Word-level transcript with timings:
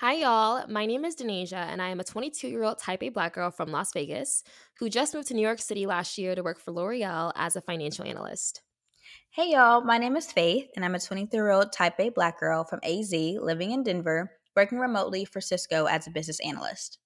Hi, 0.00 0.12
y'all. 0.12 0.66
My 0.68 0.84
name 0.84 1.06
is 1.06 1.16
Denasia, 1.16 1.54
and 1.54 1.80
I 1.80 1.88
am 1.88 2.00
a 2.00 2.04
22 2.04 2.48
year 2.48 2.64
old 2.64 2.78
type 2.78 3.02
A 3.02 3.08
black 3.08 3.32
girl 3.32 3.50
from 3.50 3.72
Las 3.72 3.94
Vegas 3.94 4.44
who 4.78 4.90
just 4.90 5.14
moved 5.14 5.28
to 5.28 5.34
New 5.34 5.40
York 5.40 5.58
City 5.58 5.86
last 5.86 6.18
year 6.18 6.34
to 6.34 6.42
work 6.42 6.60
for 6.60 6.72
L'Oreal 6.72 7.32
as 7.34 7.56
a 7.56 7.62
financial 7.62 8.04
analyst. 8.04 8.60
Hey, 9.30 9.52
y'all. 9.52 9.80
My 9.80 9.96
name 9.96 10.14
is 10.14 10.30
Faith, 10.30 10.68
and 10.76 10.84
I'm 10.84 10.94
a 10.94 11.00
23 11.00 11.38
year 11.38 11.50
old 11.50 11.72
type 11.72 11.98
A 11.98 12.10
black 12.10 12.38
girl 12.38 12.62
from 12.64 12.80
AZ 12.82 13.10
living 13.10 13.70
in 13.70 13.84
Denver, 13.84 14.32
working 14.54 14.78
remotely 14.78 15.24
for 15.24 15.40
Cisco 15.40 15.86
as 15.86 16.06
a 16.06 16.10
business 16.10 16.40
analyst. 16.40 16.98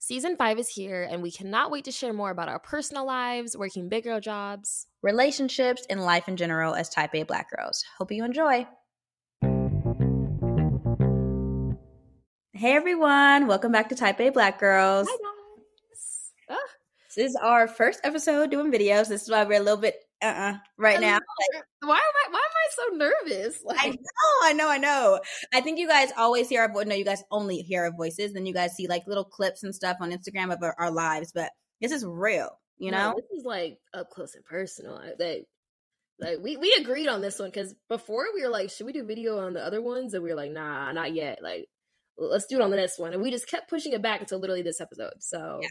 Season 0.00 0.36
five 0.36 0.58
is 0.58 0.68
here, 0.68 1.06
and 1.08 1.22
we 1.22 1.30
cannot 1.30 1.70
wait 1.70 1.84
to 1.84 1.92
share 1.92 2.12
more 2.12 2.30
about 2.30 2.48
our 2.48 2.58
personal 2.58 3.06
lives, 3.06 3.56
working 3.56 3.88
big 3.88 4.02
girl 4.02 4.18
jobs, 4.18 4.88
relationships, 5.00 5.86
and 5.88 6.04
life 6.04 6.26
in 6.26 6.36
general 6.36 6.74
as 6.74 6.88
type 6.88 7.14
A 7.14 7.22
black 7.22 7.52
girls. 7.54 7.84
Hope 7.98 8.10
you 8.10 8.24
enjoy. 8.24 8.66
Hey 12.56 12.72
everyone, 12.72 13.48
welcome 13.48 13.70
back 13.70 13.90
to 13.90 13.94
Type 13.94 14.18
A 14.18 14.30
Black 14.30 14.58
Girls. 14.58 15.06
Hi 15.10 15.16
guys. 15.18 16.32
Ah. 16.48 16.56
This 17.14 17.32
is 17.32 17.36
our 17.36 17.68
first 17.68 18.00
episode 18.02 18.50
doing 18.50 18.72
videos. 18.72 19.08
This 19.08 19.24
is 19.24 19.30
why 19.30 19.44
we're 19.44 19.60
a 19.60 19.62
little 19.62 19.78
bit 19.78 19.96
uh 20.22 20.28
uh-uh 20.28 20.54
right 20.78 20.98
now. 20.98 21.18
Like, 21.18 21.64
why 21.82 21.96
am 21.96 22.00
I 22.00 22.30
why 22.30 22.38
am 22.38 22.56
I 22.56 22.68
so 22.70 22.96
nervous? 22.96 23.62
Like, 23.62 23.78
I 23.78 23.88
know, 23.88 23.94
I 24.42 24.52
know, 24.54 24.70
I 24.70 24.78
know. 24.78 25.20
I 25.52 25.60
think 25.60 25.78
you 25.78 25.86
guys 25.86 26.08
always 26.16 26.48
hear 26.48 26.62
our 26.62 26.72
voice. 26.72 26.86
No, 26.86 26.94
you 26.94 27.04
guys 27.04 27.22
only 27.30 27.58
hear 27.58 27.84
our 27.84 27.92
voices. 27.94 28.32
Then 28.32 28.46
you 28.46 28.54
guys 28.54 28.72
see 28.72 28.88
like 28.88 29.06
little 29.06 29.24
clips 29.24 29.62
and 29.62 29.74
stuff 29.74 29.98
on 30.00 30.10
Instagram 30.10 30.50
of 30.50 30.62
our, 30.62 30.74
our 30.78 30.90
lives. 30.90 31.32
But 31.34 31.50
this 31.82 31.92
is 31.92 32.06
real, 32.06 32.58
you 32.78 32.90
know. 32.90 33.10
No, 33.10 33.16
this 33.16 33.38
is 33.38 33.44
like 33.44 33.76
up 33.92 34.08
close 34.08 34.34
and 34.34 34.46
personal. 34.46 34.98
Like, 35.18 35.44
like 36.18 36.38
we 36.40 36.56
we 36.56 36.74
agreed 36.80 37.08
on 37.08 37.20
this 37.20 37.38
one 37.38 37.50
because 37.50 37.74
before 37.90 38.28
we 38.34 38.42
were 38.42 38.48
like, 38.48 38.70
should 38.70 38.86
we 38.86 38.94
do 38.94 39.04
video 39.04 39.40
on 39.40 39.52
the 39.52 39.62
other 39.62 39.82
ones? 39.82 40.14
And 40.14 40.22
we 40.22 40.30
were 40.30 40.36
like, 40.36 40.52
nah, 40.52 40.90
not 40.92 41.12
yet. 41.12 41.40
Like 41.42 41.68
let's 42.18 42.46
do 42.46 42.56
it 42.56 42.62
on 42.62 42.70
the 42.70 42.76
next 42.76 42.98
one. 42.98 43.12
And 43.12 43.22
we 43.22 43.30
just 43.30 43.48
kept 43.48 43.68
pushing 43.68 43.92
it 43.92 44.02
back 44.02 44.20
until 44.20 44.38
literally 44.38 44.62
this 44.62 44.80
episode. 44.80 45.14
So 45.20 45.60
yeah. 45.62 45.68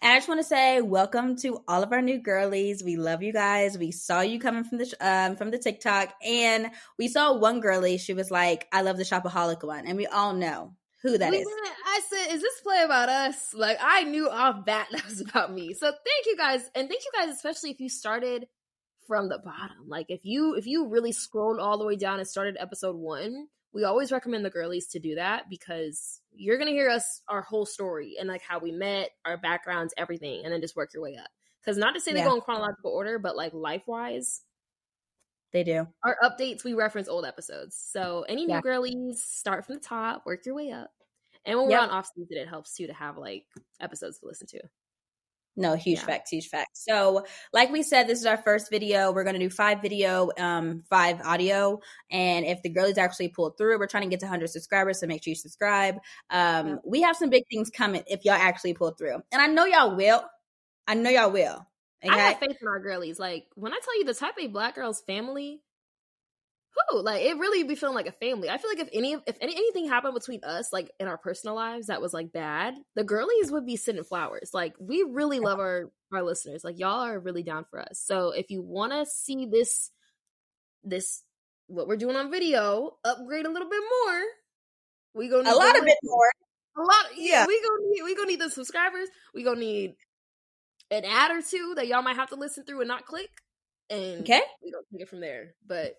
And 0.00 0.12
I 0.12 0.16
just 0.16 0.28
want 0.28 0.40
to 0.40 0.46
say 0.46 0.80
welcome 0.80 1.36
to 1.36 1.62
all 1.68 1.82
of 1.82 1.92
our 1.92 2.02
new 2.02 2.18
girlies. 2.18 2.82
We 2.82 2.96
love 2.96 3.22
you 3.22 3.32
guys. 3.32 3.78
We 3.78 3.90
saw 3.90 4.20
you 4.20 4.38
coming 4.38 4.64
from 4.64 4.78
the 4.78 4.94
um, 5.00 5.36
from 5.36 5.50
the 5.50 5.58
TikTok, 5.58 6.12
and 6.24 6.70
we 6.98 7.08
saw 7.08 7.36
one 7.36 7.60
girlie. 7.60 7.98
She 7.98 8.14
was 8.14 8.30
like, 8.30 8.68
"I 8.72 8.82
love 8.82 8.96
the 8.96 9.04
shopaholic 9.04 9.64
one," 9.64 9.86
and 9.86 9.96
we 9.96 10.06
all 10.06 10.34
know 10.34 10.74
who 11.02 11.18
that 11.18 11.30
we 11.30 11.38
is. 11.38 11.46
I 11.86 12.00
said, 12.08 12.34
"Is 12.34 12.42
this 12.42 12.60
play 12.60 12.82
about 12.82 13.08
us?" 13.08 13.54
Like 13.54 13.78
I 13.80 14.04
knew 14.04 14.28
off 14.28 14.64
bat 14.64 14.88
that 14.92 15.04
was 15.04 15.20
about 15.20 15.52
me. 15.52 15.74
So 15.74 15.86
thank 15.86 16.26
you 16.26 16.36
guys, 16.36 16.62
and 16.74 16.88
thank 16.88 17.02
you 17.04 17.10
guys, 17.14 17.34
especially 17.34 17.70
if 17.70 17.80
you 17.80 17.88
started 17.88 18.46
from 19.06 19.28
the 19.28 19.38
bottom. 19.38 19.88
Like 19.88 20.06
if 20.08 20.20
you 20.24 20.54
if 20.54 20.66
you 20.66 20.88
really 20.88 21.12
scrolled 21.12 21.60
all 21.60 21.78
the 21.78 21.86
way 21.86 21.96
down 21.96 22.18
and 22.18 22.28
started 22.28 22.56
episode 22.58 22.96
one, 22.96 23.48
we 23.72 23.84
always 23.84 24.12
recommend 24.12 24.44
the 24.44 24.50
girlies 24.50 24.86
to 24.88 24.98
do 24.98 25.14
that 25.14 25.48
because 25.48 26.20
you're 26.32 26.58
gonna 26.58 26.70
hear 26.70 26.90
us 26.90 27.22
our 27.28 27.42
whole 27.42 27.66
story 27.66 28.16
and 28.18 28.28
like 28.28 28.42
how 28.42 28.58
we 28.58 28.72
met, 28.72 29.10
our 29.24 29.36
backgrounds, 29.36 29.94
everything, 29.96 30.44
and 30.44 30.52
then 30.52 30.60
just 30.60 30.76
work 30.76 30.92
your 30.92 31.02
way 31.02 31.16
up. 31.16 31.30
Because 31.60 31.78
not 31.78 31.94
to 31.94 32.00
say 32.00 32.12
they 32.12 32.18
yeah. 32.18 32.26
go 32.26 32.34
in 32.34 32.40
chronological 32.40 32.92
order, 32.92 33.18
but 33.18 33.36
like 33.36 33.54
life 33.54 33.82
wise, 33.86 34.42
they 35.52 35.64
do. 35.64 35.86
Our 36.02 36.16
updates 36.22 36.64
we 36.64 36.74
reference 36.74 37.08
old 37.08 37.24
episodes. 37.24 37.76
So 37.76 38.24
any 38.28 38.46
new 38.46 38.60
girlies, 38.62 39.22
start 39.22 39.66
from 39.66 39.76
the 39.76 39.80
top, 39.80 40.24
work 40.24 40.44
your 40.46 40.54
way 40.54 40.70
up. 40.70 40.90
And 41.44 41.58
when 41.58 41.70
yep. 41.70 41.80
we're 41.80 41.86
on 41.86 41.90
off 41.90 42.08
season, 42.14 42.38
it 42.38 42.48
helps 42.48 42.74
too 42.74 42.86
to 42.86 42.94
have 42.94 43.18
like 43.18 43.44
episodes 43.80 44.18
to 44.20 44.26
listen 44.26 44.46
to. 44.48 44.60
No, 45.54 45.74
huge 45.74 45.98
yeah. 45.98 46.06
facts, 46.06 46.30
huge 46.30 46.48
facts. 46.48 46.84
So, 46.84 47.26
like 47.52 47.70
we 47.70 47.82
said, 47.82 48.08
this 48.08 48.18
is 48.18 48.26
our 48.26 48.38
first 48.38 48.70
video. 48.70 49.12
We're 49.12 49.24
going 49.24 49.34
to 49.34 49.40
do 49.40 49.50
five 49.50 49.82
video, 49.82 50.30
um, 50.38 50.82
five 50.88 51.20
audio. 51.20 51.80
And 52.10 52.46
if 52.46 52.62
the 52.62 52.70
girlies 52.70 52.96
actually 52.96 53.28
pull 53.28 53.50
through, 53.50 53.78
we're 53.78 53.86
trying 53.86 54.04
to 54.04 54.08
get 54.08 54.20
to 54.20 54.26
100 54.26 54.48
subscribers. 54.48 55.00
So 55.00 55.06
make 55.06 55.22
sure 55.22 55.32
you 55.32 55.36
subscribe. 55.36 55.96
Um, 56.30 56.68
yeah. 56.68 56.76
We 56.86 57.02
have 57.02 57.16
some 57.16 57.28
big 57.28 57.44
things 57.50 57.68
coming 57.68 58.02
if 58.06 58.24
y'all 58.24 58.34
actually 58.34 58.74
pull 58.74 58.92
through. 58.92 59.22
And 59.30 59.42
I 59.42 59.46
know 59.46 59.66
y'all 59.66 59.94
will. 59.94 60.24
I 60.86 60.94
know 60.94 61.10
y'all 61.10 61.30
will. 61.30 61.66
Okay? 62.04 62.14
I 62.14 62.18
have 62.18 62.38
faith 62.38 62.56
in 62.60 62.68
our 62.68 62.80
girlies. 62.80 63.18
Like, 63.18 63.44
when 63.54 63.72
I 63.72 63.78
tell 63.84 63.98
you 63.98 64.04
the 64.04 64.14
type 64.14 64.34
A 64.40 64.46
black 64.46 64.74
girls 64.74 65.02
family, 65.02 65.60
who 66.90 67.02
like 67.02 67.22
it 67.22 67.36
really 67.36 67.64
be 67.64 67.74
feeling 67.74 67.94
like 67.94 68.06
a 68.06 68.12
family. 68.12 68.48
I 68.48 68.58
feel 68.58 68.70
like 68.70 68.80
if 68.80 68.88
any 68.92 69.14
if 69.26 69.36
any, 69.40 69.54
anything 69.54 69.88
happened 69.88 70.14
between 70.14 70.42
us, 70.44 70.72
like 70.72 70.90
in 70.98 71.08
our 71.08 71.18
personal 71.18 71.54
lives, 71.54 71.88
that 71.88 72.00
was 72.00 72.12
like 72.14 72.32
bad, 72.32 72.74
the 72.94 73.04
girlies 73.04 73.50
would 73.50 73.66
be 73.66 73.76
sending 73.76 74.04
flowers. 74.04 74.50
Like 74.52 74.74
we 74.78 75.04
really 75.08 75.40
love 75.40 75.58
our 75.58 75.90
our 76.12 76.22
listeners. 76.22 76.64
Like 76.64 76.78
y'all 76.78 77.04
are 77.04 77.18
really 77.18 77.42
down 77.42 77.64
for 77.70 77.80
us. 77.80 78.00
So 78.00 78.30
if 78.30 78.50
you 78.50 78.62
want 78.62 78.92
to 78.92 79.06
see 79.06 79.46
this 79.46 79.90
this 80.84 81.22
what 81.66 81.86
we're 81.86 81.96
doing 81.96 82.16
on 82.16 82.30
video 82.30 82.96
upgrade 83.04 83.46
a 83.46 83.50
little 83.50 83.68
bit 83.68 83.82
more, 84.04 84.22
we 85.14 85.28
gonna 85.28 85.50
a 85.50 85.54
lot 85.54 85.78
of 85.78 85.84
bit 85.84 85.98
more. 86.02 86.30
A 86.76 86.80
lot, 86.80 87.06
yeah. 87.16 87.46
We 87.46 87.60
gonna 87.60 87.90
need 87.90 88.02
we 88.02 88.16
gonna 88.16 88.28
need 88.28 88.40
the 88.40 88.50
subscribers. 88.50 89.08
We 89.34 89.44
gonna 89.44 89.60
need 89.60 89.94
an 90.90 91.04
ad 91.04 91.30
or 91.30 91.42
two 91.42 91.74
that 91.76 91.86
y'all 91.86 92.02
might 92.02 92.16
have 92.16 92.30
to 92.30 92.36
listen 92.36 92.64
through 92.64 92.80
and 92.80 92.88
not 92.88 93.04
click. 93.04 93.30
And 93.90 94.20
okay, 94.22 94.40
we 94.62 94.70
gonna 94.70 94.84
take 94.90 95.02
it 95.02 95.08
from 95.08 95.20
there. 95.20 95.54
But 95.66 95.96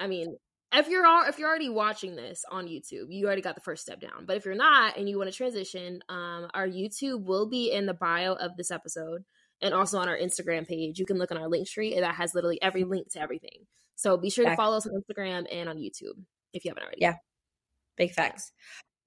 I 0.00 0.06
mean, 0.06 0.36
if 0.72 0.88
you're 0.88 1.06
all, 1.06 1.24
if 1.26 1.38
you're 1.38 1.48
already 1.48 1.68
watching 1.68 2.14
this 2.16 2.44
on 2.50 2.66
YouTube, 2.66 3.06
you 3.08 3.26
already 3.26 3.42
got 3.42 3.54
the 3.54 3.60
first 3.60 3.82
step 3.82 4.00
down. 4.00 4.24
But 4.26 4.36
if 4.36 4.44
you're 4.44 4.54
not 4.54 4.96
and 4.96 5.08
you 5.08 5.18
want 5.18 5.30
to 5.30 5.36
transition, 5.36 6.00
um, 6.08 6.48
our 6.54 6.66
YouTube 6.68 7.24
will 7.24 7.48
be 7.48 7.72
in 7.72 7.86
the 7.86 7.94
bio 7.94 8.34
of 8.34 8.56
this 8.56 8.70
episode 8.70 9.24
and 9.60 9.74
also 9.74 9.98
on 9.98 10.08
our 10.08 10.16
Instagram 10.16 10.66
page. 10.66 10.98
You 10.98 11.06
can 11.06 11.18
look 11.18 11.32
on 11.32 11.38
our 11.38 11.48
link 11.48 11.68
tree 11.68 11.94
and 11.94 12.04
that 12.04 12.14
has 12.14 12.34
literally 12.34 12.60
every 12.62 12.84
link 12.84 13.10
to 13.12 13.20
everything. 13.20 13.66
So 13.96 14.16
be 14.16 14.30
sure 14.30 14.46
to 14.46 14.56
follow 14.56 14.78
us 14.78 14.86
on 14.86 14.92
Instagram 14.94 15.46
and 15.52 15.68
on 15.68 15.76
YouTube 15.76 16.18
if 16.54 16.64
you 16.64 16.70
haven't 16.70 16.84
already. 16.84 17.00
Yeah. 17.00 17.16
Big 17.96 18.12
facts. 18.12 18.52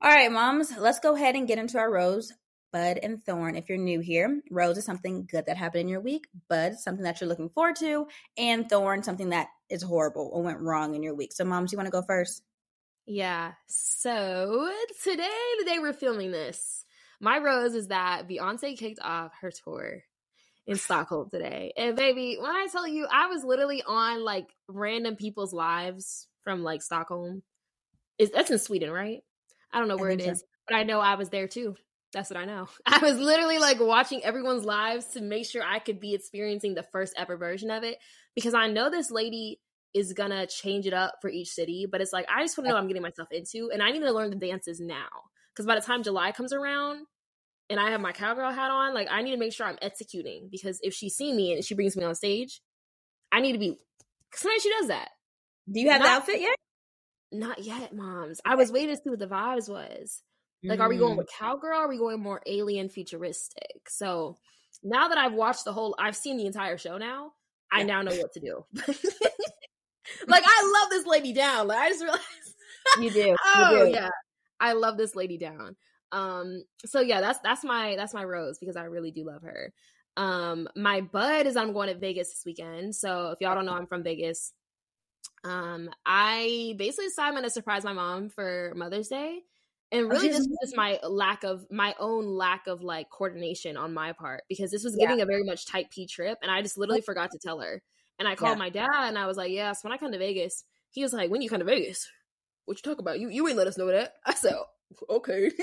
All 0.01 0.11
right, 0.11 0.31
moms, 0.31 0.72
let's 0.78 1.00
go 1.00 1.16
ahead 1.16 1.35
and 1.35 1.47
get 1.47 1.57
into 1.57 1.78
our 1.78 1.90
rose 1.90 2.31
Bud 2.73 3.00
and 3.01 3.23
Thorn. 3.23 3.55
If 3.55 3.69
you're 3.69 3.78
new 3.78 4.00
here, 4.00 4.41
Rose 4.50 4.78
is 4.78 4.84
something 4.84 5.28
good 5.31 5.45
that 5.45 5.57
happened 5.57 5.81
in 5.81 5.88
your 5.88 6.01
week. 6.01 6.25
Bud, 6.50 6.73
something 6.79 7.03
that 7.03 7.22
you're 7.22 7.29
looking 7.29 7.50
forward 7.50 7.75
to. 7.78 8.07
And 8.35 8.67
Thorn, 8.67 9.03
something 9.03 9.29
that 9.29 9.47
is 9.73 9.81
horrible 9.81 10.29
or 10.31 10.44
went 10.44 10.59
wrong 10.59 10.95
in 10.95 11.03
your 11.03 11.16
week. 11.16 11.34
So, 11.34 11.44
moms, 11.44 11.72
you 11.72 11.78
want 11.78 11.88
to 11.88 11.91
go 11.91 12.03
first? 12.03 12.44
Yeah. 13.06 13.53
So, 13.67 14.72
today, 15.03 15.28
the 15.59 15.66
day 15.66 15.79
we're 15.79 15.94
filming 15.94 16.31
this, 16.31 16.85
my 17.19 17.39
rose 17.39 17.73
is 17.73 17.88
that 17.88 18.29
Beyonce 18.29 18.78
kicked 18.78 19.00
off 19.01 19.31
her 19.41 19.51
tour 19.51 20.03
in 20.67 20.78
Stockholm 20.78 21.29
today. 21.29 21.73
And 21.75 21.97
baby, 21.97 22.38
when 22.39 22.51
I 22.51 22.67
tell 22.72 22.88
you, 22.88 23.07
I 23.11 23.28
was 23.28 23.44
literally 23.44 23.84
on 23.85 24.23
like 24.23 24.47
random 24.67 25.16
people's 25.16 25.53
lives 25.53 26.28
from 26.44 26.63
like 26.63 26.81
Stockholm. 26.81 27.41
Is 28.19 28.29
that's 28.29 28.51
in 28.51 28.59
Sweden, 28.59 28.91
right? 28.91 29.23
I 29.72 29.79
don't 29.79 29.88
know 29.88 29.97
where 29.97 30.11
it 30.11 30.22
is, 30.22 30.41
so. 30.41 30.45
but 30.67 30.75
I 30.75 30.84
know 30.84 31.00
I 31.00 31.16
was 31.16 31.29
there 31.29 31.47
too. 31.47 31.75
That's 32.13 32.29
what 32.29 32.40
I 32.40 32.45
know. 32.45 32.67
I 32.85 33.00
was 33.00 33.17
literally 33.17 33.57
like 33.57 33.79
watching 33.79 34.23
everyone's 34.23 34.66
lives 34.66 35.07
to 35.07 35.22
make 35.22 35.50
sure 35.50 35.63
I 35.63 35.79
could 35.79 36.00
be 36.00 36.13
experiencing 36.13 36.75
the 36.75 36.84
first 36.84 37.13
ever 37.17 37.38
version 37.38 37.72
of 37.72 37.84
it 37.84 37.97
because 38.35 38.53
I 38.53 38.67
know 38.67 38.89
this 38.89 39.11
lady 39.11 39.59
is 39.94 40.13
gonna 40.13 40.47
change 40.47 40.88
it 40.88 40.94
up 40.94 41.16
for 41.21 41.29
each 41.29 41.49
city, 41.49 41.85
but 41.89 42.01
it's 42.01 42.13
like 42.13 42.25
I 42.33 42.44
just 42.44 42.57
want 42.57 42.66
to 42.66 42.69
know 42.69 42.75
what 42.75 42.81
I'm 42.81 42.88
getting 42.88 43.03
myself 43.03 43.29
into 43.31 43.69
and 43.71 43.81
I 43.81 43.91
need 43.91 43.99
to 43.99 44.11
learn 44.11 44.29
the 44.29 44.35
dances 44.35 44.79
now 44.79 45.07
because 45.53 45.66
by 45.66 45.75
the 45.75 45.81
time 45.81 46.03
July 46.03 46.31
comes 46.31 46.51
around 46.51 47.05
and 47.69 47.79
I 47.79 47.91
have 47.91 48.01
my 48.01 48.11
cowgirl 48.11 48.51
hat 48.51 48.72
on, 48.72 48.93
like 48.93 49.07
I 49.09 49.22
need 49.22 49.31
to 49.31 49.38
make 49.38 49.53
sure 49.53 49.67
I'm 49.67 49.77
executing 49.81 50.49
because 50.51 50.79
if 50.83 50.93
she 50.93 51.09
sees 51.09 51.35
me 51.35 51.53
and 51.53 51.63
she 51.63 51.75
brings 51.75 51.95
me 51.95 52.03
on 52.03 52.16
stage, 52.16 52.61
I 53.31 53.41
need 53.41 53.53
to 53.53 53.59
be. 53.59 53.77
Sometimes 54.33 54.63
she 54.63 54.69
does 54.69 54.88
that. 54.88 55.09
Do 55.72 55.79
you 55.79 55.89
have 55.89 56.01
Not, 56.01 56.05
the 56.05 56.11
outfit 56.11 56.41
yet? 56.41 56.55
Not 57.31 57.63
yet, 57.63 57.95
moms. 57.95 58.41
I 58.45 58.55
was 58.55 58.72
waiting 58.72 58.95
to 58.95 59.01
see 59.01 59.09
what 59.09 59.19
the 59.19 59.27
vibes 59.27 59.69
was. 59.69 60.22
Like, 60.66 60.79
are 60.79 60.88
we 60.88 60.97
going 60.97 61.16
mm. 61.16 61.17
with 61.17 61.29
cowgirl? 61.38 61.77
are 61.77 61.89
we 61.89 61.97
going 61.97 62.22
more 62.22 62.41
alien 62.45 62.88
futuristic? 62.88 63.89
So 63.89 64.38
now 64.81 65.09
that 65.09 65.17
I've 65.17 65.33
watched 65.33 65.66
the 65.66 65.73
whole, 65.73 65.95
I've 65.99 66.16
seen 66.16 66.38
the 66.38 66.45
entire 66.45 66.77
show 66.77 66.97
now. 66.97 67.33
I 67.73 67.79
yeah. 67.79 67.85
now 67.85 68.01
know 68.03 68.16
what 68.16 68.34
to 68.34 68.39
do. 68.39 68.66
like, 70.28 70.43
I 70.46 70.79
love 70.81 70.90
this 70.90 71.05
lady 71.05 71.34
down. 71.34 71.67
Like, 71.67 71.79
I 71.79 71.90
just 71.90 72.03
realized 72.03 72.23
you 73.02 73.09
do. 73.09 73.35
oh 73.55 73.72
you 73.72 73.85
do. 73.85 73.91
yeah, 73.91 74.09
I 74.59 74.73
love 74.73 74.97
this 74.97 75.16
lady 75.16 75.37
down. 75.37 75.75
Um, 76.11 76.64
so 76.85 77.02
yeah, 77.02 77.22
that's 77.22 77.40
that's 77.40 77.64
my 77.64 77.96
that's 77.97 78.14
my 78.14 78.23
rose 78.23 78.59
because 78.59 78.75
I 78.75 78.84
really 78.84 79.11
do 79.11 79.25
love 79.25 79.41
her. 79.41 79.73
Um, 80.16 80.67
my 80.75 81.02
bud 81.02 81.47
is 81.47 81.55
I'm 81.55 81.73
going 81.73 81.90
to 81.90 81.97
Vegas 81.97 82.29
this 82.29 82.43
weekend. 82.46 82.96
So 82.96 83.31
if 83.31 83.41
y'all 83.41 83.55
don't 83.55 83.66
know, 83.66 83.73
I'm 83.73 83.87
from 83.87 84.03
Vegas. 84.03 84.53
Um, 85.43 85.90
I 86.05 86.75
basically 86.78 87.08
decided 87.08 87.29
I'm 87.29 87.34
gonna 87.35 87.49
surprise 87.49 87.84
my 87.84 87.93
mom 87.93 88.29
for 88.29 88.73
Mother's 88.75 89.08
Day 89.08 89.40
and 89.91 90.09
really 90.09 90.30
this 90.30 90.40
was 90.40 90.58
just 90.64 90.76
my 90.76 91.00
lack 91.08 91.44
of 91.44 91.66
my 91.70 91.94
own 92.00 92.26
lack 92.26 92.68
of 92.68 92.82
like 92.82 93.09
coordination 93.09 93.78
on 93.78 93.94
my 93.94 94.12
part 94.14 94.44
because 94.50 94.72
this 94.72 94.84
was 94.84 94.96
giving 94.96 95.18
yeah. 95.18 95.24
a 95.24 95.28
very 95.28 95.44
much 95.44 95.66
type 95.66 95.90
p 95.91 96.08
trip 96.08 96.38
and 96.41 96.52
i 96.52 96.62
just 96.62 96.78
literally 96.78 97.02
forgot 97.02 97.32
to 97.32 97.40
tell 97.40 97.59
her. 97.59 97.82
And 98.20 98.28
i 98.28 98.35
called 98.35 98.58
yeah. 98.58 98.59
my 98.59 98.70
dad 98.70 99.08
and 99.08 99.18
i 99.18 99.28
was 99.28 99.38
like 99.38 99.52
yes 99.52 99.84
when 99.84 99.91
i 99.91 99.97
come 99.97 100.12
to 100.12 100.18
vegas 100.18 100.64
he 100.94 101.02
was 101.02 101.12
like 101.12 101.30
when 101.30 101.41
you 101.41 101.50
come 101.50 101.59
to 101.59 101.66
vegas? 101.66 102.09
What 102.66 102.78
you 102.78 102.90
talk 102.90 103.00
about? 103.00 103.20
You 103.20 103.30
you 103.30 103.47
ain't 103.47 103.58
let 103.58 103.68
us 103.68 103.78
know 103.78 103.88
that. 103.88 104.14
I 104.26 104.34
said 104.34 104.53
okay. 105.09 105.52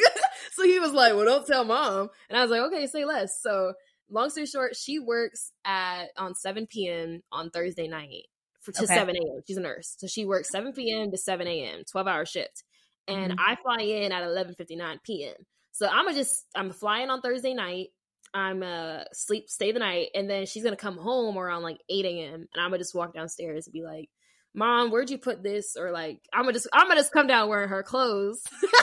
So 0.53 0.65
he 0.65 0.81
was 0.81 0.93
like 0.93 1.15
well 1.15 1.25
don't 1.25 1.47
tell 1.47 1.65
mom. 1.65 2.11
And 2.29 2.39
i 2.39 2.43
was 2.43 2.51
like 2.51 2.61
okay 2.63 2.87
say 2.87 3.05
less. 3.05 3.41
So 3.41 3.75
long 4.11 4.31
story 4.31 4.47
short 4.47 4.77
she 4.77 4.99
works 4.99 5.53
at 5.65 6.07
on 6.17 6.35
7 6.35 6.67
p.m 6.67 7.23
on 7.31 7.51
thursday 7.51 7.87
night 7.87 8.27
for 8.61 8.73
to 8.73 8.83
okay. 8.83 8.95
7 8.95 9.17
a.m 9.17 9.41
she's 9.47 9.57
a 9.57 9.61
nurse. 9.61 9.95
So 9.99 10.09
she 10.09 10.25
works 10.27 10.51
7 10.51 10.73
p.m 10.73 11.11
to 11.13 11.17
7 11.17 11.47
a.m 11.47 11.85
12 11.91 12.07
hour 12.09 12.27
shift 12.27 12.65
and 13.09 13.33
mm-hmm. 13.33 13.41
I 13.41 13.57
fly 13.57 13.85
in 13.85 14.13
at 14.13 14.23
11:59 14.23 14.99
p.m. 15.05 15.35
So 15.73 15.87
I'm 15.87 16.05
gonna 16.05 16.17
just 16.17 16.47
I'm 16.55 16.71
flying 16.71 17.11
on 17.11 17.21
Thursday 17.21 17.55
night. 17.55 17.89
I'm 18.33 18.63
uh 18.63 19.05
sleep 19.13 19.49
stay 19.49 19.73
the 19.73 19.79
night, 19.79 20.09
and 20.15 20.29
then 20.29 20.47
she's 20.47 20.65
gonna 20.65 20.77
come 20.77 20.97
home 20.97 21.37
around 21.37 21.63
like 21.63 21.79
8 21.89 22.05
a.m. 22.05 22.35
and 22.35 22.63
I'm 22.63 22.71
gonna 22.71 22.79
just 22.79 22.95
walk 22.95 23.15
downstairs 23.15 23.67
and 23.67 23.73
be 23.73 23.83
like, 23.83 24.09
"Mom, 24.55 24.91
where'd 24.91 25.11
you 25.11 25.19
put 25.19 25.43
this?" 25.43 25.77
Or 25.77 25.91
like 25.91 26.21
I'm 26.33 26.43
gonna 26.43 26.53
just 26.53 26.69
I'm 26.73 26.89
gonna 26.89 27.01
just 27.01 27.13
come 27.13 27.27
down 27.27 27.49
wearing 27.49 27.69
her 27.69 27.83
clothes. 27.83 28.43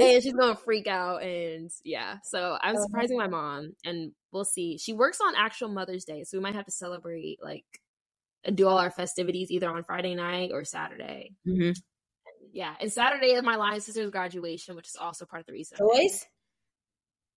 and 0.00 0.22
she's 0.22 0.34
gonna 0.34 0.56
freak 0.56 0.86
out 0.86 1.22
and 1.22 1.70
yeah 1.84 2.16
so 2.24 2.56
i'm 2.60 2.74
uh-huh. 2.74 2.84
surprising 2.84 3.16
my 3.16 3.28
mom 3.28 3.72
and 3.84 4.12
we'll 4.32 4.44
see 4.44 4.78
she 4.78 4.92
works 4.92 5.18
on 5.20 5.34
actual 5.36 5.68
mother's 5.68 6.04
day 6.04 6.24
so 6.24 6.36
we 6.36 6.42
might 6.42 6.54
have 6.54 6.64
to 6.64 6.72
celebrate 6.72 7.38
like 7.42 7.64
do 8.54 8.66
all 8.66 8.78
our 8.78 8.90
festivities 8.90 9.50
either 9.50 9.68
on 9.68 9.84
friday 9.84 10.14
night 10.14 10.50
or 10.52 10.64
saturday 10.64 11.30
mm-hmm. 11.46 11.70
Yeah 12.54 12.74
and 12.80 12.92
saturday 12.92 13.32
is 13.32 13.42
my 13.42 13.56
line 13.56 13.80
sister's 13.80 14.10
graduation 14.10 14.76
which 14.76 14.88
is 14.88 14.96
also 14.96 15.26
part 15.26 15.40
of 15.40 15.46
the 15.46 15.52
reason 15.52 15.76
boys 15.78 16.24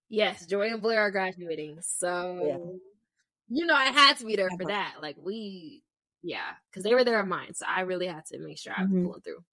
yes 0.10 0.46
joy 0.46 0.68
and 0.68 0.81
blair 0.81 1.02
are 1.02 1.12
graduating 1.12 1.78
so 1.81 2.44
yeah. 2.46 3.58
you 3.60 3.66
know 3.66 3.75
i 3.75 3.86
had 3.86 4.18
to 4.18 4.25
be 4.25 4.36
there 4.36 4.50
for 4.58 4.68
that 4.68 4.96
like 5.02 5.18
we 5.22 5.84
yeah 6.24 6.54
because 6.69 6.84
they 6.84 6.94
were 6.94 7.04
there 7.04 7.19
of 7.19 7.28
mine 7.28 7.54
so 7.54 7.66
i 7.68 7.81
really 7.81 8.08
had 8.08 8.25
to 8.25 8.40
make 8.40 8.58
sure 8.58 8.74
i 8.78 8.81
was 8.81 8.90
mm-hmm. 8.90 9.06
pulling 9.06 9.22
through 9.22 9.44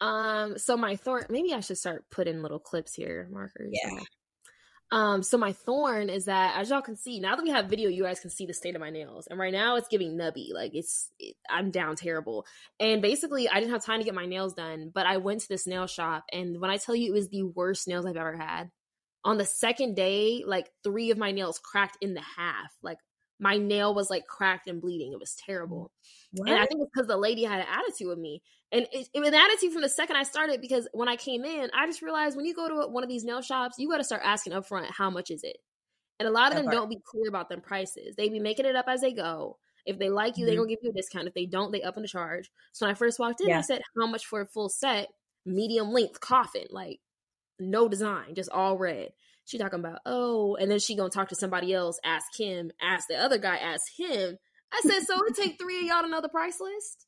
um, 0.00 0.58
so 0.58 0.76
my 0.76 0.96
thorn, 0.96 1.24
maybe 1.30 1.54
I 1.54 1.60
should 1.60 1.78
start 1.78 2.04
putting 2.10 2.42
little 2.42 2.58
clips 2.58 2.94
here, 2.94 3.28
markers. 3.32 3.72
Yeah. 3.72 4.00
Um, 4.92 5.22
so 5.24 5.36
my 5.36 5.52
thorn 5.52 6.08
is 6.08 6.26
that 6.26 6.56
as 6.56 6.70
y'all 6.70 6.80
can 6.80 6.96
see, 6.96 7.18
now 7.18 7.34
that 7.34 7.42
we 7.42 7.50
have 7.50 7.66
video, 7.66 7.88
you 7.88 8.04
guys 8.04 8.20
can 8.20 8.30
see 8.30 8.46
the 8.46 8.54
state 8.54 8.76
of 8.76 8.80
my 8.80 8.90
nails. 8.90 9.26
And 9.26 9.38
right 9.38 9.52
now 9.52 9.76
it's 9.76 9.88
giving 9.88 10.16
nubby. 10.16 10.52
Like 10.52 10.72
it's 10.74 11.10
it, 11.18 11.34
I'm 11.50 11.70
down 11.70 11.96
terrible. 11.96 12.46
And 12.78 13.02
basically 13.02 13.48
I 13.48 13.54
didn't 13.58 13.72
have 13.72 13.84
time 13.84 13.98
to 13.98 14.04
get 14.04 14.14
my 14.14 14.26
nails 14.26 14.54
done, 14.54 14.92
but 14.94 15.06
I 15.06 15.16
went 15.16 15.40
to 15.40 15.48
this 15.48 15.66
nail 15.66 15.86
shop 15.86 16.24
and 16.32 16.60
when 16.60 16.70
I 16.70 16.76
tell 16.76 16.94
you 16.94 17.10
it 17.10 17.14
was 17.14 17.28
the 17.28 17.42
worst 17.42 17.88
nails 17.88 18.06
I've 18.06 18.16
ever 18.16 18.36
had. 18.36 18.70
On 19.24 19.38
the 19.38 19.44
second 19.44 19.96
day, 19.96 20.44
like 20.46 20.70
three 20.84 21.10
of 21.10 21.18
my 21.18 21.32
nails 21.32 21.58
cracked 21.58 21.98
in 22.00 22.14
the 22.14 22.20
half. 22.20 22.72
Like 22.80 22.98
my 23.40 23.56
nail 23.58 23.92
was 23.92 24.08
like 24.08 24.26
cracked 24.26 24.68
and 24.68 24.80
bleeding. 24.80 25.12
It 25.12 25.18
was 25.18 25.36
terrible. 25.44 25.90
What? 26.32 26.48
And 26.48 26.58
I 26.58 26.66
think 26.66 26.80
it's 26.82 26.90
because 26.94 27.08
the 27.08 27.16
lady 27.16 27.42
had 27.42 27.60
an 27.60 27.66
attitude 27.68 28.06
with 28.06 28.18
me. 28.18 28.40
And 28.72 28.86
it, 28.92 29.08
it 29.14 29.20
was 29.20 29.28
an 29.28 29.34
attitude 29.34 29.72
from 29.72 29.82
the 29.82 29.88
second 29.88 30.16
I 30.16 30.24
started 30.24 30.60
because 30.60 30.88
when 30.92 31.08
I 31.08 31.16
came 31.16 31.44
in, 31.44 31.70
I 31.72 31.86
just 31.86 32.02
realized 32.02 32.36
when 32.36 32.46
you 32.46 32.54
go 32.54 32.68
to 32.68 32.88
one 32.88 33.04
of 33.04 33.08
these 33.08 33.24
nail 33.24 33.40
shops, 33.40 33.76
you 33.78 33.88
got 33.88 33.98
to 33.98 34.04
start 34.04 34.22
asking 34.24 34.52
up 34.52 34.66
front, 34.66 34.90
how 34.90 35.08
much 35.08 35.30
is 35.30 35.44
it? 35.44 35.58
And 36.18 36.28
a 36.28 36.32
lot 36.32 36.50
of 36.50 36.56
them 36.56 36.70
don't 36.70 36.88
be 36.88 36.98
clear 37.04 37.28
about 37.28 37.48
them 37.48 37.60
prices. 37.60 38.16
They 38.16 38.28
be 38.28 38.40
making 38.40 38.66
it 38.66 38.74
up 38.74 38.86
as 38.88 39.02
they 39.02 39.12
go. 39.12 39.58
If 39.84 39.98
they 39.98 40.08
like 40.08 40.36
you, 40.36 40.42
mm-hmm. 40.42 40.50
they 40.50 40.56
gonna 40.56 40.68
give 40.68 40.78
you 40.82 40.90
a 40.90 40.94
discount. 40.94 41.28
If 41.28 41.34
they 41.34 41.46
don't, 41.46 41.70
they 41.70 41.82
up 41.82 41.96
in 41.96 42.02
the 42.02 42.08
charge. 42.08 42.50
So 42.72 42.86
when 42.86 42.90
I 42.90 42.94
first 42.94 43.18
walked 43.18 43.40
in, 43.40 43.48
yeah. 43.48 43.58
I 43.58 43.62
said, 43.62 43.82
how 43.96 44.06
much 44.06 44.26
for 44.26 44.40
a 44.40 44.46
full 44.46 44.68
set, 44.68 45.08
medium 45.44 45.92
length 45.92 46.20
coffin? 46.20 46.66
Like 46.70 47.00
no 47.60 47.88
design, 47.88 48.34
just 48.34 48.50
all 48.50 48.76
red. 48.76 49.10
She 49.44 49.58
talking 49.58 49.78
about, 49.78 50.00
oh, 50.04 50.56
and 50.56 50.70
then 50.70 50.80
she 50.80 50.96
gonna 50.96 51.10
talk 51.10 51.28
to 51.28 51.36
somebody 51.36 51.72
else, 51.72 52.00
ask 52.04 52.36
him, 52.36 52.72
ask 52.80 53.06
the 53.08 53.16
other 53.16 53.38
guy, 53.38 53.56
ask 53.56 53.84
him. 53.96 54.38
I 54.72 54.80
said, 54.82 55.06
so 55.06 55.22
it 55.24 55.36
take 55.36 55.58
three 55.58 55.78
of 55.78 55.84
y'all 55.84 56.02
to 56.02 56.08
know 56.08 56.20
the 56.20 56.28
price 56.28 56.60
list. 56.60 57.05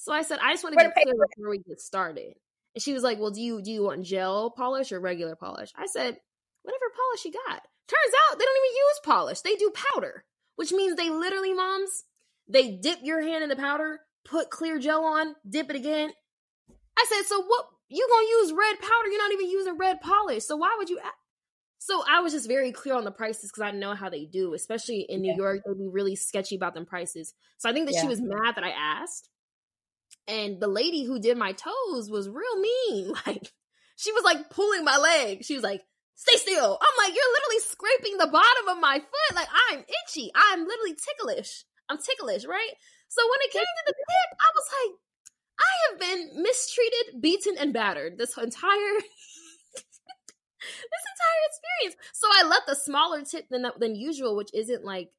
So 0.00 0.14
I 0.14 0.22
said, 0.22 0.38
I 0.42 0.54
just 0.54 0.64
want 0.64 0.78
to 0.78 0.82
get 0.82 0.94
clear 0.94 1.14
before 1.14 1.50
we 1.50 1.58
get 1.58 1.78
started. 1.78 2.32
And 2.74 2.82
she 2.82 2.94
was 2.94 3.02
like, 3.02 3.18
well, 3.18 3.30
do 3.30 3.42
you 3.42 3.60
do 3.60 3.70
you 3.70 3.84
want 3.84 4.02
gel 4.02 4.50
polish 4.50 4.92
or 4.92 4.98
regular 4.98 5.36
polish? 5.36 5.72
I 5.76 5.84
said, 5.84 6.16
whatever 6.62 6.84
polish 6.96 7.24
you 7.26 7.32
got. 7.32 7.60
Turns 7.86 8.14
out 8.30 8.38
they 8.38 8.44
don't 8.44 8.56
even 8.64 8.76
use 8.76 9.00
polish; 9.04 9.40
they 9.42 9.56
do 9.56 9.70
powder, 9.92 10.24
which 10.56 10.72
means 10.72 10.96
they 10.96 11.10
literally, 11.10 11.52
moms, 11.52 12.04
they 12.48 12.70
dip 12.70 13.00
your 13.02 13.20
hand 13.20 13.42
in 13.42 13.50
the 13.50 13.56
powder, 13.56 14.00
put 14.24 14.48
clear 14.48 14.78
gel 14.78 15.04
on, 15.04 15.34
dip 15.46 15.68
it 15.68 15.76
again. 15.76 16.12
I 16.96 17.06
said, 17.06 17.26
so 17.26 17.42
what? 17.42 17.66
You 17.90 18.06
gonna 18.08 18.26
use 18.26 18.52
red 18.52 18.80
powder? 18.80 19.08
You're 19.10 19.18
not 19.18 19.32
even 19.32 19.50
using 19.50 19.76
red 19.76 20.00
polish. 20.00 20.44
So 20.44 20.56
why 20.56 20.76
would 20.78 20.88
you? 20.88 20.98
So 21.78 22.02
I 22.08 22.20
was 22.20 22.32
just 22.32 22.48
very 22.48 22.72
clear 22.72 22.94
on 22.94 23.04
the 23.04 23.10
prices 23.10 23.50
because 23.50 23.62
I 23.62 23.72
know 23.72 23.94
how 23.94 24.08
they 24.08 24.24
do, 24.24 24.54
especially 24.54 25.04
in 25.08 25.20
New 25.20 25.32
yeah. 25.32 25.36
York. 25.36 25.60
They'd 25.66 25.76
be 25.76 25.88
really 25.88 26.16
sketchy 26.16 26.56
about 26.56 26.72
them 26.72 26.86
prices. 26.86 27.34
So 27.58 27.68
I 27.68 27.74
think 27.74 27.86
that 27.86 27.96
yeah. 27.96 28.02
she 28.02 28.08
was 28.08 28.20
mad 28.22 28.54
that 28.54 28.64
I 28.64 28.70
asked. 28.70 29.28
And 30.30 30.60
the 30.60 30.68
lady 30.68 31.04
who 31.04 31.18
did 31.18 31.36
my 31.36 31.52
toes 31.52 32.10
was 32.10 32.28
real 32.28 32.60
mean. 32.60 33.12
Like 33.26 33.52
she 33.96 34.12
was 34.12 34.24
like 34.24 34.48
pulling 34.48 34.84
my 34.84 34.96
leg. 34.96 35.44
She 35.44 35.54
was 35.54 35.62
like, 35.62 35.82
"Stay 36.14 36.36
still." 36.36 36.78
I'm 36.80 36.96
like, 37.04 37.14
"You're 37.14 37.34
literally 37.34 37.60
scraping 37.60 38.16
the 38.16 38.32
bottom 38.32 38.68
of 38.68 38.80
my 38.80 38.98
foot. 38.98 39.36
Like 39.36 39.48
I'm 39.70 39.80
itchy. 39.80 40.30
I'm 40.34 40.66
literally 40.66 40.96
ticklish. 40.96 41.64
I'm 41.90 41.98
ticklish, 41.98 42.46
right?" 42.46 42.72
So 43.08 43.20
when 43.28 43.40
it 43.42 43.52
came 43.52 43.60
to 43.60 43.84
the 43.86 43.92
tip, 43.92 44.28
I 44.38 44.48
was 44.54 44.66
like, 44.78 44.94
I 45.60 45.72
have 45.90 45.98
been 46.00 46.42
mistreated, 46.42 47.20
beaten, 47.20 47.56
and 47.58 47.72
battered 47.74 48.16
this 48.16 48.38
entire 48.38 48.94
this 49.74 51.04
entire 51.12 51.42
experience. 51.48 51.96
So 52.14 52.26
I 52.32 52.48
left 52.48 52.68
a 52.68 52.76
smaller 52.76 53.22
tip 53.22 53.46
than 53.50 53.66
than 53.78 53.94
usual, 53.96 54.36
which 54.36 54.50
isn't 54.54 54.84
like 54.84 55.10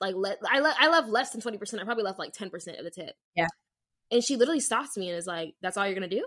like 0.00 0.14
let 0.14 0.38
I 0.44 0.60
le- 0.60 0.76
I 0.78 0.88
left 0.88 1.08
less 1.08 1.30
than 1.30 1.40
twenty 1.40 1.58
percent. 1.58 1.80
I 1.80 1.84
probably 1.84 2.04
left 2.04 2.18
like 2.18 2.32
ten 2.32 2.50
percent 2.50 2.78
of 2.78 2.84
the 2.84 2.90
tip. 2.90 3.14
Yeah. 3.34 3.48
And 4.10 4.22
she 4.22 4.36
literally 4.36 4.60
stops 4.60 4.96
me 4.96 5.08
and 5.08 5.18
is 5.18 5.26
like, 5.26 5.54
"That's 5.60 5.76
all 5.76 5.86
you're 5.86 5.94
gonna 5.94 6.08
do?" 6.08 6.26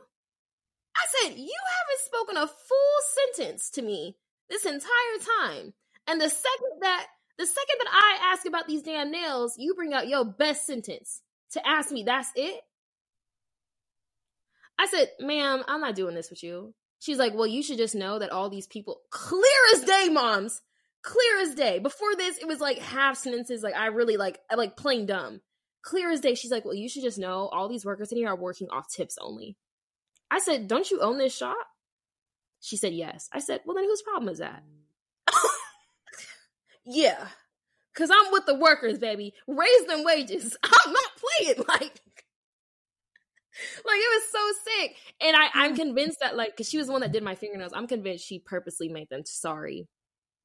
I 0.96 1.06
said, 1.08 1.38
"You 1.38 1.58
haven't 1.78 2.06
spoken 2.06 2.38
a 2.38 2.48
full 2.48 3.02
sentence 3.34 3.70
to 3.72 3.81
me 3.81 4.18
this 4.50 4.66
entire 4.66 5.20
time." 5.40 5.74
And 6.08 6.20
the 6.20 6.30
second 6.30 6.81
that 6.81 7.08
the 7.38 7.46
second 7.46 7.78
that 7.80 7.94
I 7.94 8.34
ask 8.34 8.46
about 8.46 8.68
these 8.68 8.81
damn 8.81 9.12
nails, 9.12 9.58
you 9.58 9.74
bring 9.74 9.94
out 9.94 10.10
your 10.10 10.26
best 10.26 10.66
sentence 10.66 11.22
to 11.52 11.66
ask 11.66 11.90
me. 11.90 12.04
That's 12.04 12.31
it. 12.36 12.62
I 14.78 14.88
said, 14.88 15.14
"Ma'am, 15.20 15.64
I'm 15.68 15.81
not 15.81 15.96
doing 15.96 16.16
this 16.16 16.30
with 16.30 16.44
you." 16.44 16.74
She's 17.00 17.18
like, 17.18 17.34
well, 17.34 17.48
you 17.48 17.64
should 17.64 17.78
just 17.78 17.96
know 17.96 18.20
that 18.20 18.31
all 18.31 18.50
these 18.50 18.68
people, 18.68 19.02
clear 19.10 19.42
as 19.74 19.81
day, 19.84 20.10
moms, 20.12 20.62
clear 21.02 21.40
as 21.42 21.56
day. 21.56 21.80
Before 21.80 22.14
this, 22.16 22.38
it 22.38 22.48
was 22.48 22.60
like 22.60 22.78
half 22.78 23.18
sentences. 23.18 23.64
Like 23.64 23.76
I 23.76 23.88
really 23.88 24.18
like, 24.18 24.40
like 24.54 24.76
plain 24.76 25.06
dumb. 25.06 25.42
Clear 25.81 26.12
as 26.12 26.20
day. 26.20 26.36
She's 26.36 26.52
like, 26.52 26.66
well, 26.66 26.74
you 26.74 26.90
should 26.90 27.04
just 27.04 27.18
know 27.18 27.50
all 27.52 27.70
these 27.70 27.86
workers 27.86 28.12
in 28.12 28.18
here 28.18 28.30
are 28.30 28.36
working 28.36 28.70
off 28.70 28.90
tips 28.90 29.18
only. 29.22 29.56
I 30.31 30.40
said, 30.40 30.68
don't 30.68 30.90
you 30.90 31.02
own 31.02 31.18
this 31.18 31.36
shop? 31.36 31.56
She 32.62 32.78
said, 32.78 32.94
yes. 32.94 33.30
I 33.31 33.40
said, 33.40 33.62
well, 33.66 33.76
then 33.76 33.86
whose 33.86 34.02
problem 34.02 34.30
is 34.30 34.40
that? 34.40 34.64
yeah. 36.86 37.28
Cause 37.96 38.10
I'm 38.14 38.31
with 38.31 38.46
the 38.46 38.56
workers, 38.56 38.98
baby. 38.98 39.34
Raise 39.48 39.86
them 39.88 40.04
wages. 40.06 40.56
I'm 40.64 40.94
not 40.94 41.12
playing 41.18 41.64
like 41.68 42.02
like 43.86 44.00
it 44.00 44.21
was 44.21 44.31
so 44.31 44.71
sick. 44.71 44.95
And 45.21 45.36
I, 45.36 45.50
I'm 45.54 45.74
mm. 45.74 45.78
convinced 45.78 46.19
that 46.21 46.36
like 46.36 46.52
because 46.52 46.69
she 46.69 46.78
was 46.78 46.88
the 46.88 46.94
one 46.94 47.02
that 47.02 47.12
did 47.12 47.24
my 47.24 47.36
fingernails, 47.36 47.74
I'm 47.74 47.88
convinced 47.88 48.26
she 48.26 48.40
purposely 48.40 48.90
made 48.90 49.09
them 49.09 49.24
sorry. 49.26 49.88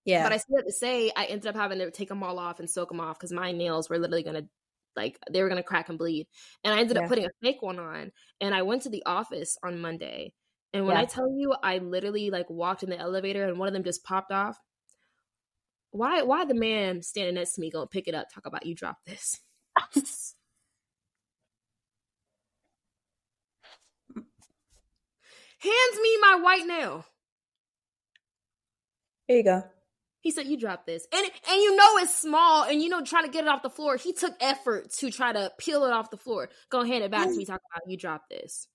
Yeah. 0.05 0.25
But 0.25 0.33
I 0.33 0.37
still 0.38 0.57
have 0.59 0.67
to 0.67 0.73
say, 0.73 1.12
I 1.17 1.25
ended 1.26 1.47
up 1.47 1.55
having 1.55 1.79
to 1.79 1.91
take 1.91 2.09
them 2.09 2.23
all 2.23 2.38
off 2.38 2.61
and 2.61 2.69
soak 2.69 2.91
them 2.91 3.00
off 3.00 3.19
because 3.19 3.33
my 3.33 3.53
nails 3.53 3.88
were 3.88 3.99
literally 3.99 4.23
gonna 4.23 4.49
like 4.97 5.19
they 5.31 5.43
were 5.43 5.49
gonna 5.49 5.63
crack 5.63 5.89
and 5.89 5.99
bleed. 5.99 6.27
And 6.63 6.75
I 6.75 6.81
ended 6.81 6.97
yeah. 6.97 7.05
up 7.05 7.09
putting 7.09 7.27
a 7.27 7.31
fake 7.43 7.63
one 7.63 7.79
on. 7.79 8.13
And 8.41 8.55
I 8.55 8.63
went 8.63 8.83
to 8.83 8.91
the 8.91 9.03
office 9.07 9.57
on 9.63 9.81
Monday. 9.81 10.33
And 10.73 10.87
when 10.87 10.97
yeah. 10.97 11.03
I 11.03 11.05
tell 11.05 11.29
you, 11.37 11.55
I 11.63 11.79
literally 11.79 12.31
like 12.31 12.51
walked 12.51 12.83
in 12.83 12.91
the 12.91 12.99
elevator 12.99 13.45
and 13.45 13.59
one 13.59 13.69
of 13.69 13.75
them 13.75 13.85
just 13.85 14.05
popped 14.05 14.33
off. 14.33 14.59
Why 15.91 16.23
why 16.23 16.45
the 16.45 16.55
man 16.55 17.03
standing 17.03 17.37
next 17.37 17.55
to 17.55 17.61
me 17.61 17.71
gonna 17.71 17.87
pick 17.87 18.09
it 18.09 18.15
up, 18.15 18.29
talk 18.33 18.47
about 18.47 18.67
you 18.67 18.75
drop 18.75 18.99
this? 19.07 19.41
hands 25.65 26.01
me 26.03 26.19
my 26.21 26.39
white 26.43 26.67
nail. 26.67 27.07
Here 29.27 29.39
you 29.39 29.45
go. 29.45 29.63
He 30.25 30.31
said, 30.31 30.47
"You 30.47 30.57
drop 30.57 30.87
this," 30.87 31.07
and 31.12 31.23
and 31.23 31.61
you 31.61 31.76
know 31.76 31.99
it's 31.99 32.19
small, 32.19 32.64
and 32.64 32.83
you 32.83 32.88
know 32.88 33.02
trying 33.02 33.26
to 33.26 33.31
get 33.31 33.45
it 33.45 33.49
off 33.49 33.62
the 33.62 33.69
floor. 33.69 33.97
He 33.97 34.14
took 34.14 34.35
effort 34.40 34.90
to 34.95 35.11
try 35.11 35.31
to 35.31 35.52
peel 35.59 35.85
it 35.85 35.93
off 35.93 36.11
the 36.11 36.16
floor. 36.16 36.49
Go 36.71 36.83
hand 36.83 37.04
it 37.04 37.11
back 37.11 37.28
to 37.28 37.37
me. 37.37 37.45
Talk 37.45 37.61
about 37.71 37.90
you 37.90 37.99
drop 37.99 38.31
this. 38.31 38.66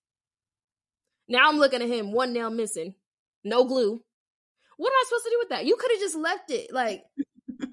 Now 1.27 1.50
I'm 1.50 1.58
looking 1.58 1.82
at 1.82 1.88
him, 1.88 2.12
one 2.12 2.34
nail 2.34 2.51
missing, 2.51 2.94
no 3.44 3.65
glue. 3.65 4.00
What 4.77 4.88
am 4.89 4.94
I 4.94 5.03
supposed 5.08 5.24
to 5.24 5.29
do 5.32 5.38
with 5.39 5.50
that? 5.50 5.65
You 5.65 5.75
could 5.75 5.89
have 5.91 6.00
just 6.00 6.15
left 6.15 6.51
it. 6.51 6.72
Like 6.72 7.03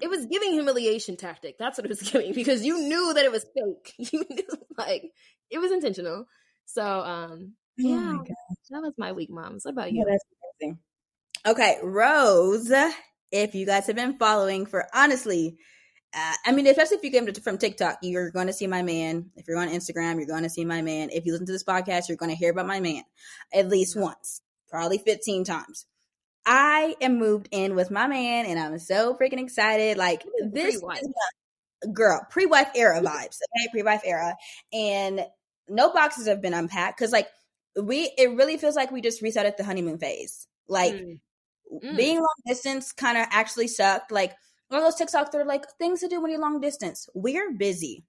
it 0.00 0.08
was 0.08 0.24
giving 0.24 0.52
humiliation 0.52 1.18
tactic. 1.18 1.58
That's 1.58 1.76
what 1.76 1.84
it 1.84 1.90
was 1.90 2.00
giving 2.10 2.32
because 2.32 2.64
you 2.64 2.80
knew 2.80 3.12
that 3.12 3.26
it 3.26 3.30
was 3.30 3.44
fake. 3.44 3.94
You 4.10 4.24
knew 4.30 4.48
like 4.78 5.12
it 5.50 5.58
was 5.58 5.70
intentional. 5.70 6.26
So 6.64 6.82
um 6.82 7.52
Oh 7.78 7.82
yeah, 7.86 8.16
oh 8.18 8.24
that 8.70 8.80
was 8.80 8.94
my 8.96 9.12
week, 9.12 9.28
moms. 9.28 9.66
What 9.66 9.72
about 9.72 9.92
you? 9.92 9.98
Yeah, 9.98 10.12
that's 10.12 10.24
amazing. 10.62 10.78
Okay, 11.46 11.78
Rose. 11.82 12.72
If 13.30 13.54
you 13.54 13.66
guys 13.66 13.86
have 13.86 13.96
been 13.96 14.18
following 14.18 14.66
for 14.66 14.86
honestly, 14.94 15.56
uh, 16.14 16.34
I 16.46 16.52
mean, 16.52 16.66
especially 16.66 16.98
if 16.98 17.04
you 17.04 17.10
came 17.10 17.26
to, 17.26 17.40
from 17.40 17.58
TikTok, 17.58 17.98
you're 18.02 18.30
going 18.30 18.46
to 18.46 18.52
see 18.52 18.66
my 18.66 18.82
man. 18.82 19.30
If 19.36 19.46
you're 19.48 19.58
on 19.58 19.68
Instagram, 19.68 20.16
you're 20.16 20.26
going 20.26 20.44
to 20.44 20.50
see 20.50 20.64
my 20.64 20.80
man. 20.80 21.10
If 21.10 21.26
you 21.26 21.32
listen 21.32 21.46
to 21.46 21.52
this 21.52 21.64
podcast, 21.64 22.08
you're 22.08 22.16
going 22.16 22.30
to 22.30 22.36
hear 22.36 22.50
about 22.50 22.66
my 22.66 22.80
man 22.80 23.02
at 23.52 23.68
least 23.68 23.96
once, 23.96 24.40
probably 24.68 24.98
15 24.98 25.44
times. 25.44 25.86
I 26.46 26.94
am 27.00 27.18
moved 27.18 27.48
in 27.50 27.74
with 27.74 27.90
my 27.90 28.06
man, 28.06 28.46
and 28.46 28.58
I'm 28.58 28.78
so 28.78 29.14
freaking 29.14 29.42
excited. 29.42 29.98
Like 29.98 30.24
this, 30.52 30.80
girl, 31.92 32.24
pre-wife 32.30 32.70
era 32.76 33.00
vibes. 33.02 33.38
Okay, 33.42 33.68
pre-wife 33.72 34.02
era, 34.04 34.36
and 34.72 35.26
no 35.68 35.92
boxes 35.92 36.28
have 36.28 36.40
been 36.40 36.54
unpacked 36.54 36.98
because 36.98 37.12
like 37.12 37.26
we 37.80 38.12
it 38.16 38.30
really 38.36 38.56
feels 38.56 38.76
like 38.76 38.92
we 38.92 39.00
just 39.00 39.22
reset 39.22 39.44
at 39.44 39.56
the 39.56 39.64
honeymoon 39.64 39.98
phase. 39.98 40.46
Like 40.68 40.94
mm. 40.94 41.20
Mm. 41.72 41.96
being 41.96 42.16
long 42.16 42.26
distance 42.46 42.92
kind 42.92 43.18
of 43.18 43.26
actually 43.30 43.68
sucked. 43.68 44.12
Like 44.12 44.34
one 44.68 44.82
of 44.82 44.86
those 44.86 45.00
TikToks 45.00 45.30
that 45.32 45.40
are 45.40 45.44
like 45.44 45.64
things 45.78 46.00
to 46.00 46.08
do 46.08 46.20
when 46.20 46.30
you're 46.30 46.40
long 46.40 46.60
distance. 46.60 47.08
We're 47.14 47.52
busy. 47.52 48.04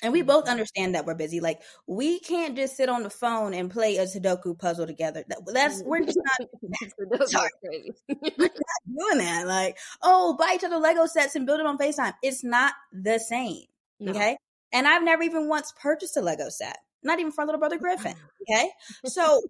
And 0.00 0.12
we 0.12 0.22
both 0.22 0.44
mm-hmm. 0.44 0.52
understand 0.52 0.94
that 0.94 1.06
we're 1.06 1.14
busy. 1.14 1.40
Like 1.40 1.60
we 1.86 2.20
can't 2.20 2.54
just 2.56 2.76
sit 2.76 2.88
on 2.88 3.02
the 3.02 3.10
phone 3.10 3.52
and 3.52 3.70
play 3.70 3.96
a 3.96 4.04
Sudoku 4.04 4.56
puzzle 4.56 4.86
together. 4.86 5.24
That, 5.28 5.38
that's 5.52 5.82
we're 5.82 6.04
just 6.04 6.18
not, 6.38 7.28
sorry, 7.28 7.50
we're 8.08 8.16
not 8.38 8.50
doing 8.86 9.18
that. 9.18 9.46
Like, 9.46 9.76
oh, 10.02 10.36
buy 10.38 10.52
each 10.54 10.64
other 10.64 10.78
Lego 10.78 11.06
sets 11.06 11.34
and 11.34 11.46
build 11.46 11.60
it 11.60 11.66
on 11.66 11.78
FaceTime. 11.78 12.14
It's 12.22 12.44
not 12.44 12.74
the 12.92 13.18
same. 13.18 13.64
No. 13.98 14.12
Okay. 14.12 14.36
And 14.72 14.86
I've 14.86 15.02
never 15.02 15.22
even 15.22 15.48
once 15.48 15.72
purchased 15.80 16.16
a 16.16 16.20
Lego 16.20 16.48
set. 16.48 16.78
Not 17.02 17.20
even 17.20 17.32
for 17.32 17.44
little 17.44 17.60
brother 17.60 17.78
Griffin. 17.78 18.14
Okay. 18.50 18.70
So 19.04 19.42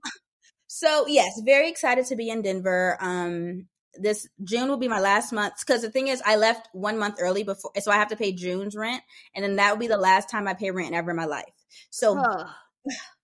so 0.68 1.06
yes, 1.08 1.40
very 1.44 1.68
excited 1.68 2.06
to 2.06 2.16
be 2.16 2.30
in 2.30 2.42
Denver. 2.42 2.96
Um 3.00 3.66
this 4.00 4.28
June 4.44 4.68
will 4.68 4.76
be 4.76 4.88
my 4.88 5.00
last 5.00 5.32
month 5.32 5.54
because 5.60 5.82
the 5.82 5.90
thing 5.90 6.08
is, 6.08 6.22
I 6.24 6.36
left 6.36 6.68
one 6.72 6.98
month 6.98 7.16
early 7.20 7.42
before, 7.42 7.72
so 7.80 7.90
I 7.90 7.96
have 7.96 8.08
to 8.08 8.16
pay 8.16 8.32
June's 8.32 8.76
rent, 8.76 9.02
and 9.34 9.44
then 9.44 9.56
that 9.56 9.72
will 9.72 9.78
be 9.78 9.88
the 9.88 9.96
last 9.96 10.30
time 10.30 10.46
I 10.46 10.54
pay 10.54 10.70
rent 10.70 10.94
ever 10.94 11.10
in 11.10 11.16
my 11.16 11.24
life. 11.24 11.44
So, 11.90 12.14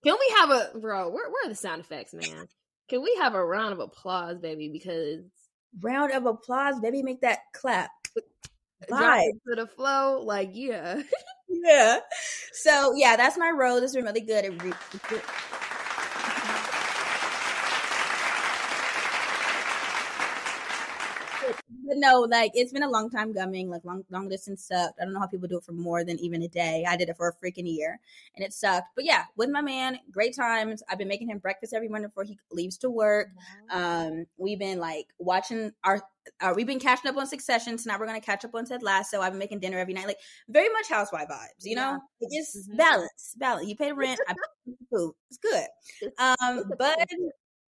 can 0.03 0.15
we 0.19 0.35
have 0.37 0.49
a 0.49 0.79
bro? 0.79 1.09
Where, 1.09 1.29
where 1.29 1.45
are 1.45 1.49
the 1.49 1.55
sound 1.55 1.81
effects, 1.81 2.13
man? 2.13 2.47
Can 2.89 3.01
we 3.01 3.15
have 3.21 3.33
a 3.33 3.43
round 3.43 3.73
of 3.73 3.79
applause, 3.79 4.37
baby? 4.39 4.69
Because 4.69 5.23
round 5.81 6.11
of 6.11 6.25
applause, 6.25 6.79
baby, 6.79 7.01
make 7.01 7.21
that 7.21 7.39
clap. 7.53 7.91
Drop 8.87 9.23
to 9.47 9.55
the 9.55 9.67
flow, 9.67 10.21
like 10.21 10.49
yeah, 10.53 11.01
yeah. 11.49 11.99
So 12.53 12.93
yeah, 12.95 13.15
that's 13.15 13.37
my 13.37 13.51
role. 13.55 13.75
This 13.75 13.93
has 13.93 13.95
been 13.95 14.05
really 14.05 14.21
good. 14.21 14.45
It 14.45 14.61
re- 14.61 15.21
but 21.85 21.97
no, 21.97 22.21
like 22.21 22.51
it's 22.53 22.73
been 22.73 22.83
a 22.83 22.89
long 22.89 23.09
time 23.09 23.33
coming. 23.33 23.69
Like 23.69 23.85
long 23.85 24.03
long 24.09 24.27
distance 24.27 24.65
sucked. 24.67 24.99
I 24.99 25.05
don't 25.05 25.13
know 25.13 25.19
how 25.19 25.27
people 25.27 25.47
do 25.47 25.57
it 25.57 25.63
for 25.63 25.71
more 25.71 26.03
than 26.03 26.19
even 26.19 26.41
a 26.41 26.47
day. 26.47 26.85
I 26.87 26.97
did 26.97 27.09
it 27.09 27.17
for 27.17 27.27
a 27.27 27.33
freaking 27.33 27.71
year, 27.71 27.99
and 28.35 28.45
it 28.45 28.53
sucked. 28.53 28.87
But 28.95 29.05
yeah, 29.05 29.25
with 29.35 29.49
my 29.49 29.61
man, 29.61 29.99
great 30.11 30.35
times. 30.35 30.83
I've 30.89 30.97
been 30.97 31.07
making 31.07 31.29
him 31.29 31.37
breakfast 31.37 31.73
every 31.73 31.87
morning 31.87 32.09
before 32.09 32.23
he 32.23 32.39
leaves 32.51 32.77
to 32.79 32.89
work. 32.89 33.29
Um, 33.71 34.25
we've 34.37 34.59
been 34.59 34.79
like 34.79 35.07
watching 35.19 35.71
our. 35.83 36.01
Uh, 36.41 36.53
we've 36.55 36.65
been 36.65 36.79
catching 36.79 37.09
up 37.09 37.17
on 37.17 37.27
Succession, 37.27 37.77
so 37.77 37.89
now 37.89 37.99
we're 37.99 38.07
gonna 38.07 38.19
catch 38.19 38.43
up 38.43 38.55
on 38.55 38.65
Ted 38.65 38.81
Lasso. 38.81 39.21
I've 39.21 39.33
been 39.33 39.39
making 39.39 39.59
dinner 39.59 39.77
every 39.77 39.93
night, 39.93 40.07
like 40.07 40.17
very 40.49 40.69
much 40.69 40.89
housewife 40.89 41.29
vibes, 41.29 41.63
you 41.63 41.75
know. 41.75 41.99
Yeah. 42.19 42.39
It's 42.39 42.67
mm-hmm. 42.67 42.77
balance, 42.77 43.35
balance. 43.37 43.67
You 43.67 43.75
pay 43.75 43.91
rent, 43.91 44.19
I 44.27 44.33
pay 44.33 44.73
food. 44.91 45.13
It's 45.29 45.37
good. 45.37 45.67
Um, 46.17 46.63
but 46.79 46.97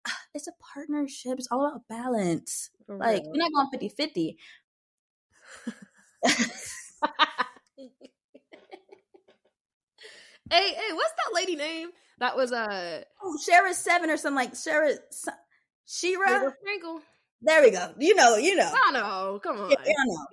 it's 0.34 0.48
a 0.48 0.52
partnership. 0.74 1.38
It's 1.38 1.48
all 1.52 1.66
about 1.66 1.88
balance. 1.88 2.70
Like 2.88 3.24
we're 3.26 3.38
not 3.38 3.52
going 3.54 3.70
50 3.72 3.90
50. 3.90 4.38
hey, 10.52 10.74
hey, 10.74 10.94
what's 10.94 11.14
that 11.14 11.34
lady 11.34 11.56
name? 11.56 11.90
That 12.20 12.36
was 12.38 12.52
uh 12.52 13.04
oh 13.22 13.38
Shera 13.44 13.74
Seven 13.74 14.10
or 14.10 14.18
something 14.18 14.36
like 14.36 14.54
Shara 14.54 14.96
Shira 15.86 16.54
Sprinkle. 16.60 17.02
There 17.46 17.62
we 17.62 17.70
go. 17.70 17.94
You 18.00 18.16
know, 18.16 18.38
you 18.38 18.56
know. 18.56 18.72
I 18.74 18.92
know. 18.92 19.40
Come 19.42 19.60
on. 19.60 19.70
Yeah, 19.70 19.78
I 19.88 20.06
know. 20.06 20.26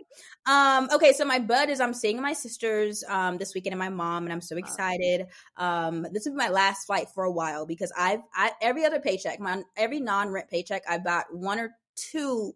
Um, 0.45 0.89
okay, 0.95 1.13
so 1.13 1.27
my 1.27 1.39
bud 1.39 1.69
is 1.69 1.79
I'm 1.79 1.93
seeing 1.93 2.21
my 2.21 2.33
sisters 2.33 3.05
um 3.07 3.37
this 3.37 3.55
weekend 3.55 3.75
and 3.75 3.79
my 3.79 3.91
mom, 3.91 4.25
and 4.25 4.33
I'm 4.33 4.41
so 4.41 4.57
excited. 4.57 5.27
Um, 5.59 6.07
this 6.13 6.25
will 6.25 6.33
be 6.33 6.39
my 6.39 6.49
last 6.49 6.87
flight 6.87 7.09
for 7.15 7.25
a 7.25 7.31
while 7.31 7.67
because 7.67 7.93
I've 7.97 8.21
I 8.35 8.53
every 8.63 8.85
other 8.87 8.99
paycheck, 8.99 9.41
my 9.41 9.63
every 9.77 10.01
non-rent 10.01 10.49
paycheck, 10.49 10.83
I've 10.89 11.05
got 11.05 11.27
one 11.31 11.61
or 11.61 11.77
two 11.97 12.55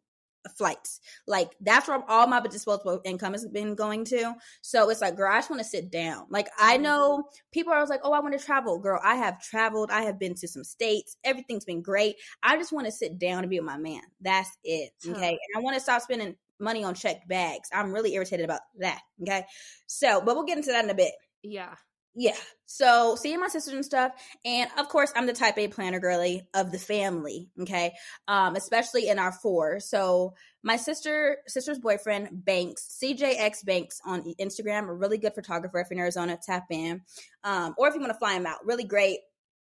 flights. 0.50 1.00
Like 1.26 1.50
that's 1.60 1.88
where 1.88 2.02
all 2.08 2.26
my 2.26 2.40
disposable 2.40 3.00
income 3.04 3.32
has 3.32 3.46
been 3.46 3.74
going 3.74 4.04
to. 4.06 4.34
So 4.62 4.90
it's 4.90 5.00
like, 5.00 5.16
girl, 5.16 5.32
I 5.32 5.38
just 5.38 5.50
want 5.50 5.60
to 5.60 5.68
sit 5.68 5.90
down. 5.90 6.26
Like 6.30 6.48
I 6.58 6.74
mm-hmm. 6.74 6.82
know 6.84 7.24
people 7.52 7.72
are 7.72 7.76
always 7.76 7.90
like, 7.90 8.00
oh, 8.04 8.12
I 8.12 8.20
want 8.20 8.38
to 8.38 8.44
travel. 8.44 8.78
Girl, 8.78 9.00
I 9.02 9.16
have 9.16 9.40
traveled. 9.40 9.90
I 9.90 10.02
have 10.02 10.18
been 10.18 10.34
to 10.34 10.48
some 10.48 10.64
states. 10.64 11.16
Everything's 11.24 11.64
been 11.64 11.82
great. 11.82 12.16
I 12.42 12.56
just 12.56 12.72
want 12.72 12.86
to 12.86 12.92
sit 12.92 13.18
down 13.18 13.40
and 13.40 13.50
be 13.50 13.58
with 13.58 13.66
my 13.66 13.78
man. 13.78 14.02
That's 14.20 14.50
it. 14.64 14.90
Okay. 15.06 15.30
And 15.30 15.56
I 15.56 15.60
want 15.60 15.74
to 15.74 15.80
stop 15.80 16.02
spending 16.02 16.36
money 16.58 16.84
on 16.84 16.94
checked 16.94 17.28
bags. 17.28 17.68
I'm 17.72 17.92
really 17.92 18.14
irritated 18.14 18.44
about 18.44 18.60
that. 18.78 19.00
Okay. 19.22 19.44
So, 19.86 20.20
but 20.20 20.34
we'll 20.34 20.44
get 20.44 20.58
into 20.58 20.72
that 20.72 20.84
in 20.84 20.90
a 20.90 20.94
bit. 20.94 21.12
Yeah 21.42 21.74
yeah. 22.16 22.36
So 22.64 23.14
seeing 23.14 23.38
my 23.38 23.48
sisters 23.48 23.74
and 23.74 23.84
stuff. 23.84 24.12
And 24.44 24.70
of 24.78 24.88
course, 24.88 25.12
I'm 25.14 25.26
the 25.26 25.34
type 25.34 25.58
A 25.58 25.68
planner 25.68 26.00
girly 26.00 26.48
of 26.54 26.72
the 26.72 26.78
family. 26.78 27.50
Okay. 27.60 27.92
Um, 28.26 28.56
especially 28.56 29.08
in 29.08 29.18
our 29.18 29.32
four. 29.32 29.80
So 29.80 30.34
my 30.62 30.76
sister, 30.76 31.36
sister's 31.46 31.78
boyfriend, 31.78 32.44
Banks, 32.44 32.98
CJX 33.02 33.64
Banks 33.64 34.00
on 34.04 34.34
Instagram, 34.40 34.88
a 34.88 34.94
really 34.94 35.18
good 35.18 35.34
photographer 35.34 35.78
if 35.78 35.92
in 35.92 35.98
Arizona, 35.98 36.38
tap 36.42 36.64
in. 36.70 37.02
Um, 37.44 37.74
or 37.76 37.86
if 37.86 37.94
you 37.94 38.00
want 38.00 38.12
to 38.12 38.18
fly 38.18 38.34
him 38.34 38.46
out, 38.46 38.64
really 38.64 38.84
great. 38.84 39.18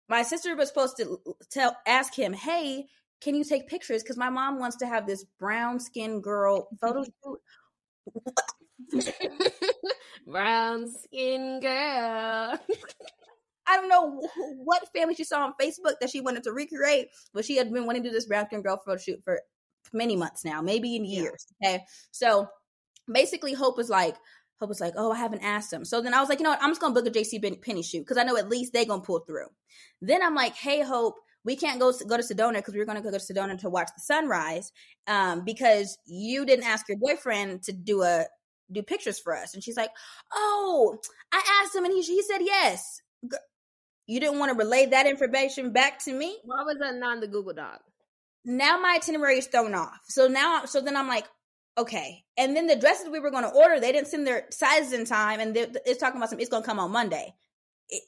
My 0.09 0.23
sister 0.23 0.57
was 0.57 0.69
supposed 0.69 0.97
to 0.97 1.19
tell 1.50 1.76
ask 1.87 2.14
him, 2.14 2.33
hey, 2.33 2.87
can 3.21 3.37
you 3.37 3.45
take 3.45 3.69
pictures? 3.69 4.02
Because 4.02 4.16
my 4.16 4.30
mom 4.30 4.59
wants 4.59 4.78
to 4.78 4.87
have 4.87 5.07
this 5.07 5.25
brown 5.38 5.78
skinned 5.78 6.25
girl 6.25 6.69
photo 6.80 7.04
shoot. 7.04 7.40
Brown 10.26 10.90
skin 10.90 11.60
girl. 11.60 12.58
I 13.66 13.76
don't 13.76 13.88
know 13.88 14.20
what 14.64 14.88
family 14.94 15.14
she 15.14 15.25
saw 15.25 15.44
on 15.44 15.54
Facebook 15.60 15.94
that 16.00 16.10
she 16.10 16.20
wanted 16.20 16.42
to 16.44 16.52
recreate, 16.52 17.08
but 17.32 17.44
she 17.44 17.56
had 17.56 17.72
been 17.72 17.87
wanting 17.87 18.02
to 18.02 18.08
do 18.08 18.12
this 18.12 18.26
brown 18.26 18.46
skin 18.46 18.62
girl 18.62 18.80
photo 18.84 18.99
shoot 18.99 19.20
for 19.25 19.40
many 19.92 20.16
months 20.16 20.44
now, 20.44 20.60
maybe 20.60 20.96
in 20.96 21.04
years. 21.04 21.46
Yeah. 21.60 21.68
Okay. 21.68 21.84
So 22.10 22.49
basically, 23.12 23.54
Hope 23.54 23.76
was 23.76 23.88
like, 23.88 24.16
Hope 24.58 24.68
was 24.68 24.80
like, 24.80 24.94
oh, 24.96 25.12
I 25.12 25.16
haven't 25.16 25.42
asked 25.42 25.72
him. 25.72 25.84
So 25.84 26.02
then 26.02 26.14
I 26.14 26.20
was 26.20 26.28
like, 26.28 26.38
you 26.38 26.44
know 26.44 26.50
what? 26.50 26.62
I'm 26.62 26.70
just 26.70 26.80
going 26.80 26.94
to 26.94 27.00
book 27.00 27.08
a 27.08 27.18
JC 27.18 27.62
Penney 27.62 27.82
shoot 27.82 28.00
because 28.00 28.18
I 28.18 28.25
know 28.25 28.37
at 28.37 28.49
least 28.49 28.72
they're 28.72 28.84
going 28.84 29.00
to 29.00 29.06
pull 29.06 29.20
through. 29.20 29.46
Then 30.02 30.22
I'm 30.22 30.34
like, 30.34 30.54
hey, 30.54 30.82
Hope, 30.82 31.14
we 31.44 31.56
can't 31.56 31.80
go 31.80 31.92
go 32.06 32.16
to 32.16 32.22
Sedona 32.22 32.54
because 32.54 32.75
we 32.75 32.80
were 32.80 32.87
going 32.87 33.02
to 33.02 33.02
go 33.02 33.10
to 33.10 33.18
Sedona 33.18 33.58
to 33.60 33.70
watch 33.70 33.88
the 33.96 34.02
sunrise 34.02 34.72
um, 35.06 35.44
because 35.44 35.96
you 36.06 36.44
didn't 36.44 36.66
ask 36.66 36.88
your 36.88 36.99
boyfriend 36.99 37.62
to 37.64 37.72
do 37.72 38.02
a 38.02 38.26
do 38.73 38.83
pictures 38.83 39.19
for 39.19 39.37
us. 39.37 39.55
And 39.55 39.62
she's 39.62 39.77
like, 39.77 39.91
Oh, 40.33 40.99
I 41.33 41.62
asked 41.62 41.75
him 41.75 41.85
and 41.85 41.95
he, 41.95 42.03
he 42.03 42.23
said 42.23 42.41
yes. 42.41 43.00
You 44.07 44.19
didn't 44.19 44.39
want 44.39 44.50
to 44.50 44.59
relay 44.59 44.87
that 44.87 45.07
information 45.07 45.73
back 45.73 46.03
to 46.05 46.12
me? 46.12 46.39
Why 46.45 46.62
was 46.65 46.79
that 46.81 46.97
not 46.97 47.15
in 47.15 47.21
the 47.21 47.29
Google 47.29 47.55
Doc? 47.55 47.81
Now 48.45 48.79
my 48.81 48.97
itinerary 48.97 49.39
is 49.39 49.47
thrown 49.47 49.75
off. 49.75 50.00
So 50.09 50.27
now, 50.27 50.65
so 50.65 50.81
then 50.81 50.97
I'm 50.97 51.09
like, 51.09 51.27
okay. 51.79 52.25
And 52.37 52.57
then 52.57 52.67
the 52.67 52.77
dresses 52.77 53.09
we 53.09 53.21
were 53.21 53.31
going 53.31 53.45
to 53.45 53.50
order, 53.50 53.79
they 53.79 53.93
didn't 53.93 54.09
send 54.09 54.27
their 54.27 54.47
sizes 54.50 54.93
in 54.93 55.05
time. 55.05 55.41
And 55.41 55.57
it's 55.57 56.00
talking 56.00 56.17
about 56.17 56.31
some, 56.31 56.41
it's 56.41 56.50
going 56.50 56.62
to 56.62 56.69
come 56.69 56.81
on 56.81 56.91
Monday. 56.91 57.35
It, 57.89 58.03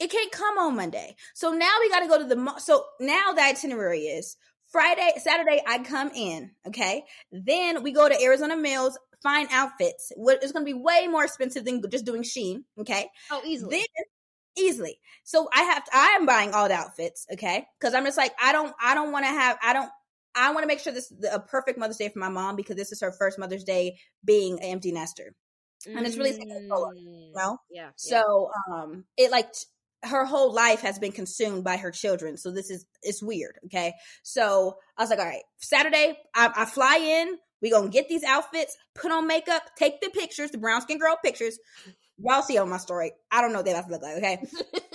it 0.00 0.10
can't 0.10 0.32
come 0.32 0.58
on 0.58 0.76
Monday. 0.76 1.16
So 1.34 1.50
now 1.50 1.72
we 1.80 1.88
got 1.88 2.00
to 2.00 2.08
go 2.08 2.18
to 2.18 2.24
the, 2.24 2.54
so 2.58 2.84
now 3.00 3.32
the 3.32 3.42
itinerary 3.42 4.00
is 4.00 4.36
Friday, 4.70 5.12
Saturday, 5.18 5.62
I 5.66 5.78
come 5.78 6.10
in. 6.14 6.50
Okay. 6.66 7.04
Then 7.30 7.82
we 7.82 7.92
go 7.92 8.08
to 8.08 8.22
Arizona 8.22 8.56
Mills 8.56 8.98
find 9.24 9.48
outfits. 9.50 10.12
It's 10.16 10.52
going 10.52 10.64
to 10.64 10.72
be 10.72 10.78
way 10.78 11.08
more 11.08 11.24
expensive 11.24 11.64
than 11.64 11.82
just 11.90 12.04
doing 12.04 12.22
Shein. 12.22 12.62
Okay. 12.78 13.08
Oh, 13.32 13.42
easily. 13.44 13.78
Then, 13.78 14.04
easily. 14.56 15.00
So 15.24 15.48
I 15.52 15.62
have 15.62 15.84
to, 15.84 15.90
I 15.92 16.16
am 16.20 16.26
buying 16.26 16.54
all 16.54 16.68
the 16.68 16.74
outfits. 16.74 17.26
Okay. 17.32 17.66
Cause 17.80 17.92
I'm 17.92 18.04
just 18.04 18.16
like, 18.16 18.32
I 18.40 18.52
don't, 18.52 18.72
I 18.80 18.94
don't 18.94 19.10
want 19.10 19.24
to 19.24 19.32
have, 19.32 19.58
I 19.60 19.72
don't, 19.72 19.90
I 20.36 20.52
want 20.52 20.62
to 20.62 20.68
make 20.68 20.78
sure 20.78 20.92
this 20.92 21.10
is 21.10 21.28
a 21.32 21.40
perfect 21.40 21.76
Mother's 21.76 21.96
Day 21.96 22.08
for 22.08 22.20
my 22.20 22.28
mom 22.28 22.54
because 22.54 22.76
this 22.76 22.92
is 22.92 23.00
her 23.00 23.10
first 23.10 23.36
Mother's 23.36 23.64
Day 23.64 23.96
being 24.24 24.60
an 24.60 24.66
empty 24.66 24.92
nester. 24.92 25.34
And 25.86 26.06
it's 26.06 26.16
really 26.16 26.32
mm, 26.32 26.38
you 26.96 27.32
know? 27.34 27.58
Yeah. 27.70 27.90
So, 27.96 28.50
yeah. 28.68 28.82
um, 28.82 29.04
it 29.16 29.32
like, 29.32 29.48
her 30.02 30.26
whole 30.26 30.52
life 30.52 30.82
has 30.82 30.98
been 30.98 31.12
consumed 31.12 31.64
by 31.64 31.78
her 31.78 31.90
children. 31.90 32.36
So 32.36 32.50
this 32.50 32.68
is 32.70 32.84
it's 33.02 33.22
weird. 33.22 33.58
Okay. 33.64 33.94
So 34.22 34.76
I 34.98 35.02
was 35.02 35.08
like, 35.08 35.18
all 35.18 35.24
right, 35.24 35.42
Saturday, 35.56 36.18
I, 36.34 36.50
I 36.54 36.64
fly 36.66 36.96
in. 36.96 37.38
We 37.64 37.70
gonna 37.70 37.88
get 37.88 38.10
these 38.10 38.24
outfits, 38.24 38.76
put 38.94 39.10
on 39.10 39.26
makeup, 39.26 39.62
take 39.74 40.02
the 40.02 40.10
pictures, 40.10 40.50
the 40.50 40.58
brown 40.58 40.82
skin 40.82 40.98
girl 40.98 41.16
pictures. 41.24 41.58
Y'all 42.18 42.42
see 42.42 42.58
on 42.58 42.68
my 42.68 42.76
story. 42.76 43.12
I 43.32 43.40
don't 43.40 43.52
know 43.52 43.60
what 43.60 43.64
they 43.64 43.72
have 43.72 43.86
to 43.86 43.90
look 43.90 44.02
like. 44.02 44.18
Okay. 44.18 44.46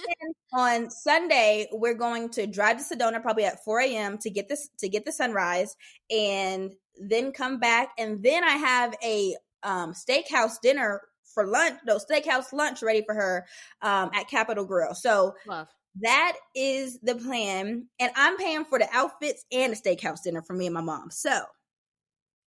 on 0.53 0.91
Sunday, 0.91 1.67
we're 1.71 1.95
going 1.95 2.29
to 2.29 2.45
drive 2.45 2.77
to 2.77 2.83
Sedona 2.83 3.23
probably 3.23 3.45
at 3.45 3.63
4 3.65 3.81
a.m. 3.81 4.19
to 4.19 4.29
get 4.29 4.49
this 4.49 4.69
to 4.81 4.88
get 4.88 5.03
the 5.03 5.11
sunrise, 5.11 5.75
and 6.11 6.75
then 7.01 7.31
come 7.31 7.59
back. 7.59 7.89
And 7.97 8.21
then 8.21 8.43
I 8.43 8.57
have 8.57 8.93
a 9.03 9.35
um, 9.63 9.93
steakhouse 9.93 10.61
dinner 10.61 11.01
for 11.33 11.47
lunch. 11.47 11.79
No 11.88 11.97
steakhouse 11.97 12.53
lunch 12.53 12.83
ready 12.83 13.01
for 13.03 13.15
her 13.15 13.47
um, 13.81 14.11
at 14.13 14.29
Capital 14.29 14.63
Grille. 14.63 14.93
So. 14.93 15.33
Love 15.47 15.67
that 16.01 16.38
is 16.55 16.99
the 17.01 17.15
plan. 17.15 17.88
And 17.99 18.11
I'm 18.15 18.38
paying 18.38 18.63
for 18.63 18.77
the 18.77 18.88
outfits 18.93 19.43
and 19.51 19.73
the 19.73 19.75
steakhouse 19.75 20.21
dinner 20.23 20.43
for 20.43 20.53
me 20.53 20.67
and 20.67 20.73
my 20.73 20.81
mom. 20.81 21.09
So 21.09 21.41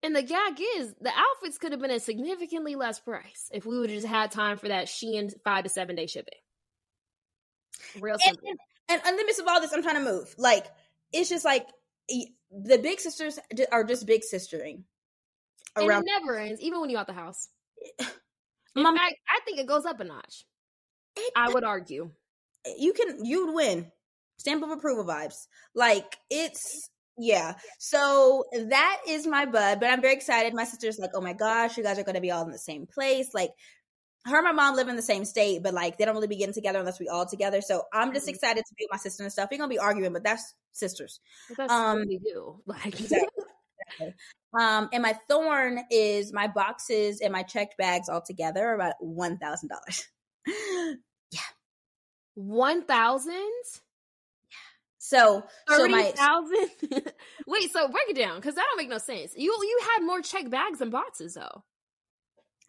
and 0.03 0.15
the 0.15 0.23
gag 0.23 0.59
is, 0.77 0.93
the 0.99 1.11
outfits 1.15 1.57
could 1.57 1.71
have 1.71 1.81
been 1.81 1.91
a 1.91 1.99
significantly 1.99 2.75
less 2.75 2.99
price 2.99 3.49
if 3.51 3.65
we 3.65 3.77
would 3.77 3.89
have 3.89 4.01
just 4.01 4.11
had 4.11 4.31
time 4.31 4.57
for 4.57 4.67
that 4.69 4.87
Shein 4.87 5.31
five 5.43 5.63
to 5.63 5.69
seven 5.69 5.95
day 5.95 6.07
shipping. 6.07 6.39
Real 7.99 8.17
simple. 8.19 8.49
And, 8.89 9.01
and 9.01 9.01
in 9.07 9.17
the 9.17 9.25
midst 9.25 9.39
of 9.39 9.47
all 9.47 9.61
this, 9.61 9.73
I'm 9.73 9.83
trying 9.83 10.03
to 10.03 10.11
move. 10.11 10.33
Like 10.37 10.65
it's 11.13 11.29
just 11.29 11.45
like 11.45 11.67
the 12.09 12.77
big 12.77 12.99
sisters 12.99 13.39
are 13.71 13.83
just 13.83 14.05
big 14.05 14.21
sistering. 14.21 14.83
Around. 15.77 15.89
And 15.89 16.07
it 16.07 16.11
never 16.19 16.37
ends, 16.37 16.61
even 16.61 16.81
when 16.81 16.89
you're 16.89 16.99
out 16.99 17.07
the 17.07 17.13
house. 17.13 17.47
In 18.75 18.83
Mom, 18.83 18.95
fact, 18.95 19.15
I 19.27 19.39
think 19.43 19.59
it 19.59 19.67
goes 19.67 19.85
up 19.85 19.99
a 19.99 20.05
notch. 20.05 20.45
It, 21.17 21.33
I 21.35 21.49
would 21.49 21.65
argue. 21.65 22.11
You 22.77 22.93
can 22.93 23.25
you'd 23.25 23.53
win. 23.53 23.91
Stamp 24.37 24.63
of 24.63 24.71
approval 24.71 25.05
vibes. 25.05 25.47
Like 25.75 26.17
it's 26.29 26.89
yeah. 27.21 27.53
So 27.77 28.45
that 28.51 29.01
is 29.07 29.27
my 29.27 29.45
bud, 29.45 29.79
but 29.79 29.89
I'm 29.89 30.01
very 30.01 30.15
excited. 30.15 30.53
My 30.55 30.63
sister's 30.63 30.97
like, 30.97 31.11
oh 31.13 31.21
my 31.21 31.33
gosh, 31.33 31.77
you 31.77 31.83
guys 31.83 31.99
are 31.99 32.03
gonna 32.03 32.19
be 32.19 32.31
all 32.31 32.43
in 32.43 32.51
the 32.51 32.57
same 32.57 32.87
place. 32.87 33.29
Like 33.33 33.51
her 34.25 34.37
and 34.37 34.45
my 34.45 34.51
mom 34.51 34.75
live 34.75 34.87
in 34.87 34.95
the 34.95 35.03
same 35.03 35.23
state, 35.23 35.61
but 35.61 35.73
like 35.73 35.97
they 35.97 36.05
don't 36.05 36.15
really 36.15 36.27
be 36.27 36.37
getting 36.37 36.53
together 36.53 36.79
unless 36.79 36.99
we 36.99 37.09
all 37.09 37.27
together. 37.27 37.61
So 37.61 37.83
I'm 37.93 38.11
just 38.11 38.25
mm-hmm. 38.25 38.33
excited 38.35 38.63
to 38.65 38.73
be 38.75 38.85
with 38.85 38.91
my 38.91 38.97
sister 38.97 39.21
and 39.23 39.31
stuff. 39.31 39.49
We're 39.51 39.59
gonna 39.59 39.69
be 39.69 39.77
arguing, 39.77 40.13
but 40.13 40.23
that's 40.23 40.55
sisters. 40.71 41.19
But 41.49 41.57
that's 41.57 41.73
um, 41.73 41.99
what 41.99 42.07
we 42.07 42.17
do. 42.17 42.59
Like 42.65 42.99
exactly. 42.99 44.13
Um, 44.59 44.89
and 44.91 45.03
my 45.03 45.15
thorn 45.29 45.81
is 45.91 46.33
my 46.33 46.47
boxes 46.47 47.21
and 47.21 47.31
my 47.31 47.43
checked 47.43 47.77
bags 47.77 48.09
all 48.09 48.21
together 48.21 48.67
are 48.69 48.75
about 48.75 48.95
one 48.99 49.37
thousand 49.37 49.69
dollars. 49.69 50.07
Yeah, 51.33 51.39
one 52.33 52.83
thousand. 52.83 53.47
So, 55.11 55.43
so 55.67 55.89
my 55.89 56.03
thousand. 56.11 56.69
Wait, 57.45 57.69
so 57.73 57.89
break 57.89 58.07
it 58.07 58.15
down 58.15 58.37
because 58.37 58.55
that 58.55 58.63
don't 58.69 58.77
make 58.77 58.87
no 58.87 58.97
sense. 58.97 59.33
You 59.35 59.51
you 59.61 59.79
had 59.93 60.05
more 60.05 60.21
check 60.21 60.49
bags 60.49 60.79
than 60.79 60.89
boxes 60.89 61.33
though. 61.33 61.65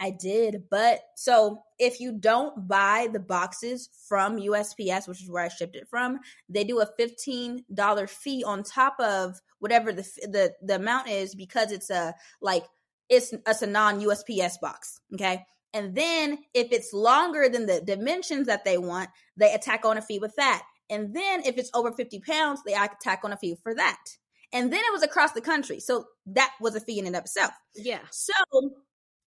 I 0.00 0.10
did, 0.10 0.64
but 0.68 0.98
so 1.14 1.62
if 1.78 2.00
you 2.00 2.10
don't 2.10 2.66
buy 2.66 3.06
the 3.12 3.20
boxes 3.20 3.88
from 4.08 4.40
USPS, 4.40 5.06
which 5.06 5.22
is 5.22 5.30
where 5.30 5.44
I 5.44 5.48
shipped 5.48 5.76
it 5.76 5.86
from, 5.88 6.18
they 6.48 6.64
do 6.64 6.80
a 6.80 6.88
fifteen 6.98 7.64
dollar 7.72 8.08
fee 8.08 8.42
on 8.42 8.64
top 8.64 8.98
of 8.98 9.40
whatever 9.60 9.92
the 9.92 10.02
the 10.22 10.52
the 10.62 10.74
amount 10.74 11.10
is 11.10 11.36
because 11.36 11.70
it's 11.70 11.90
a 11.90 12.12
like 12.40 12.64
it's 13.08 13.32
it's 13.32 13.62
a 13.62 13.68
non 13.68 14.00
USPS 14.00 14.54
box. 14.60 15.00
Okay, 15.14 15.44
and 15.72 15.94
then 15.94 16.38
if 16.54 16.72
it's 16.72 16.92
longer 16.92 17.48
than 17.48 17.66
the 17.66 17.80
dimensions 17.80 18.48
that 18.48 18.64
they 18.64 18.78
want, 18.78 19.10
they 19.36 19.54
attack 19.54 19.84
on 19.84 19.96
a 19.96 20.02
fee 20.02 20.18
with 20.18 20.34
that. 20.34 20.64
And 20.90 21.14
then 21.14 21.42
if 21.44 21.56
it's 21.58 21.70
over 21.74 21.92
fifty 21.92 22.20
pounds, 22.20 22.62
they 22.64 22.74
attack 22.74 23.20
on 23.24 23.32
a 23.32 23.36
fee 23.36 23.56
for 23.62 23.74
that. 23.74 24.04
And 24.52 24.70
then 24.70 24.80
it 24.80 24.92
was 24.92 25.02
across 25.02 25.32
the 25.32 25.40
country, 25.40 25.80
so 25.80 26.06
that 26.26 26.52
was 26.60 26.74
a 26.74 26.80
fee 26.80 26.98
in 26.98 27.06
and 27.06 27.16
of 27.16 27.22
itself. 27.22 27.52
Yeah. 27.74 28.00
So 28.10 28.32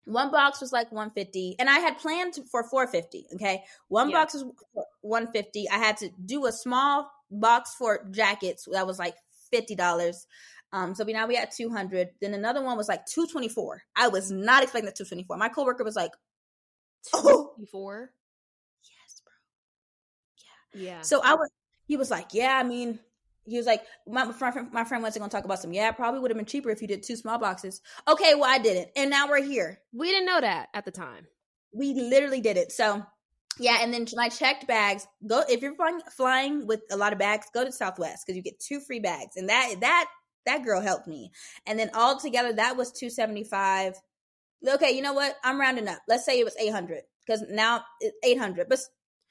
one 0.04 0.30
box 0.30 0.60
was 0.60 0.72
like 0.72 0.90
150 0.92 1.56
and 1.58 1.68
i 1.68 1.78
had 1.78 1.98
planned 1.98 2.38
for 2.50 2.62
450 2.62 3.26
okay 3.34 3.62
one 3.88 4.10
yeah. 4.10 4.18
box 4.18 4.34
was 4.34 4.44
150 5.00 5.68
i 5.70 5.78
had 5.78 5.96
to 5.96 6.10
do 6.24 6.46
a 6.46 6.52
small 6.52 7.10
box 7.30 7.74
for 7.74 8.06
jackets 8.10 8.68
that 8.70 8.86
was 8.86 8.98
like 8.98 9.14
$50 9.52 10.14
um 10.72 10.94
so 10.94 11.04
we 11.04 11.12
now 11.12 11.26
we 11.26 11.36
had 11.36 11.50
200 11.50 12.10
then 12.20 12.34
another 12.34 12.62
one 12.62 12.76
was 12.76 12.88
like 12.88 13.06
224 13.06 13.82
i 13.96 14.08
was 14.08 14.30
not 14.30 14.62
expecting 14.62 14.86
that 14.86 14.96
224 14.96 15.36
my 15.36 15.48
coworker 15.48 15.84
was 15.84 15.96
like 15.96 16.12
224 17.14 18.10
oh. 18.12 18.23
Yeah 20.74 21.00
so 21.02 21.20
i 21.22 21.34
was 21.34 21.50
he 21.86 21.96
was 21.96 22.10
like 22.10 22.28
yeah 22.32 22.58
i 22.58 22.62
mean 22.62 22.98
he 23.46 23.56
was 23.56 23.66
like, 23.66 23.84
my 24.06 24.30
friend, 24.32 24.68
my 24.72 24.84
friend 24.84 25.02
wasn't 25.02 25.20
going 25.20 25.30
to 25.30 25.36
talk 25.36 25.44
about 25.44 25.60
some. 25.60 25.72
Yeah, 25.72 25.90
probably 25.92 26.20
would 26.20 26.30
have 26.30 26.38
been 26.38 26.46
cheaper 26.46 26.70
if 26.70 26.80
you 26.80 26.88
did 26.88 27.02
two 27.02 27.16
small 27.16 27.38
boxes. 27.38 27.80
Okay, 28.08 28.34
well, 28.34 28.50
I 28.50 28.58
didn't. 28.58 28.88
And 28.96 29.10
now 29.10 29.28
we're 29.28 29.42
here. 29.42 29.80
We 29.92 30.10
didn't 30.10 30.26
know 30.26 30.40
that 30.40 30.68
at 30.72 30.84
the 30.84 30.90
time. 30.90 31.26
We 31.72 31.92
literally 31.92 32.40
did 32.40 32.56
it. 32.56 32.72
So, 32.72 33.04
yeah. 33.58 33.78
And 33.82 33.92
then 33.92 34.06
my 34.14 34.28
checked 34.28 34.66
bags, 34.66 35.06
go, 35.26 35.42
if 35.48 35.60
you're 35.60 35.74
flying, 35.74 36.00
flying 36.16 36.66
with 36.66 36.80
a 36.90 36.96
lot 36.96 37.12
of 37.12 37.18
bags, 37.18 37.46
go 37.52 37.64
to 37.64 37.72
Southwest 37.72 38.24
because 38.24 38.36
you 38.36 38.42
get 38.42 38.60
two 38.60 38.80
free 38.80 39.00
bags. 39.00 39.36
And 39.36 39.48
that, 39.48 39.74
that, 39.80 40.06
that 40.46 40.64
girl 40.64 40.80
helped 40.80 41.06
me. 41.06 41.30
And 41.66 41.78
then 41.78 41.90
all 41.92 42.18
together, 42.18 42.52
that 42.54 42.76
was 42.76 42.92
275. 42.92 43.94
Okay, 44.66 44.92
you 44.92 45.02
know 45.02 45.12
what? 45.12 45.36
I'm 45.44 45.60
rounding 45.60 45.88
up. 45.88 45.98
Let's 46.08 46.24
say 46.24 46.38
it 46.40 46.44
was 46.44 46.56
800 46.56 47.02
because 47.26 47.44
now 47.50 47.84
it's 48.00 48.16
800, 48.24 48.68
but 48.68 48.78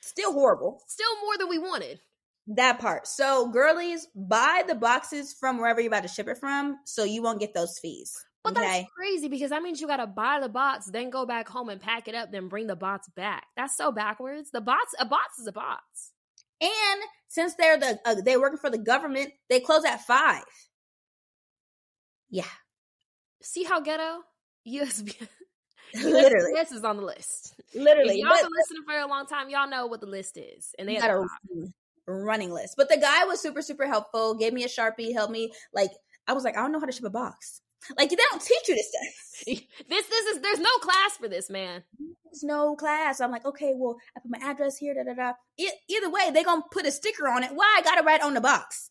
still 0.04 0.34
horrible. 0.34 0.82
Still 0.88 1.22
more 1.22 1.38
than 1.38 1.50
we 1.50 1.58
wanted. 1.58 2.00
That 2.48 2.80
part. 2.80 3.08
So, 3.08 3.50
girlies, 3.50 4.08
buy 4.16 4.64
the 4.68 4.76
boxes 4.76 5.34
from 5.34 5.58
wherever 5.58 5.80
you're 5.80 5.88
about 5.88 6.04
to 6.04 6.10
ship 6.10 6.28
it 6.28 6.38
from, 6.38 6.78
so 6.86 7.04
you 7.04 7.22
won't 7.22 7.40
get 7.40 7.54
those 7.54 7.80
fees. 7.80 8.14
But 8.44 8.58
okay? 8.58 8.82
that's 8.82 8.92
crazy 8.94 9.30
because 9.30 9.52
that 9.52 9.64
means 9.64 9.80
you 9.80 9.88
got 9.88 9.98
to 9.98 10.08
buy 10.08 10.40
the 10.42 10.50
box, 10.50 10.88
then 10.92 11.10
go 11.10 11.26
back 11.26 11.48
home 11.48 11.70
and 11.70 11.80
pack 11.80 12.10
it 12.10 12.16
up, 12.16 12.32
then 12.32 12.50
bring 12.50 12.68
the 12.68 12.76
box 12.76 13.08
back. 13.16 13.46
That's 13.56 13.78
so 13.78 13.94
backwards. 13.94 14.52
The 14.52 14.60
box, 14.60 14.94
a 15.00 15.06
box 15.06 15.40
is 15.40 15.48
a 15.48 15.54
box. 15.54 16.12
And 16.60 17.02
since 17.30 17.56
they're 17.56 17.78
the 17.78 18.00
uh, 18.06 18.16
they're 18.24 18.40
working 18.40 18.58
for 18.58 18.70
the 18.70 18.78
government, 18.78 19.32
they 19.50 19.62
close 19.62 19.86
at 19.86 20.02
five. 20.02 20.44
Yeah. 22.30 22.44
See 23.42 23.64
how 23.64 23.80
ghetto 23.80 24.20
USPS. 24.68 25.28
Literally, 26.04 26.54
this 26.56 26.72
is 26.72 26.84
on 26.84 26.98
the 26.98 27.04
list. 27.04 27.56
Literally, 27.76 28.16
if 28.16 28.20
y'all 28.20 28.30
but, 28.30 28.42
been 28.42 28.52
listening 28.58 28.84
for 28.86 28.98
a 28.98 29.08
long 29.08 29.26
time. 29.26 29.50
Y'all 29.50 29.70
know 29.70 29.88
what 29.88 30.02
the 30.02 30.08
list 30.08 30.38
is, 30.38 30.74
and 30.80 30.88
they 30.88 30.98
got 30.98 31.10
a 31.10 31.26
running 32.08 32.52
list. 32.52 32.76
But 32.78 32.90
the 32.90 32.98
guy 32.98 33.26
was 33.26 33.42
super, 33.42 33.62
super 33.62 33.88
helpful, 33.88 34.36
gave 34.36 34.54
me 34.54 34.64
a 34.64 34.68
Sharpie, 34.68 35.14
helped 35.14 35.32
me. 35.32 35.52
Like, 35.74 35.92
I 36.28 36.34
was 36.34 36.44
like, 36.44 36.58
I 36.58 36.62
don't 36.62 36.72
know 36.72 36.80
how 36.80 36.86
to 36.86 36.92
ship 36.92 37.06
a 37.06 37.10
box. 37.10 37.62
Like, 37.98 38.10
they 38.10 38.16
don't 38.16 38.42
teach 38.42 38.68
you 38.68 38.76
this 38.76 38.90
stuff. 38.90 39.60
this, 39.90 40.08
this 40.08 40.26
is, 40.28 40.40
there's 40.40 40.60
no 40.60 40.78
class 40.82 41.18
for 41.20 41.28
this, 41.28 41.50
man. 41.50 41.84
There's 42.00 42.44
no 42.44 42.76
class. 42.76 43.20
I'm 43.20 43.32
like, 43.32 43.46
okay, 43.46 43.74
well, 43.76 43.98
I 44.16 44.22
put 44.22 44.32
my 44.32 44.50
address 44.50 44.78
here, 44.78 44.94
da 44.94 45.04
da 45.04 45.14
da. 45.14 45.34
E- 45.58 45.70
either 45.90 46.10
way, 46.10 46.32
they're 46.32 46.46
going 46.46 46.62
to 46.62 46.68
put 46.72 46.86
a 46.86 46.92
sticker 46.92 47.28
on 47.28 47.44
it. 47.44 47.52
Why 47.54 47.76
I 47.78 47.82
got 47.82 47.96
to 47.96 48.04
write 48.04 48.22
on 48.22 48.34
the 48.34 48.42
box? 48.42 48.90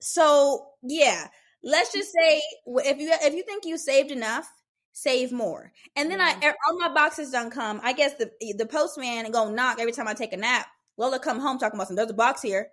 So, 0.00 0.68
yeah, 0.82 1.28
let's 1.64 1.92
just 1.92 2.12
say 2.18 2.40
if 2.66 2.98
you 2.98 3.10
if 3.12 3.34
you 3.34 3.42
think 3.42 3.64
you 3.64 3.76
saved 3.76 4.10
enough, 4.10 4.48
save 4.96 5.30
more. 5.30 5.72
And 5.94 6.10
then 6.10 6.20
yeah. 6.20 6.38
I 6.42 6.54
all 6.66 6.78
my 6.78 6.88
boxes 6.88 7.30
done 7.30 7.50
come. 7.50 7.80
I 7.84 7.92
guess 7.92 8.14
the 8.14 8.30
the 8.56 8.66
postman 8.66 9.30
go 9.30 9.50
knock 9.50 9.78
every 9.78 9.92
time 9.92 10.08
I 10.08 10.14
take 10.14 10.32
a 10.32 10.38
nap. 10.38 10.66
Lola 10.96 11.18
come 11.18 11.38
home 11.38 11.58
talking 11.58 11.76
about 11.76 11.88
some, 11.88 11.96
there's 11.96 12.10
a 12.10 12.14
box 12.14 12.40
here. 12.40 12.68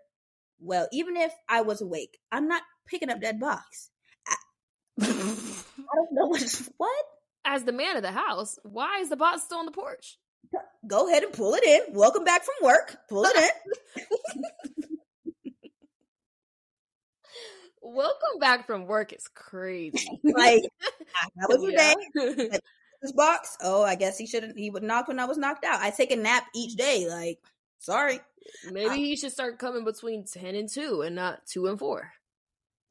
Well, 0.59 0.87
even 0.93 1.17
if 1.17 1.33
I 1.49 1.61
was 1.61 1.81
awake, 1.81 2.17
I'm 2.31 2.47
not 2.47 2.61
picking 2.87 3.09
up 3.09 3.19
that 3.19 3.39
box. 3.39 3.89
I, 4.25 4.35
I 5.01 5.05
don't 5.05 6.13
know 6.13 6.27
what, 6.27 6.69
what? 6.77 7.05
As 7.43 7.65
the 7.65 7.73
man 7.73 7.97
of 7.97 8.03
the 8.03 8.13
house, 8.13 8.57
why 8.63 8.99
is 9.01 9.09
the 9.09 9.17
box 9.17 9.43
still 9.43 9.57
on 9.57 9.65
the 9.65 9.71
porch? 9.71 10.17
Go 10.87 11.09
ahead 11.09 11.23
and 11.23 11.33
pull 11.33 11.55
it 11.55 11.65
in. 11.65 11.93
Welcome 11.93 12.23
back 12.23 12.43
from 12.45 12.55
work. 12.65 12.95
Pull 13.09 13.25
it 13.25 13.51
in. 13.97 14.43
Welcome 17.85 18.39
back 18.39 18.65
from 18.65 18.87
work 18.87 19.13
is 19.13 19.27
crazy. 19.27 20.07
like 20.23 20.63
that 20.79 21.49
was 21.49 21.59
yeah. 21.61 21.93
the 22.15 22.49
day. 22.49 22.59
This 23.01 23.11
box. 23.11 23.57
Oh, 23.61 23.83
I 23.83 23.95
guess 23.95 24.17
he 24.17 24.25
shouldn't. 24.25 24.57
He 24.57 24.69
would 24.69 24.83
knock 24.83 25.09
when 25.09 25.19
I 25.19 25.25
was 25.25 25.37
knocked 25.37 25.65
out. 25.65 25.81
I 25.81 25.89
take 25.89 26.11
a 26.11 26.15
nap 26.15 26.45
each 26.55 26.75
day. 26.75 27.07
Like 27.09 27.39
Sorry. 27.83 28.21
Maybe 28.71 28.89
uh, 28.89 28.93
he 28.93 29.17
should 29.17 29.33
start 29.33 29.59
coming 29.59 29.83
between 29.83 30.23
10 30.23 30.55
and 30.55 30.69
2 30.69 31.01
and 31.01 31.15
not 31.15 31.45
2 31.47 31.67
and 31.67 31.77
4. 31.77 32.13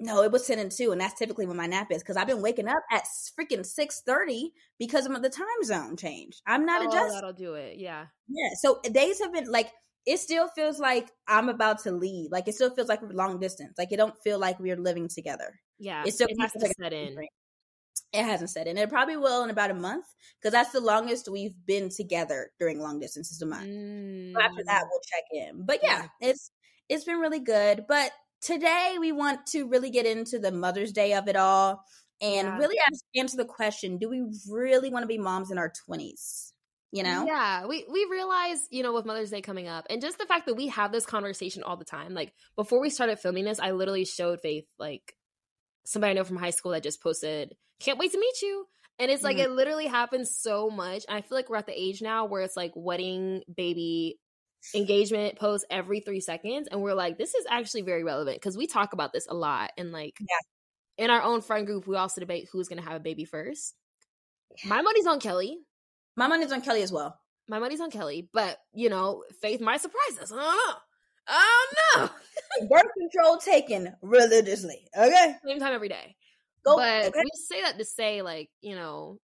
No, 0.01 0.23
it 0.23 0.31
was 0.31 0.47
10 0.47 0.59
and 0.59 0.71
2 0.71 0.93
and 0.93 1.01
that's 1.01 1.19
typically 1.19 1.47
when 1.47 1.57
my 1.57 1.67
nap 1.67 1.91
is 1.91 2.03
cuz 2.03 2.19
I've 2.19 2.27
been 2.27 2.43
waking 2.43 2.69
up 2.69 2.83
at 2.91 3.05
freaking 3.39 3.65
6:30 3.65 4.53
because 4.79 5.07
of 5.07 5.23
the 5.23 5.31
time 5.31 5.65
zone 5.65 5.97
change. 5.97 6.43
I'm 6.47 6.67
not 6.67 6.83
oh, 6.83 6.89
adjusting. 6.89 7.15
that'll 7.15 7.33
do 7.33 7.55
it. 7.55 7.79
Yeah. 7.79 8.09
Yeah, 8.29 8.51
so 8.61 8.83
days 8.83 9.19
have 9.23 9.33
been 9.33 9.51
like 9.51 9.73
it 10.07 10.19
still 10.19 10.49
feels 10.49 10.79
like 10.79 11.11
I'm 11.29 11.49
about 11.49 11.83
to 11.85 11.93
leave. 11.93 12.31
Like 12.31 12.49
it 12.49 12.55
still 12.55 12.75
feels 12.75 12.89
like 12.89 13.01
long 13.03 13.39
distance. 13.39 13.75
Like 13.79 13.93
it 13.93 13.97
don't 13.97 14.17
feel 14.23 14.39
like 14.39 14.59
we're 14.59 14.77
living 14.77 15.09
together. 15.09 15.61
Yeah. 15.79 16.03
It 16.07 16.15
still 16.15 16.29
it 16.29 16.41
has 16.41 16.53
to 16.53 16.59
like 16.59 16.73
set 16.81 16.93
in. 16.93 17.17
It 18.13 18.25
hasn't 18.25 18.51
set 18.51 18.67
in. 18.67 18.79
It 18.79 18.91
probably 18.91 19.17
will 19.17 19.45
in 19.45 19.51
about 19.51 19.71
a 19.71 19.75
month 19.75 20.07
because 20.41 20.53
that's 20.53 20.73
the 20.73 20.81
longest 20.81 21.29
we've 21.31 21.55
been 21.67 21.89
together 21.89 22.51
during 22.59 22.81
long 22.81 23.01
distance 23.01 23.31
is 23.31 23.41
a 23.43 23.47
month. 23.47 23.67
Mm. 23.67 24.35
after 24.41 24.65
that, 24.67 24.85
we'll 24.91 25.01
check 25.01 25.25
in. 25.33 25.65
But 25.65 25.81
yeah, 25.83 26.07
yeah, 26.21 26.29
it's 26.29 26.51
it's 26.89 27.05
been 27.05 27.19
really 27.19 27.41
good. 27.41 27.85
But 27.89 28.11
today 28.41 28.97
we 28.99 29.13
want 29.13 29.47
to 29.49 29.69
really 29.69 29.91
get 29.91 30.07
into 30.07 30.39
the 30.39 30.53
Mother's 30.53 30.93
Day 30.93 31.15
of 31.15 31.29
it 31.29 31.37
all 31.37 31.85
and 32.21 32.49
yeah. 32.49 32.59
really 32.59 32.77
ask, 32.91 33.05
answer 33.17 33.37
the 33.37 33.45
question: 33.45 33.99
Do 33.99 34.11
we 34.11 34.25
really 34.51 34.91
want 34.91 35.05
to 35.05 35.09
be 35.09 35.19
moms 35.19 35.51
in 35.51 35.59
our 35.59 35.73
twenties? 35.87 36.52
You 36.93 37.03
know? 37.03 37.25
Yeah, 37.27 37.67
we 37.67 37.87
we 37.91 38.07
realize 38.11 38.69
you 38.71 38.83
know 38.83 38.93
with 38.93 39.07
Mother's 39.07 39.31
Day 39.31 39.41
coming 39.41 39.67
up, 39.67 39.87
and 39.89 40.03
just 40.03 40.19
the 40.19 40.27
fact 40.27 40.45
that 40.47 40.55
we 40.55 40.69
have 40.69 40.93
this 40.93 41.07
conversation 41.07 41.63
all 41.63 41.79
the 41.79 41.87
time. 41.87 42.13
Like 42.13 42.35
before 42.55 42.81
we 42.81 42.91
started 42.91 43.19
filming 43.19 43.45
this, 43.45 43.59
I 43.59 43.71
literally 43.71 44.05
showed 44.05 44.41
Faith 44.43 44.67
like 44.79 45.17
somebody 45.85 46.11
I 46.11 46.15
know 46.15 46.25
from 46.25 46.37
high 46.37 46.51
school 46.51 46.73
that 46.73 46.83
just 46.83 47.03
posted, 47.03 47.57
"Can't 47.81 47.99
wait 47.99 48.13
to 48.13 48.19
meet 48.19 48.43
you." 48.43 48.67
And 48.99 49.11
it's 49.11 49.23
like 49.23 49.39
mm. 49.39 49.45
it 49.45 49.51
literally 49.51 49.87
happens 49.87 50.37
so 50.37 50.69
much. 50.69 51.05
I 51.09 51.23
feel 51.23 51.39
like 51.39 51.49
we're 51.49 51.57
at 51.57 51.67
the 51.67 51.81
age 51.81 52.03
now 52.03 52.27
where 52.27 52.43
it's 52.43 52.59
like 52.59 52.73
wedding, 52.77 53.43
baby, 53.57 54.21
engagement 54.75 55.37
posts 55.39 55.67
every 55.71 56.01
three 56.01 56.21
seconds, 56.21 56.69
and 56.71 56.83
we're 56.83 56.95
like, 56.95 57.17
this 57.17 57.35
is 57.35 57.47
actually 57.49 57.83
very 57.83 58.05
relevant 58.05 58.37
because 58.37 58.57
we 58.57 58.67
talk 58.67 58.93
about 58.93 59.15
this 59.15 59.27
a 59.29 59.35
lot. 59.35 59.71
And 59.79 59.93
like, 59.93 60.19
yeah. 60.21 61.05
in 61.05 61.11
our 61.11 61.23
own 61.23 61.41
friend 61.41 61.67
group, 61.67 61.87
we 61.87 61.97
also 61.97 62.21
debate 62.21 62.49
who's 62.53 62.69
going 62.69 62.83
to 62.83 62.87
have 62.87 62.97
a 62.97 63.01
baby 63.01 63.25
first. 63.25 63.75
My 64.67 64.83
money's 64.83 65.07
on 65.07 65.21
Kelly. 65.21 65.59
My 66.17 66.27
money's 66.27 66.53
on 66.53 66.61
Kelly 66.61 66.83
as 66.83 66.93
well. 66.93 67.19
My 67.49 67.59
money's 67.59 67.81
on 67.81 67.91
Kelly, 67.91 68.29
but 68.33 68.59
you 68.73 68.89
know, 68.89 69.25
Faith 69.41 69.61
might 69.61 69.81
surprise 69.81 70.19
us. 70.21 70.33
I 70.33 70.37
don't 70.37 70.45
know. 70.45 70.75
Oh 71.29 71.69
no. 71.97 72.11
Birth 72.69 72.93
control 72.99 73.39
taken 73.39 73.95
religiously. 74.03 74.89
Okay. 74.97 75.35
Same 75.47 75.59
time 75.59 75.75
every 75.75 75.89
day. 75.89 76.17
Go, 76.65 76.77
but 76.77 77.07
okay. 77.07 77.19
we 77.19 77.31
say 77.35 77.63
that 77.63 77.79
to 77.79 77.85
say, 77.85 78.23
like, 78.23 78.49
you 78.61 78.77
know, 78.77 79.19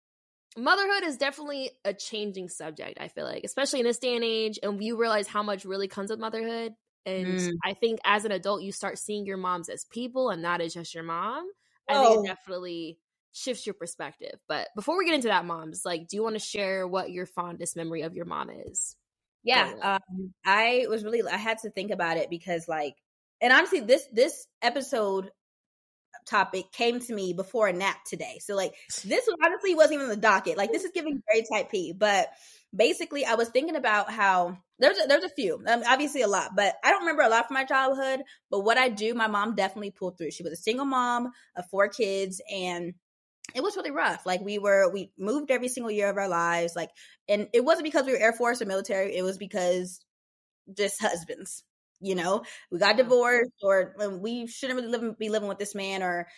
motherhood 0.56 1.04
is 1.04 1.18
definitely 1.18 1.70
a 1.84 1.92
changing 1.92 2.48
subject, 2.48 2.98
I 3.00 3.08
feel 3.08 3.24
like, 3.24 3.44
especially 3.44 3.80
in 3.80 3.86
this 3.86 3.98
day 3.98 4.14
and 4.14 4.24
age. 4.24 4.58
And 4.62 4.82
you 4.82 4.96
realize 4.96 5.26
how 5.26 5.42
much 5.42 5.64
really 5.64 5.88
comes 5.88 6.10
with 6.10 6.18
motherhood. 6.18 6.72
And 7.04 7.26
mm. 7.26 7.52
I 7.64 7.74
think 7.74 8.00
as 8.04 8.24
an 8.24 8.32
adult, 8.32 8.62
you 8.62 8.72
start 8.72 8.98
seeing 8.98 9.26
your 9.26 9.36
moms 9.36 9.68
as 9.68 9.84
people 9.84 10.30
and 10.30 10.42
not 10.42 10.60
as 10.60 10.74
just 10.74 10.94
your 10.94 11.04
mom. 11.04 11.46
I 11.88 11.94
oh. 11.94 12.14
think 12.14 12.26
it 12.26 12.28
definitely 12.28 12.98
shifts 13.36 13.66
your 13.66 13.74
perspective. 13.74 14.38
But 14.48 14.68
before 14.74 14.96
we 14.96 15.04
get 15.04 15.14
into 15.14 15.28
that, 15.28 15.44
moms, 15.44 15.82
like, 15.84 16.08
do 16.08 16.16
you 16.16 16.22
want 16.22 16.36
to 16.36 16.40
share 16.40 16.88
what 16.88 17.10
your 17.10 17.26
fondest 17.26 17.76
memory 17.76 18.02
of 18.02 18.14
your 18.14 18.24
mom 18.24 18.50
is? 18.50 18.96
Yeah, 19.44 19.72
um, 19.82 20.32
I 20.44 20.86
was 20.88 21.04
really 21.04 21.22
I 21.30 21.36
had 21.36 21.58
to 21.58 21.70
think 21.70 21.92
about 21.92 22.16
it 22.16 22.30
because 22.30 22.66
like, 22.66 22.96
and 23.40 23.52
honestly, 23.52 23.80
this 23.80 24.08
this 24.12 24.48
episode 24.60 25.30
topic 26.26 26.72
came 26.72 26.98
to 26.98 27.14
me 27.14 27.32
before 27.32 27.68
a 27.68 27.72
nap 27.72 27.98
today. 28.04 28.38
So 28.40 28.56
like, 28.56 28.74
this 29.04 29.28
honestly 29.44 29.76
wasn't 29.76 30.00
even 30.00 30.08
the 30.08 30.16
docket. 30.16 30.56
Like, 30.56 30.72
this 30.72 30.82
is 30.82 30.90
giving 30.92 31.22
very 31.30 31.44
type 31.52 31.70
P, 31.70 31.92
but 31.92 32.28
basically, 32.74 33.24
I 33.24 33.34
was 33.34 33.48
thinking 33.50 33.76
about 33.76 34.10
how 34.10 34.56
there's 34.80 34.98
a, 34.98 35.06
there's 35.06 35.24
a 35.24 35.28
few, 35.28 35.62
um, 35.68 35.82
obviously 35.86 36.22
a 36.22 36.28
lot, 36.28 36.50
but 36.56 36.74
I 36.82 36.90
don't 36.90 37.02
remember 37.02 37.22
a 37.22 37.28
lot 37.28 37.46
from 37.46 37.54
my 37.54 37.64
childhood. 37.64 38.22
But 38.50 38.60
what 38.60 38.78
I 38.78 38.88
do, 38.88 39.14
my 39.14 39.28
mom 39.28 39.54
definitely 39.54 39.92
pulled 39.92 40.18
through. 40.18 40.32
She 40.32 40.42
was 40.42 40.52
a 40.52 40.56
single 40.56 40.86
mom 40.86 41.30
of 41.54 41.68
four 41.70 41.88
kids, 41.88 42.40
and 42.52 42.94
it 43.54 43.62
was 43.62 43.76
really 43.76 43.90
rough. 43.90 44.26
Like 44.26 44.40
we 44.40 44.58
were, 44.58 44.90
we 44.90 45.10
moved 45.18 45.50
every 45.50 45.68
single 45.68 45.90
year 45.90 46.10
of 46.10 46.16
our 46.16 46.28
lives. 46.28 46.74
Like, 46.76 46.90
and 47.28 47.48
it 47.52 47.64
wasn't 47.64 47.84
because 47.84 48.06
we 48.06 48.12
were 48.12 48.18
Air 48.18 48.32
Force 48.32 48.60
or 48.60 48.66
military. 48.66 49.16
It 49.16 49.22
was 49.22 49.38
because 49.38 50.00
just 50.76 51.00
husbands. 51.00 51.62
You 52.00 52.14
know, 52.14 52.42
we 52.70 52.78
got 52.78 52.98
divorced, 52.98 53.52
or 53.62 53.94
we 54.20 54.46
shouldn't 54.46 54.78
really 54.78 54.90
live, 54.98 55.18
be 55.18 55.30
living 55.30 55.48
with 55.48 55.58
this 55.58 55.74
man, 55.74 56.02
or 56.02 56.28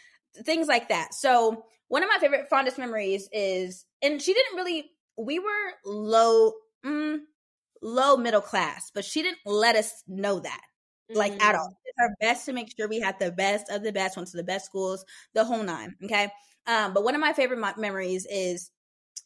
things 0.44 0.68
like 0.68 0.90
that. 0.90 1.14
So 1.14 1.64
one 1.88 2.04
of 2.04 2.08
my 2.08 2.18
favorite 2.20 2.48
fondest 2.48 2.78
memories 2.78 3.28
is, 3.32 3.84
and 4.00 4.22
she 4.22 4.34
didn't 4.34 4.54
really. 4.56 4.92
We 5.16 5.40
were 5.40 5.72
low, 5.84 6.52
mm, 6.86 7.18
low 7.82 8.16
middle 8.16 8.40
class, 8.40 8.92
but 8.94 9.04
she 9.04 9.22
didn't 9.22 9.40
let 9.44 9.74
us 9.74 10.04
know 10.06 10.38
that 10.38 10.60
like 11.14 11.32
mm-hmm. 11.32 11.42
at 11.42 11.54
all. 11.54 11.76
It's 11.84 11.98
our 12.00 12.14
best 12.20 12.46
to 12.46 12.52
make 12.52 12.72
sure 12.76 12.88
we 12.88 13.00
had 13.00 13.18
the 13.18 13.32
best 13.32 13.70
of 13.70 13.82
the 13.82 13.92
best, 13.92 14.16
went 14.16 14.28
to 14.30 14.36
the 14.36 14.44
best 14.44 14.66
schools, 14.66 15.04
the 15.34 15.44
whole 15.44 15.62
nine. 15.62 15.94
Okay. 16.04 16.30
Um, 16.68 16.92
but 16.92 17.02
one 17.02 17.14
of 17.14 17.20
my 17.20 17.32
favorite 17.32 17.58
mo- 17.58 17.72
memories 17.76 18.26
is 18.30 18.70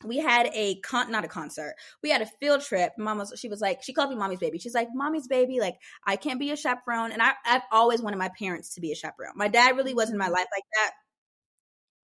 we 0.05 0.19
had 0.19 0.49
a 0.55 0.77
con 0.81 1.11
not 1.11 1.25
a 1.25 1.29
concert. 1.29 1.75
We 2.03 2.11
had 2.11 2.23
a 2.23 2.27
field 2.41 2.63
trip. 2.63 2.93
Mom 2.99 3.19
was 3.19 3.35
she 3.37 3.49
was 3.49 3.61
like 3.61 3.83
she 3.83 3.93
called 3.93 4.11
me 4.11 4.17
mommy's 4.17 4.39
baby. 4.39 4.59
She's 4.59 4.75
like 4.75 4.89
mommy's 4.95 5.29
baby 5.29 5.61
like 5.61 5.77
i 6.07 6.17
can't 6.17 6.41
be 6.41 6.51
a 6.51 6.57
chaperone. 6.57 7.13
And 7.13 7.23
I, 7.23 7.33
i've 7.45 7.63
always 7.71 8.01
wanted 8.01 8.19
my 8.19 8.31
parents 8.39 8.75
to 8.75 8.81
be 8.81 8.93
a 8.93 8.97
chaperone. 8.97 9.33
My 9.37 9.49
dad 9.49 9.77
really 9.77 9.95
wasn't 9.95 10.15
in 10.15 10.19
my 10.19 10.27
mm-hmm. 10.27 10.35
life 10.35 10.47
like 10.53 10.65
that. 10.75 10.93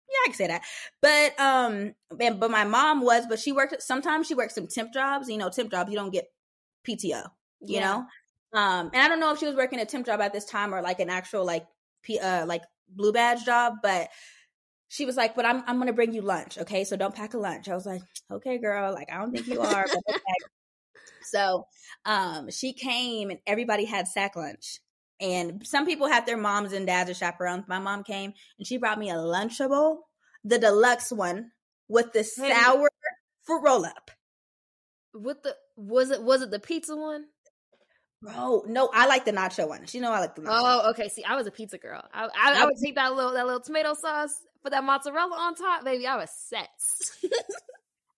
Yeah 0.09 0.17
i 0.23 0.27
can 0.27 0.35
say 0.35 0.47
that. 0.47 0.61
But 1.01 1.39
um 1.39 1.93
and, 2.19 2.39
but 2.39 2.51
my 2.51 2.63
mom 2.63 3.01
was 3.01 3.25
but 3.27 3.39
she 3.39 3.51
worked 3.51 3.81
sometimes 3.81 4.27
she 4.27 4.35
worked 4.35 4.53
some 4.53 4.67
temp 4.67 4.93
jobs. 4.93 5.29
You 5.29 5.37
know 5.37 5.49
temp 5.49 5.71
jobs 5.71 5.89
you 5.89 5.97
don't 5.97 6.13
get 6.13 6.27
pto 6.87 7.01
you 7.07 7.23
yeah. 7.61 7.81
know? 7.81 7.97
Um 8.59 8.91
and 8.93 9.01
i 9.01 9.07
don't 9.07 9.19
know 9.19 9.33
if 9.33 9.39
she 9.39 9.47
was 9.47 9.55
working 9.55 9.79
a 9.79 9.85
temp 9.85 10.05
job 10.05 10.21
at 10.21 10.33
this 10.33 10.45
time 10.45 10.73
or 10.73 10.81
like 10.81 10.99
an 10.99 11.09
actual 11.09 11.45
like 11.45 11.65
P, 12.03 12.19
uh 12.19 12.45
like 12.45 12.61
blue 12.87 13.11
badge 13.11 13.43
job 13.43 13.75
but 13.81 14.09
she 14.95 15.05
was 15.05 15.17
like, 15.17 15.35
"But 15.35 15.45
I'm 15.45 15.61
I'm 15.67 15.77
gonna 15.77 15.93
bring 15.93 16.13
you 16.13 16.21
lunch, 16.21 16.57
okay? 16.57 16.85
So 16.85 16.95
don't 16.95 17.13
pack 17.13 17.33
a 17.33 17.37
lunch." 17.37 17.67
I 17.67 17.75
was 17.75 17.85
like, 17.85 18.01
"Okay, 18.31 18.57
girl. 18.57 18.93
Like 18.93 19.11
I 19.11 19.17
don't 19.17 19.31
think 19.31 19.47
you 19.47 19.59
are." 19.59 19.83
Okay. 19.83 20.23
so, 21.23 21.67
um, 22.05 22.49
she 22.49 22.71
came 22.71 23.29
and 23.29 23.39
everybody 23.45 23.83
had 23.83 24.07
sack 24.07 24.37
lunch, 24.37 24.79
and 25.19 25.67
some 25.67 25.85
people 25.85 26.07
had 26.07 26.25
their 26.25 26.37
moms 26.37 26.71
and 26.71 26.87
dads 26.87 27.09
as 27.09 27.17
chaperones. 27.17 27.65
My 27.67 27.79
mom 27.79 28.03
came 28.03 28.33
and 28.57 28.65
she 28.65 28.77
brought 28.77 28.97
me 28.97 29.09
a 29.09 29.15
Lunchable, 29.15 29.97
the 30.45 30.59
deluxe 30.59 31.11
one 31.11 31.51
with 31.89 32.13
the 32.13 32.23
sour 32.23 32.89
for 33.43 33.61
roll 33.61 33.85
up. 33.85 34.11
With 35.13 35.43
the 35.43 35.57
was 35.75 36.09
it 36.09 36.23
was 36.23 36.41
it 36.41 36.51
the 36.51 36.59
pizza 36.59 36.95
one? 36.95 37.25
Bro, 38.21 38.63
no, 38.67 38.89
I 38.93 39.07
like 39.07 39.25
the 39.25 39.33
nacho 39.33 39.67
one. 39.67 39.85
You 39.91 39.99
know 39.99 40.11
I 40.11 40.19
like 40.19 40.35
the 40.35 40.41
nacho. 40.41 40.49
Oh, 40.51 40.89
okay. 40.91 41.09
See, 41.09 41.23
I 41.25 41.35
was 41.35 41.47
a 41.47 41.51
pizza 41.51 41.77
girl. 41.77 42.01
I, 42.13 42.25
I, 42.25 42.61
I 42.61 42.65
would 42.65 42.77
take 42.81 42.95
that 42.95 43.13
little 43.13 43.33
that 43.33 43.45
little 43.45 43.61
tomato 43.61 43.93
sauce, 43.93 44.33
put 44.65 44.71
that 44.71 44.83
mozzarella 44.83 45.35
on 45.37 45.55
top, 45.55 45.85
baby. 45.85 46.07
I 46.07 46.17
was 46.17 46.31
set. 46.31 46.69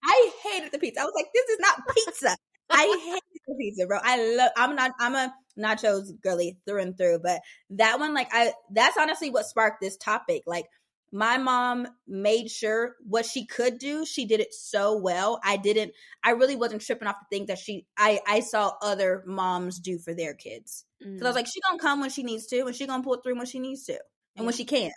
I 0.04 0.32
hated 0.44 0.72
the 0.72 0.80
pizza. 0.80 1.02
I 1.02 1.04
was 1.04 1.14
like, 1.14 1.28
this 1.34 1.46
is 1.50 1.60
not 1.60 1.82
pizza. 1.94 2.38
I 2.70 3.02
hated 3.06 3.42
the 3.48 3.56
pizza, 3.60 3.86
bro. 3.86 4.00
I 4.02 4.36
love. 4.36 4.52
I'm 4.56 4.76
not. 4.76 4.92
I'm 5.00 5.16
a 5.16 5.34
nachos 5.60 6.10
girly 6.24 6.58
through 6.66 6.82
and 6.82 6.98
through. 6.98 7.20
But 7.22 7.42
that 7.72 8.00
one, 8.00 8.14
like, 8.14 8.30
I. 8.32 8.54
That's 8.72 8.98
honestly 8.98 9.30
what 9.30 9.46
sparked 9.46 9.82
this 9.82 9.98
topic. 9.98 10.44
Like, 10.48 10.66
my 11.12 11.38
mom 11.38 11.88
made 12.08 12.50
sure 12.50 12.96
what 13.06 13.26
she 13.26 13.46
could 13.46 13.78
do 13.78 14.06
she 14.06 14.26
did 14.26 14.42
it 14.42 14.54
so 14.54 14.98
well 14.98 15.40
i 15.42 15.56
didn't 15.56 15.94
i 16.22 16.32
really 16.32 16.58
wasn't 16.58 16.82
tripping 16.82 17.08
off 17.08 17.16
the 17.22 17.34
things 17.34 17.48
that 17.48 17.58
she 17.58 17.86
i 17.98 18.20
i 18.28 18.42
saw 18.42 18.74
other 18.82 19.24
moms 19.26 19.80
do 19.80 19.98
for 19.98 20.14
their 20.14 20.34
kids 20.34 20.84
because 21.00 21.22
mm. 21.22 21.24
i 21.24 21.28
was 21.28 21.32
mm. 21.32 21.36
like 21.36 21.48
she 21.48 21.62
gonna 21.62 21.80
come 21.80 22.02
when 22.02 22.10
she 22.10 22.24
needs 22.24 22.46
to 22.46 22.66
and 22.66 22.76
she 22.76 22.86
gonna 22.86 23.02
pull 23.02 23.22
through 23.24 23.38
when 23.38 23.46
she 23.46 23.60
needs 23.60 23.86
to 23.86 23.94
and 23.94 24.02
yeah. 24.36 24.44
when 24.44 24.54
she 24.54 24.66
can 24.66 24.92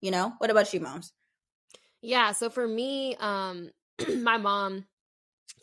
you 0.00 0.10
know 0.10 0.32
what 0.38 0.50
about 0.50 0.72
you 0.72 0.80
moms 0.80 1.12
yeah 2.02 2.32
so 2.32 2.50
for 2.50 2.66
me 2.66 3.16
um 3.20 3.70
my 4.16 4.38
mom 4.38 4.84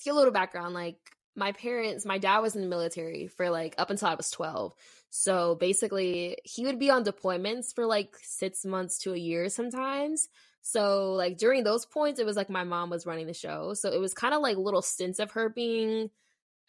get 0.04 0.12
a 0.12 0.15
little 0.15 0.34
background 0.34 0.73
like 0.73 0.97
my 1.36 1.52
parents 1.52 2.06
my 2.06 2.17
dad 2.17 2.39
was 2.39 2.56
in 2.56 2.62
the 2.62 2.67
military 2.67 3.28
for 3.28 3.50
like 3.50 3.76
up 3.78 3.89
until 3.89 4.08
i 4.08 4.15
was 4.15 4.30
12 4.32 4.73
so 5.10 5.56
basically, 5.56 6.38
he 6.43 6.65
would 6.65 6.80
be 6.80 6.89
on 6.89 7.04
deployments 7.04 7.73
for 7.73 7.86
like 7.86 8.15
six 8.21 8.65
months 8.65 9.00
to 9.00 9.13
a 9.13 9.17
year 9.17 9.50
sometimes. 9.50 10.30
So, 10.62 11.13
like, 11.13 11.38
during 11.38 11.63
those 11.63 11.86
points, 11.86 12.19
it 12.19 12.26
was 12.26 12.36
like 12.36 12.50
my 12.50 12.65
mom 12.65 12.89
was 12.89 13.06
running 13.06 13.28
the 13.28 13.34
show. 13.34 13.73
So, 13.73 13.91
it 13.91 14.00
was 14.00 14.13
kind 14.13 14.34
of 14.34 14.41
like 14.41 14.58
little 14.58 14.82
stints 14.82 15.19
of 15.19 15.32
her 15.32 15.50
being 15.50 16.10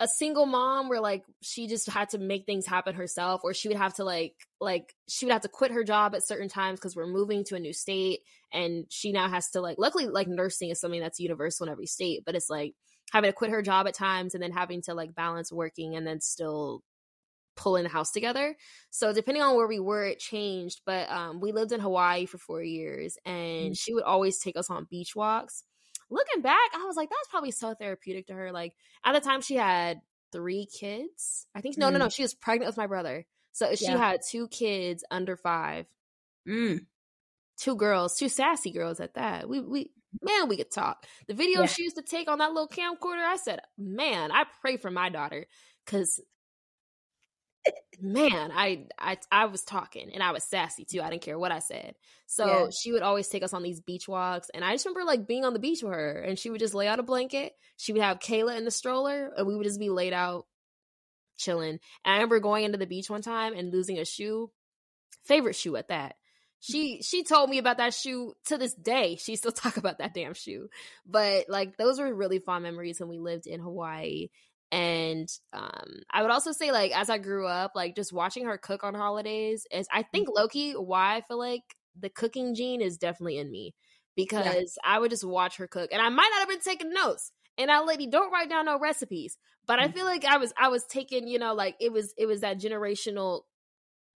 a 0.00 0.06
single 0.06 0.46
mom 0.46 0.88
where 0.88 1.00
like 1.00 1.24
she 1.42 1.66
just 1.66 1.88
had 1.88 2.08
to 2.10 2.18
make 2.18 2.46
things 2.46 2.66
happen 2.66 2.94
herself 2.94 3.40
or 3.42 3.52
she 3.52 3.68
would 3.68 3.76
have 3.76 3.94
to 3.94 4.04
like 4.04 4.34
like 4.60 4.94
she 5.08 5.26
would 5.26 5.32
have 5.32 5.42
to 5.42 5.48
quit 5.48 5.72
her 5.72 5.82
job 5.82 6.14
at 6.14 6.26
certain 6.26 6.48
times 6.48 6.78
because 6.78 6.94
we're 6.94 7.06
moving 7.06 7.44
to 7.44 7.56
a 7.56 7.60
new 7.60 7.72
state 7.72 8.20
and 8.52 8.84
she 8.88 9.12
now 9.12 9.28
has 9.28 9.50
to 9.50 9.60
like 9.60 9.76
luckily 9.78 10.06
like 10.06 10.28
nursing 10.28 10.70
is 10.70 10.80
something 10.80 11.00
that's 11.00 11.18
universal 11.18 11.66
in 11.66 11.72
every 11.72 11.86
state 11.86 12.22
but 12.24 12.36
it's 12.36 12.48
like 12.48 12.74
having 13.12 13.28
to 13.28 13.34
quit 13.34 13.50
her 13.50 13.62
job 13.62 13.88
at 13.88 13.94
times 13.94 14.34
and 14.34 14.42
then 14.42 14.52
having 14.52 14.82
to 14.82 14.94
like 14.94 15.14
balance 15.14 15.52
working 15.52 15.96
and 15.96 16.06
then 16.06 16.20
still 16.20 16.82
pulling 17.58 17.82
the 17.82 17.88
house 17.90 18.12
together. 18.12 18.56
So 18.90 19.12
depending 19.12 19.42
on 19.42 19.56
where 19.56 19.66
we 19.66 19.80
were, 19.80 20.06
it 20.06 20.18
changed. 20.18 20.80
But 20.86 21.10
um, 21.10 21.40
we 21.40 21.52
lived 21.52 21.72
in 21.72 21.80
Hawaii 21.80 22.24
for 22.24 22.38
four 22.38 22.62
years, 22.62 23.18
and 23.26 23.34
mm-hmm. 23.36 23.72
she 23.72 23.92
would 23.92 24.04
always 24.04 24.38
take 24.38 24.56
us 24.56 24.70
on 24.70 24.86
beach 24.88 25.14
walks. 25.14 25.64
Looking 26.10 26.42
back, 26.42 26.70
I 26.74 26.84
was 26.84 26.96
like, 26.96 27.10
that's 27.10 27.28
probably 27.28 27.50
so 27.50 27.74
therapeutic 27.74 28.28
to 28.28 28.34
her. 28.34 28.52
Like 28.52 28.74
at 29.04 29.12
the 29.12 29.20
time, 29.20 29.40
she 29.40 29.56
had 29.56 30.00
three 30.32 30.66
kids. 30.66 31.46
I 31.54 31.60
think 31.60 31.76
no, 31.76 31.88
mm. 31.88 31.92
no, 31.92 31.98
no. 31.98 32.06
Mm. 32.06 32.14
She 32.14 32.22
was 32.22 32.34
pregnant 32.34 32.68
with 32.68 32.76
my 32.76 32.86
brother, 32.86 33.26
so 33.52 33.74
she 33.74 33.86
yeah. 33.86 33.96
had 33.98 34.20
two 34.28 34.48
kids 34.48 35.04
under 35.10 35.36
five. 35.36 35.86
Mm. 36.48 36.86
Two 37.58 37.76
girls, 37.76 38.16
two 38.16 38.28
sassy 38.28 38.70
girls 38.70 39.00
at 39.00 39.14
that. 39.14 39.48
We 39.48 39.60
we 39.60 39.90
man, 40.22 40.48
we 40.48 40.56
could 40.56 40.70
talk. 40.70 41.06
The 41.26 41.34
video 41.34 41.60
yeah. 41.60 41.66
she 41.66 41.82
used 41.82 41.96
to 41.96 42.02
take 42.02 42.28
on 42.28 42.38
that 42.38 42.52
little 42.52 42.68
camcorder, 42.68 43.24
I 43.24 43.36
said, 43.36 43.60
man, 43.76 44.32
I 44.32 44.44
pray 44.60 44.76
for 44.76 44.90
my 44.90 45.08
daughter 45.08 45.46
because 45.84 46.20
man, 48.00 48.50
I, 48.54 48.86
I 48.98 49.18
I 49.30 49.46
was 49.46 49.62
talking 49.62 50.10
and 50.12 50.22
I 50.22 50.32
was 50.32 50.44
sassy 50.44 50.84
too. 50.84 51.02
I 51.02 51.10
didn't 51.10 51.22
care 51.22 51.38
what 51.38 51.52
I 51.52 51.58
said. 51.58 51.94
So 52.26 52.46
yeah. 52.46 52.66
she 52.70 52.92
would 52.92 53.02
always 53.02 53.28
take 53.28 53.42
us 53.42 53.52
on 53.52 53.62
these 53.62 53.80
beach 53.80 54.08
walks, 54.08 54.50
and 54.52 54.64
I 54.64 54.72
just 54.72 54.86
remember 54.86 55.04
like 55.04 55.26
being 55.26 55.44
on 55.44 55.52
the 55.52 55.58
beach 55.58 55.82
with 55.82 55.92
her, 55.92 56.20
and 56.20 56.38
she 56.38 56.50
would 56.50 56.60
just 56.60 56.74
lay 56.74 56.88
out 56.88 56.98
a 56.98 57.02
blanket. 57.02 57.52
She 57.76 57.92
would 57.92 58.02
have 58.02 58.18
Kayla 58.18 58.56
in 58.56 58.64
the 58.64 58.70
stroller, 58.70 59.30
and 59.36 59.46
we 59.46 59.56
would 59.56 59.66
just 59.66 59.80
be 59.80 59.90
laid 59.90 60.12
out 60.12 60.46
chilling. 61.38 61.70
And 61.70 61.80
I 62.04 62.14
remember 62.14 62.40
going 62.40 62.64
into 62.64 62.78
the 62.78 62.86
beach 62.86 63.08
one 63.08 63.22
time 63.22 63.54
and 63.54 63.72
losing 63.72 63.98
a 63.98 64.04
shoe, 64.04 64.50
favorite 65.24 65.56
shoe 65.56 65.76
at 65.76 65.88
that. 65.88 66.16
Mm-hmm. 66.62 66.72
She 66.72 67.02
she 67.02 67.24
told 67.24 67.48
me 67.48 67.58
about 67.58 67.78
that 67.78 67.94
shoe 67.94 68.34
to 68.46 68.58
this 68.58 68.74
day. 68.74 69.16
She 69.16 69.36
still 69.36 69.52
talk 69.52 69.76
about 69.76 69.98
that 69.98 70.14
damn 70.14 70.34
shoe. 70.34 70.68
But 71.06 71.46
like 71.48 71.76
those 71.76 72.00
were 72.00 72.12
really 72.12 72.40
fond 72.40 72.64
memories 72.64 73.00
when 73.00 73.08
we 73.08 73.18
lived 73.18 73.46
in 73.46 73.60
Hawaii 73.60 74.28
and 74.70 75.28
um 75.52 76.02
i 76.10 76.20
would 76.20 76.30
also 76.30 76.52
say 76.52 76.72
like 76.72 76.92
as 76.92 77.08
i 77.08 77.16
grew 77.16 77.46
up 77.46 77.72
like 77.74 77.96
just 77.96 78.12
watching 78.12 78.44
her 78.44 78.58
cook 78.58 78.84
on 78.84 78.94
holidays 78.94 79.66
is 79.72 79.88
i 79.92 80.02
think 80.02 80.28
mm-hmm. 80.28 80.36
loki 80.36 80.72
why 80.72 81.16
i 81.16 81.20
feel 81.22 81.38
like 81.38 81.62
the 81.98 82.10
cooking 82.10 82.54
gene 82.54 82.82
is 82.82 82.98
definitely 82.98 83.38
in 83.38 83.50
me 83.50 83.74
because 84.14 84.44
yeah. 84.84 84.94
i 84.94 84.98
would 84.98 85.10
just 85.10 85.24
watch 85.24 85.56
her 85.56 85.66
cook 85.66 85.90
and 85.90 86.02
i 86.02 86.08
might 86.08 86.28
not 86.32 86.40
have 86.40 86.48
been 86.48 86.60
taking 86.60 86.92
notes 86.92 87.32
and 87.56 87.70
that 87.70 87.86
lady 87.86 88.06
don't 88.06 88.30
write 88.30 88.50
down 88.50 88.66
no 88.66 88.78
recipes 88.78 89.38
but 89.66 89.78
i 89.78 89.84
mm-hmm. 89.84 89.96
feel 89.96 90.04
like 90.04 90.24
i 90.26 90.36
was 90.36 90.52
i 90.58 90.68
was 90.68 90.84
taking 90.84 91.26
you 91.26 91.38
know 91.38 91.54
like 91.54 91.74
it 91.80 91.92
was 91.92 92.12
it 92.18 92.26
was 92.26 92.42
that 92.42 92.60
generational 92.60 93.42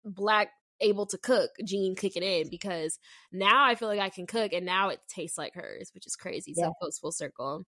black 0.04 0.50
able 0.82 1.06
to 1.06 1.18
cook 1.18 1.52
gene 1.66 1.96
kicking 1.96 2.24
in 2.24 2.50
because 2.50 3.00
now 3.32 3.66
i 3.66 3.76
feel 3.76 3.88
like 3.88 4.00
i 4.00 4.10
can 4.10 4.26
cook 4.26 4.54
and 4.54 4.66
now 4.66 4.90
it 4.90 5.00
tastes 5.10 5.38
like 5.38 5.54
hers 5.54 5.92
which 5.94 6.08
is 6.08 6.16
crazy 6.16 6.54
yeah. 6.56 6.70
so 6.82 6.92
full 7.02 7.12
circle 7.12 7.66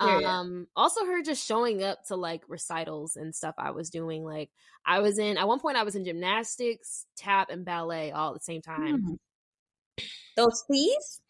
Um, 0.00 0.68
also 0.76 1.04
her 1.04 1.22
just 1.22 1.46
showing 1.46 1.82
up 1.82 2.04
to 2.06 2.16
like 2.16 2.42
recitals 2.48 3.16
and 3.16 3.34
stuff 3.34 3.54
I 3.58 3.72
was 3.72 3.90
doing. 3.90 4.24
Like 4.24 4.50
I 4.86 5.00
was 5.00 5.18
in 5.18 5.36
at 5.36 5.48
one 5.48 5.60
point 5.60 5.76
I 5.76 5.82
was 5.82 5.96
in 5.96 6.04
gymnastics, 6.04 7.06
tap, 7.16 7.50
and 7.50 7.64
ballet 7.64 8.12
all 8.12 8.28
at 8.28 8.34
the 8.34 8.44
same 8.44 8.62
time. 8.62 9.02
Mm. 9.02 10.04
Those 10.36 10.64
fees? 10.70 11.20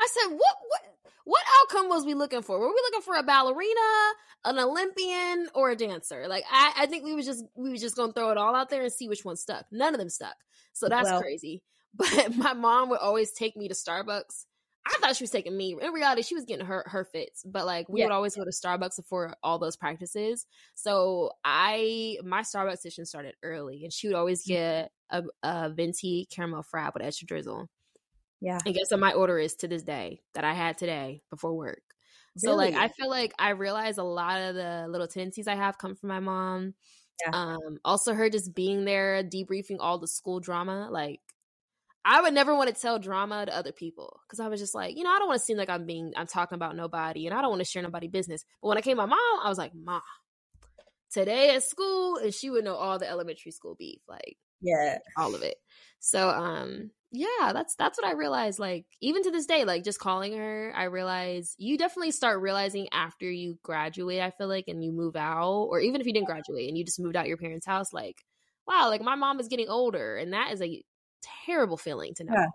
I 0.00 0.08
said, 0.10 0.30
what 0.30 0.56
what 0.68 0.82
what 1.24 1.42
outcome 1.60 1.88
was 1.88 2.06
we 2.06 2.14
looking 2.14 2.42
for? 2.42 2.58
Were 2.58 2.68
we 2.68 2.80
looking 2.84 3.02
for 3.02 3.16
a 3.16 3.22
ballerina, 3.22 4.14
an 4.44 4.58
Olympian, 4.58 5.48
or 5.54 5.70
a 5.70 5.76
dancer? 5.76 6.26
Like 6.28 6.44
I, 6.50 6.72
I 6.76 6.86
think 6.86 7.04
we 7.04 7.14
was 7.14 7.26
just 7.26 7.44
we 7.56 7.70
was 7.70 7.80
just 7.80 7.96
gonna 7.96 8.12
throw 8.12 8.30
it 8.30 8.38
all 8.38 8.54
out 8.54 8.70
there 8.70 8.82
and 8.82 8.92
see 8.92 9.08
which 9.08 9.24
one 9.24 9.36
stuck. 9.36 9.66
None 9.72 9.94
of 9.94 9.98
them 9.98 10.10
stuck. 10.10 10.36
So 10.72 10.88
that's 10.88 11.10
well, 11.10 11.20
crazy. 11.20 11.62
But 11.94 12.36
my 12.36 12.52
mom 12.52 12.90
would 12.90 13.00
always 13.00 13.32
take 13.32 13.56
me 13.56 13.66
to 13.66 13.74
Starbucks 13.74 14.44
I 14.88 14.98
thought 15.00 15.16
she 15.16 15.24
was 15.24 15.30
taking 15.30 15.56
me. 15.56 15.76
In 15.80 15.92
reality, 15.92 16.22
she 16.22 16.34
was 16.34 16.44
getting 16.44 16.66
her 16.66 16.84
her 16.86 17.04
fits, 17.04 17.42
but 17.44 17.66
like 17.66 17.88
we 17.88 18.00
yeah. 18.00 18.06
would 18.06 18.12
always 18.12 18.34
go 18.34 18.44
to 18.44 18.50
Starbucks 18.50 18.96
before 18.96 19.34
all 19.42 19.58
those 19.58 19.76
practices. 19.76 20.46
So 20.74 21.32
I 21.44 22.16
my 22.24 22.40
Starbucks 22.40 22.78
session 22.78 23.04
started 23.04 23.34
early, 23.42 23.84
and 23.84 23.92
she 23.92 24.08
would 24.08 24.16
always 24.16 24.44
mm. 24.44 24.48
get 24.48 24.92
a, 25.10 25.24
a 25.42 25.70
venti 25.70 26.26
caramel 26.30 26.64
frap 26.64 26.94
with 26.94 27.02
extra 27.02 27.26
drizzle. 27.26 27.68
Yeah, 28.40 28.58
I 28.66 28.70
guess 28.70 28.90
what 28.90 29.00
my 29.00 29.12
order 29.12 29.38
is 29.38 29.56
to 29.56 29.68
this 29.68 29.82
day 29.82 30.22
that 30.34 30.44
I 30.44 30.54
had 30.54 30.78
today 30.78 31.22
before 31.30 31.54
work. 31.54 31.82
So 32.38 32.50
really? 32.50 32.72
like 32.72 32.76
I 32.76 32.88
feel 32.88 33.10
like 33.10 33.34
I 33.38 33.50
realize 33.50 33.98
a 33.98 34.04
lot 34.04 34.40
of 34.40 34.54
the 34.54 34.86
little 34.88 35.08
tendencies 35.08 35.48
I 35.48 35.56
have 35.56 35.78
come 35.78 35.96
from 35.96 36.08
my 36.08 36.20
mom. 36.20 36.74
Yeah. 37.24 37.30
Um, 37.32 37.78
also 37.84 38.14
her 38.14 38.30
just 38.30 38.54
being 38.54 38.84
there 38.84 39.24
debriefing 39.24 39.78
all 39.80 39.98
the 39.98 40.06
school 40.06 40.38
drama, 40.38 40.88
like 40.90 41.20
I 42.04 42.22
would 42.22 42.32
never 42.32 42.54
want 42.54 42.74
to 42.74 42.80
tell 42.80 42.98
drama 42.98 43.46
to 43.46 43.56
other 43.56 43.72
people 43.72 44.20
because 44.26 44.40
I 44.40 44.48
was 44.48 44.60
just 44.60 44.74
like, 44.74 44.96
you 44.96 45.04
know, 45.04 45.10
I 45.10 45.18
don't 45.18 45.28
want 45.28 45.40
to 45.40 45.44
seem 45.44 45.58
like 45.58 45.68
I'm 45.68 45.84
being, 45.84 46.12
I'm 46.16 46.26
talking 46.26 46.56
about 46.56 46.76
nobody 46.76 47.26
and 47.26 47.36
I 47.36 47.42
don't 47.42 47.50
want 47.50 47.60
to 47.60 47.66
share 47.66 47.82
nobody 47.82 48.08
business. 48.08 48.44
But 48.62 48.68
when 48.68 48.78
I 48.78 48.82
came 48.82 48.96
to 48.96 49.06
my 49.06 49.06
mom, 49.06 49.40
I 49.42 49.48
was 49.48 49.58
like, 49.58 49.72
Ma, 49.74 50.00
today 51.10 51.54
at 51.54 51.64
school, 51.64 52.16
and 52.16 52.32
she 52.32 52.50
would 52.50 52.64
know 52.64 52.76
all 52.76 52.98
the 52.98 53.08
elementary 53.08 53.52
school 53.52 53.74
beef, 53.78 54.00
like, 54.08 54.36
yeah, 54.60 54.98
all 55.16 55.34
of 55.34 55.42
it. 55.42 55.56
So, 56.00 56.28
um, 56.30 56.90
yeah, 57.10 57.52
that's 57.52 57.74
that's 57.76 57.98
what 57.98 58.06
I 58.06 58.12
realized. 58.12 58.58
Like, 58.58 58.86
even 59.00 59.22
to 59.24 59.30
this 59.30 59.46
day, 59.46 59.64
like 59.64 59.84
just 59.84 60.00
calling 60.00 60.36
her, 60.36 60.72
I 60.76 60.84
realize 60.84 61.54
you 61.58 61.78
definitely 61.78 62.10
start 62.10 62.40
realizing 62.40 62.88
after 62.92 63.30
you 63.30 63.58
graduate. 63.62 64.20
I 64.20 64.30
feel 64.30 64.48
like, 64.48 64.64
and 64.68 64.84
you 64.84 64.92
move 64.92 65.16
out, 65.16 65.68
or 65.70 65.80
even 65.80 66.00
if 66.00 66.06
you 66.06 66.12
didn't 66.12 66.26
graduate 66.26 66.68
and 66.68 66.76
you 66.76 66.84
just 66.84 67.00
moved 67.00 67.16
out 67.16 67.28
your 67.28 67.36
parents' 67.36 67.66
house, 67.66 67.92
like, 67.92 68.16
wow, 68.66 68.88
like 68.88 69.00
my 69.02 69.14
mom 69.14 69.40
is 69.40 69.48
getting 69.48 69.68
older, 69.68 70.16
and 70.16 70.32
that 70.32 70.52
is 70.52 70.60
a 70.60 70.82
terrible 71.46 71.76
feeling 71.76 72.14
to 72.14 72.24
know. 72.24 72.34
Yeah. 72.34 72.46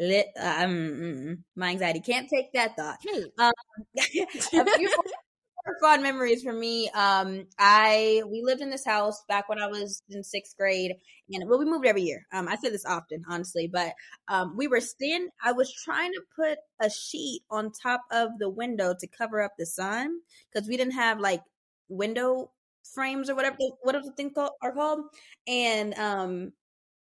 Lit, 0.00 0.28
um, 0.38 1.44
my 1.56 1.70
anxiety 1.70 2.00
can't 2.00 2.28
take 2.28 2.52
that 2.52 2.76
thought. 2.76 2.98
Um, 3.38 3.52
a 3.96 4.64
few 4.76 4.88
fun 5.80 6.02
memories 6.02 6.42
for 6.42 6.52
me. 6.52 6.88
Um, 6.90 7.46
I 7.58 8.22
we 8.26 8.42
lived 8.42 8.60
in 8.60 8.70
this 8.70 8.84
house 8.84 9.22
back 9.28 9.48
when 9.48 9.60
I 9.60 9.66
was 9.66 10.02
in 10.08 10.22
sixth 10.22 10.56
grade, 10.56 10.94
and 11.30 11.48
well, 11.48 11.58
we 11.58 11.64
moved 11.64 11.86
every 11.86 12.02
year. 12.02 12.26
Um, 12.32 12.48
I 12.48 12.56
say 12.56 12.70
this 12.70 12.86
often, 12.86 13.22
honestly, 13.28 13.68
but 13.72 13.92
um, 14.28 14.54
we 14.56 14.66
were 14.66 14.80
staying. 14.80 15.28
I 15.42 15.52
was 15.52 15.72
trying 15.72 16.12
to 16.12 16.22
put 16.36 16.58
a 16.80 16.90
sheet 16.90 17.42
on 17.50 17.72
top 17.72 18.02
of 18.10 18.30
the 18.38 18.48
window 18.50 18.94
to 18.98 19.06
cover 19.06 19.42
up 19.42 19.52
the 19.58 19.66
sun 19.66 20.20
because 20.52 20.68
we 20.68 20.76
didn't 20.76 20.94
have 20.94 21.20
like 21.20 21.42
window 21.88 22.50
frames 22.94 23.28
or 23.28 23.34
whatever 23.34 23.56
whatever 23.82 24.04
the 24.04 24.12
things 24.12 24.32
called, 24.34 24.52
are 24.62 24.72
called, 24.72 25.00
and 25.46 25.94
um, 25.94 26.52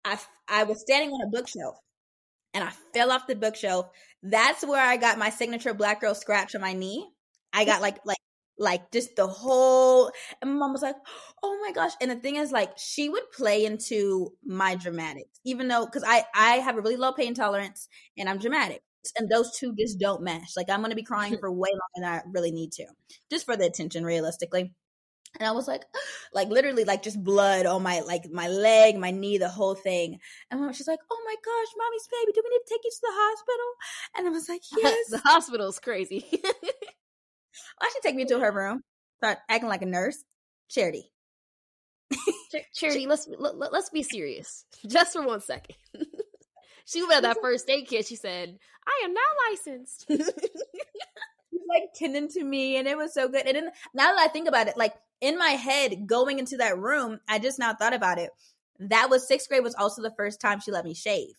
I 0.04 0.18
I 0.48 0.64
was 0.64 0.80
standing 0.80 1.10
on 1.10 1.22
a 1.26 1.30
bookshelf 1.30 1.76
and 2.54 2.64
I 2.64 2.72
fell 2.94 3.12
off 3.12 3.26
the 3.26 3.36
bookshelf. 3.36 3.88
That's 4.22 4.64
where 4.66 4.82
I 4.82 4.96
got 4.96 5.18
my 5.18 5.30
signature 5.30 5.74
black 5.74 6.00
girl 6.00 6.14
scratch 6.14 6.54
on 6.54 6.60
my 6.60 6.72
knee. 6.72 7.08
I 7.52 7.64
got 7.64 7.82
like 7.82 7.98
like 8.04 8.18
like 8.58 8.90
just 8.92 9.16
the 9.16 9.26
whole 9.26 10.10
and 10.40 10.52
my 10.52 10.58
mom 10.58 10.72
was 10.72 10.82
like, 10.82 10.96
"Oh 11.42 11.58
my 11.62 11.72
gosh." 11.72 11.92
And 12.00 12.10
the 12.10 12.16
thing 12.16 12.36
is 12.36 12.52
like 12.52 12.72
she 12.78 13.08
would 13.08 13.30
play 13.36 13.64
into 13.64 14.32
my 14.44 14.74
dramatics 14.76 15.40
even 15.44 15.68
though 15.68 15.86
cuz 15.86 16.04
I 16.06 16.24
I 16.34 16.56
have 16.58 16.76
a 16.76 16.80
really 16.82 16.96
low 16.96 17.12
pain 17.12 17.34
tolerance 17.34 17.88
and 18.18 18.28
I'm 18.28 18.38
dramatic. 18.38 18.82
And 19.18 19.28
those 19.28 19.56
two 19.58 19.74
just 19.76 19.98
don't 19.98 20.22
mesh. 20.22 20.56
Like 20.56 20.70
I'm 20.70 20.80
going 20.80 20.90
to 20.90 20.96
be 20.96 21.02
crying 21.02 21.36
for 21.40 21.50
way 21.50 21.70
longer 21.70 21.82
than 21.96 22.04
I 22.04 22.22
really 22.32 22.52
need 22.52 22.72
to. 22.72 22.86
Just 23.30 23.44
for 23.46 23.56
the 23.56 23.66
attention 23.66 24.04
realistically. 24.04 24.72
And 25.38 25.49
I 25.49 25.53
was 25.53 25.66
like, 25.66 25.85
like 26.35 26.49
literally, 26.49 26.85
like 26.85 27.03
just 27.03 27.23
blood 27.23 27.66
on 27.66 27.83
my 27.83 28.01
like 28.01 28.31
my 28.31 28.49
leg, 28.49 28.97
my 28.97 29.11
knee, 29.11 29.38
the 29.38 29.49
whole 29.49 29.75
thing. 29.75 30.18
And 30.51 30.75
she's 30.75 30.88
like, 30.88 31.01
"Oh 31.11 31.23
my 31.25 31.35
gosh, 31.35 31.73
mommy's 31.77 32.09
baby, 32.09 32.33
do 32.35 32.42
we 32.45 32.51
need 32.51 32.64
to 32.66 32.75
take 32.75 32.85
you 32.85 32.90
to 32.90 33.01
the 33.03 33.09
hospital?" 33.11 33.73
And 34.16 34.27
I 34.27 34.31
was 34.31 34.49
like, 34.49 34.62
"Yes." 34.77 35.11
the 35.11 35.18
hospital's 35.18 35.79
crazy. 35.79 36.25
Why 37.79 37.90
should 37.92 38.03
take 38.03 38.16
me 38.16 38.25
to 38.27 38.38
her 38.38 38.53
room? 38.53 38.83
Start 39.18 39.38
acting 39.49 39.68
like 39.68 39.83
a 39.83 39.87
nurse. 39.87 40.23
Charity. 40.68 41.11
Charity, 42.75 43.07
let's 43.07 43.29
let, 43.38 43.73
let's 43.73 43.90
be 43.90 44.03
serious, 44.03 44.64
just 44.87 45.12
for 45.12 45.27
one 45.27 45.40
second. 45.40 45.77
she 46.85 47.07
went 47.07 47.23
that 47.23 47.38
first 47.40 47.68
aid 47.71 47.88
kit. 47.88 48.07
She 48.07 48.16
said, 48.16 48.59
"I 48.87 49.05
am 49.05 49.14
not 49.14 49.23
licensed." 49.51 50.07
Like 51.72 51.92
tending 51.94 52.28
to 52.28 52.44
me 52.44 52.76
and 52.76 52.87
it 52.87 52.96
was 52.96 53.14
so 53.14 53.28
good. 53.28 53.46
And 53.46 53.56
then, 53.56 53.70
now 53.94 54.14
that 54.14 54.18
I 54.18 54.28
think 54.28 54.48
about 54.48 54.68
it, 54.68 54.76
like 54.76 54.94
in 55.20 55.38
my 55.38 55.50
head 55.50 56.06
going 56.06 56.38
into 56.38 56.56
that 56.58 56.78
room, 56.78 57.20
I 57.28 57.38
just 57.38 57.58
now 57.58 57.74
thought 57.74 57.94
about 57.94 58.18
it. 58.18 58.30
That 58.78 59.11
was 59.11 59.26
sixth 59.26 59.48
grade 59.48 59.62
was 59.62 59.74
also 59.74 60.02
the 60.02 60.14
first 60.16 60.40
time 60.40 60.61
she 60.61 60.72
let 60.72 60.85
me 60.85 60.94
shave. 60.94 61.35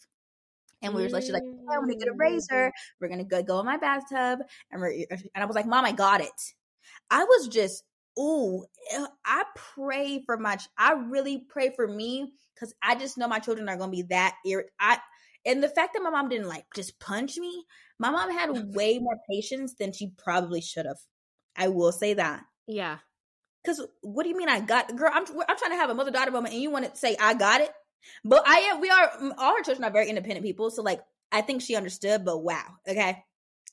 And 0.81 0.93
we 0.93 1.03
were 1.03 1.09
like, 1.09 1.23
she's 1.23 1.31
like, 1.31 1.43
I'm 1.71 1.81
gonna 1.81 1.95
get 1.95 2.09
a 2.09 2.13
razor. 2.13 2.71
We're 2.99 3.07
gonna 3.07 3.23
go 3.23 3.41
go 3.41 3.59
in 3.59 3.65
my 3.65 3.77
bathtub. 3.77 4.39
And 4.71 4.81
we're 4.81 5.05
and 5.09 5.29
I 5.35 5.45
was 5.45 5.55
like, 5.55 5.65
Mom, 5.65 5.85
I 5.85 5.93
got 5.93 6.21
it. 6.21 6.53
I 7.09 7.23
was 7.23 7.47
just, 7.47 7.83
ooh, 8.19 8.65
eh, 8.91 9.05
I 9.25 9.43
pray 9.55 10.23
for 10.25 10.37
my 10.37 10.57
I 10.77 10.93
really 10.93 11.45
pray 11.49 11.71
for 11.75 11.87
me 11.87 12.33
because 12.53 12.73
I 12.81 12.95
just 12.95 13.17
know 13.17 13.27
my 13.27 13.39
children 13.39 13.69
are 13.69 13.77
gonna 13.77 13.91
be 13.91 14.03
that 14.03 14.35
ir- 14.45 14.69
I 14.79 14.99
and 15.45 15.61
the 15.61 15.69
fact 15.69 15.93
that 15.93 16.03
my 16.03 16.09
mom 16.09 16.29
didn't 16.29 16.47
like 16.47 16.65
just 16.75 16.99
punch 16.99 17.37
me, 17.37 17.65
my 17.99 18.09
mom 18.09 18.31
had 18.31 18.49
way 18.75 18.99
more 18.99 19.17
patience 19.29 19.75
than 19.79 19.91
she 19.91 20.11
probably 20.17 20.61
should 20.61 20.85
have. 20.85 20.97
I 21.55 21.67
will 21.67 21.91
say 21.91 22.15
that. 22.15 22.43
Yeah. 22.67 22.97
Because 23.63 23.85
what 24.01 24.23
do 24.23 24.29
you 24.29 24.37
mean 24.37 24.49
I 24.49 24.59
got 24.59 24.95
girl? 24.95 25.11
I'm 25.13 25.25
I'm 25.27 25.57
trying 25.57 25.71
to 25.71 25.77
have 25.77 25.89
a 25.89 25.95
mother 25.95 26.11
daughter 26.11 26.31
moment, 26.31 26.53
and 26.53 26.61
you 26.61 26.69
want 26.69 26.91
to 26.91 26.97
say 26.97 27.15
I 27.19 27.33
got 27.33 27.61
it. 27.61 27.71
But 28.25 28.43
I 28.45 28.71
am. 28.71 28.81
We 28.81 28.89
are 28.89 29.11
all 29.37 29.55
our 29.55 29.61
children 29.61 29.85
are 29.85 29.91
very 29.91 30.09
independent 30.09 30.45
people, 30.45 30.69
so 30.69 30.81
like 30.81 30.99
I 31.31 31.41
think 31.41 31.61
she 31.61 31.75
understood. 31.75 32.25
But 32.25 32.39
wow, 32.39 32.65
okay. 32.87 33.23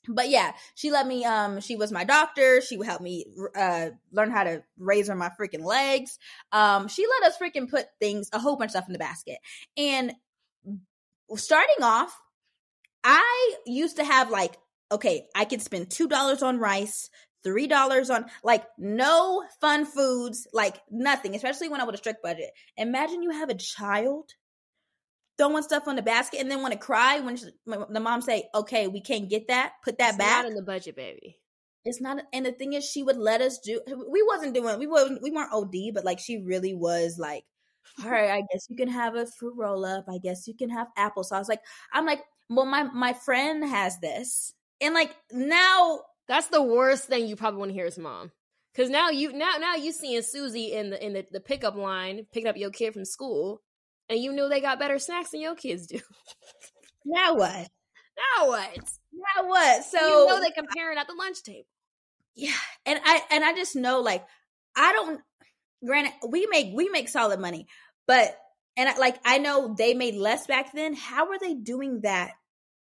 But 0.07 0.29
yeah, 0.29 0.53
she 0.75 0.91
let 0.91 1.05
me. 1.05 1.25
Um, 1.25 1.59
she 1.59 1.75
was 1.75 1.91
my 1.91 2.05
doctor. 2.05 2.61
She 2.61 2.77
would 2.77 2.87
help 2.87 3.01
me 3.01 3.25
uh 3.53 3.89
learn 4.13 4.31
how 4.31 4.45
to 4.45 4.63
razor 4.77 5.13
my 5.13 5.29
freaking 5.39 5.65
legs. 5.65 6.17
Um, 6.53 6.87
she 6.87 7.05
let 7.05 7.29
us 7.29 7.37
freaking 7.37 7.69
put 7.69 7.87
things, 7.99 8.29
a 8.31 8.39
whole 8.39 8.55
bunch 8.55 8.69
of 8.69 8.71
stuff 8.71 8.87
in 8.87 8.93
the 8.93 8.99
basket. 8.99 9.39
And 9.75 10.13
starting 11.35 11.83
off, 11.83 12.15
I 13.03 13.55
used 13.65 13.97
to 13.97 14.03
have 14.03 14.29
like, 14.29 14.57
okay, 14.91 15.27
I 15.35 15.45
could 15.45 15.61
spend 15.61 15.89
$2 15.89 16.43
on 16.43 16.59
rice, 16.59 17.09
$3 17.45 18.13
on 18.13 18.25
like 18.43 18.65
no 18.77 19.43
fun 19.59 19.85
foods, 19.85 20.47
like 20.53 20.77
nothing, 20.91 21.35
especially 21.35 21.69
when 21.69 21.81
I 21.81 21.85
would 21.85 21.95
a 21.95 21.97
strict 21.97 22.21
budget. 22.21 22.51
Imagine 22.77 23.23
you 23.23 23.31
have 23.31 23.49
a 23.49 23.55
child 23.55 24.31
throwing 25.37 25.63
stuff 25.63 25.87
on 25.87 25.95
the 25.95 26.01
basket 26.03 26.39
and 26.39 26.51
then 26.51 26.61
want 26.61 26.73
to 26.73 26.79
cry 26.79 27.19
when 27.19 27.35
she, 27.35 27.45
the 27.65 27.99
mom 27.99 28.21
say, 28.21 28.49
okay, 28.53 28.87
we 28.87 29.01
can't 29.01 29.29
get 29.29 29.47
that, 29.47 29.73
put 29.83 29.97
that 29.97 30.09
it's 30.09 30.17
back. 30.17 30.43
Not 30.43 30.51
in 30.51 30.55
the 30.55 30.61
budget, 30.61 30.95
baby. 30.95 31.37
It's 31.83 31.99
not, 31.99 32.21
and 32.31 32.45
the 32.45 32.51
thing 32.51 32.73
is, 32.73 32.87
she 32.87 33.01
would 33.01 33.17
let 33.17 33.41
us 33.41 33.57
do. 33.57 33.81
We 33.87 34.21
wasn't 34.21 34.53
doing, 34.53 34.77
we 34.77 34.85
wasn't, 34.85 35.23
we 35.23 35.31
weren't 35.31 35.51
OD, 35.51 35.95
but 35.95 36.05
like 36.05 36.19
she 36.19 36.37
really 36.37 36.75
was 36.75 37.17
like, 37.17 37.43
all 38.03 38.09
right, 38.09 38.31
I 38.31 38.43
guess 38.51 38.67
you 38.69 38.75
can 38.75 38.87
have 38.87 39.15
a 39.15 39.25
fruit 39.25 39.55
roll 39.57 39.85
up. 39.85 40.05
I 40.09 40.17
guess 40.17 40.47
you 40.47 40.55
can 40.55 40.69
have 40.69 40.87
applesauce. 40.97 41.49
Like 41.49 41.61
I'm 41.93 42.05
like, 42.05 42.23
well, 42.49 42.65
my 42.65 42.83
my 42.83 43.13
friend 43.13 43.63
has 43.63 43.99
this, 43.99 44.53
and 44.79 44.93
like 44.93 45.15
now 45.31 46.01
that's 46.27 46.47
the 46.47 46.61
worst 46.61 47.05
thing 47.05 47.27
you 47.27 47.35
probably 47.35 47.59
want 47.59 47.69
to 47.69 47.73
hear 47.73 47.85
is 47.85 47.97
mom. 47.97 48.31
Cause 48.75 48.89
now 48.89 49.09
you 49.09 49.33
now 49.33 49.57
now 49.59 49.75
you 49.75 49.91
seeing 49.91 50.21
Susie 50.21 50.71
in 50.71 50.91
the 50.91 51.05
in 51.05 51.13
the, 51.13 51.25
the 51.29 51.41
pickup 51.41 51.75
line 51.75 52.25
picking 52.31 52.47
up 52.47 52.55
your 52.55 52.69
kid 52.71 52.93
from 52.93 53.03
school, 53.03 53.61
and 54.07 54.19
you 54.19 54.31
know 54.31 54.47
they 54.47 54.61
got 54.61 54.79
better 54.79 54.97
snacks 54.97 55.31
than 55.31 55.41
your 55.41 55.55
kids 55.55 55.87
do. 55.87 55.99
now 57.05 57.35
what? 57.35 57.67
Now 58.39 58.47
what? 58.47 58.77
Now 59.13 59.47
what? 59.47 59.83
So 59.83 59.99
you 59.99 60.27
know 60.27 60.39
they 60.39 60.51
comparing 60.51 60.97
at 60.97 61.07
the 61.07 61.13
lunch 61.13 61.43
table. 61.43 61.67
Yeah, 62.33 62.53
and 62.85 62.99
I 63.03 63.21
and 63.29 63.43
I 63.43 63.53
just 63.53 63.75
know 63.75 63.99
like 63.99 64.25
I 64.75 64.93
don't 64.93 65.19
granted 65.85 66.13
we 66.27 66.47
make 66.47 66.73
we 66.73 66.89
make 66.89 67.09
solid 67.09 67.39
money 67.39 67.67
but 68.07 68.37
and 68.77 68.89
I, 68.89 68.97
like 68.97 69.17
i 69.25 69.37
know 69.37 69.73
they 69.77 69.93
made 69.93 70.15
less 70.15 70.47
back 70.47 70.73
then. 70.73 70.93
How 70.93 71.29
are 71.29 71.39
they 71.39 71.53
doing 71.53 72.01
that? 72.01 72.31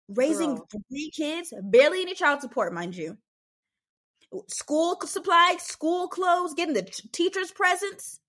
Raising 0.09 0.57
Girl. 0.57 0.69
three 0.91 1.11
kids? 1.11 1.53
Barely 1.63 2.03
any 2.03 2.15
child 2.15 2.41
support 2.41 2.73
mind 2.73 2.97
you. 2.97 3.19
School 4.49 4.99
supplies 5.05 5.63
school 5.63 6.09
clothes 6.09 6.55
getting 6.55 6.75
the 6.75 6.83
t- 6.83 7.09
teachers 7.13 7.51
presents. 7.51 8.21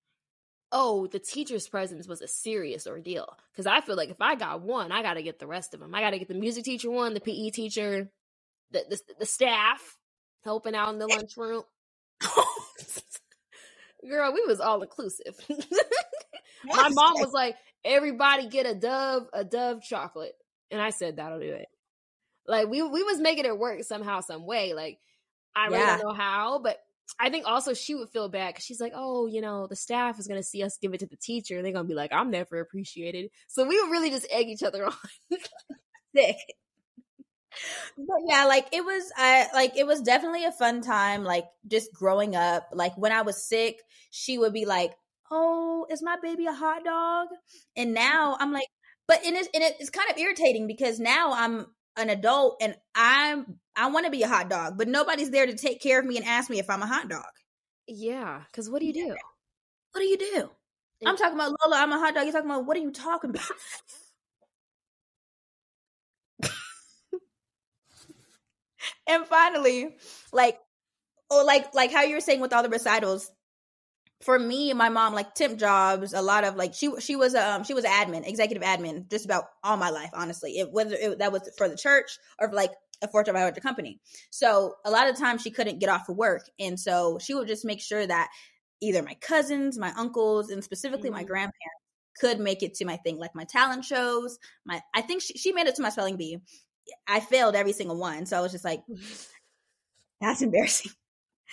Oh 0.72 1.06
the 1.06 1.18
teacher's 1.18 1.68
presence 1.68 2.06
was 2.06 2.22
a 2.22 2.28
serious 2.28 2.86
ordeal 2.86 3.36
because 3.52 3.66
i 3.66 3.80
feel 3.80 3.96
like 3.96 4.08
if 4.08 4.20
i 4.20 4.36
got 4.36 4.62
one 4.62 4.92
i 4.92 5.02
gotta 5.02 5.20
get 5.20 5.40
the 5.40 5.46
rest 5.48 5.74
of 5.74 5.80
them 5.80 5.92
i 5.96 6.00
gotta 6.00 6.18
get 6.18 6.28
the 6.28 6.34
music 6.34 6.62
teacher 6.62 6.88
one 6.88 7.12
the 7.12 7.20
pe 7.20 7.50
teacher 7.50 8.08
the, 8.70 8.84
the, 8.88 9.00
the 9.18 9.26
staff 9.26 9.98
helping 10.44 10.74
out 10.74 10.92
in 10.92 10.98
the 10.98 11.06
lunchroom. 11.06 11.62
Girl, 14.08 14.32
we 14.32 14.44
was 14.46 14.60
all 14.60 14.82
inclusive. 14.82 15.36
My 16.64 16.88
mom 16.90 17.14
was 17.14 17.32
like, 17.32 17.56
everybody 17.84 18.48
get 18.48 18.66
a 18.66 18.74
dove, 18.74 19.26
a 19.32 19.44
dove 19.44 19.82
chocolate. 19.82 20.34
And 20.70 20.80
I 20.80 20.90
said, 20.90 21.16
that'll 21.16 21.40
do 21.40 21.52
it. 21.52 21.68
Like 22.46 22.68
we 22.68 22.82
we 22.82 23.02
was 23.02 23.20
making 23.20 23.44
it 23.44 23.58
work 23.58 23.82
somehow, 23.84 24.20
some 24.20 24.44
way. 24.46 24.74
Like 24.74 24.98
I 25.54 25.66
really 25.66 25.78
yeah. 25.78 25.96
don't 25.98 26.08
know 26.08 26.14
how, 26.14 26.58
but 26.58 26.78
I 27.18 27.30
think 27.30 27.46
also 27.46 27.74
she 27.74 27.94
would 27.94 28.10
feel 28.10 28.28
bad 28.28 28.54
because 28.54 28.64
she's 28.64 28.80
like, 28.80 28.92
oh, 28.94 29.26
you 29.26 29.40
know, 29.40 29.66
the 29.66 29.76
staff 29.76 30.18
is 30.18 30.26
gonna 30.26 30.42
see 30.42 30.62
us 30.62 30.78
give 30.80 30.94
it 30.94 31.00
to 31.00 31.06
the 31.06 31.16
teacher, 31.16 31.56
and 31.56 31.64
they're 31.64 31.72
gonna 31.72 31.88
be 31.88 31.94
like, 31.94 32.12
I'm 32.12 32.30
never 32.30 32.60
appreciated. 32.60 33.30
So 33.48 33.66
we 33.66 33.80
would 33.80 33.90
really 33.90 34.10
just 34.10 34.26
egg 34.30 34.48
each 34.48 34.62
other 34.62 34.86
on. 34.86 34.92
Sick. 36.16 36.36
But 37.96 38.18
yeah, 38.26 38.44
like 38.46 38.68
it 38.72 38.84
was, 38.84 39.10
I 39.16 39.48
like 39.54 39.76
it 39.76 39.86
was 39.86 40.00
definitely 40.02 40.44
a 40.44 40.52
fun 40.52 40.80
time. 40.82 41.24
Like 41.24 41.44
just 41.66 41.92
growing 41.92 42.36
up, 42.36 42.68
like 42.72 42.96
when 42.96 43.12
I 43.12 43.22
was 43.22 43.42
sick, 43.46 43.80
she 44.10 44.38
would 44.38 44.52
be 44.52 44.64
like, 44.66 44.92
"Oh, 45.30 45.86
is 45.90 46.02
my 46.02 46.16
baby 46.22 46.46
a 46.46 46.52
hot 46.52 46.84
dog?" 46.84 47.28
And 47.76 47.94
now 47.94 48.36
I'm 48.40 48.52
like, 48.52 48.68
but 49.06 49.24
and 49.24 49.36
it's, 49.36 49.48
and 49.54 49.62
it's 49.64 49.90
kind 49.90 50.10
of 50.10 50.18
irritating 50.18 50.66
because 50.66 50.98
now 50.98 51.32
I'm 51.32 51.66
an 51.96 52.10
adult 52.10 52.56
and 52.60 52.74
I'm 52.94 53.58
I 53.76 53.90
want 53.90 54.06
to 54.06 54.10
be 54.10 54.22
a 54.22 54.28
hot 54.28 54.48
dog, 54.48 54.78
but 54.78 54.88
nobody's 54.88 55.30
there 55.30 55.46
to 55.46 55.54
take 55.54 55.80
care 55.80 56.00
of 56.00 56.06
me 56.06 56.16
and 56.16 56.26
ask 56.26 56.50
me 56.50 56.58
if 56.58 56.70
I'm 56.70 56.82
a 56.82 56.86
hot 56.86 57.08
dog. 57.08 57.24
Yeah, 57.86 58.42
because 58.46 58.70
what 58.70 58.80
do 58.80 58.86
you 58.86 58.92
do? 58.92 59.16
What 59.92 60.00
do 60.00 60.06
you 60.06 60.16
do? 60.18 60.50
I'm 61.04 61.16
talking 61.16 61.34
about 61.34 61.54
Lola. 61.64 61.82
I'm 61.82 61.92
a 61.92 61.98
hot 61.98 62.14
dog. 62.14 62.24
You're 62.24 62.32
talking 62.32 62.50
about 62.50 62.66
what 62.66 62.76
are 62.76 62.80
you 62.80 62.92
talking 62.92 63.30
about? 63.30 63.46
and 69.10 69.26
finally, 69.26 69.96
like, 70.32 70.58
oh, 71.30 71.44
like, 71.46 71.74
like 71.74 71.92
how 71.92 72.02
you 72.02 72.14
were 72.14 72.20
saying 72.20 72.40
with 72.40 72.52
all 72.52 72.62
the 72.62 72.68
recitals, 72.68 73.30
for 74.22 74.38
me 74.38 74.68
and 74.68 74.76
my 74.76 74.90
mom 74.90 75.14
like 75.14 75.34
temp 75.34 75.58
jobs 75.58 76.12
a 76.12 76.20
lot 76.20 76.44
of 76.44 76.54
like 76.54 76.74
she 76.74 76.92
she 77.00 77.16
was 77.16 77.34
um 77.34 77.64
she 77.64 77.72
was 77.72 77.86
admin 77.86 78.28
executive 78.28 78.62
admin 78.62 79.08
just 79.08 79.24
about 79.24 79.44
all 79.64 79.78
my 79.78 79.88
life 79.88 80.10
honestly. 80.12 80.58
It 80.58 80.70
whether 80.70 80.94
it, 80.94 81.20
that 81.20 81.32
was 81.32 81.48
for 81.56 81.70
the 81.70 81.76
church 81.76 82.18
or 82.38 82.50
for 82.50 82.54
like 82.54 82.72
a 83.00 83.08
fortune 83.08 83.32
500 83.32 83.62
company. 83.62 83.98
So 84.28 84.74
a 84.84 84.90
lot 84.90 85.08
of 85.08 85.16
times 85.16 85.40
she 85.40 85.50
couldn't 85.50 85.78
get 85.78 85.88
off 85.88 86.10
of 86.10 86.18
work. 86.18 86.42
And 86.58 86.78
so 86.78 87.18
she 87.18 87.32
would 87.32 87.48
just 87.48 87.64
make 87.64 87.80
sure 87.80 88.06
that 88.06 88.28
either 88.80 89.02
my 89.02 89.14
cousins 89.14 89.78
my 89.78 89.92
uncles 89.96 90.50
and 90.50 90.64
specifically 90.64 91.08
mm-hmm. 91.08 91.18
my 91.18 91.24
grandparents 91.24 91.80
could 92.18 92.40
make 92.40 92.62
it 92.62 92.74
to 92.74 92.84
my 92.84 92.96
thing 92.96 93.18
like 93.18 93.34
my 93.34 93.44
talent 93.44 93.84
shows 93.84 94.38
my 94.64 94.80
i 94.94 95.00
think 95.00 95.22
she, 95.22 95.34
she 95.34 95.52
made 95.52 95.66
it 95.66 95.74
to 95.74 95.82
my 95.82 95.90
spelling 95.90 96.16
bee 96.16 96.38
i 97.06 97.20
failed 97.20 97.54
every 97.54 97.72
single 97.72 97.96
one 97.96 98.26
so 98.26 98.36
i 98.36 98.40
was 98.40 98.52
just 98.52 98.64
like 98.64 98.82
that's 100.20 100.42
embarrassing 100.42 100.92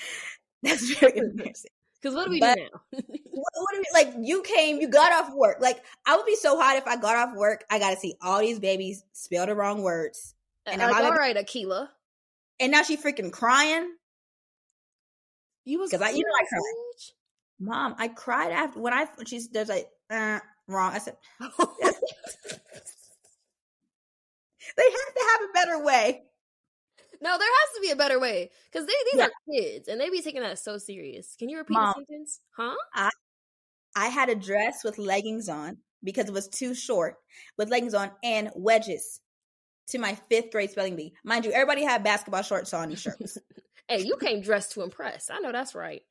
that's 0.63 0.99
very 0.99 1.17
embarrassing 1.17 1.71
because 2.01 2.15
what 2.15 2.25
do 2.25 2.31
we 2.31 2.39
but, 2.39 2.55
do 2.55 2.61
now? 2.61 3.01
what, 3.37 3.53
what 3.55 3.73
do 3.73 3.79
we 3.79 3.85
like? 3.93 4.13
You 4.19 4.41
came, 4.41 4.79
you 4.79 4.87
got 4.87 5.11
off 5.11 5.33
work. 5.33 5.57
Like 5.59 5.83
I 6.05 6.15
would 6.15 6.25
be 6.25 6.35
so 6.35 6.59
hot 6.59 6.77
if 6.77 6.87
I 6.87 6.95
got 6.95 7.15
off 7.15 7.35
work. 7.35 7.63
I 7.69 7.79
got 7.79 7.91
to 7.91 7.97
see 7.97 8.15
all 8.21 8.39
these 8.39 8.59
babies 8.59 9.03
spell 9.13 9.45
the 9.45 9.55
wrong 9.55 9.81
words. 9.81 10.35
And 10.65 10.81
like, 10.81 10.95
I'm 10.95 11.05
all 11.05 11.11
right, 11.11 11.35
Akila. 11.35 11.89
And 12.59 12.71
now 12.71 12.83
she 12.83 12.97
freaking 12.97 13.31
crying. 13.31 13.91
You 15.65 15.79
was 15.79 15.91
because 15.91 16.05
I, 16.05 16.11
you 16.11 16.23
know, 16.23 16.33
I 16.33 16.45
cried. 16.47 16.61
Mom, 17.59 17.95
I 17.97 18.07
cried 18.07 18.51
after 18.51 18.79
when 18.79 18.93
I 18.93 19.05
when 19.15 19.25
she's 19.25 19.49
there's 19.49 19.69
like 19.69 19.87
uh, 20.09 20.39
wrong. 20.67 20.93
I 20.93 20.99
said 20.99 21.17
they 24.77 24.83
have 24.83 25.13
to 25.13 25.25
have 25.31 25.41
a 25.49 25.53
better 25.53 25.83
way. 25.83 26.23
No, 27.21 27.37
there 27.37 27.47
has 27.47 27.75
to 27.75 27.81
be 27.81 27.91
a 27.91 27.95
better 27.95 28.19
way 28.19 28.51
because 28.71 28.85
they 28.85 28.93
these 29.11 29.19
yeah. 29.19 29.25
are 29.25 29.31
kids 29.51 29.87
and 29.87 29.99
they 29.99 30.09
be 30.09 30.21
taking 30.21 30.41
that 30.41 30.59
so 30.59 30.77
serious. 30.77 31.35
Can 31.37 31.49
you 31.49 31.57
repeat 31.57 31.73
Mom, 31.73 31.93
the 31.97 32.05
sentence? 32.05 32.41
Huh? 32.55 32.75
I 32.93 33.09
I 33.95 34.07
had 34.07 34.29
a 34.29 34.35
dress 34.35 34.83
with 34.83 34.99
leggings 34.99 35.49
on 35.49 35.77
because 36.03 36.27
it 36.27 36.33
was 36.33 36.47
too 36.47 36.75
short 36.75 37.15
with 37.57 37.69
leggings 37.69 37.95
on 37.95 38.11
and 38.23 38.51
wedges 38.55 39.19
to 39.87 39.97
my 39.97 40.15
fifth 40.29 40.51
grade 40.51 40.69
spelling 40.69 40.95
bee. 40.95 41.13
Mind 41.23 41.45
you, 41.45 41.51
everybody 41.51 41.83
had 41.83 42.03
basketball 42.03 42.43
shorts 42.43 42.73
on 42.73 42.89
and 42.89 42.99
shirts. 42.99 43.37
hey, 43.87 44.01
you 44.01 44.17
came 44.17 44.41
dressed 44.41 44.73
to 44.73 44.83
impress. 44.83 45.29
I 45.29 45.39
know 45.39 45.51
that's 45.51 45.75
right. 45.75 46.01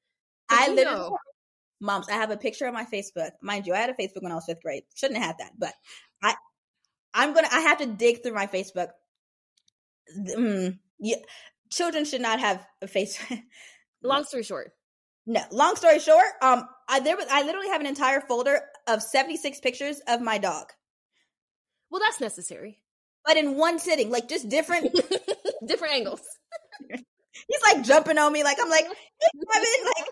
I 0.48 0.68
literally, 0.68 0.98
know. 0.98 1.18
moms, 1.80 2.08
I 2.08 2.14
have 2.14 2.30
a 2.30 2.36
picture 2.36 2.66
on 2.66 2.74
my 2.74 2.84
Facebook. 2.84 3.30
Mind 3.42 3.66
you, 3.66 3.74
I 3.74 3.78
had 3.78 3.90
a 3.90 3.94
Facebook 3.94 4.22
when 4.22 4.32
I 4.32 4.36
was 4.36 4.46
fifth 4.46 4.62
grade. 4.62 4.84
Shouldn't 4.94 5.18
have 5.18 5.26
had 5.26 5.38
that, 5.38 5.52
but 5.58 5.74
I, 6.22 6.34
I'm 7.16 7.32
gonna. 7.32 7.48
I 7.50 7.60
have 7.60 7.78
to 7.78 7.86
dig 7.86 8.22
through 8.22 8.34
my 8.34 8.46
Facebook. 8.46 8.88
Mm, 10.16 10.78
yeah, 11.00 11.16
children 11.70 12.04
should 12.04 12.20
not 12.20 12.38
have 12.38 12.64
a 12.82 12.86
face. 12.86 13.18
long 14.02 14.24
story 14.24 14.42
short. 14.42 14.72
No, 15.26 15.40
long 15.50 15.74
story 15.74 15.98
short, 15.98 16.26
um, 16.40 16.68
I 16.88 17.00
there 17.00 17.16
was 17.16 17.26
I 17.30 17.42
literally 17.42 17.68
have 17.68 17.80
an 17.80 17.86
entire 17.86 18.20
folder 18.20 18.60
of 18.86 19.02
76 19.02 19.58
pictures 19.60 20.00
of 20.06 20.20
my 20.20 20.38
dog. 20.38 20.66
Well, 21.90 22.00
that's 22.04 22.20
necessary. 22.20 22.80
But 23.24 23.36
in 23.36 23.56
one 23.56 23.78
sitting, 23.78 24.10
like 24.10 24.28
just 24.28 24.48
different 24.48 24.94
different 25.66 25.94
angles. 25.94 26.20
He's 26.90 27.74
like 27.74 27.84
jumping 27.84 28.18
on 28.18 28.32
me, 28.32 28.44
like 28.44 28.58
I'm 28.62 28.70
like, 28.70 28.84
hey, 28.84 29.40
Kevin, 29.52 29.68
like. 29.84 30.06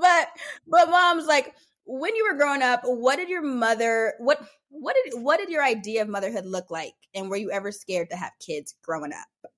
But 0.00 0.28
but 0.66 0.90
mom's 0.90 1.26
like, 1.26 1.52
when 1.84 2.14
you 2.14 2.28
were 2.30 2.38
growing 2.38 2.62
up, 2.62 2.82
what 2.84 3.16
did 3.16 3.28
your 3.28 3.42
mother 3.42 4.14
what 4.18 4.44
what 4.68 4.96
did 5.04 5.22
what 5.22 5.38
did 5.38 5.50
your 5.50 5.64
idea 5.64 6.02
of 6.02 6.08
motherhood 6.08 6.46
look 6.46 6.70
like? 6.70 6.94
And 7.14 7.28
were 7.28 7.36
you 7.36 7.50
ever 7.50 7.72
scared 7.72 8.10
to 8.10 8.16
have 8.16 8.32
kids 8.44 8.74
growing 8.82 9.12
up? 9.12 9.52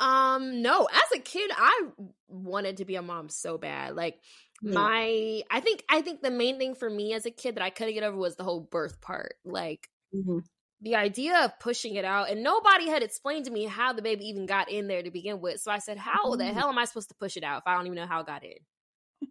Um, 0.00 0.62
no. 0.62 0.88
As 0.92 1.18
a 1.18 1.20
kid, 1.20 1.50
I 1.56 1.88
wanted 2.28 2.78
to 2.78 2.84
be 2.84 2.96
a 2.96 3.02
mom 3.02 3.28
so 3.28 3.58
bad. 3.58 3.94
Like 3.94 4.18
my 4.62 5.42
I 5.50 5.60
think 5.60 5.84
I 5.88 6.00
think 6.00 6.22
the 6.22 6.30
main 6.30 6.58
thing 6.58 6.74
for 6.74 6.88
me 6.88 7.12
as 7.12 7.26
a 7.26 7.30
kid 7.30 7.56
that 7.56 7.62
I 7.62 7.70
couldn't 7.70 7.94
get 7.94 8.02
over 8.02 8.16
was 8.16 8.36
the 8.36 8.44
whole 8.44 8.60
birth 8.60 9.00
part. 9.00 9.34
Like 9.44 9.88
mm-hmm. 10.14 10.38
the 10.80 10.96
idea 10.96 11.44
of 11.44 11.58
pushing 11.60 11.94
it 11.96 12.04
out 12.04 12.30
and 12.30 12.42
nobody 12.42 12.88
had 12.88 13.02
explained 13.02 13.44
to 13.44 13.50
me 13.50 13.66
how 13.66 13.92
the 13.92 14.02
baby 14.02 14.26
even 14.28 14.46
got 14.46 14.70
in 14.70 14.88
there 14.88 15.02
to 15.02 15.10
begin 15.10 15.40
with. 15.40 15.60
So 15.60 15.70
I 15.70 15.78
said, 15.78 15.98
How 15.98 16.24
mm-hmm. 16.24 16.38
the 16.38 16.46
hell 16.46 16.68
am 16.68 16.78
I 16.78 16.86
supposed 16.86 17.10
to 17.10 17.14
push 17.14 17.36
it 17.36 17.44
out 17.44 17.58
if 17.58 17.64
I 17.66 17.74
don't 17.74 17.86
even 17.86 17.96
know 17.96 18.06
how 18.06 18.20
it 18.20 18.26
got 18.26 18.42
in? 18.42 18.56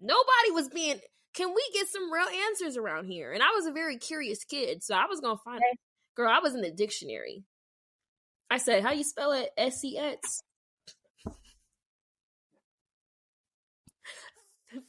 Nobody 0.02 0.52
was 0.52 0.69
being 0.69 0.99
can 1.34 1.54
we 1.54 1.69
get 1.74 1.88
some 1.88 2.12
real 2.12 2.28
answers 2.50 2.78
around 2.78 3.06
here? 3.06 3.32
And 3.32 3.41
I 3.41 3.52
was 3.56 3.65
a 3.65 3.72
very 3.72 3.98
curious 3.98 4.43
kid, 4.43 4.84
so 4.84 4.96
I 4.96 5.06
was 5.08 5.19
gonna 5.19 5.38
find 5.38 5.62
it. 5.72 5.80
Girl, 6.15 6.30
I 6.30 6.39
was 6.39 6.54
in 6.54 6.62
the 6.62 6.72
dictionary. 6.72 7.43
I 8.50 8.58
said, 8.58 8.84
"How 8.84 8.91
you 8.91 9.04
spell 9.04 9.32
it? 9.32 9.50
S 9.58 9.84
E 9.84 9.98
X." 9.98 10.43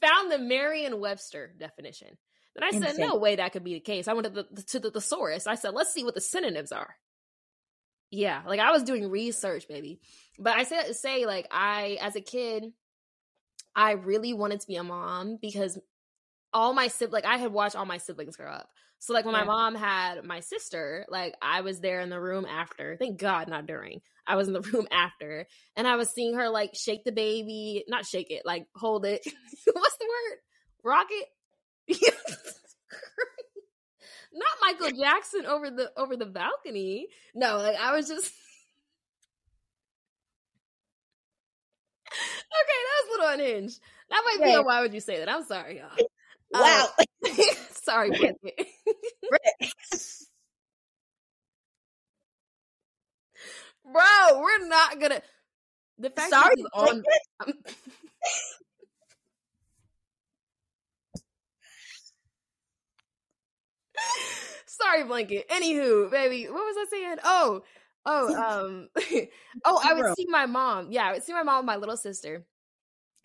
Found 0.01 0.31
the 0.31 0.39
Merriam-Webster 0.39 1.55
definition. 1.59 2.17
Then 2.55 2.63
I 2.63 2.71
said, 2.71 2.97
"No 2.97 3.17
way, 3.17 3.35
that 3.35 3.51
could 3.51 3.63
be 3.63 3.73
the 3.73 3.79
case." 3.79 4.07
I 4.07 4.13
went 4.13 4.25
to 4.25 4.43
the, 4.43 4.63
to 4.69 4.79
the 4.79 4.91
thesaurus. 4.91 5.47
I 5.47 5.55
said, 5.55 5.73
"Let's 5.73 5.93
see 5.93 6.03
what 6.03 6.15
the 6.15 6.21
synonyms 6.21 6.71
are." 6.71 6.95
Yeah, 8.11 8.43
like 8.47 8.59
I 8.59 8.71
was 8.71 8.83
doing 8.83 9.09
research, 9.09 9.67
baby. 9.67 9.99
But 10.37 10.55
I 10.55 10.63
said 10.63 10.95
say 10.95 11.25
like 11.25 11.47
I, 11.51 11.97
as 12.01 12.15
a 12.15 12.21
kid, 12.21 12.71
I 13.75 13.93
really 13.93 14.33
wanted 14.33 14.61
to 14.61 14.67
be 14.67 14.75
a 14.75 14.83
mom 14.83 15.37
because 15.41 15.79
all 16.55 16.73
my 16.73 16.87
siblings, 16.87 17.13
like 17.13 17.25
I 17.25 17.37
had 17.37 17.51
watched 17.51 17.75
all 17.75 17.85
my 17.85 17.97
siblings 17.97 18.37
grow 18.37 18.49
up. 18.49 18.69
So 18.99 19.13
like 19.13 19.25
when 19.25 19.35
yeah. 19.35 19.41
my 19.41 19.45
mom 19.45 19.75
had 19.75 20.23
my 20.23 20.39
sister, 20.39 21.05
like 21.09 21.35
I 21.41 21.61
was 21.61 21.81
there 21.81 21.99
in 21.99 22.09
the 22.09 22.19
room 22.19 22.45
after. 22.45 22.95
Thank 22.97 23.19
God, 23.19 23.49
not 23.49 23.67
during. 23.67 24.01
I 24.25 24.37
was 24.37 24.47
in 24.47 24.53
the 24.53 24.61
room 24.73 24.87
after, 24.89 25.47
and 25.75 25.85
I 25.85 25.97
was 25.97 26.09
seeing 26.09 26.35
her 26.35 26.49
like 26.49 26.71
shake 26.73 27.03
the 27.03 27.11
baby, 27.11 27.83
not 27.87 28.05
shake 28.05 28.31
it, 28.31 28.43
like 28.45 28.67
hold 28.73 29.05
it. 29.05 29.21
What's 29.71 29.97
the 29.97 30.07
word? 30.07 30.39
Rock 30.83 31.07
it. 31.09 31.27
not 34.33 34.47
Michael 34.61 34.97
Jackson 34.97 35.45
over 35.45 35.69
the 35.69 35.91
over 35.97 36.15
the 36.15 36.25
balcony. 36.25 37.07
No, 37.35 37.57
like 37.57 37.77
I 37.77 37.93
was 37.93 38.07
just. 38.07 38.31
okay, 42.07 42.21
that 42.47 43.03
was 43.03 43.07
a 43.07 43.11
little 43.11 43.33
unhinged. 43.33 43.79
That 44.09 44.23
might 44.25 44.43
be 44.43 44.53
a 44.53 44.61
why 44.61 44.81
would 44.81 44.93
you 44.93 45.01
say 45.01 45.19
that? 45.19 45.29
I'm 45.29 45.43
sorry, 45.43 45.79
y'all. 45.79 46.07
Wow. 46.61 46.87
Uh, 46.97 47.03
sorry, 47.83 48.09
Bro, 53.91 54.41
we're 54.41 54.67
not 54.67 54.99
gonna. 54.99 55.21
The 55.99 56.09
fact 56.09 56.29
sorry, 56.29 56.55
on. 56.73 57.03
sorry, 64.65 65.03
blanket. 65.05 65.47
Anywho, 65.49 66.11
baby, 66.11 66.47
what 66.49 66.55
was 66.55 66.75
I 66.77 66.85
saying? 66.89 67.17
Oh, 67.23 67.61
oh, 68.05 68.35
um, 68.35 68.89
oh, 69.65 69.79
I 69.83 69.93
would 69.93 70.15
see 70.17 70.25
my 70.27 70.47
mom. 70.47 70.91
Yeah, 70.91 71.07
I 71.07 71.13
would 71.13 71.23
see 71.23 71.33
my 71.33 71.43
mom, 71.43 71.65
my 71.65 71.77
little 71.77 71.97
sister 71.97 72.45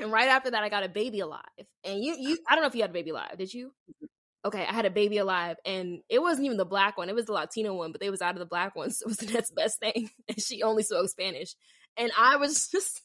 and 0.00 0.12
right 0.12 0.28
after 0.28 0.50
that, 0.50 0.62
I 0.62 0.68
got 0.68 0.84
a 0.84 0.88
baby 0.88 1.20
alive. 1.20 1.42
And 1.84 2.02
you, 2.02 2.16
you, 2.18 2.38
I 2.48 2.54
don't 2.54 2.62
know 2.62 2.68
if 2.68 2.74
you 2.74 2.82
had 2.82 2.90
a 2.90 2.94
baby 2.94 3.10
alive. 3.10 3.36
Did 3.38 3.52
you? 3.52 3.68
Mm-hmm. 3.68 4.06
Okay, 4.46 4.64
I 4.66 4.72
had 4.72 4.86
a 4.86 4.90
baby 4.90 5.18
alive, 5.18 5.58
and 5.66 6.00
it 6.08 6.18
wasn't 6.22 6.46
even 6.46 6.56
the 6.56 6.64
black 6.64 6.96
one. 6.96 7.10
It 7.10 7.14
was 7.14 7.26
the 7.26 7.32
Latino 7.32 7.74
one, 7.74 7.92
but 7.92 8.00
they 8.00 8.08
was 8.08 8.22
out 8.22 8.34
of 8.34 8.38
the 8.38 8.46
black 8.46 8.74
ones. 8.74 8.98
so 8.98 9.04
it 9.04 9.08
was 9.08 9.18
the 9.18 9.32
next 9.32 9.54
best 9.54 9.78
thing. 9.78 10.10
And 10.28 10.40
she 10.40 10.62
only 10.62 10.82
spoke 10.82 11.08
Spanish. 11.10 11.54
And 11.96 12.10
I 12.18 12.36
was 12.36 12.68
just 12.72 13.02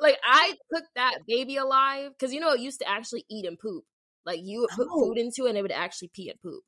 like, 0.00 0.18
I 0.24 0.54
took 0.74 0.84
that 0.96 1.18
baby 1.28 1.56
alive 1.56 2.10
because 2.10 2.34
you 2.34 2.40
know 2.40 2.52
it 2.52 2.60
used 2.60 2.80
to 2.80 2.88
actually 2.88 3.24
eat 3.30 3.46
and 3.46 3.58
poop. 3.58 3.84
Like 4.26 4.40
you 4.42 4.60
would 4.60 4.70
put 4.70 4.88
oh. 4.90 5.04
food 5.04 5.18
into 5.18 5.46
it 5.46 5.50
and 5.50 5.58
it 5.58 5.62
would 5.62 5.70
actually 5.70 6.10
pee 6.14 6.30
and 6.30 6.40
poop. 6.40 6.62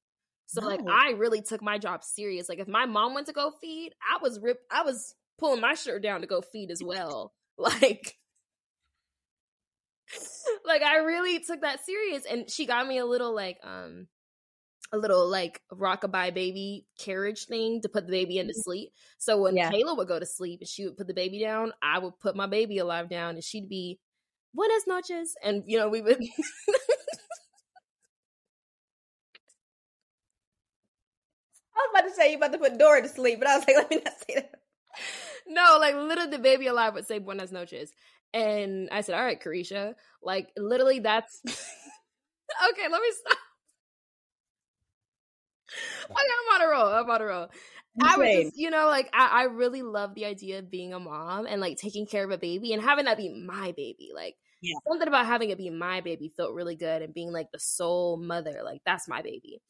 So 0.47 0.61
no. 0.61 0.69
like 0.69 0.81
I 0.89 1.13
really 1.13 1.43
took 1.43 1.63
my 1.63 1.79
job 1.79 2.05
serious. 2.05 2.49
Like 2.49 2.59
if 2.59 2.69
my 2.69 2.87
mom 2.87 3.15
went 3.15 3.27
to 3.27 3.33
go 3.33 3.53
feed, 3.61 3.93
I 4.01 4.23
was 4.23 4.39
rip 4.41 4.59
I 4.71 4.83
was 4.83 5.15
pulling 5.39 5.61
my 5.61 5.75
shirt 5.75 6.03
down 6.03 6.21
to 6.21 6.27
go 6.27 6.41
feed 6.41 6.71
as 6.71 6.83
well. 6.83 7.33
Like 7.59 8.15
like 10.67 10.83
I 10.83 10.99
really 10.99 11.41
took 11.41 11.63
that 11.63 11.85
serious 11.85 12.25
and 12.31 12.51
she 12.51 12.67
got 12.67 12.87
me 12.87 12.99
a 12.99 13.07
little 13.07 13.35
like 13.35 13.59
um 13.63 14.07
a 14.93 14.99
little 14.99 15.29
like 15.29 15.61
rockabye 15.73 16.33
baby 16.33 16.87
carriage 16.99 17.47
thing 17.47 17.81
to 17.83 17.89
put 17.89 18.07
the 18.07 18.13
baby 18.13 18.39
into 18.39 18.53
mm-hmm. 18.53 18.63
sleep. 18.63 18.91
So 19.19 19.43
when 19.43 19.57
yeah. 19.57 19.71
Kayla 19.71 19.97
would 19.97 20.09
go 20.09 20.19
to 20.19 20.27
sleep 20.27 20.61
and 20.61 20.69
she 20.69 20.85
would 20.85 20.97
put 20.97 21.09
the 21.09 21.15
baby 21.15 21.41
down, 21.41 21.73
I 21.83 21.99
would 21.99 22.19
put 22.21 22.37
my 22.37 22.47
baby 22.47 22.79
alive 22.79 23.09
down 23.09 23.35
and 23.35 23.45
she'd 23.45 23.69
be 23.69 23.99
buenas 24.55 24.87
noches 24.87 25.35
and 25.43 25.65
you 25.67 25.79
know 25.79 25.89
we 25.89 26.01
would 26.01 26.19
I 31.77 31.79
was 31.79 31.91
about 31.93 32.09
to 32.09 32.15
say 32.15 32.31
you 32.31 32.39
about 32.39 32.53
to 32.53 32.59
put 32.59 32.79
Dora 32.79 33.03
to 33.03 33.09
sleep, 33.09 33.39
but 33.39 33.49
I 33.49 33.59
was 33.59 33.67
like, 33.67 33.77
let 33.77 33.91
me 33.91 34.01
not 34.03 34.15
say 34.27 34.35
that. 34.37 34.51
No, 35.47 35.77
like 35.79 35.95
literally 35.95 36.31
the 36.31 36.39
baby 36.39 36.67
alive 36.67 36.95
would 36.95 37.07
say 37.07 37.19
buenas 37.19 37.53
noches. 37.53 37.93
And 38.33 38.89
I 38.91 39.01
said, 39.01 39.15
All 39.15 39.25
right, 39.25 39.43
Carisha. 39.43 39.95
Like 40.23 40.49
literally 40.57 40.99
that's 40.99 41.41
okay, 41.47 42.89
let 42.91 43.01
me 43.01 43.13
stop. 43.13 43.39
Okay, 46.05 46.15
I'm 46.15 46.63
on 46.63 46.69
a 46.69 46.71
roll. 46.71 46.87
I'm 46.87 47.11
on 47.11 47.21
a 47.21 47.25
roll. 47.25 47.49
I 48.03 48.17
was 48.19 48.29
just, 48.29 48.57
you 48.57 48.71
know, 48.71 48.87
like 48.87 49.09
I, 49.13 49.27
I 49.27 49.43
really 49.45 49.83
love 49.83 50.15
the 50.15 50.27
idea 50.27 50.59
of 50.59 50.71
being 50.71 50.93
a 50.93 51.01
mom 51.01 51.47
and 51.47 51.61
like 51.61 51.79
taking 51.79 52.07
care 52.07 52.25
of 52.25 52.31
a 52.31 52.39
baby 52.39 52.73
and 52.73 52.83
having 52.83 53.07
that 53.07 53.17
be 53.17 53.29
my 53.29 53.73
baby. 53.77 54.11
Like 54.15 54.37
yeah. 54.63 54.75
something 54.87 55.09
about 55.09 55.27
having 55.27 55.51
it 55.51 55.59
be 55.59 55.71
my 55.71 56.01
baby 56.03 56.33
felt 56.37 56.55
really 56.55 56.77
good 56.77 57.03
and 57.03 57.15
being 57.15 57.33
like 57.33 57.51
the 57.53 57.59
sole 57.59 58.17
mother, 58.17 58.61
like 58.65 58.83
that's 58.85 59.09
my 59.09 59.23
baby. 59.23 59.61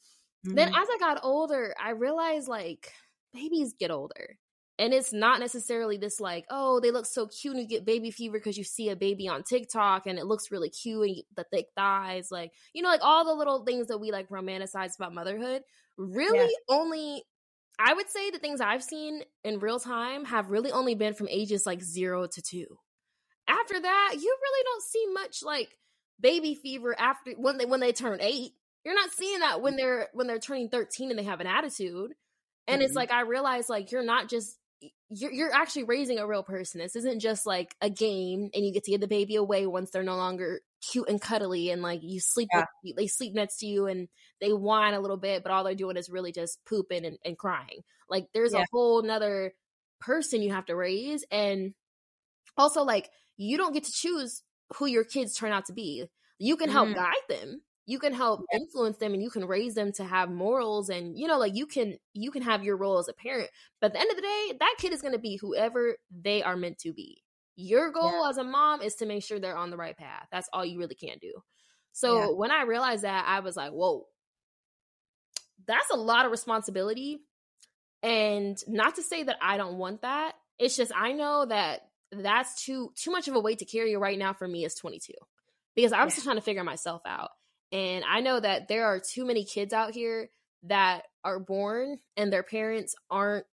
Mm-hmm. 0.46 0.57
Then 0.57 0.68
as 0.68 0.88
I 0.90 0.96
got 0.98 1.20
older, 1.22 1.74
I 1.82 1.90
realized 1.90 2.48
like 2.48 2.92
babies 3.32 3.74
get 3.78 3.90
older. 3.90 4.38
And 4.79 4.93
it's 4.93 5.12
not 5.12 5.41
necessarily 5.41 5.97
this 5.97 6.20
like, 6.20 6.45
oh, 6.51 6.81
they 6.81 6.91
look 6.91 7.07
so 7.07 7.27
cute 7.27 7.55
and 7.55 7.62
you 7.62 7.68
get 7.68 7.87
baby 7.87 8.11
fever 8.11 8.39
because 8.39 8.59
you 8.59 8.64
see 8.64 8.91
a 8.91 8.97
baby 8.97 9.27
on 9.27 9.43
TikTok 9.43 10.07
and 10.07 10.18
it 10.18 10.27
looks 10.27 10.51
really 10.51 10.68
cute 10.68 11.03
and 11.03 11.22
the 11.35 11.45
thick 11.51 11.66
thighs, 11.74 12.29
like, 12.31 12.53
you 12.74 12.83
know, 12.83 12.91
like 12.91 13.01
all 13.03 13.24
the 13.24 13.33
little 13.33 13.64
things 13.64 13.87
that 13.87 13.99
we 13.99 14.12
like 14.12 14.29
romanticize 14.29 14.95
about 14.97 15.14
motherhood. 15.14 15.62
Really, 15.97 16.55
only 16.68 17.22
I 17.79 17.93
would 17.93 18.09
say 18.09 18.31
the 18.31 18.39
things 18.39 18.61
I've 18.61 18.83
seen 18.83 19.22
in 19.45 19.59
real 19.59 19.79
time 19.79 20.24
have 20.27 20.51
really 20.51 20.72
only 20.72 20.95
been 20.95 21.14
from 21.14 21.29
ages 21.29 21.66
like 21.66 21.83
zero 21.83 22.27
to 22.27 22.43
two. 22.43 22.66
After 23.49 23.81
that, 23.81 24.12
you 24.14 24.37
really 24.43 24.64
don't 24.64 24.83
see 24.83 25.07
much 25.12 25.43
like 25.43 25.68
baby 26.18 26.55
fever 26.55 26.99
after 26.99 27.33
when 27.33 27.59
they 27.59 27.66
when 27.66 27.81
they 27.81 27.93
turn 27.93 28.18
eight. 28.20 28.53
You're 28.85 28.95
not 28.95 29.11
seeing 29.11 29.41
that 29.41 29.61
when 29.61 29.77
they're 29.77 30.09
when 30.12 30.27
they're 30.27 30.39
turning 30.39 30.68
13 30.68 31.11
and 31.11 31.18
they 31.18 31.24
have 31.24 31.41
an 31.41 31.47
attitude. 31.47 32.12
And 32.66 32.81
mm-hmm. 32.81 32.87
it's 32.87 32.95
like 32.95 33.12
I 33.12 33.22
realize 33.22 33.68
like 33.68 33.93
you're 33.93 34.03
not 34.03 34.29
just 34.29 34.59
you're 35.11 35.32
you're 35.32 35.52
actually 35.52 35.84
raising 35.84 36.18
a 36.18 36.26
real 36.26 36.42
person. 36.42 36.80
This 36.80 36.96
isn't 36.96 37.20
just 37.20 37.46
like 37.46 37.74
a 37.80 37.88
game 37.88 38.50
and 38.52 38.64
you 38.64 38.72
get 38.72 38.84
to 38.84 38.90
give 38.90 39.00
the 39.00 39.07
baby 39.07 39.36
away 39.36 39.66
once 39.66 39.90
they're 39.90 40.02
no 40.02 40.16
longer 40.16 40.61
cute 40.90 41.09
and 41.09 41.20
cuddly 41.20 41.70
and 41.70 41.82
like 41.82 42.00
you 42.02 42.20
sleep 42.20 42.48
yeah. 42.52 42.64
with, 42.82 42.96
they 42.96 43.07
sleep 43.07 43.34
next 43.34 43.59
to 43.59 43.66
you 43.66 43.86
and 43.86 44.09
they 44.40 44.52
whine 44.52 44.94
a 44.94 45.00
little 45.00 45.16
bit, 45.16 45.42
but 45.42 45.52
all 45.52 45.64
they're 45.64 45.74
doing 45.74 45.96
is 45.96 46.11
really 46.11 46.32
just 46.32 46.59
pooping 46.64 47.04
and, 47.04 47.18
and 47.24 47.38
crying. 47.38 47.80
Like 48.11 48.26
there's 48.34 48.52
yeah. 48.52 48.62
a 48.62 48.66
whole 48.72 49.02
nother 49.02 49.52
person 50.00 50.42
you 50.42 50.52
have 50.52 50.66
to 50.66 50.76
raise 50.76 51.24
and 51.30 51.72
also 52.57 52.82
like 52.82 53.11
you 53.36 53.57
don't 53.57 53.72
get 53.72 53.84
to 53.84 53.92
choose 53.92 54.42
who 54.76 54.86
your 54.86 55.04
kids 55.04 55.34
turn 55.34 55.52
out 55.52 55.66
to 55.66 55.72
be. 55.72 56.04
You 56.38 56.57
can 56.57 56.68
help 56.68 56.88
mm. 56.88 56.94
guide 56.94 57.14
them, 57.28 57.62
you 57.87 58.01
can 58.01 58.12
help 58.12 58.45
influence 58.53 58.99
them 58.99 59.14
and 59.14 59.22
you 59.22 59.30
can 59.30 59.47
raise 59.47 59.74
them 59.74 59.93
to 59.93 60.05
have 60.05 60.28
morals 60.28 60.91
and 60.91 61.16
you 61.16 61.26
know 61.26 61.39
like 61.39 61.55
you 61.55 61.66
can 61.66 61.97
you 62.12 62.30
can 62.30 62.43
have 62.43 62.64
your 62.64 62.76
role 62.76 62.99
as 62.99 63.09
a 63.09 63.12
parent 63.12 63.49
but 63.80 63.87
at 63.89 63.93
the 63.95 64.01
end 64.01 64.11
of 64.11 64.16
the 64.16 64.22
day 64.22 64.53
that 64.59 64.74
kid 64.78 64.93
is 64.93 65.01
going 65.01 65.14
to 65.14 65.18
be 65.18 65.37
whoever 65.37 65.97
they 66.11 66.43
are 66.43 66.57
meant 66.57 66.78
to 66.78 66.93
be 66.93 67.22
your 67.55 67.91
goal 67.91 68.22
yeah. 68.22 68.28
as 68.28 68.37
a 68.37 68.45
mom 68.45 68.82
is 68.82 68.97
to 68.97 69.07
make 69.07 69.22
sure 69.22 69.39
they're 69.39 69.57
on 69.57 69.70
the 69.70 69.76
right 69.76 69.97
path 69.97 70.26
that's 70.30 70.49
all 70.53 70.64
you 70.64 70.78
really 70.78 70.95
can 70.95 71.16
do 71.20 71.32
so 71.93 72.18
yeah. 72.18 72.26
when 72.26 72.51
i 72.51 72.62
realized 72.62 73.05
that 73.05 73.24
i 73.26 73.41
was 73.41 73.57
like 73.57 73.70
whoa 73.70 74.05
that's 75.66 75.91
a 75.91 75.97
lot 75.97 76.26
of 76.26 76.30
responsibility 76.30 77.18
and 78.03 78.59
not 78.68 78.97
to 78.97 79.03
say 79.03 79.22
that 79.22 79.37
i 79.41 79.57
don't 79.57 79.78
want 79.78 80.03
that 80.03 80.32
it's 80.59 80.76
just 80.76 80.93
i 80.95 81.12
know 81.12 81.47
that 81.47 81.80
that's 82.12 82.64
too 82.64 82.93
too 82.95 83.11
much 83.11 83.26
of 83.26 83.34
a 83.34 83.41
weight 83.41 83.59
to 83.59 83.64
carry 83.64 83.97
right 83.97 84.18
now 84.18 84.32
for 84.32 84.47
me 84.47 84.64
as 84.64 84.74
22 84.74 85.12
because 85.74 85.93
i'm 85.93 86.03
yeah. 86.03 86.09
still 86.09 86.24
trying 86.24 86.37
to 86.37 86.43
figure 86.43 86.62
myself 86.62 87.03
out 87.07 87.30
and 87.72 88.04
I 88.04 88.20
know 88.20 88.38
that 88.38 88.68
there 88.68 88.86
are 88.86 89.00
too 89.00 89.24
many 89.24 89.44
kids 89.44 89.72
out 89.72 89.94
here 89.94 90.30
that 90.64 91.02
are 91.24 91.40
born 91.40 91.98
and 92.16 92.32
their 92.32 92.42
parents 92.42 92.94
aren't 93.10 93.46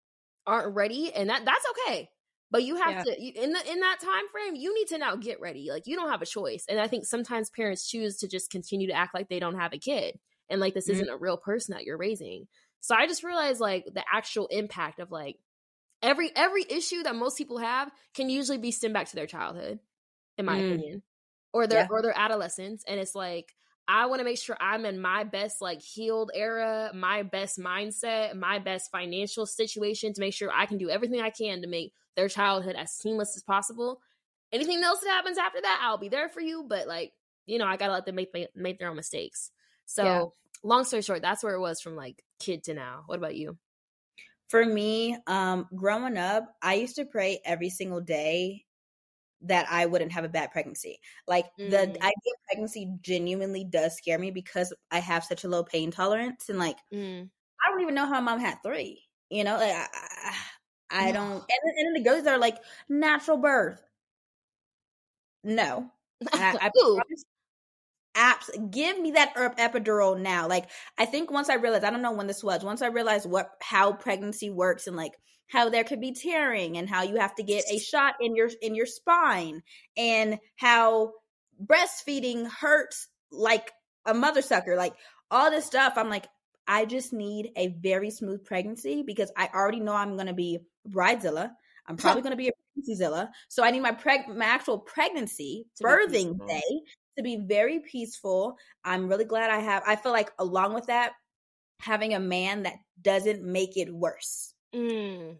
aren't 0.46 0.74
ready 0.74 1.12
and 1.12 1.30
that 1.30 1.44
that's 1.44 1.64
okay. 1.70 2.08
But 2.50 2.62
you 2.62 2.76
have 2.76 3.04
yeah. 3.06 3.14
to 3.14 3.22
you, 3.22 3.32
in 3.34 3.52
the 3.52 3.72
in 3.72 3.80
that 3.80 3.98
time 4.00 4.28
frame, 4.30 4.54
you 4.54 4.74
need 4.74 4.86
to 4.88 4.98
now 4.98 5.16
get 5.16 5.40
ready. 5.40 5.68
Like 5.70 5.86
you 5.86 5.96
don't 5.96 6.10
have 6.10 6.22
a 6.22 6.26
choice. 6.26 6.64
And 6.68 6.78
I 6.78 6.86
think 6.86 7.04
sometimes 7.04 7.50
parents 7.50 7.88
choose 7.88 8.18
to 8.18 8.28
just 8.28 8.50
continue 8.50 8.88
to 8.88 8.94
act 8.94 9.14
like 9.14 9.28
they 9.28 9.40
don't 9.40 9.58
have 9.58 9.72
a 9.72 9.78
kid 9.78 10.18
and 10.48 10.60
like 10.60 10.74
this 10.74 10.84
mm-hmm. 10.84 11.00
isn't 11.00 11.08
a 11.08 11.16
real 11.16 11.36
person 11.36 11.74
that 11.74 11.84
you're 11.84 11.98
raising. 11.98 12.46
So 12.80 12.94
I 12.94 13.06
just 13.06 13.24
realized 13.24 13.60
like 13.60 13.86
the 13.92 14.04
actual 14.12 14.46
impact 14.48 15.00
of 15.00 15.10
like 15.10 15.36
every 16.02 16.30
every 16.36 16.64
issue 16.68 17.02
that 17.02 17.16
most 17.16 17.38
people 17.38 17.58
have 17.58 17.90
can 18.14 18.28
usually 18.28 18.58
be 18.58 18.70
stemmed 18.70 18.94
back 18.94 19.08
to 19.08 19.16
their 19.16 19.26
childhood, 19.26 19.80
in 20.38 20.44
my 20.44 20.58
mm. 20.58 20.74
opinion, 20.74 21.02
or 21.52 21.66
their 21.66 21.80
yeah. 21.80 21.88
or 21.90 22.02
their 22.02 22.16
adolescence. 22.16 22.84
And 22.86 23.00
it's 23.00 23.14
like 23.14 23.54
I 23.86 24.06
want 24.06 24.20
to 24.20 24.24
make 24.24 24.38
sure 24.38 24.56
I'm 24.60 24.86
in 24.86 25.00
my 25.00 25.24
best, 25.24 25.60
like 25.60 25.82
healed 25.82 26.30
era, 26.34 26.90
my 26.94 27.22
best 27.22 27.58
mindset, 27.58 28.34
my 28.34 28.58
best 28.58 28.90
financial 28.90 29.44
situation 29.46 30.14
to 30.14 30.20
make 30.20 30.34
sure 30.34 30.50
I 30.52 30.66
can 30.66 30.78
do 30.78 30.88
everything 30.88 31.20
I 31.20 31.30
can 31.30 31.60
to 31.60 31.68
make 31.68 31.92
their 32.16 32.28
childhood 32.28 32.76
as 32.76 32.92
seamless 32.92 33.36
as 33.36 33.42
possible. 33.42 34.00
Anything 34.52 34.82
else 34.82 35.00
that 35.00 35.10
happens 35.10 35.36
after 35.36 35.60
that, 35.60 35.80
I'll 35.82 35.98
be 35.98 36.08
there 36.08 36.28
for 36.28 36.40
you. 36.40 36.64
But 36.66 36.86
like, 36.86 37.12
you 37.46 37.58
know, 37.58 37.66
I 37.66 37.76
gotta 37.76 37.92
let 37.92 38.06
them 38.06 38.14
make 38.14 38.34
make 38.54 38.78
their 38.78 38.88
own 38.88 38.96
mistakes. 38.96 39.50
So, 39.84 40.04
yeah. 40.04 40.24
long 40.62 40.84
story 40.84 41.02
short, 41.02 41.22
that's 41.22 41.42
where 41.42 41.54
it 41.54 41.60
was 41.60 41.80
from 41.80 41.96
like 41.96 42.24
kid 42.38 42.64
to 42.64 42.74
now. 42.74 43.02
What 43.06 43.18
about 43.18 43.36
you? 43.36 43.58
For 44.48 44.64
me, 44.64 45.16
um, 45.26 45.66
growing 45.74 46.16
up, 46.16 46.54
I 46.62 46.74
used 46.74 46.96
to 46.96 47.04
pray 47.04 47.40
every 47.44 47.70
single 47.70 48.00
day 48.00 48.64
that 49.44 49.66
I 49.70 49.86
wouldn't 49.86 50.12
have 50.12 50.24
a 50.24 50.28
bad 50.28 50.50
pregnancy. 50.50 51.00
Like 51.26 51.46
mm. 51.58 51.70
the 51.70 51.82
idea 51.82 52.00
of 52.02 52.44
pregnancy 52.46 52.90
genuinely 53.00 53.64
does 53.64 53.96
scare 53.96 54.18
me 54.18 54.30
because 54.30 54.72
I 54.90 54.98
have 55.00 55.24
such 55.24 55.44
a 55.44 55.48
low 55.48 55.64
pain 55.64 55.90
tolerance 55.90 56.48
and 56.48 56.58
like 56.58 56.76
mm. 56.92 57.28
I 57.64 57.70
don't 57.70 57.80
even 57.80 57.94
know 57.94 58.06
how 58.06 58.20
my 58.20 58.32
mom 58.32 58.40
had 58.40 58.62
three. 58.62 59.02
You 59.30 59.44
know, 59.44 59.56
like 59.56 59.72
I, 59.72 59.86
I, 60.90 61.08
I 61.08 61.12
don't. 61.12 61.32
And, 61.32 61.76
and 61.76 61.86
then 61.86 61.94
the 61.94 62.08
girls 62.08 62.26
are 62.26 62.38
like 62.38 62.58
natural 62.88 63.38
birth. 63.38 63.80
No, 65.42 65.90
I, 66.32 66.56
I 66.60 66.70
promise, 66.74 67.24
apps 68.16 68.70
give 68.70 68.98
me 69.00 69.10
that 69.12 69.34
epidural 69.34 70.18
now 70.18 70.46
like 70.46 70.66
i 70.98 71.04
think 71.04 71.30
once 71.30 71.50
i 71.50 71.54
realized 71.54 71.84
i 71.84 71.90
don't 71.90 72.02
know 72.02 72.12
when 72.12 72.28
this 72.28 72.44
was 72.44 72.62
once 72.62 72.80
i 72.80 72.86
realized 72.86 73.28
what 73.28 73.50
how 73.60 73.92
pregnancy 73.92 74.50
works 74.50 74.86
and 74.86 74.96
like 74.96 75.14
how 75.48 75.68
there 75.68 75.84
could 75.84 76.00
be 76.00 76.12
tearing 76.12 76.78
and 76.78 76.88
how 76.88 77.02
you 77.02 77.16
have 77.16 77.34
to 77.34 77.42
get 77.42 77.64
a 77.70 77.78
shot 77.78 78.14
in 78.20 78.34
your 78.34 78.50
in 78.62 78.74
your 78.74 78.86
spine 78.86 79.62
and 79.96 80.38
how 80.56 81.12
breastfeeding 81.64 82.48
hurts 82.48 83.08
like 83.30 83.70
a 84.06 84.14
mother 84.14 84.42
sucker 84.42 84.76
like 84.76 84.94
all 85.30 85.50
this 85.50 85.64
stuff. 85.64 85.94
I'm 85.96 86.08
like 86.08 86.26
i 86.66 86.84
just 86.84 87.12
need 87.12 87.50
a 87.56 87.68
very 87.82 88.10
smooth 88.10 88.42
pregnancy 88.44 89.02
because 89.02 89.30
i 89.36 89.48
already 89.54 89.80
know 89.80 89.94
i'm 89.94 90.14
going 90.14 90.26
to 90.26 90.32
be 90.32 90.58
bridezilla. 90.88 91.50
I'm 91.86 91.96
probably 91.96 92.22
going 92.22 92.32
to 92.32 92.36
be 92.36 92.48
a 92.48 92.52
pregnancyzilla 92.52 93.28
so 93.48 93.62
i 93.62 93.70
need 93.70 93.80
my 93.80 93.92
preg 93.92 94.34
my 94.34 94.46
actual 94.46 94.78
pregnancy 94.78 95.66
birthing 95.82 96.38
day 96.46 96.80
to 97.16 97.22
be 97.22 97.36
very 97.36 97.78
peaceful. 97.78 98.56
I'm 98.84 99.08
really 99.08 99.24
glad 99.24 99.50
i 99.50 99.58
have 99.58 99.82
i 99.86 99.96
feel 99.96 100.12
like 100.12 100.30
along 100.38 100.74
with 100.74 100.86
that 100.86 101.12
having 101.80 102.14
a 102.14 102.20
man 102.20 102.62
that 102.62 102.76
doesn't 103.02 103.42
make 103.42 103.76
it 103.76 103.92
worse 103.92 104.53
Mm. 104.74 105.36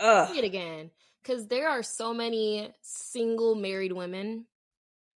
Ugh. 0.00 0.36
It 0.36 0.44
again, 0.44 0.90
because 1.22 1.46
there 1.46 1.68
are 1.68 1.82
so 1.82 2.14
many 2.14 2.72
single 2.82 3.54
married 3.54 3.92
women, 3.92 4.46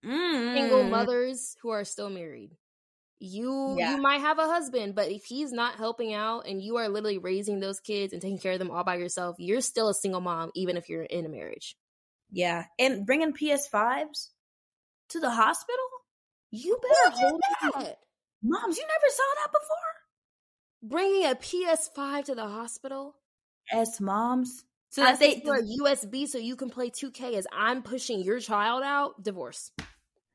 mm. 0.05 0.55
single 0.55 0.85
mothers 0.85 1.57
who 1.63 1.71
are 1.71 1.85
still 1.85 2.11
married. 2.11 2.57
You 3.21 3.75
yeah. 3.77 3.97
you 3.97 4.03
might 4.03 4.21
have 4.21 4.39
a 4.39 4.47
husband, 4.47 4.95
but 4.95 5.11
if 5.11 5.25
he's 5.25 5.53
not 5.53 5.75
helping 5.75 6.15
out 6.15 6.47
and 6.47 6.63
you 6.63 6.77
are 6.77 6.89
literally 6.89 7.19
raising 7.19 7.59
those 7.59 7.81
kids 7.81 8.13
and 8.13 8.23
taking 8.23 8.39
care 8.39 8.53
of 8.53 8.61
them 8.61 8.71
all 8.71 8.85
by 8.85 8.97
yourself, 8.97 9.37
you're 9.39 9.61
still 9.61 9.89
a 9.89 9.95
single 9.95 10.21
mom, 10.21 10.53
even 10.55 10.77
if 10.77 10.89
you're 10.89 11.03
in 11.03 11.27
a 11.27 11.29
marriage. 11.29 11.77
Yeah, 12.31 12.67
and 12.79 13.05
bringing 13.05 13.33
PS5s 13.33 14.29
to 15.11 15.21
the 15.21 15.31
hospital. 15.31 15.85
You 16.51 16.79
better 16.81 17.17
hold 17.17 17.41
that. 17.61 17.99
Moms, 18.43 18.79
you 18.79 18.85
never 18.85 19.11
saw 19.11 19.25
that 19.43 19.53
before 19.53 19.99
bringing 20.83 21.25
a 21.25 21.35
PS5 21.35 22.25
to 22.25 22.35
the 22.35 22.47
hospital? 22.47 23.17
As 23.73 24.01
moms, 24.01 24.65
So 24.91 25.03
that's 25.03 25.19
they 25.19 25.41
for 25.41 25.57
a 25.57 25.63
USB 25.63 26.27
so 26.27 26.39
you 26.39 26.57
can 26.57 26.71
play 26.71 26.91
2K 26.91 27.35
as 27.35 27.47
I'm 27.53 27.83
pushing 27.83 28.23
your 28.23 28.41
child 28.41 28.83
out. 28.83 29.23
Divorce. 29.23 29.71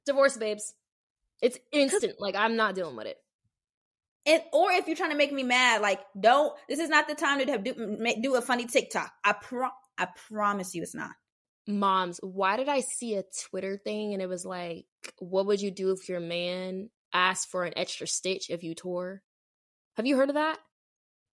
Divorce, 0.06 0.38
babes. 0.38 0.74
It's 1.42 1.58
instant. 1.72 2.16
Like 2.20 2.36
I'm 2.36 2.56
not 2.56 2.76
dealing 2.76 2.96
with 2.96 3.08
it. 3.08 3.18
And 4.26 4.42
or 4.54 4.72
if 4.72 4.88
you're 4.88 4.96
trying 4.96 5.12
to 5.12 5.18
make 5.18 5.34
me 5.34 5.44
mad, 5.44 5.82
like 5.82 6.00
don't. 6.20 6.54
This 6.70 6.80
is 6.80 6.90
not 6.90 7.08
the 7.08 7.16
time 7.16 7.40
to 7.40 7.52
have 7.52 7.64
do 7.64 8.14
do 8.22 8.36
a 8.36 8.42
funny 8.42 8.66
TikTok. 8.66 9.12
I 9.24 9.34
pro 9.34 9.70
I 9.98 10.08
promise 10.30 10.74
you, 10.76 10.84
it's 10.84 10.96
not. 10.96 11.12
Moms, 11.68 12.20
why 12.22 12.58
did 12.58 12.70
I 12.70 12.82
see 12.82 13.16
a 13.16 13.24
Twitter 13.50 13.78
thing 13.78 14.14
and 14.14 14.22
it 14.22 14.30
was 14.30 14.46
like, 14.46 14.86
what 15.20 15.46
would 15.46 15.62
you 15.62 15.72
do 15.72 15.92
if 15.92 16.10
your 16.10 16.20
man 16.20 16.90
asked 17.14 17.50
for 17.50 17.64
an 17.64 17.74
extra 17.78 18.06
stitch 18.06 18.50
if 18.50 18.64
you 18.64 18.76
tore? 18.76 19.22
Have 19.98 20.06
you 20.06 20.18
heard 20.18 20.30
of 20.30 20.36
that? 20.36 20.58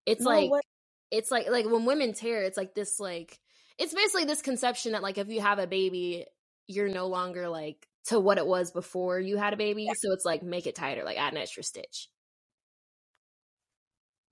It's 0.07 0.23
no, 0.23 0.31
like 0.31 0.51
what? 0.51 0.65
it's 1.11 1.31
like 1.31 1.49
like 1.51 1.67
when 1.67 1.85
women 1.85 2.13
tear, 2.13 2.43
it's 2.43 2.57
like 2.57 2.75
this 2.75 3.01
like 3.01 3.39
it's 3.79 3.95
basically 3.95 4.25
this 4.25 4.43
conception 4.43 4.93
that 4.93 5.03
like 5.03 5.19
if 5.19 5.29
you 5.29 5.41
have 5.41 5.59
a 5.59 5.67
baby, 5.67 6.27
you're 6.67 6.89
no 6.89 7.07
longer 7.07 7.49
like 7.49 7.87
to 8.07 8.21
what 8.21 8.39
it 8.39 8.47
was 8.47 8.71
before 8.71 9.19
you 9.19 9.37
had 9.37 9.53
a 9.53 9.57
baby. 9.57 9.85
Yeah. 9.85 9.93
So 9.97 10.13
it's 10.13 10.25
like 10.25 10.43
make 10.43 10.67
it 10.67 10.75
tighter, 10.75 11.05
like 11.05 11.19
add 11.19 11.33
an 11.33 11.39
extra 11.39 11.63
stitch. 11.63 12.09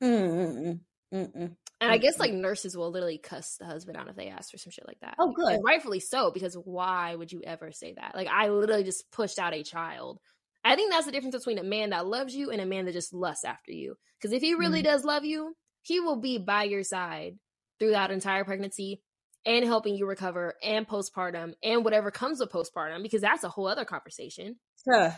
Mm-mm. 0.02 0.80
Mm-mm. 1.12 1.56
And 1.80 1.92
I 1.92 1.98
guess 1.98 2.18
like 2.18 2.32
nurses 2.32 2.76
will 2.76 2.90
literally 2.90 3.18
cuss 3.18 3.56
the 3.58 3.64
husband 3.64 3.96
out 3.96 4.08
if 4.08 4.16
they 4.16 4.28
ask 4.28 4.50
for 4.50 4.58
some 4.58 4.72
shit 4.72 4.86
like 4.86 5.00
that. 5.00 5.14
Oh, 5.18 5.32
good. 5.32 5.54
And 5.54 5.64
rightfully 5.64 6.00
so, 6.00 6.30
because 6.32 6.54
why 6.54 7.14
would 7.14 7.32
you 7.32 7.40
ever 7.44 7.70
say 7.70 7.94
that? 7.94 8.14
Like 8.14 8.28
I 8.28 8.48
literally 8.48 8.84
just 8.84 9.10
pushed 9.12 9.38
out 9.38 9.54
a 9.54 9.62
child. 9.62 10.18
I 10.64 10.76
think 10.76 10.90
that's 10.90 11.06
the 11.06 11.12
difference 11.12 11.36
between 11.36 11.58
a 11.58 11.62
man 11.62 11.90
that 11.90 12.06
loves 12.06 12.34
you 12.34 12.50
and 12.50 12.60
a 12.60 12.66
man 12.66 12.84
that 12.86 12.92
just 12.92 13.14
lusts 13.14 13.44
after 13.44 13.72
you. 13.72 13.96
Because 14.20 14.32
if 14.32 14.42
he 14.42 14.54
really 14.54 14.82
mm-hmm. 14.82 14.92
does 14.92 15.04
love 15.04 15.24
you, 15.24 15.54
he 15.82 16.00
will 16.00 16.16
be 16.16 16.38
by 16.38 16.64
your 16.64 16.82
side 16.82 17.38
through 17.78 17.92
that 17.92 18.10
entire 18.10 18.44
pregnancy 18.44 19.00
and 19.46 19.64
helping 19.64 19.94
you 19.94 20.06
recover 20.06 20.54
and 20.62 20.86
postpartum 20.86 21.54
and 21.62 21.84
whatever 21.84 22.10
comes 22.10 22.40
with 22.40 22.50
postpartum, 22.50 23.02
because 23.02 23.22
that's 23.22 23.44
a 23.44 23.48
whole 23.48 23.66
other 23.66 23.84
conversation. 23.84 24.56
Huh. 24.90 25.12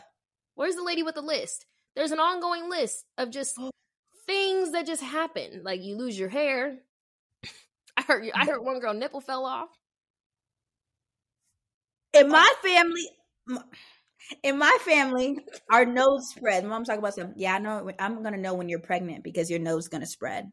Where's 0.55 0.76
the 0.76 0.84
lady 0.84 1.03
with 1.03 1.14
the 1.14 1.22
list? 1.22 1.66
There's 1.97 2.12
an 2.12 2.20
ongoing 2.20 2.68
list 2.68 3.05
of 3.18 3.30
just 3.30 3.57
oh 3.59 3.70
things 4.26 4.72
that 4.72 4.86
just 4.86 5.03
happen. 5.03 5.62
Like 5.64 5.82
you 5.82 5.97
lose 5.97 6.18
your 6.18 6.28
hair. 6.28 6.78
I 7.97 8.03
heard 8.03 8.24
you, 8.24 8.32
I 8.34 8.45
heard 8.45 8.62
one 8.62 8.78
girl 8.78 8.95
nipple 8.95 9.20
fell 9.20 9.45
off. 9.45 9.70
In 12.12 12.28
my 12.28 12.53
family, 12.62 13.09
in 14.42 14.58
my 14.58 14.76
family, 14.82 15.38
our 15.70 15.84
nose 15.84 16.30
spread. 16.30 16.64
Mom's 16.64 16.88
talking 16.88 17.00
about 17.00 17.14
something. 17.14 17.38
Yeah, 17.38 17.54
I 17.54 17.58
know. 17.58 17.90
I'm 17.98 18.22
gonna 18.22 18.36
know 18.36 18.54
when 18.54 18.68
you're 18.68 18.78
pregnant 18.78 19.24
because 19.24 19.50
your 19.50 19.58
nose 19.58 19.84
is 19.84 19.88
gonna 19.88 20.06
spread. 20.06 20.50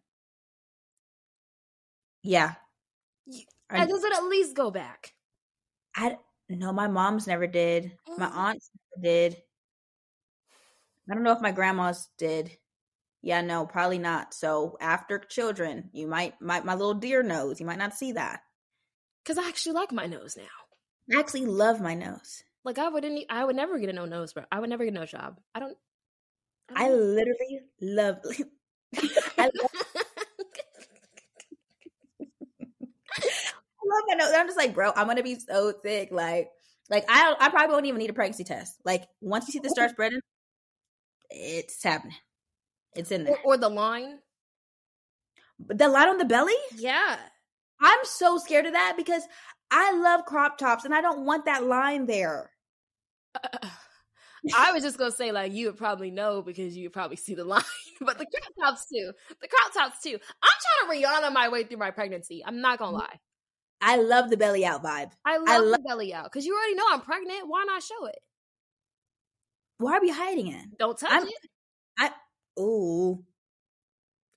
Yeah. 2.23 2.55
And 3.69 3.89
does 3.89 4.03
it 4.03 4.13
at 4.13 4.23
least 4.23 4.55
go 4.55 4.71
back? 4.71 5.13
I 5.95 6.17
no, 6.49 6.71
my 6.71 6.87
mom's 6.87 7.27
never 7.27 7.47
did. 7.47 7.91
My 8.17 8.29
oh. 8.33 8.39
aunts 8.39 8.69
never 8.95 9.03
did. 9.03 9.37
I 11.09 11.13
don't 11.13 11.23
know 11.23 11.33
if 11.33 11.41
my 11.41 11.51
grandma's 11.51 12.09
did. 12.17 12.51
Yeah, 13.21 13.41
no, 13.41 13.65
probably 13.65 13.97
not. 13.97 14.33
So 14.33 14.77
after 14.79 15.19
children, 15.19 15.89
you 15.91 16.07
might, 16.07 16.39
might 16.41 16.65
my 16.65 16.75
little 16.75 16.93
deer 16.93 17.23
nose, 17.23 17.59
you 17.59 17.65
might 17.65 17.77
not 17.77 17.95
see 17.95 18.13
that. 18.13 18.41
Cause 19.25 19.37
I 19.37 19.47
actually 19.47 19.73
like 19.73 19.91
my 19.91 20.05
nose 20.05 20.37
now. 20.37 21.15
I 21.15 21.19
actually 21.19 21.45
love 21.45 21.81
my 21.81 21.93
nose. 21.93 22.43
Like 22.67 22.79
I 22.79 22.89
wouldn't, 22.89 23.23
I 23.29 23.45
would 23.45 23.55
never 23.55 23.79
get 23.79 23.87
a 23.87 23.93
no 23.93 24.03
nose, 24.03 24.33
bro. 24.33 24.43
I 24.51 24.59
would 24.59 24.69
never 24.69 24.83
get 24.83 24.91
a 24.91 24.99
nose 24.99 25.09
job. 25.09 25.39
I 25.55 25.61
don't. 25.61 25.77
I, 26.75 26.89
don't 26.89 26.91
I 26.91 26.95
literally 26.95 27.61
love. 27.79 28.17
I 29.37 29.49
love, 29.55 29.71
my 34.09 34.15
nose. 34.15 34.33
I'm 34.35 34.47
just 34.47 34.57
like, 34.57 34.73
bro, 34.73 34.91
I'm 34.93 35.07
gonna 35.07 35.23
be 35.23 35.39
so 35.39 35.71
thick. 35.71 36.09
Like, 36.11 36.49
like 36.89 37.05
I, 37.07 37.35
I 37.39 37.47
probably 37.47 37.73
won't 37.73 37.85
even 37.85 37.99
need 37.99 38.09
a 38.09 38.13
pregnancy 38.13 38.43
test. 38.43 38.75
Like 38.83 39.07
once 39.21 39.47
you 39.47 39.53
see 39.53 39.59
the 39.59 39.69
start 39.69 39.91
spreading, 39.91 40.19
it's 41.29 41.81
happening. 41.81 42.17
It's 42.97 43.11
in 43.11 43.23
there. 43.23 43.37
Or, 43.45 43.53
or 43.53 43.57
the 43.57 43.69
line. 43.69 44.19
The 45.57 45.87
line 45.87 46.09
on 46.09 46.17
the 46.17 46.25
belly? 46.25 46.51
Yeah. 46.75 47.15
I'm 47.81 47.99
so 48.03 48.37
scared 48.39 48.65
of 48.65 48.73
that 48.73 48.95
because 48.97 49.23
I 49.71 49.93
love 49.93 50.25
crop 50.25 50.57
tops 50.57 50.83
and 50.83 50.93
I 50.93 50.99
don't 50.99 51.23
want 51.23 51.45
that 51.45 51.63
line 51.63 52.07
there. 52.07 52.51
Uh, 53.43 53.67
I 54.55 54.71
was 54.71 54.83
just 54.83 54.97
gonna 54.97 55.11
say 55.11 55.31
like 55.31 55.53
you 55.53 55.67
would 55.67 55.77
probably 55.77 56.11
know 56.11 56.41
because 56.41 56.75
you 56.77 56.83
would 56.83 56.93
probably 56.93 57.17
see 57.17 57.35
the 57.35 57.43
line, 57.43 57.63
but 58.01 58.17
the 58.17 58.25
crop 58.25 58.53
tops 58.59 58.85
too. 58.91 59.11
The 59.41 59.47
crop 59.47 59.73
tops 59.73 60.01
too. 60.01 60.17
I'm 60.43 60.87
trying 60.89 61.01
to 61.01 61.07
Rihanna 61.07 61.33
my 61.33 61.49
way 61.49 61.63
through 61.63 61.77
my 61.77 61.91
pregnancy. 61.91 62.43
I'm 62.45 62.61
not 62.61 62.79
gonna 62.79 62.97
lie. 62.97 63.19
I 63.81 63.97
love 63.97 64.29
the 64.29 64.37
belly 64.37 64.65
out 64.65 64.83
vibe. 64.83 65.11
I 65.25 65.37
love, 65.37 65.47
I 65.47 65.57
love 65.57 65.81
the 65.83 65.87
belly 65.87 66.13
out 66.13 66.25
because 66.25 66.45
you 66.45 66.55
already 66.55 66.75
know 66.75 66.85
I'm 66.91 67.01
pregnant. 67.01 67.47
Why 67.47 67.63
not 67.67 67.83
show 67.83 68.05
it? 68.05 68.19
Why 69.79 69.97
are 69.97 70.01
we 70.01 70.09
hiding 70.09 70.47
it? 70.47 70.77
Don't 70.79 70.97
touch 70.97 71.11
I'm, 71.11 71.27
it. 71.27 71.33
I 71.99 72.11
Ooh. 72.59 73.23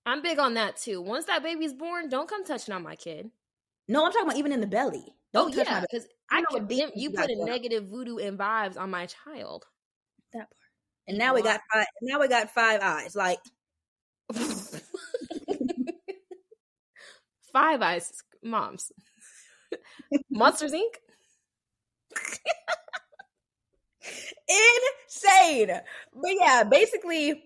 I'm 0.06 0.22
big 0.22 0.38
on 0.38 0.54
that 0.54 0.76
too. 0.76 1.00
Once 1.00 1.26
that 1.26 1.42
baby's 1.42 1.72
born, 1.72 2.08
don't 2.08 2.28
come 2.28 2.44
touching 2.44 2.74
on 2.74 2.82
my 2.82 2.96
kid. 2.96 3.30
No, 3.88 4.04
I'm 4.04 4.12
talking 4.12 4.28
about 4.28 4.38
even 4.38 4.52
in 4.52 4.60
the 4.60 4.66
belly. 4.66 5.14
Don't 5.32 5.54
oh, 5.54 5.62
yeah, 5.62 5.80
because 5.80 6.06
I 6.30 6.40
know 6.40 6.66
you 6.94 7.10
put 7.10 7.30
a 7.30 7.44
negative 7.44 7.88
voodoo 7.88 8.18
and 8.18 8.38
vibes 8.38 8.78
on 8.78 8.90
my 8.90 9.06
child. 9.06 9.64
That 10.32 10.38
part. 10.38 10.48
And 11.08 11.18
now 11.18 11.34
we 11.34 11.42
got 11.42 11.60
five. 11.72 11.86
Now 12.02 12.20
we 12.20 12.28
got 12.28 12.50
five 12.50 12.80
eyes. 12.82 13.16
Like 13.16 13.40
five 17.52 17.82
eyes, 17.82 18.12
moms. 18.42 18.92
Monsters 20.30 20.72
Inc. 20.72 20.94
Insane. 24.48 25.80
But 26.14 26.30
yeah, 26.38 26.64
basically 26.64 27.42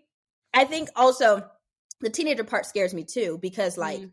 I 0.55 0.65
think 0.65 0.89
also 0.97 1.45
the 2.01 2.11
teenager 2.11 2.45
part 2.45 2.67
scares 2.67 2.95
me 2.95 3.05
too 3.05 3.39
because 3.41 3.77
like 3.77 4.01
mm. 4.01 4.11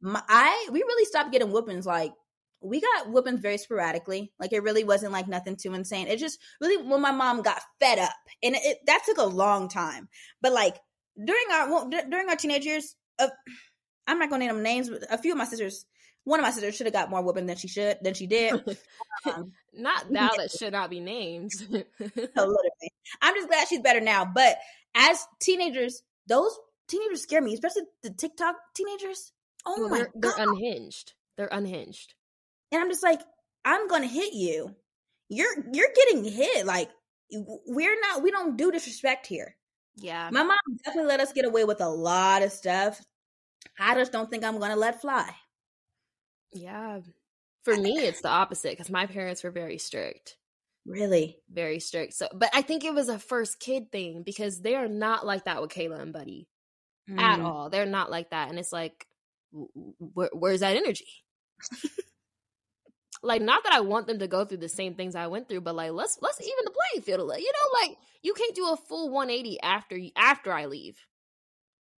my, 0.00 0.22
I 0.28 0.68
we 0.72 0.82
really 0.82 1.04
stopped 1.04 1.32
getting 1.32 1.50
whoopings 1.50 1.86
like 1.86 2.12
we 2.60 2.80
got 2.80 3.10
whoopings 3.10 3.40
very 3.40 3.58
sporadically. 3.58 4.32
Like 4.38 4.52
it 4.52 4.62
really 4.62 4.84
wasn't 4.84 5.12
like 5.12 5.28
nothing 5.28 5.56
too 5.56 5.74
insane. 5.74 6.08
It 6.08 6.18
just 6.18 6.38
really 6.60 6.82
when 6.82 7.00
my 7.00 7.12
mom 7.12 7.42
got 7.42 7.62
fed 7.78 7.98
up, 7.98 8.14
and 8.42 8.54
it, 8.56 8.78
that 8.86 9.02
took 9.06 9.18
a 9.18 9.24
long 9.24 9.68
time. 9.68 10.08
But 10.42 10.52
like 10.52 10.76
during 11.22 11.44
our 11.52 11.70
well, 11.70 11.88
d- 11.88 12.02
during 12.10 12.28
our 12.28 12.36
teenage 12.36 12.66
years, 12.66 12.94
uh, 13.18 13.28
I'm 14.06 14.18
not 14.18 14.30
gonna 14.30 14.46
name 14.46 14.54
them 14.54 14.62
names, 14.62 14.90
but 14.90 15.04
a 15.10 15.18
few 15.18 15.32
of 15.32 15.38
my 15.38 15.44
sisters, 15.44 15.86
one 16.24 16.40
of 16.40 16.44
my 16.44 16.50
sisters 16.50 16.76
should 16.76 16.86
have 16.86 16.92
got 16.92 17.10
more 17.10 17.22
whooping 17.22 17.46
than 17.46 17.56
she 17.56 17.68
should 17.68 17.98
than 18.02 18.14
she 18.14 18.26
did. 18.26 18.62
Um, 19.26 19.52
not 19.74 20.10
now 20.10 20.30
that 20.34 20.50
should 20.50 20.72
not 20.72 20.88
be 20.88 20.98
named. 20.98 21.50
literally, 21.68 21.84
I'm 23.20 23.34
just 23.34 23.48
glad 23.48 23.68
she's 23.68 23.80
better 23.80 24.00
now. 24.00 24.24
But 24.24 24.56
as 24.94 25.26
teenagers, 25.40 26.02
those 26.26 26.58
teenagers 26.88 27.20
scare 27.20 27.42
me, 27.42 27.52
especially 27.52 27.82
the 28.02 28.08
TikTok 28.08 28.56
teenagers. 28.74 29.32
Oh 29.66 29.76
well, 29.78 29.88
my 29.90 29.98
they're, 29.98 30.10
god, 30.18 30.32
they're 30.38 30.48
unhinged. 30.48 31.12
They're 31.36 31.48
unhinged, 31.52 32.14
and 32.72 32.80
I'm 32.80 32.90
just 32.90 33.02
like, 33.02 33.20
I'm 33.64 33.88
gonna 33.88 34.06
hit 34.06 34.34
you. 34.34 34.74
You're 35.28 35.54
you're 35.72 35.90
getting 35.94 36.24
hit. 36.24 36.66
Like 36.66 36.90
we're 37.32 38.00
not. 38.00 38.22
We 38.22 38.30
don't 38.30 38.56
do 38.56 38.70
disrespect 38.70 39.26
here. 39.26 39.56
Yeah, 39.96 40.30
my 40.30 40.42
mom 40.42 40.56
definitely 40.84 41.08
let 41.08 41.20
us 41.20 41.32
get 41.32 41.44
away 41.44 41.64
with 41.64 41.80
a 41.80 41.88
lot 41.88 42.42
of 42.42 42.52
stuff. 42.52 43.00
I 43.78 43.94
just 43.94 44.12
don't 44.12 44.30
think 44.30 44.44
I'm 44.44 44.58
gonna 44.58 44.76
let 44.76 45.00
fly. 45.00 45.30
Yeah, 46.52 47.00
for 47.64 47.76
me, 47.76 47.98
it's 47.98 48.22
the 48.22 48.28
opposite 48.28 48.72
because 48.72 48.90
my 48.90 49.06
parents 49.06 49.44
were 49.44 49.50
very 49.50 49.78
strict. 49.78 50.36
Really? 50.86 51.38
Very 51.50 51.78
strict. 51.78 52.14
So, 52.14 52.28
but 52.32 52.50
I 52.54 52.62
think 52.62 52.84
it 52.84 52.94
was 52.94 53.08
a 53.08 53.18
first 53.18 53.60
kid 53.60 53.92
thing 53.92 54.22
because 54.24 54.60
they 54.60 54.74
are 54.74 54.88
not 54.88 55.26
like 55.26 55.44
that 55.44 55.60
with 55.60 55.70
Kayla 55.70 56.00
and 56.00 56.12
Buddy 56.12 56.48
mm. 57.08 57.20
at 57.20 57.40
all. 57.40 57.68
They're 57.68 57.86
not 57.86 58.10
like 58.10 58.30
that. 58.30 58.48
And 58.48 58.58
it's 58.58 58.72
like, 58.72 59.06
wh- 59.52 60.32
where's 60.32 60.60
that 60.60 60.76
energy? 60.76 61.06
like, 63.22 63.42
not 63.42 63.64
that 63.64 63.72
I 63.72 63.80
want 63.80 64.06
them 64.06 64.18
to 64.20 64.28
go 64.28 64.44
through 64.44 64.58
the 64.58 64.68
same 64.68 64.94
things 64.94 65.14
I 65.14 65.26
went 65.26 65.48
through, 65.48 65.60
but 65.60 65.74
like, 65.74 65.92
let's 65.92 66.18
let's 66.20 66.40
even 66.40 66.64
the 66.64 66.70
playing 66.70 67.02
field. 67.02 67.28
Like 67.28 67.40
you 67.40 67.52
know, 67.52 67.80
like 67.86 67.98
you 68.22 68.34
can't 68.34 68.54
do 68.54 68.68
a 68.72 68.76
full 68.76 69.10
180 69.10 69.60
after 69.60 69.98
after 70.16 70.52
I 70.52 70.66
leave. 70.66 70.98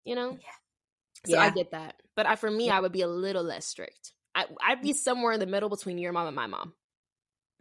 You 0.04 0.14
know. 0.14 0.32
Yeah. 0.32 1.26
So 1.26 1.36
yeah. 1.36 1.42
I 1.42 1.50
get 1.50 1.70
that, 1.70 1.94
but 2.16 2.26
I, 2.26 2.34
for 2.34 2.50
me, 2.50 2.66
yeah. 2.66 2.78
I 2.78 2.80
would 2.80 2.90
be 2.90 3.02
a 3.02 3.08
little 3.08 3.44
less 3.44 3.64
strict. 3.64 4.12
I, 4.34 4.46
I'd 4.60 4.82
be 4.82 4.92
somewhere 4.92 5.32
in 5.32 5.40
the 5.40 5.46
middle 5.46 5.68
between 5.68 5.98
your 5.98 6.12
mom 6.12 6.26
and 6.26 6.34
my 6.34 6.48
mom. 6.48 6.72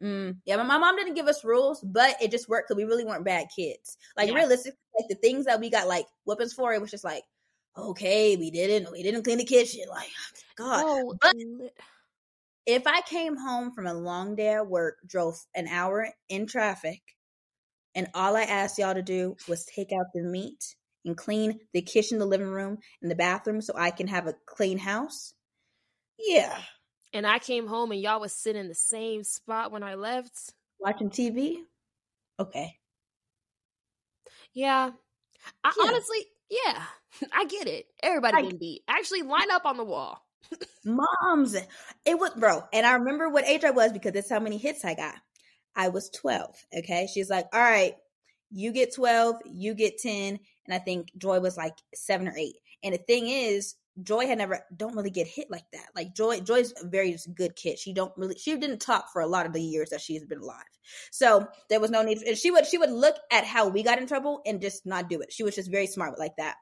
Mm, 0.01 0.37
yeah, 0.45 0.57
but 0.57 0.65
my 0.65 0.79
mom 0.79 0.95
didn't 0.95 1.13
give 1.13 1.27
us 1.27 1.43
rules, 1.43 1.79
but 1.81 2.15
it 2.21 2.31
just 2.31 2.49
worked 2.49 2.67
because 2.67 2.77
we 2.77 2.85
really 2.85 3.05
weren't 3.05 3.23
bad 3.23 3.47
kids. 3.55 3.97
Like 4.17 4.29
yeah. 4.29 4.35
realistically, 4.35 4.79
like 4.99 5.09
the 5.09 5.15
things 5.15 5.45
that 5.45 5.59
we 5.59 5.69
got 5.69 5.87
like 5.87 6.05
weapons 6.25 6.53
for, 6.53 6.73
it 6.73 6.81
was 6.81 6.89
just 6.89 7.03
like, 7.03 7.23
okay, 7.77 8.35
we 8.35 8.49
didn't, 8.49 8.91
we 8.91 9.03
didn't 9.03 9.23
clean 9.23 9.37
the 9.37 9.45
kitchen. 9.45 9.85
Like, 9.89 10.09
God. 10.55 10.83
Oh, 10.83 11.15
but 11.21 11.35
if 12.65 12.85
I 12.85 13.01
came 13.01 13.37
home 13.37 13.71
from 13.71 13.87
a 13.87 13.93
long 13.93 14.35
day 14.35 14.53
at 14.53 14.67
work, 14.67 14.97
drove 15.05 15.39
an 15.55 15.67
hour 15.67 16.09
in 16.29 16.47
traffic, 16.47 17.01
and 17.95 18.07
all 18.13 18.35
I 18.35 18.43
asked 18.43 18.77
y'all 18.77 18.93
to 18.93 19.01
do 19.01 19.35
was 19.47 19.65
take 19.65 19.91
out 19.91 20.07
the 20.13 20.21
meat 20.21 20.75
and 21.03 21.17
clean 21.17 21.59
the 21.73 21.81
kitchen, 21.81 22.19
the 22.19 22.25
living 22.25 22.47
room, 22.47 22.77
and 23.01 23.09
the 23.09 23.15
bathroom 23.15 23.61
so 23.61 23.73
I 23.75 23.91
can 23.91 24.07
have 24.07 24.27
a 24.27 24.35
clean 24.45 24.77
house. 24.77 25.33
Yeah. 26.19 26.57
And 27.13 27.27
I 27.27 27.39
came 27.39 27.67
home 27.67 27.91
and 27.91 27.99
y'all 27.99 28.21
was 28.21 28.33
sitting 28.33 28.61
in 28.61 28.67
the 28.67 28.75
same 28.75 29.23
spot 29.23 29.71
when 29.71 29.83
I 29.83 29.95
left. 29.95 30.53
Watching 30.79 31.09
TV? 31.09 31.57
Okay. 32.39 32.77
Yeah. 34.53 34.91
I, 35.63 35.73
yeah. 35.77 35.83
Honestly, 35.87 36.25
yeah, 36.49 36.83
I 37.33 37.45
get 37.45 37.67
it. 37.67 37.87
Everybody 38.03 38.37
I, 38.37 38.41
can 38.43 38.57
beat. 38.57 38.83
Actually, 38.87 39.23
line 39.23 39.51
up 39.51 39.65
on 39.65 39.77
the 39.77 39.83
wall. 39.83 40.21
Moms, 40.85 41.55
it 42.05 42.19
was, 42.19 42.31
bro. 42.35 42.63
And 42.73 42.85
I 42.85 42.93
remember 42.93 43.29
what 43.29 43.45
age 43.45 43.63
I 43.63 43.71
was 43.71 43.91
because 43.91 44.13
that's 44.13 44.29
how 44.29 44.39
many 44.39 44.57
hits 44.57 44.85
I 44.85 44.95
got. 44.95 45.15
I 45.75 45.89
was 45.89 46.09
12. 46.09 46.55
Okay. 46.79 47.07
She's 47.11 47.29
like, 47.29 47.47
all 47.53 47.61
right, 47.61 47.93
you 48.51 48.71
get 48.71 48.93
12, 48.93 49.37
you 49.45 49.73
get 49.73 49.97
10. 49.99 50.39
And 50.65 50.73
I 50.73 50.79
think 50.79 51.11
Joy 51.17 51.39
was 51.39 51.57
like 51.57 51.75
seven 51.93 52.27
or 52.27 52.35
eight. 52.37 52.55
And 52.83 52.93
the 52.93 52.99
thing 52.99 53.27
is, 53.27 53.75
Joy 54.01 54.25
had 54.25 54.37
never 54.37 54.65
don't 54.75 54.95
really 54.95 55.09
get 55.09 55.27
hit 55.27 55.51
like 55.51 55.65
that. 55.73 55.87
Like 55.95 56.15
Joy, 56.15 56.39
Joy's 56.39 56.73
a 56.81 56.87
very 56.87 57.17
good 57.35 57.55
kid. 57.55 57.77
She 57.77 57.93
don't 57.93 58.13
really 58.15 58.35
she 58.35 58.55
didn't 58.55 58.79
talk 58.79 59.11
for 59.11 59.21
a 59.21 59.27
lot 59.27 59.45
of 59.45 59.53
the 59.53 59.61
years 59.61 59.89
that 59.89 60.01
she's 60.01 60.23
been 60.23 60.39
alive. 60.39 60.63
So 61.11 61.47
there 61.69 61.79
was 61.79 61.91
no 61.91 62.01
need. 62.01 62.19
And 62.19 62.37
she 62.37 62.51
would 62.51 62.65
she 62.65 62.77
would 62.77 62.89
look 62.91 63.15
at 63.31 63.43
how 63.43 63.67
we 63.67 63.83
got 63.83 63.99
in 63.99 64.07
trouble 64.07 64.41
and 64.45 64.61
just 64.61 64.85
not 64.85 65.09
do 65.09 65.19
it. 65.19 65.33
She 65.33 65.43
was 65.43 65.55
just 65.55 65.69
very 65.69 65.87
smart 65.87 66.17
like 66.17 66.35
that. 66.37 66.55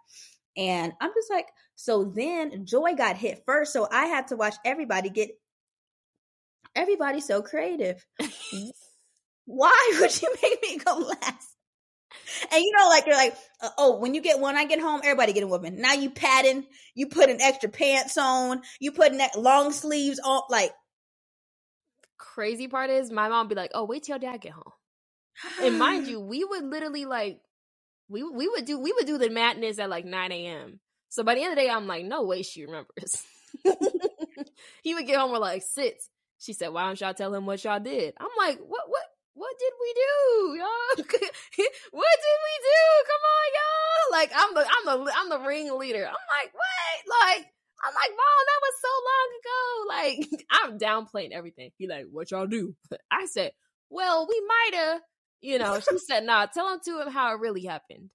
And 0.59 0.91
I'm 0.99 1.11
just 1.15 1.31
like, 1.31 1.47
so 1.75 2.03
then 2.03 2.65
Joy 2.65 2.93
got 2.95 3.15
hit 3.15 3.43
first, 3.45 3.71
so 3.71 3.87
I 3.89 4.07
had 4.07 4.27
to 4.27 4.35
watch 4.35 4.55
everybody 4.65 5.09
get. 5.09 5.29
Everybody 6.75 7.21
so 7.21 7.41
creative. 7.41 8.05
Why 9.45 9.93
would 9.99 10.21
you 10.21 10.35
make 10.43 10.61
me 10.61 10.77
go 10.77 10.97
last? 10.97 11.55
And 12.51 12.61
you 12.61 12.71
know, 12.77 12.89
like 12.89 13.05
you're 13.05 13.15
like, 13.15 13.35
uh, 13.61 13.69
oh, 13.77 13.99
when 13.99 14.13
you 14.13 14.21
get 14.21 14.39
one, 14.39 14.57
I 14.57 14.65
get 14.65 14.81
home, 14.81 14.99
everybody 15.03 15.31
get 15.31 15.43
a 15.43 15.47
woman. 15.47 15.79
Now 15.79 15.93
you 15.93 16.09
padding, 16.09 16.65
you 16.93 17.07
putting 17.07 17.41
extra 17.41 17.69
pants 17.69 18.17
on, 18.17 18.61
you 18.79 18.91
putting 18.91 19.19
long 19.37 19.71
sleeves 19.71 20.19
on, 20.19 20.41
like. 20.49 20.71
Crazy 22.17 22.67
part 22.67 22.89
is, 22.89 23.11
my 23.11 23.29
mom 23.29 23.47
be 23.47 23.55
like, 23.55 23.71
"Oh, 23.73 23.85
wait 23.85 24.03
till 24.03 24.13
your 24.17 24.31
dad 24.31 24.41
get 24.41 24.51
home." 24.51 24.73
and 25.61 25.79
mind 25.79 26.07
you, 26.09 26.19
we 26.19 26.43
would 26.43 26.65
literally 26.65 27.05
like, 27.05 27.39
we 28.09 28.23
we 28.23 28.47
would 28.47 28.65
do 28.65 28.79
we 28.79 28.91
would 28.91 29.05
do 29.05 29.17
the 29.17 29.29
madness 29.29 29.79
at 29.79 29.89
like 29.89 30.05
nine 30.05 30.31
a.m. 30.31 30.79
So 31.09 31.23
by 31.23 31.35
the 31.35 31.41
end 31.41 31.53
of 31.53 31.57
the 31.57 31.63
day, 31.63 31.69
I'm 31.69 31.87
like, 31.87 32.05
no 32.05 32.23
way 32.23 32.43
she 32.43 32.65
remembers. 32.65 33.23
he 34.83 34.93
would 34.93 35.07
get 35.07 35.17
home 35.17 35.31
with 35.31 35.41
like 35.41 35.63
six. 35.63 36.09
She 36.37 36.53
said, 36.53 36.69
"Why 36.69 36.85
don't 36.85 36.99
y'all 36.99 37.13
tell 37.13 37.33
him 37.33 37.45
what 37.45 37.63
y'all 37.63 37.79
did?" 37.79 38.13
I'm 38.19 38.29
like, 38.37 38.59
"What? 38.59 38.83
What? 38.87 39.03
what 39.39 39.55
did 39.57 39.73
we 39.79 39.89
do, 39.95 40.59
y'all? 40.59 40.95
what 40.99 42.15
did 42.19 42.39
we 42.45 42.53
do? 42.59 42.83
Come 43.07 43.23
on, 43.23 43.47
y'all! 43.55 44.05
Like 44.11 44.31
I'm 44.35 44.53
the 44.53 44.65
I'm 44.67 44.85
the 44.85 45.13
I'm 45.15 45.29
the 45.29 45.39
ringleader. 45.47 46.05
I'm 46.05 46.27
like, 46.27 46.51
what? 46.53 46.97
Like 47.07 47.47
I'm 47.81 47.93
like, 47.95 48.11
mom, 48.11 48.41
that 48.49 48.61
was 48.61 48.75
so 48.83 48.93
long 49.09 49.29
ago. 49.39 49.55
Like 49.89 50.45
I'm 50.51 50.77
downplaying 50.77 51.31
everything. 51.31 51.71
He 51.77 51.87
like, 51.87 52.05
what 52.11 52.29
y'all 52.29 52.45
do? 52.45 52.75
I 53.11 53.25
said, 53.25 53.51
well, 53.89 54.27
we 54.29 54.39
might 54.47 54.71
have. 54.75 55.01
You 55.41 55.57
know, 55.57 55.79
she 55.79 55.97
said, 55.99 56.25
nah, 56.25 56.45
tell 56.47 56.73
him 56.73 56.79
to 56.85 57.01
him 57.01 57.11
how 57.11 57.33
it 57.33 57.39
really 57.39 57.65
happened. 57.65 58.09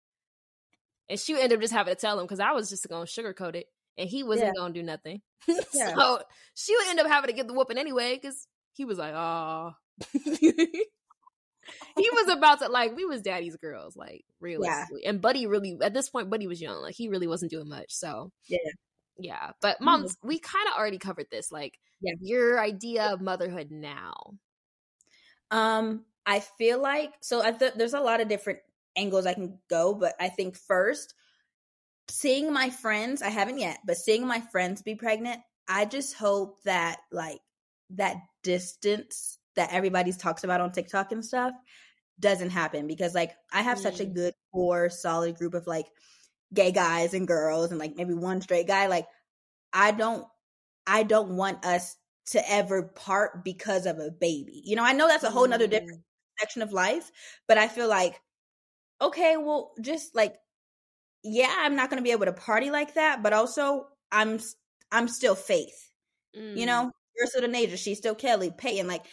And 1.09 1.18
she 1.18 1.35
ended 1.35 1.55
up 1.55 1.61
just 1.61 1.72
having 1.72 1.95
to 1.95 2.01
tell 2.01 2.18
him 2.18 2.25
because 2.25 2.41
I 2.41 2.53
was 2.53 2.70
just 2.70 2.89
gonna 2.89 3.05
sugarcoat 3.05 3.55
it, 3.55 3.66
and 3.99 4.09
he 4.09 4.22
wasn't 4.22 4.53
yeah. 4.55 4.61
gonna 4.61 4.75
do 4.75 4.83
nothing. 4.83 5.20
Yeah. 5.75 5.95
so 5.95 6.20
she 6.55 6.75
would 6.75 6.89
end 6.89 7.01
up 7.01 7.07
having 7.07 7.29
to 7.29 7.37
get 7.37 7.47
the 7.47 7.53
whooping 7.53 7.77
anyway 7.77 8.14
because 8.14 8.47
he 8.72 8.87
was 8.87 8.97
like, 8.97 9.12
oh. 9.14 9.72
he 11.97 12.11
was 12.11 12.29
about 12.37 12.61
to 12.61 12.68
like 12.68 12.97
we 12.97 13.05
was 13.05 13.22
daddy's 13.22 13.57
girls, 13.57 13.97
like 13.97 14.25
realistically. 14.41 15.03
Yeah. 15.05 15.11
And 15.11 15.20
Buddy 15.20 15.47
really 15.47 15.79
at 15.83 15.95
this 15.95 16.09
point, 16.09 16.31
Buddy 16.31 16.47
was 16.47 16.61
young, 16.61 16.81
like 16.83 16.95
he 16.95 17.09
really 17.09 17.27
wasn't 17.27 17.51
doing 17.51 17.68
much. 17.68 17.93
So 17.93 18.33
yeah, 18.49 18.59
yeah. 19.18 19.51
But 19.61 19.81
moms, 19.81 20.16
mm-hmm. 20.16 20.29
we 20.29 20.39
kind 20.39 20.68
of 20.68 20.79
already 20.79 20.99
covered 20.99 21.27
this. 21.31 21.53
Like 21.53 21.79
yeah. 22.01 22.14
your 22.20 22.61
idea 22.61 23.12
of 23.12 23.20
motherhood 23.20 23.68
now. 23.70 24.14
Um, 25.51 26.05
I 26.27 26.41
feel 26.41 26.81
like 26.81 27.12
so. 27.20 27.43
I 27.43 27.53
th- 27.53 27.75
there's 27.77 27.95
a 27.95 28.01
lot 28.01 28.20
of 28.20 28.29
different 28.29 28.61
angles 28.97 29.27
I 29.27 29.35
can 29.35 29.59
go, 29.68 29.95
but 29.95 30.14
I 30.18 30.29
think 30.29 30.57
first, 30.57 31.14
seeing 32.09 32.53
my 32.53 32.70
friends, 32.70 33.22
I 33.22 33.31
haven't 33.31 33.59
yet, 33.59 33.79
but 33.87 33.97
seeing 33.97 34.27
my 34.27 34.41
friends 34.41 34.83
be 34.83 34.95
pregnant, 34.95 35.41
I 35.68 35.85
just 35.85 36.14
hope 36.14 36.62
that 36.64 36.99
like 37.12 37.41
that 37.91 38.16
distance 38.43 39.39
that 39.57 39.72
everybody's 39.72 40.16
talks 40.16 40.45
about 40.45 40.61
on 40.61 40.72
TikTok 40.72 41.12
and 41.12 41.25
stuff 41.25 41.53
doesn't 42.20 42.51
happen 42.51 42.87
because 42.87 43.14
like 43.14 43.33
I 43.53 43.62
have 43.62 43.79
mm. 43.79 43.83
such 43.83 44.01
a 44.01 44.07
mm. 44.07 44.14
good 44.14 44.35
core 44.53 44.89
solid 44.89 45.37
group 45.37 45.55
of 45.55 45.66
like 45.66 45.87
gay 46.53 46.70
guys 46.70 47.14
and 47.14 47.27
girls 47.27 47.70
and 47.70 47.81
like 47.81 47.97
maybe 47.97 48.14
one 48.14 48.41
straight 48.41 48.66
guy 48.66 48.87
like 48.87 49.07
I 49.72 49.91
don't 49.91 50.27
I 50.87 51.03
don't 51.03 51.31
want 51.31 51.64
us 51.64 51.97
to 52.27 52.51
ever 52.51 52.83
part 52.83 53.45
because 53.45 53.87
of 53.87 53.99
a 53.99 54.11
baby. 54.11 54.62
You 54.64 54.77
know, 54.77 54.85
I 54.85 54.93
know 54.93 55.09
that's 55.09 55.25
a 55.25 55.31
whole 55.31 55.47
nother 55.47 55.66
different 55.66 56.01
mm. 56.01 56.05
Section 56.39 56.62
of 56.62 56.72
life, 56.72 57.11
but 57.49 57.59
I 57.59 57.68
feel 57.68 57.89
like 57.89 58.20
okay, 59.01 59.37
well 59.37 59.72
just 59.80 60.14
like 60.14 60.35
yeah, 61.22 61.55
I'm 61.59 61.76
not 61.76 61.89
going 61.89 62.03
to 62.03 62.05
be 62.05 62.12
able 62.12 62.26
to 62.26 62.32
party 62.32 62.70
like 62.70 62.95
that, 62.95 63.22
but 63.22 63.32
also 63.32 63.87
I'm 64.12 64.39
I'm 64.93 65.09
still 65.09 65.35
Faith. 65.35 65.91
Mm. 66.37 66.57
You 66.57 66.66
know, 66.66 66.91
she's 67.18 67.30
still 67.30 67.43
the 67.43 67.49
Nature, 67.49 67.76
she's 67.76 67.99
still 67.99 68.14
Kelly, 68.14 68.53
Peyton 68.57 68.87
like 68.87 69.05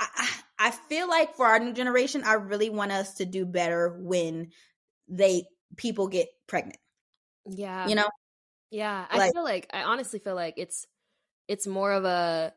I, 0.00 0.28
I 0.58 0.70
feel 0.70 1.08
like 1.08 1.36
for 1.36 1.46
our 1.46 1.58
new 1.58 1.72
generation, 1.72 2.22
I 2.24 2.34
really 2.34 2.70
want 2.70 2.92
us 2.92 3.14
to 3.14 3.26
do 3.26 3.44
better 3.44 3.96
when 4.00 4.50
they 5.08 5.44
people 5.76 6.08
get 6.08 6.28
pregnant. 6.46 6.78
Yeah. 7.46 7.86
You 7.86 7.94
know? 7.94 8.08
Yeah. 8.70 9.04
I 9.10 9.18
like, 9.18 9.32
feel 9.34 9.44
like 9.44 9.68
I 9.72 9.82
honestly 9.82 10.18
feel 10.18 10.34
like 10.34 10.54
it's 10.56 10.86
it's 11.48 11.66
more 11.66 11.92
of 11.92 12.04
a 12.04 12.52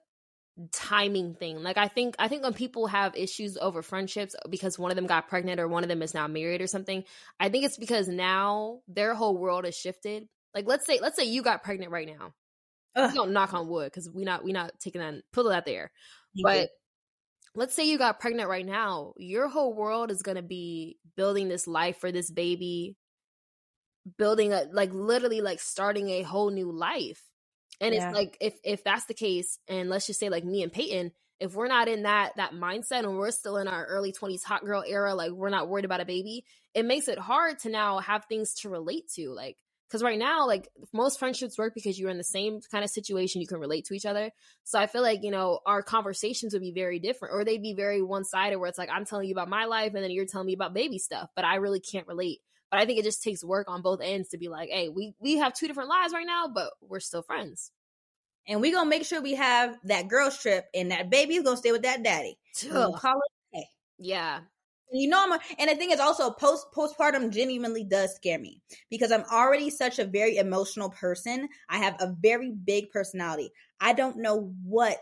timing 0.72 1.36
thing. 1.36 1.64
Like 1.64 1.78
I 1.78 1.88
think 1.88 2.16
I 2.20 2.28
think 2.28 2.44
when 2.44 2.54
people 2.54 2.88
have 2.88 3.16
issues 3.16 3.58
over 3.58 3.82
friendships 3.82 4.36
because 4.50 4.78
one 4.78 4.92
of 4.92 4.96
them 4.96 5.08
got 5.08 5.28
pregnant 5.28 5.60
or 5.60 5.68
one 5.68 5.84
of 5.84 5.90
them 5.90 6.02
is 6.02 6.14
now 6.14 6.28
married 6.28 6.62
or 6.62 6.68
something, 6.68 7.04
I 7.40 7.50
think 7.50 7.66
it's 7.66 7.78
because 7.78 8.08
now 8.08 8.80
their 8.88 9.14
whole 9.14 9.38
world 9.38 9.66
has 9.66 9.76
shifted. 9.76 10.28
Like 10.54 10.68
let's 10.68 10.86
say 10.86 11.00
let's 11.02 11.16
say 11.18 11.26
you 11.26 11.42
got 11.42 11.64
pregnant 11.64 11.92
right 11.92 12.08
now. 12.08 12.34
Don't 13.14 13.34
knock 13.34 13.54
on 13.54 13.68
wood 13.68 13.92
because 13.92 14.10
we 14.10 14.24
not 14.24 14.44
we 14.44 14.52
not 14.52 14.80
taking 14.80 15.02
that 15.02 15.16
put 15.32 15.44
that 15.44 15.54
out 15.54 15.66
there. 15.66 15.92
Thank 16.36 16.46
but 16.46 16.62
you 16.62 16.68
let's 17.56 17.74
say 17.74 17.88
you 17.88 17.98
got 17.98 18.20
pregnant 18.20 18.50
right 18.50 18.66
now, 18.66 19.14
your 19.18 19.48
whole 19.48 19.74
world 19.74 20.12
is 20.12 20.22
going 20.22 20.38
to 20.38 20.44
be 20.44 20.98
building 21.16 21.48
this 21.48 21.68
life 21.68 21.98
for 21.98 22.12
this 22.12 22.32
baby, 22.32 22.96
building 24.18 24.54
a 24.54 24.66
like 24.72 24.92
literally 24.94 25.42
like 25.42 25.60
starting 25.60 26.10
a 26.10 26.24
whole 26.24 26.50
new 26.50 26.72
life. 26.72 27.22
And 27.82 27.94
yeah. 27.94 28.08
it's 28.08 28.16
like 28.16 28.38
if 28.40 28.56
if 28.64 28.84
that's 28.84 29.06
the 29.06 29.14
case 29.14 29.60
and 29.68 29.90
let's 29.90 30.08
just 30.08 30.20
say 30.20 30.30
like 30.30 30.46
me 30.46 30.64
and 30.64 30.72
Peyton, 30.72 31.12
if 31.40 31.56
we're 31.56 31.68
not 31.68 31.88
in 31.88 32.04
that 32.04 32.34
that 32.38 32.54
mindset 32.54 33.00
and 33.00 33.18
we're 33.18 33.32
still 33.32 33.58
in 33.58 33.68
our 33.68 33.86
early 33.86 34.12
20s 34.12 34.44
hot 34.44 34.64
girl 34.64 34.84
era, 34.88 35.16
like 35.16 35.32
we're 35.32 35.50
not 35.50 35.68
worried 35.68 35.86
about 35.86 36.02
a 36.02 36.06
baby, 36.06 36.46
it 36.74 36.86
makes 36.86 37.08
it 37.08 37.20
hard 37.20 37.60
to 37.60 37.70
now 37.70 38.00
have 38.00 38.26
things 38.26 38.54
to 38.56 38.70
relate 38.70 39.10
to. 39.16 39.32
Like 39.32 39.58
because 39.94 40.02
right 40.04 40.18
now 40.18 40.48
like 40.48 40.68
most 40.92 41.20
friendships 41.20 41.56
work 41.56 41.76
because 41.76 42.00
you're 42.00 42.10
in 42.10 42.18
the 42.18 42.24
same 42.24 42.60
kind 42.72 42.84
of 42.84 42.90
situation 42.90 43.42
you 43.42 43.48
can 43.48 43.60
relate 43.60 43.86
to 43.86 43.94
each 43.94 44.08
other 44.08 44.32
so 44.64 44.80
i 44.80 44.88
feel 44.88 45.04
like 45.04 45.20
you 45.22 45.30
know 45.30 45.60
our 45.68 45.84
conversations 45.84 46.52
would 46.52 46.64
be 46.64 46.72
very 46.72 46.98
different 46.98 47.32
or 47.32 47.46
they'd 47.46 47.62
be 47.62 47.76
very 47.76 48.02
one-sided 48.02 48.58
where 48.58 48.68
it's 48.68 48.80
like 48.80 48.90
i'm 48.92 49.06
telling 49.06 49.28
you 49.28 49.36
about 49.36 49.48
my 49.48 49.66
life 49.66 49.94
and 49.94 50.04
then 50.04 50.10
you're 50.10 50.26
telling 50.26 50.48
me 50.48 50.54
about 50.54 50.74
baby 50.74 50.98
stuff 50.98 51.30
but 51.36 51.46
i 51.46 51.56
really 51.56 51.80
can't 51.80 52.08
relate 52.08 52.40
but 52.74 52.82
i 52.82 52.86
think 52.88 52.98
it 52.98 53.06
just 53.06 53.22
takes 53.22 53.44
work 53.44 53.70
on 53.70 53.84
both 53.84 54.02
ends 54.02 54.30
to 54.30 54.38
be 54.40 54.50
like 54.50 54.70
hey 54.70 54.90
we 54.90 55.14
we 55.20 55.38
have 55.38 55.54
two 55.54 55.68
different 55.68 55.90
lives 55.90 56.12
right 56.12 56.26
now 56.26 56.48
but 56.48 56.72
we're 56.82 57.00
still 57.00 57.22
friends. 57.22 57.72
And 58.48 58.60
we 58.60 58.72
gonna 58.72 58.90
make 58.90 59.06
sure 59.06 59.22
we 59.22 59.36
have 59.36 59.78
that 59.86 60.10
girls 60.10 60.38
trip 60.38 60.66
and 60.74 60.92
that 60.92 61.10
baby's 61.10 61.44
gonna 61.44 61.58
stay 61.58 61.72
with 61.72 61.84
that 61.84 62.04
daddy. 62.04 62.38
Call 62.98 63.20
it 63.54 63.66
yeah. 63.98 64.42
You 64.92 65.10
know, 65.10 65.24
I'm 65.24 65.32
a, 65.32 65.40
and 65.58 65.70
the 65.72 65.76
thing 65.76 65.92
is 65.92 66.00
also 66.00 66.30
post 66.30 66.68
postpartum 66.76 67.32
genuinely 67.32 67.84
does 67.84 68.14
scare 68.16 68.38
me 68.38 68.62
because 68.92 69.12
I'm 69.12 69.24
already 69.32 69.70
such 69.70 69.98
a 69.98 70.06
very 70.06 70.38
emotional 70.38 70.90
person. 70.90 71.48
I 71.70 71.78
have 71.80 71.96
a 72.00 72.14
very 72.20 72.52
big 72.52 72.92
personality. 72.92 73.52
I 73.80 73.94
don't 73.94 74.18
know 74.18 74.54
what 74.64 75.00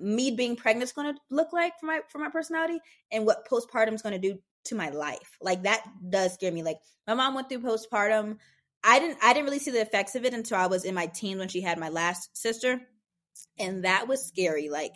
me 0.00 0.30
being 0.30 0.56
pregnant 0.56 0.84
is 0.84 0.92
going 0.92 1.14
to 1.14 1.20
look 1.30 1.52
like 1.52 1.74
for 1.78 1.86
my 1.86 2.00
for 2.08 2.18
my 2.18 2.30
personality 2.30 2.80
and 3.12 3.26
what 3.26 3.46
postpartum 3.48 3.92
is 3.92 4.02
going 4.02 4.20
to 4.20 4.28
do 4.32 4.38
to 4.64 4.74
my 4.74 4.90
life. 4.90 5.36
Like 5.40 5.62
that 5.64 5.84
does 6.08 6.34
scare 6.34 6.52
me. 6.52 6.62
Like 6.62 6.78
my 7.06 7.14
mom 7.14 7.34
went 7.34 7.48
through 7.48 7.60
postpartum. 7.60 8.36
I 8.82 8.98
didn't 8.98 9.18
I 9.22 9.32
didn't 9.32 9.46
really 9.46 9.58
see 9.58 9.70
the 9.70 9.80
effects 9.80 10.14
of 10.14 10.24
it 10.24 10.34
until 10.34 10.58
I 10.58 10.66
was 10.66 10.84
in 10.84 10.94
my 10.94 11.06
teens 11.06 11.38
when 11.38 11.48
she 11.48 11.60
had 11.60 11.78
my 11.78 11.88
last 11.88 12.36
sister. 12.36 12.80
And 13.58 13.84
that 13.84 14.08
was 14.08 14.26
scary. 14.26 14.68
Like 14.68 14.94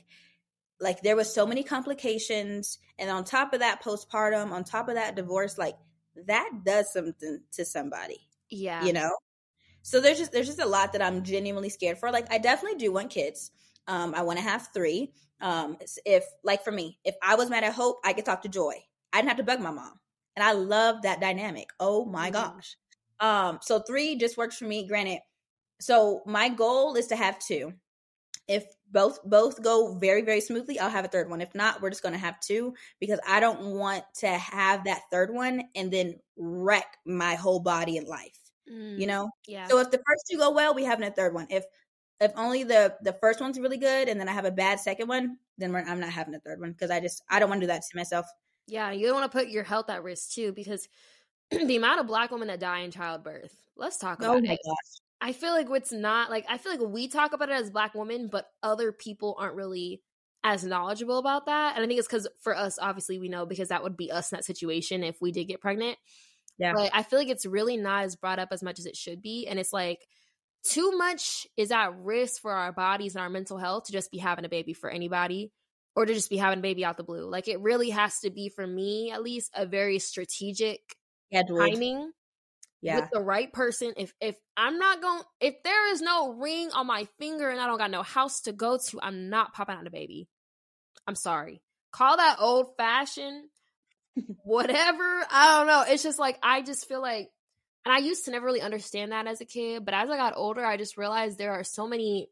like 0.80 1.02
there 1.02 1.16
was 1.16 1.32
so 1.32 1.46
many 1.46 1.62
complications 1.62 2.78
and 2.98 3.10
on 3.10 3.24
top 3.24 3.52
of 3.52 3.60
that 3.60 3.82
postpartum 3.82 4.50
on 4.50 4.64
top 4.64 4.88
of 4.88 4.94
that 4.94 5.14
divorce 5.14 5.56
like 5.58 5.76
that 6.26 6.50
does 6.64 6.92
something 6.92 7.40
to 7.52 7.64
somebody 7.64 8.20
yeah 8.50 8.84
you 8.84 8.92
know 8.92 9.10
so 9.82 10.00
there's 10.00 10.18
just 10.18 10.32
there's 10.32 10.46
just 10.46 10.60
a 10.60 10.66
lot 10.66 10.92
that 10.92 11.02
i'm 11.02 11.22
genuinely 11.22 11.68
scared 11.68 11.98
for 11.98 12.10
like 12.10 12.30
i 12.32 12.38
definitely 12.38 12.78
do 12.78 12.92
want 12.92 13.10
kids 13.10 13.50
um 13.86 14.14
i 14.14 14.22
want 14.22 14.38
to 14.38 14.44
have 14.44 14.68
three 14.74 15.12
um 15.40 15.76
if 16.04 16.24
like 16.42 16.64
for 16.64 16.72
me 16.72 16.98
if 17.04 17.14
i 17.22 17.34
was 17.34 17.50
mad 17.50 17.64
at 17.64 17.72
hope 17.72 17.98
i 18.04 18.12
could 18.12 18.24
talk 18.24 18.42
to 18.42 18.48
joy 18.48 18.74
i 19.14 19.18
didn't 19.18 19.28
have 19.28 19.38
to 19.38 19.44
bug 19.44 19.60
my 19.60 19.70
mom 19.70 19.92
and 20.36 20.44
i 20.44 20.52
love 20.52 21.00
that 21.02 21.20
dynamic 21.20 21.68
oh 21.80 22.04
my 22.04 22.30
mm-hmm. 22.30 22.56
gosh. 22.56 22.76
Um 23.20 23.60
so 23.62 23.78
three 23.78 24.16
just 24.16 24.36
works 24.36 24.58
for 24.58 24.64
me 24.64 24.86
granted 24.86 25.20
so 25.80 26.22
my 26.26 26.48
goal 26.48 26.94
is 26.94 27.08
to 27.08 27.16
have 27.16 27.38
two. 27.38 27.72
If 28.46 28.64
both 28.90 29.18
both 29.24 29.62
go 29.62 29.96
very 29.98 30.22
very 30.22 30.40
smoothly 30.40 30.78
i'll 30.78 30.90
have 30.90 31.04
a 31.04 31.08
third 31.08 31.30
one. 31.30 31.40
If 31.40 31.54
not 31.54 31.80
we're 31.80 31.90
just 31.90 32.02
going 32.02 32.12
to 32.12 32.18
have 32.18 32.38
two 32.40 32.74
because 33.00 33.18
i 33.26 33.40
don't 33.40 33.74
want 33.76 34.04
to 34.16 34.28
have 34.28 34.84
that 34.84 35.02
third 35.10 35.32
one 35.32 35.62
and 35.74 35.90
then 35.90 36.16
wreck 36.36 36.98
my 37.06 37.36
whole 37.36 37.60
body 37.60 37.96
and 37.96 38.06
life 38.06 38.38
mm, 38.70 38.98
you 38.98 39.06
know? 39.06 39.30
yeah. 39.46 39.66
So 39.66 39.78
if 39.78 39.90
the 39.90 40.02
first 40.06 40.24
two 40.30 40.38
go 40.38 40.50
well 40.50 40.74
we 40.74 40.84
have 40.84 41.00
a 41.00 41.10
third 41.10 41.32
one. 41.32 41.46
If 41.48 41.64
if 42.20 42.32
only 42.36 42.64
the 42.64 42.94
the 43.02 43.14
first 43.14 43.40
one's 43.40 43.58
really 43.58 43.76
good 43.76 44.08
and 44.08 44.20
then 44.20 44.28
i 44.28 44.32
have 44.32 44.44
a 44.44 44.50
bad 44.50 44.78
second 44.78 45.08
one 45.08 45.36
then 45.58 45.74
i'm 45.74 46.00
not 46.00 46.10
having 46.10 46.34
a 46.34 46.40
third 46.40 46.60
one 46.60 46.70
because 46.72 46.90
i 46.90 47.00
just 47.00 47.22
i 47.28 47.38
don't 47.38 47.48
want 47.48 47.60
to 47.60 47.66
do 47.66 47.72
that 47.72 47.82
to 47.82 47.96
myself 47.96 48.26
yeah 48.66 48.90
you 48.90 49.06
don't 49.06 49.20
want 49.20 49.30
to 49.30 49.38
put 49.38 49.48
your 49.48 49.64
health 49.64 49.88
at 49.90 50.02
risk 50.02 50.32
too 50.32 50.52
because 50.52 50.88
the 51.50 51.76
amount 51.76 52.00
of 52.00 52.06
black 52.06 52.30
women 52.30 52.48
that 52.48 52.60
die 52.60 52.80
in 52.80 52.90
childbirth 52.90 53.54
let's 53.76 53.98
talk 53.98 54.18
oh 54.22 54.36
about 54.36 54.48
oh 54.48 54.52
it 54.52 54.58
gosh. 54.66 55.00
I 55.20 55.32
feel 55.32 55.52
like 55.52 55.70
what's 55.70 55.90
not 55.90 56.28
like 56.28 56.44
I 56.50 56.58
feel 56.58 56.72
like 56.72 56.82
we 56.82 57.08
talk 57.08 57.32
about 57.32 57.48
it 57.48 57.54
as 57.54 57.70
black 57.70 57.94
women, 57.94 58.28
but 58.28 58.46
other 58.62 58.92
people 58.92 59.36
aren't 59.38 59.54
really 59.54 60.02
as 60.44 60.64
knowledgeable 60.64 61.16
about 61.16 61.46
that. 61.46 61.74
And 61.74 61.82
I 61.82 61.88
think 61.88 61.98
it's 61.98 62.06
because 62.06 62.28
for 62.42 62.54
us, 62.54 62.78
obviously, 62.78 63.18
we 63.18 63.30
know 63.30 63.46
because 63.46 63.70
that 63.70 63.82
would 63.82 63.96
be 63.96 64.12
us 64.12 64.30
in 64.30 64.36
that 64.36 64.44
situation 64.44 65.02
if 65.02 65.22
we 65.22 65.32
did 65.32 65.46
get 65.46 65.62
pregnant. 65.62 65.96
Yeah. 66.58 66.74
But 66.74 66.90
I 66.92 67.02
feel 67.02 67.18
like 67.18 67.30
it's 67.30 67.46
really 67.46 67.78
not 67.78 68.04
as 68.04 68.16
brought 68.16 68.38
up 68.38 68.50
as 68.52 68.62
much 68.62 68.78
as 68.78 68.84
it 68.84 68.96
should 68.96 69.22
be. 69.22 69.46
And 69.46 69.58
it's 69.58 69.72
like 69.72 70.06
too 70.62 70.92
much 70.92 71.46
is 71.56 71.72
at 71.72 71.96
risk 71.96 72.42
for 72.42 72.52
our 72.52 72.72
bodies 72.72 73.14
and 73.14 73.22
our 73.22 73.30
mental 73.30 73.56
health 73.56 73.84
to 73.84 73.92
just 73.92 74.10
be 74.10 74.18
having 74.18 74.44
a 74.44 74.50
baby 74.50 74.74
for 74.74 74.90
anybody 74.90 75.52
or 75.96 76.06
to 76.06 76.14
just 76.14 76.30
be 76.30 76.36
having 76.36 76.58
a 76.58 76.62
baby 76.62 76.84
out 76.84 76.96
the 76.96 77.04
blue. 77.04 77.28
Like 77.28 77.48
it 77.48 77.60
really 77.60 77.90
has 77.90 78.20
to 78.20 78.30
be 78.30 78.48
for 78.48 78.66
me 78.66 79.10
at 79.10 79.22
least 79.22 79.50
a 79.54 79.66
very 79.66 79.98
strategic 79.98 80.80
timing 81.32 82.10
yeah. 82.80 83.00
with 83.00 83.10
the 83.12 83.20
right 83.20 83.52
person. 83.52 83.94
If 83.96 84.12
if 84.20 84.36
I'm 84.56 84.78
not 84.78 85.00
going 85.00 85.22
if 85.40 85.54
there 85.62 85.92
is 85.92 86.00
no 86.00 86.32
ring 86.32 86.70
on 86.72 86.86
my 86.86 87.06
finger 87.18 87.48
and 87.48 87.60
I 87.60 87.66
don't 87.66 87.78
got 87.78 87.90
no 87.90 88.02
house 88.02 88.42
to 88.42 88.52
go 88.52 88.78
to, 88.78 89.00
I'm 89.02 89.30
not 89.30 89.54
popping 89.54 89.76
out 89.76 89.86
a 89.86 89.90
baby. 89.90 90.28
I'm 91.06 91.16
sorry. 91.16 91.62
Call 91.92 92.16
that 92.16 92.36
old 92.40 92.76
fashioned 92.76 93.44
whatever. 94.44 95.26
I 95.30 95.58
don't 95.58 95.66
know. 95.66 95.84
It's 95.88 96.02
just 96.02 96.18
like 96.18 96.38
I 96.42 96.62
just 96.62 96.88
feel 96.88 97.00
like 97.00 97.28
and 97.84 97.94
I 97.94 97.98
used 97.98 98.24
to 98.24 98.30
never 98.30 98.46
really 98.46 98.62
understand 98.62 99.12
that 99.12 99.26
as 99.26 99.40
a 99.40 99.44
kid, 99.44 99.84
but 99.84 99.92
as 99.92 100.08
I 100.08 100.16
got 100.16 100.36
older, 100.36 100.64
I 100.64 100.78
just 100.78 100.96
realized 100.96 101.36
there 101.36 101.52
are 101.52 101.64
so 101.64 101.86
many 101.86 102.28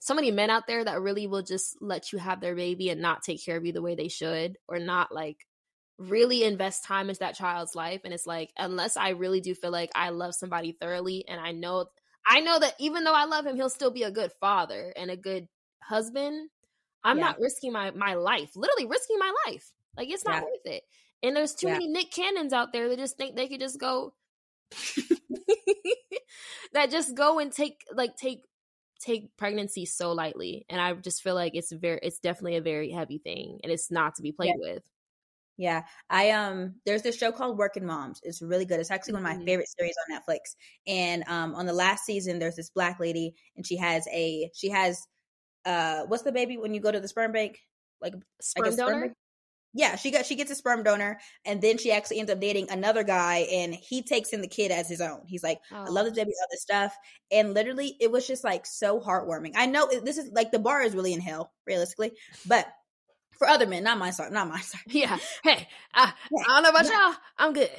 so 0.00 0.14
many 0.14 0.30
men 0.30 0.48
out 0.48 0.66
there 0.66 0.82
that 0.82 1.00
really 1.00 1.26
will 1.26 1.42
just 1.42 1.76
let 1.80 2.10
you 2.10 2.18
have 2.18 2.40
their 2.40 2.56
baby 2.56 2.88
and 2.88 3.00
not 3.00 3.22
take 3.22 3.44
care 3.44 3.56
of 3.56 3.64
you 3.64 3.72
the 3.72 3.82
way 3.82 3.94
they 3.94 4.08
should 4.08 4.56
or 4.66 4.78
not 4.78 5.12
like 5.12 5.46
really 5.98 6.42
invest 6.42 6.84
time 6.84 7.10
into 7.10 7.20
that 7.20 7.36
child's 7.36 7.76
life 7.76 8.00
and 8.04 8.14
it's 8.14 8.26
like 8.26 8.50
unless 8.58 8.96
i 8.96 9.10
really 9.10 9.40
do 9.40 9.54
feel 9.54 9.70
like 9.70 9.90
i 9.94 10.08
love 10.08 10.34
somebody 10.34 10.72
thoroughly 10.72 11.24
and 11.28 11.38
i 11.38 11.52
know 11.52 11.84
i 12.26 12.40
know 12.40 12.58
that 12.58 12.74
even 12.80 13.04
though 13.04 13.14
i 13.14 13.26
love 13.26 13.44
him 13.44 13.54
he'll 13.54 13.68
still 13.68 13.90
be 13.90 14.02
a 14.02 14.10
good 14.10 14.32
father 14.40 14.92
and 14.96 15.10
a 15.10 15.16
good 15.16 15.46
husband 15.82 16.48
i'm 17.04 17.18
yeah. 17.18 17.24
not 17.24 17.38
risking 17.38 17.70
my 17.70 17.90
my 17.90 18.14
life 18.14 18.50
literally 18.56 18.86
risking 18.86 19.18
my 19.18 19.32
life 19.46 19.70
like 19.96 20.08
it's 20.08 20.24
not 20.24 20.36
yeah. 20.36 20.42
worth 20.42 20.64
it 20.64 20.82
and 21.22 21.36
there's 21.36 21.54
too 21.54 21.66
yeah. 21.66 21.74
many 21.74 21.88
nick 21.88 22.10
cannons 22.10 22.54
out 22.54 22.72
there 22.72 22.88
that 22.88 22.98
just 22.98 23.18
think 23.18 23.36
they 23.36 23.46
could 23.48 23.60
just 23.60 23.78
go 23.78 24.14
that 26.72 26.90
just 26.90 27.14
go 27.14 27.38
and 27.40 27.52
take 27.52 27.82
like 27.94 28.16
take 28.16 28.42
take 29.00 29.34
pregnancy 29.36 29.84
so 29.86 30.12
lightly 30.12 30.64
and 30.68 30.80
i 30.80 30.92
just 30.92 31.22
feel 31.22 31.34
like 31.34 31.54
it's 31.54 31.72
very 31.72 31.98
it's 32.02 32.18
definitely 32.18 32.56
a 32.56 32.62
very 32.62 32.90
heavy 32.90 33.18
thing 33.18 33.58
and 33.62 33.72
it's 33.72 33.90
not 33.90 34.14
to 34.14 34.22
be 34.22 34.32
played 34.32 34.54
with 34.58 34.82
yeah, 35.60 35.82
I 36.08 36.30
um 36.30 36.76
there's 36.86 37.02
this 37.02 37.18
show 37.18 37.32
called 37.32 37.58
Working 37.58 37.84
Moms. 37.84 38.18
It's 38.22 38.40
really 38.40 38.64
good. 38.64 38.80
It's 38.80 38.90
actually 38.90 39.12
one 39.12 39.22
of 39.22 39.28
my 39.28 39.34
mm-hmm. 39.34 39.44
favorite 39.44 39.68
series 39.68 39.94
on 40.08 40.16
Netflix. 40.16 40.56
And 40.86 41.22
um 41.26 41.54
on 41.54 41.66
the 41.66 41.74
last 41.74 42.06
season 42.06 42.38
there's 42.38 42.56
this 42.56 42.70
black 42.70 42.98
lady 42.98 43.34
and 43.56 43.66
she 43.66 43.76
has 43.76 44.08
a 44.10 44.50
she 44.54 44.70
has 44.70 45.06
uh 45.66 46.04
what's 46.06 46.22
the 46.22 46.32
baby 46.32 46.56
when 46.56 46.72
you 46.72 46.80
go 46.80 46.90
to 46.90 46.98
the 46.98 47.08
sperm 47.08 47.32
bank? 47.32 47.60
Like 48.00 48.14
sperm 48.40 48.74
donor? 48.74 48.98
Sperm 49.00 49.14
yeah, 49.72 49.96
she 49.96 50.10
got 50.10 50.26
she 50.26 50.34
gets 50.34 50.50
a 50.50 50.54
sperm 50.54 50.82
donor 50.82 51.20
and 51.44 51.62
then 51.62 51.78
she 51.78 51.92
actually 51.92 52.18
ends 52.18 52.30
up 52.30 52.40
dating 52.40 52.70
another 52.70 53.04
guy 53.04 53.46
and 53.52 53.74
he 53.74 54.02
takes 54.02 54.30
in 54.30 54.40
the 54.40 54.48
kid 54.48 54.72
as 54.72 54.88
his 54.88 55.00
own. 55.00 55.22
He's 55.26 55.42
like, 55.42 55.60
oh. 55.72 55.84
I 55.84 55.88
love 55.88 56.06
this 56.06 56.14
baby, 56.14 56.32
all 56.40 56.46
this 56.50 56.62
stuff. 56.62 56.96
And 57.30 57.54
literally 57.54 57.96
it 58.00 58.10
was 58.10 58.26
just 58.26 58.42
like 58.42 58.66
so 58.66 59.00
heartwarming. 59.00 59.52
I 59.54 59.66
know 59.66 59.88
this 60.02 60.18
is 60.18 60.30
like 60.32 60.50
the 60.50 60.58
bar 60.58 60.82
is 60.82 60.94
really 60.94 61.12
in 61.12 61.20
hell, 61.20 61.52
realistically, 61.66 62.12
but 62.46 62.66
for 63.40 63.48
other 63.48 63.66
men, 63.66 63.84
not 63.84 63.98
my 63.98 64.10
sorry, 64.10 64.30
not 64.30 64.48
my 64.48 64.60
sorry. 64.60 64.84
Yeah. 64.88 65.18
Hey, 65.42 65.68
I, 65.94 66.12
yeah. 66.30 66.44
I 66.48 66.60
don't 66.60 66.62
know 66.62 66.70
about 66.70 66.84
y'all. 66.86 67.14
I'm 67.38 67.52
good. 67.52 67.70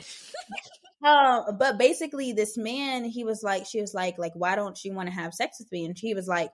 um, 1.05 1.57
but 1.57 1.77
basically, 1.77 2.33
this 2.33 2.57
man, 2.57 3.05
he 3.05 3.23
was 3.23 3.43
like, 3.43 3.65
she 3.65 3.79
was 3.79 3.93
like, 3.93 4.17
like, 4.17 4.33
why 4.33 4.55
don't 4.55 4.83
you 4.83 4.93
want 4.93 5.07
to 5.09 5.13
have 5.13 5.33
sex 5.33 5.59
with 5.59 5.71
me? 5.71 5.85
And 5.85 5.97
she 5.97 6.13
was 6.13 6.27
like, 6.27 6.51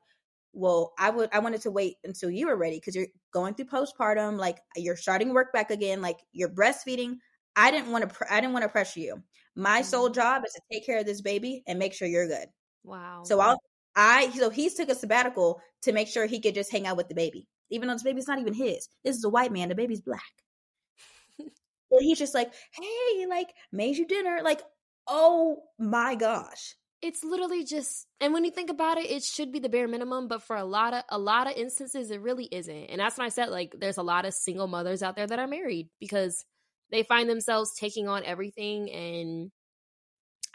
well, 0.57 0.93
I 0.97 1.09
would, 1.09 1.29
I 1.31 1.39
wanted 1.39 1.61
to 1.61 1.71
wait 1.71 1.95
until 2.03 2.29
you 2.29 2.47
were 2.47 2.55
ready 2.55 2.77
because 2.77 2.95
you're 2.95 3.07
going 3.31 3.53
through 3.53 3.65
postpartum, 3.65 4.37
like 4.37 4.59
you're 4.75 4.97
starting 4.97 5.33
work 5.33 5.53
back 5.53 5.71
again, 5.71 6.01
like 6.01 6.19
you're 6.33 6.49
breastfeeding. 6.49 7.17
I 7.55 7.71
didn't 7.71 7.91
want 7.91 8.09
to, 8.09 8.33
I 8.33 8.39
didn't 8.39 8.53
want 8.53 8.63
to 8.63 8.69
pressure 8.69 8.99
you. 8.99 9.23
My 9.55 9.79
mm-hmm. 9.79 9.85
sole 9.85 10.09
job 10.09 10.43
is 10.45 10.53
to 10.53 10.61
take 10.71 10.85
care 10.85 10.99
of 10.99 11.05
this 11.05 11.21
baby 11.21 11.63
and 11.67 11.79
make 11.79 11.93
sure 11.93 12.07
you're 12.07 12.27
good. 12.27 12.47
Wow. 12.83 13.23
So 13.23 13.39
I'll, 13.39 13.59
I, 13.95 14.29
so 14.31 14.49
he's 14.49 14.75
took 14.75 14.89
a 14.89 14.95
sabbatical 14.95 15.61
to 15.83 15.91
make 15.91 16.07
sure 16.07 16.25
he 16.25 16.39
could 16.39 16.55
just 16.55 16.71
hang 16.71 16.85
out 16.85 16.97
with 16.97 17.07
the 17.07 17.15
baby 17.15 17.47
even 17.69 17.87
though 17.87 17.95
this 17.95 18.03
baby's 18.03 18.27
not 18.27 18.39
even 18.39 18.53
his. 18.53 18.87
This 19.03 19.17
is 19.17 19.23
a 19.23 19.29
white 19.29 19.51
man. 19.51 19.69
The 19.69 19.75
baby's 19.75 20.01
black. 20.01 20.21
and 21.39 21.49
he's 21.99 22.19
just 22.19 22.33
like, 22.33 22.53
hey, 22.71 23.25
like, 23.27 23.53
made 23.71 23.97
you 23.97 24.05
dinner. 24.05 24.39
Like, 24.43 24.61
oh 25.07 25.63
my 25.77 26.15
gosh. 26.15 26.75
It's 27.01 27.23
literally 27.23 27.63
just 27.63 28.07
and 28.19 28.33
when 28.33 28.43
you 28.43 28.51
think 28.51 28.69
about 28.69 28.97
it, 28.97 29.09
it 29.09 29.23
should 29.23 29.51
be 29.51 29.59
the 29.59 29.69
bare 29.69 29.87
minimum, 29.87 30.27
but 30.27 30.41
for 30.41 30.55
a 30.55 30.65
lot 30.65 30.93
of 30.93 31.03
a 31.09 31.19
lot 31.19 31.47
of 31.47 31.55
instances 31.55 32.09
it 32.11 32.21
really 32.21 32.45
isn't. 32.51 32.85
And 32.85 32.99
that's 32.99 33.17
when 33.17 33.25
I 33.25 33.29
said 33.29 33.49
like 33.49 33.75
there's 33.77 33.97
a 33.97 34.03
lot 34.03 34.25
of 34.25 34.33
single 34.33 34.67
mothers 34.67 35.03
out 35.03 35.15
there 35.15 35.27
that 35.27 35.39
are 35.39 35.47
married 35.47 35.89
because 35.99 36.43
they 36.91 37.03
find 37.03 37.29
themselves 37.29 37.75
taking 37.75 38.07
on 38.07 38.23
everything 38.23 38.89
and 38.91 39.51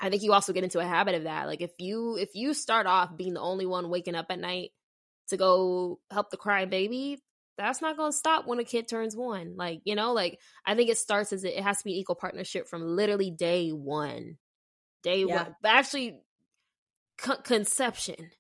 I 0.01 0.11
think 0.11 0.25
you 0.25 0.33
also 0.33 0.53
get 0.53 0.65
into 0.65 0.81
a 0.81 0.85
habit 0.85 1.15
of 1.15 1.25
that. 1.25 1.47
Like 1.47 1.61
if 1.61 1.71
you 1.79 2.17
if 2.17 2.31
you 2.35 2.55
start 2.55 2.87
off 2.87 3.17
being 3.17 3.35
the 3.35 3.41
only 3.41 3.67
one 3.67 3.89
waking 3.89 4.17
up 4.17 4.27
at 4.31 4.41
night 4.41 4.71
to 5.29 5.37
go 5.37 6.01
help 6.11 6.31
the 6.31 6.37
crying 6.37 6.71
baby, 6.71 7.23
that's 7.57 7.81
not 7.81 7.97
going 7.97 8.11
to 8.11 8.17
stop 8.17 8.47
when 8.47 8.59
a 8.59 8.65
kid 8.65 8.89
turns 8.89 9.17
one. 9.17 9.55
Like, 9.57 9.81
you 9.85 9.95
know, 9.95 10.13
like 10.13 10.41
I 10.67 10.75
think 10.75 10.91
it 10.91 10.99
starts 10.99 11.33
as 11.33 11.45
it, 11.45 11.55
it 11.55 11.63
has 11.63 11.79
to 11.79 11.85
be 11.85 11.99
equal 11.99 12.17
partnership 12.17 12.67
from 12.69 12.83
literally 12.83 13.31
day 13.31 13.71
one. 13.71 14.39
Day 15.03 15.25
yeah. 15.25 15.45
one. 15.45 15.57
But 15.63 15.73
actually, 15.73 16.21
conception. 17.17 18.31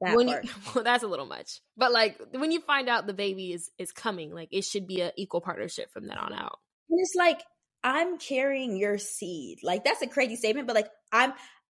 That 0.00 0.16
when 0.16 0.28
part. 0.28 0.44
you 0.44 0.50
well, 0.74 0.84
that's 0.84 1.04
a 1.04 1.08
little 1.08 1.26
much. 1.26 1.60
But 1.76 1.92
like 1.92 2.20
when 2.32 2.50
you 2.50 2.60
find 2.60 2.88
out 2.88 3.06
the 3.06 3.14
baby 3.14 3.52
is 3.52 3.70
is 3.78 3.92
coming, 3.92 4.34
like 4.34 4.48
it 4.50 4.64
should 4.64 4.86
be 4.86 5.00
an 5.00 5.12
equal 5.16 5.40
partnership 5.40 5.92
from 5.92 6.06
then 6.06 6.18
on 6.18 6.32
out. 6.32 6.58
And 6.88 6.98
it's 7.00 7.14
like 7.16 7.42
I'm 7.82 8.18
carrying 8.18 8.76
your 8.76 8.98
seed. 8.98 9.58
Like 9.62 9.84
that's 9.84 10.02
a 10.02 10.06
crazy 10.06 10.36
statement, 10.36 10.66
but 10.66 10.76
like 10.76 10.88
I'm 11.12 11.32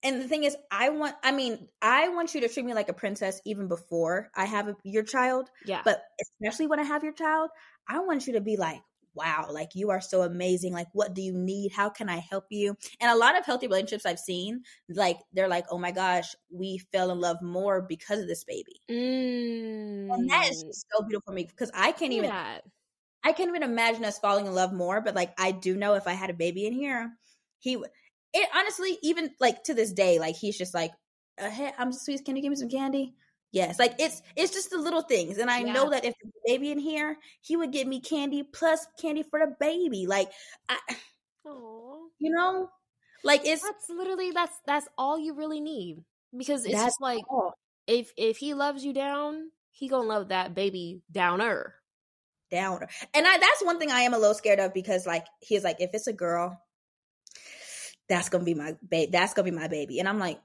and 0.04 0.22
the 0.22 0.28
thing 0.28 0.44
is 0.44 0.56
i 0.72 0.90
want 0.90 1.16
i 1.24 1.32
mean 1.32 1.68
i 1.82 2.10
want 2.10 2.34
you 2.34 2.42
to 2.42 2.48
treat 2.48 2.66
me 2.66 2.74
like 2.74 2.90
a 2.90 2.94
princess 2.94 3.40
even 3.46 3.68
before 3.68 4.30
i 4.36 4.46
have 4.46 4.68
a, 4.68 4.76
your 4.84 5.04
child 5.04 5.50
yeah 5.66 5.82
but 5.84 6.04
especially 6.22 6.68
when 6.68 6.80
i 6.80 6.84
have 6.84 7.04
your 7.04 7.14
child 7.14 7.50
i 7.88 8.00
want 8.00 8.28
you 8.28 8.34
to 8.34 8.42
be 8.42 8.58
like 8.58 8.82
wow 9.14 9.48
like 9.50 9.70
you 9.76 9.90
are 9.90 10.02
so 10.02 10.22
amazing 10.22 10.74
like 10.74 10.88
what 10.94 11.14
do 11.14 11.22
you 11.22 11.34
need 11.34 11.72
how 11.72 11.90
can 11.90 12.10
i 12.10 12.18
help 12.18 12.46
you 12.50 12.76
and 13.00 13.12
a 13.12 13.16
lot 13.16 13.38
of 13.38 13.46
healthy 13.46 13.68
relationships 13.68 14.06
i've 14.06 14.20
seen 14.20 14.62
like 14.90 15.20
they're 15.34 15.48
like 15.48 15.66
oh 15.70 15.78
my 15.78 15.92
gosh 15.92 16.36
we 16.50 16.78
fell 16.92 17.12
in 17.12 17.20
love 17.20 17.42
more 17.42 17.82
because 17.82 18.20
of 18.20 18.28
this 18.28 18.44
baby 18.44 18.82
mm. 18.90 20.14
and 20.14 20.30
that 20.30 20.50
is 20.50 20.64
mm. 20.64 20.70
so 20.74 21.04
beautiful 21.04 21.32
for 21.32 21.36
me 21.36 21.44
because 21.44 21.72
i 21.74 21.92
can't 21.92 22.14
even 22.14 22.30
yeah. 22.30 22.60
i 23.24 23.32
can't 23.32 23.50
even 23.50 23.64
imagine 23.64 24.06
us 24.06 24.20
falling 24.20 24.46
in 24.46 24.54
love 24.54 24.74
more 24.74 25.02
but 25.02 25.16
like 25.16 25.34
i 25.38 25.52
do 25.52 25.76
know 25.76 25.96
if 25.96 26.08
i 26.08 26.14
had 26.14 26.30
a 26.30 26.34
baby 26.34 26.66
in 26.66 26.74
here 26.74 27.12
he 27.60 27.78
it 28.34 28.50
honestly, 28.56 28.98
even 29.04 29.32
like 29.40 29.64
to 29.64 29.74
this 29.74 29.92
day, 29.92 30.20
like 30.20 30.36
he's 30.36 30.58
just 30.58 30.74
like, 30.74 30.92
uh, 31.40 31.50
"Hey, 31.50 31.74
I'm 31.78 31.92
sweet. 31.92 32.24
Can 32.26 32.36
you 32.36 32.42
give 32.42 32.50
me 32.50 32.56
some 32.56 32.70
candy?" 32.70 33.14
Yes, 33.52 33.80
like 33.80 33.96
it's 34.00 34.22
it's 34.38 34.54
just 34.54 34.70
the 34.70 34.78
little 34.78 35.02
things, 35.02 35.38
and 35.38 35.52
I 35.52 35.60
yeah. 35.60 35.74
know 35.74 35.90
that 35.90 36.06
if 36.06 36.14
the 36.24 36.32
baby 36.46 36.72
in 36.72 36.80
here, 36.80 37.18
he 37.42 37.58
would 37.58 37.72
give 37.72 37.86
me 37.86 38.00
candy 38.00 38.44
plus 38.44 38.86
candy 39.00 39.24
for 39.24 39.40
the 39.40 39.54
baby. 39.60 40.08
Like, 40.08 40.32
I, 40.70 40.78
Aww. 41.46 42.08
you 42.18 42.32
know, 42.32 42.70
like 43.26 43.42
it's 43.44 43.62
that's 43.62 43.90
literally 43.90 44.32
that's 44.32 44.56
that's 44.66 44.88
all 44.98 45.20
you 45.20 45.34
really 45.34 45.60
need 45.60 46.04
because 46.38 46.64
it's 46.66 46.82
just 46.82 47.02
like 47.02 47.24
all. 47.30 47.54
if 47.88 48.14
if 48.16 48.38
he 48.38 48.54
loves 48.54 48.86
you 48.86 48.94
down, 48.94 49.52
he 49.72 49.90
gonna 49.90 50.08
love 50.08 50.30
that 50.30 50.56
baby 50.56 51.02
downer, 51.12 51.76
downer. 52.52 52.88
And 53.14 53.28
I 53.28 53.38
that's 53.38 53.66
one 53.66 53.80
thing 53.80 53.92
I 53.92 54.02
am 54.02 54.14
a 54.14 54.18
little 54.18 54.34
scared 54.34 54.60
of 54.60 54.74
because 54.74 55.06
like 55.06 55.26
he's 55.42 55.66
like 55.66 55.78
if 55.80 55.90
it's 55.94 56.08
a 56.08 56.14
girl, 56.14 56.58
that's 58.08 58.30
gonna 58.30 58.46
be 58.46 58.54
my 58.54 58.78
baby. 58.88 59.12
That's 59.12 59.34
gonna 59.34 59.52
be 59.52 59.58
my 59.58 59.68
baby. 59.68 60.00
And 60.00 60.08
I'm 60.08 60.20
like, 60.20 60.40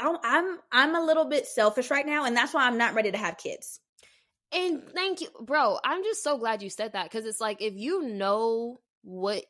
I'm 0.00 0.58
I'm 0.72 0.94
a 0.94 1.04
little 1.04 1.24
bit 1.24 1.46
selfish 1.46 1.90
right 1.90 2.06
now, 2.06 2.24
and 2.24 2.36
that's 2.36 2.54
why 2.54 2.66
I'm 2.66 2.78
not 2.78 2.94
ready 2.94 3.12
to 3.12 3.18
have 3.18 3.38
kids. 3.38 3.80
And 4.52 4.82
thank 4.94 5.20
you, 5.20 5.28
bro. 5.40 5.78
I'm 5.84 6.04
just 6.04 6.22
so 6.22 6.38
glad 6.38 6.62
you 6.62 6.70
said 6.70 6.92
that 6.92 7.10
because 7.10 7.26
it's 7.26 7.40
like 7.40 7.60
if 7.60 7.74
you 7.74 8.02
know 8.02 8.80
what, 9.02 9.44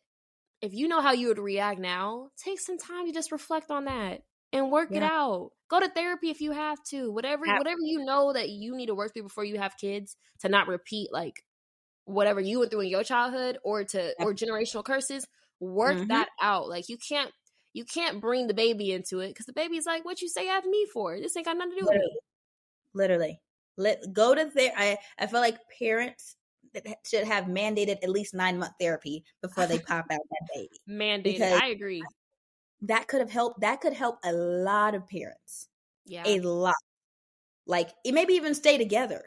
if 0.62 0.72
you 0.72 0.88
know 0.88 1.00
how 1.00 1.12
you 1.12 1.28
would 1.28 1.38
react 1.38 1.78
now, 1.78 2.28
take 2.42 2.60
some 2.60 2.78
time 2.78 3.06
to 3.06 3.12
just 3.12 3.32
reflect 3.32 3.70
on 3.70 3.84
that. 3.84 4.22
and 4.52 4.70
work 4.70 4.88
yeah. 4.90 4.98
it 4.98 5.02
out. 5.02 5.50
Go 5.68 5.80
to 5.80 5.88
therapy 5.88 6.30
if 6.30 6.40
you 6.40 6.52
have 6.52 6.78
to. 6.90 7.12
Whatever 7.12 7.44
whatever 7.46 7.80
you 7.82 8.04
know 8.04 8.32
that 8.32 8.48
you 8.48 8.76
need 8.76 8.86
to 8.86 8.94
work 8.94 9.12
through 9.12 9.24
before 9.24 9.44
you 9.44 9.58
have 9.58 9.76
kids 9.76 10.16
to 10.40 10.48
not 10.48 10.68
repeat 10.68 11.12
like 11.12 11.42
whatever 12.04 12.40
you 12.40 12.60
went 12.60 12.70
through 12.70 12.80
in 12.80 12.88
your 12.88 13.04
childhood 13.04 13.58
or 13.64 13.84
to 13.84 14.14
or 14.18 14.32
generational 14.32 14.84
curses, 14.84 15.26
work 15.60 15.96
mm-hmm. 15.96 16.08
that 16.08 16.28
out. 16.40 16.68
Like 16.68 16.88
you 16.88 16.96
can't 16.96 17.30
you 17.76 17.84
can't 17.84 18.22
bring 18.22 18.46
the 18.46 18.54
baby 18.54 18.92
into 18.92 19.20
it 19.20 19.28
because 19.28 19.44
the 19.44 19.52
baby's 19.52 19.84
like, 19.84 20.02
"What 20.02 20.22
you 20.22 20.30
say 20.30 20.46
have 20.46 20.64
me 20.64 20.86
for? 20.86 21.20
This 21.20 21.36
ain't 21.36 21.44
got 21.44 21.58
nothing 21.58 21.72
to 21.72 21.80
do 21.80 21.84
Literally. 21.84 22.06
with 22.06 22.14
me." 22.14 22.20
Literally, 22.94 23.40
let 23.76 24.12
go 24.14 24.34
to 24.34 24.50
there. 24.54 24.72
I 24.74 24.96
I 25.18 25.26
feel 25.26 25.40
like 25.40 25.58
parents 25.78 26.36
that 26.72 26.86
should 27.04 27.24
have 27.24 27.44
mandated 27.44 28.02
at 28.02 28.08
least 28.08 28.32
nine 28.32 28.58
month 28.58 28.72
therapy 28.80 29.24
before 29.42 29.66
they 29.66 29.78
pop 29.90 30.06
out 30.10 30.20
that 30.30 30.48
baby. 30.54 30.80
Mandated. 30.88 31.22
Because 31.24 31.60
I 31.60 31.66
agree. 31.66 32.02
That 32.80 33.08
could 33.08 33.20
have 33.20 33.30
helped. 33.30 33.60
That 33.60 33.82
could 33.82 33.92
help 33.92 34.20
a 34.24 34.32
lot 34.32 34.94
of 34.94 35.06
parents. 35.06 35.68
Yeah, 36.06 36.22
a 36.24 36.40
lot. 36.40 36.74
Like 37.66 37.90
it 38.06 38.14
maybe 38.14 38.34
even 38.34 38.54
stay 38.54 38.78
together. 38.78 39.22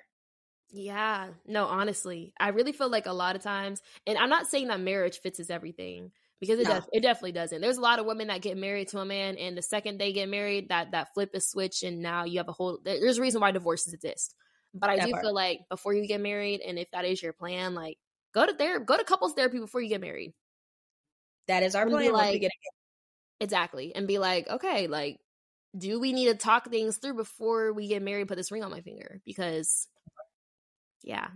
Yeah. 0.72 1.28
No, 1.46 1.66
honestly, 1.66 2.34
I 2.40 2.50
really 2.50 2.72
feel 2.72 2.90
like 2.90 3.06
a 3.06 3.14
lot 3.14 3.36
of 3.36 3.44
times, 3.44 3.84
and 4.08 4.18
I'm 4.18 4.30
not 4.30 4.48
saying 4.48 4.70
that 4.70 4.80
marriage 4.80 5.20
fits 5.20 5.40
everything 5.52 6.12
because 6.40 6.60
it 6.60 6.68
no. 6.68 6.76
does. 6.76 6.84
It 6.94 7.02
definitely 7.02 7.34
doesn't. 7.34 7.62
There's 7.62 7.78
a 7.78 7.82
lot 7.82 8.00
of 8.00 8.06
women 8.06 8.28
that 8.28 8.42
get 8.42 8.58
married 8.58 8.90
to 8.90 9.00
a 9.00 9.06
man, 9.06 9.38
and 9.38 9.58
the 9.58 9.62
second 9.62 9.98
they 9.98 10.14
get 10.14 10.30
married, 10.30 10.70
that 10.70 10.92
that 10.92 11.14
flip 11.14 11.32
is 11.34 11.50
switch, 11.50 11.84
and 11.84 12.00
now 12.02 12.24
you 12.24 12.38
have 12.38 12.48
a 12.48 12.54
whole. 12.54 12.80
There's 12.84 13.18
a 13.18 13.22
reason 13.22 13.42
why 13.42 13.52
divorces 13.52 13.94
exist. 13.94 14.36
But 14.74 14.90
I 14.90 15.00
do 15.00 15.14
feel 15.20 15.34
like 15.34 15.62
before 15.70 15.94
you 15.94 16.08
get 16.08 16.22
married, 16.22 16.62
and 16.62 16.78
if 16.78 16.92
that 16.92 17.06
is 17.06 17.22
your 17.22 17.34
plan, 17.34 17.74
like 17.74 17.98
go 18.34 18.46
to 18.46 18.54
therapy, 18.54 18.86
go 18.86 18.98
to 18.98 19.04
couples 19.04 19.34
therapy 19.34 19.60
before 19.60 19.82
you 19.82 19.90
get 19.90 20.02
married. 20.02 20.34
That 21.48 21.64
is 21.64 21.74
our 21.76 21.84
and 21.84 21.92
plan. 21.92 22.14
Like, 22.14 22.48
exactly, 23.40 23.96
and 23.96 24.08
be 24.08 24.20
like, 24.20 24.48
okay, 24.48 24.88
like, 24.88 25.20
do 25.76 26.00
we 26.00 26.14
need 26.14 26.28
to 26.28 26.36
talk 26.36 26.70
things 26.70 26.98
through 26.98 27.16
before 27.16 27.74
we 27.74 27.88
get 27.88 28.04
married? 28.04 28.28
Put 28.28 28.38
this 28.38 28.52
ring 28.52 28.64
on 28.64 28.72
my 28.72 28.82
finger 28.82 29.22
because, 29.26 29.88
yeah, 31.04 31.28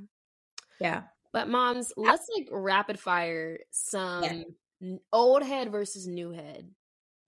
yeah. 0.80 1.04
But 1.32 1.50
moms, 1.50 1.92
let's 1.98 2.28
like 2.38 2.50
rapid 2.52 3.00
fire 3.00 3.58
some 3.72 4.24
yeah. 4.24 4.44
Old 5.12 5.44
head 5.44 5.72
versus 5.72 6.08
new 6.08 6.32
head 6.32 6.70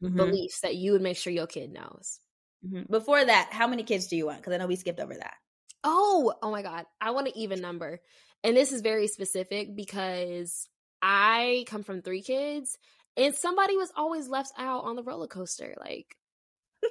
mm-hmm. 0.03 0.15
beliefs 0.15 0.61
that 0.61 0.75
you 0.75 0.91
would 0.93 1.01
make 1.01 1.17
sure 1.17 1.33
your 1.33 1.47
kid 1.47 1.71
knows. 1.71 2.19
Mm-hmm. 2.65 2.91
Before 2.91 3.23
that, 3.23 3.49
how 3.51 3.67
many 3.67 3.83
kids 3.83 4.07
do 4.07 4.15
you 4.15 4.25
want? 4.25 4.37
Because 4.37 4.53
I 4.53 4.57
know 4.57 4.67
we 4.67 4.75
skipped 4.75 4.99
over 4.99 5.13
that. 5.13 5.35
Oh, 5.83 6.33
oh 6.41 6.51
my 6.51 6.61
God. 6.61 6.85
I 6.99 7.11
want 7.11 7.27
an 7.27 7.37
even 7.37 7.61
number. 7.61 8.01
And 8.43 8.57
this 8.57 8.71
is 8.71 8.81
very 8.81 9.07
specific 9.07 9.75
because 9.75 10.67
I 11.01 11.65
come 11.67 11.83
from 11.83 12.01
three 12.01 12.21
kids 12.21 12.77
and 13.17 13.35
somebody 13.35 13.77
was 13.77 13.91
always 13.95 14.27
left 14.27 14.51
out 14.57 14.83
on 14.85 14.95
the 14.95 15.03
roller 15.03 15.27
coaster. 15.27 15.75
Like, 15.79 16.15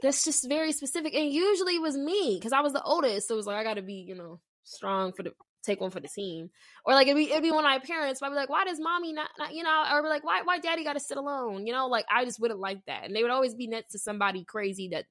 that's 0.03 0.25
just 0.25 0.49
very 0.49 0.73
specific. 0.73 1.15
And 1.15 1.33
usually 1.33 1.77
it 1.77 1.83
was 1.83 1.97
me 1.97 2.37
because 2.39 2.53
I 2.53 2.61
was 2.61 2.73
the 2.73 2.83
oldest. 2.83 3.29
So 3.29 3.35
it 3.35 3.37
was 3.37 3.47
like, 3.47 3.57
I 3.57 3.65
got 3.65 3.75
to 3.75 3.83
be, 3.83 4.05
you 4.07 4.15
know, 4.15 4.41
strong 4.65 5.13
for 5.13 5.23
the 5.23 5.33
take 5.65 5.81
one 5.81 5.91
for 5.91 6.01
the 6.01 6.09
team. 6.09 6.51
Or 6.85 6.95
like 6.95 7.07
it'd 7.07 7.17
be, 7.17 7.31
it'd 7.31 7.43
be 7.43 7.51
one 7.51 7.65
of 7.65 7.71
my 7.71 7.79
parents, 7.79 8.23
I'd 8.23 8.29
be 8.29 8.35
like, 8.35 8.49
why 8.49 8.65
does 8.65 8.81
mommy 8.81 9.13
not, 9.13 9.31
not 9.39 9.55
you 9.55 9.63
know, 9.63 9.85
or 9.91 10.03
be 10.03 10.09
like, 10.09 10.25
why, 10.25 10.43
why 10.43 10.59
daddy 10.59 10.85
got 10.85 10.95
to 10.95 11.01
sit 11.01 11.17
alone? 11.17 11.67
You 11.67 11.73
know, 11.73 11.87
like 11.87 12.07
I 12.11 12.25
just 12.25 12.41
wouldn't 12.41 12.61
like 12.61 12.85
that. 12.87 13.05
And 13.05 13.15
they 13.15 13.23
would 13.23 13.31
always 13.31 13.55
be 13.55 13.67
next 13.67 13.93
to 13.93 13.99
somebody 13.99 14.45
crazy 14.45 14.89
that 14.89 15.07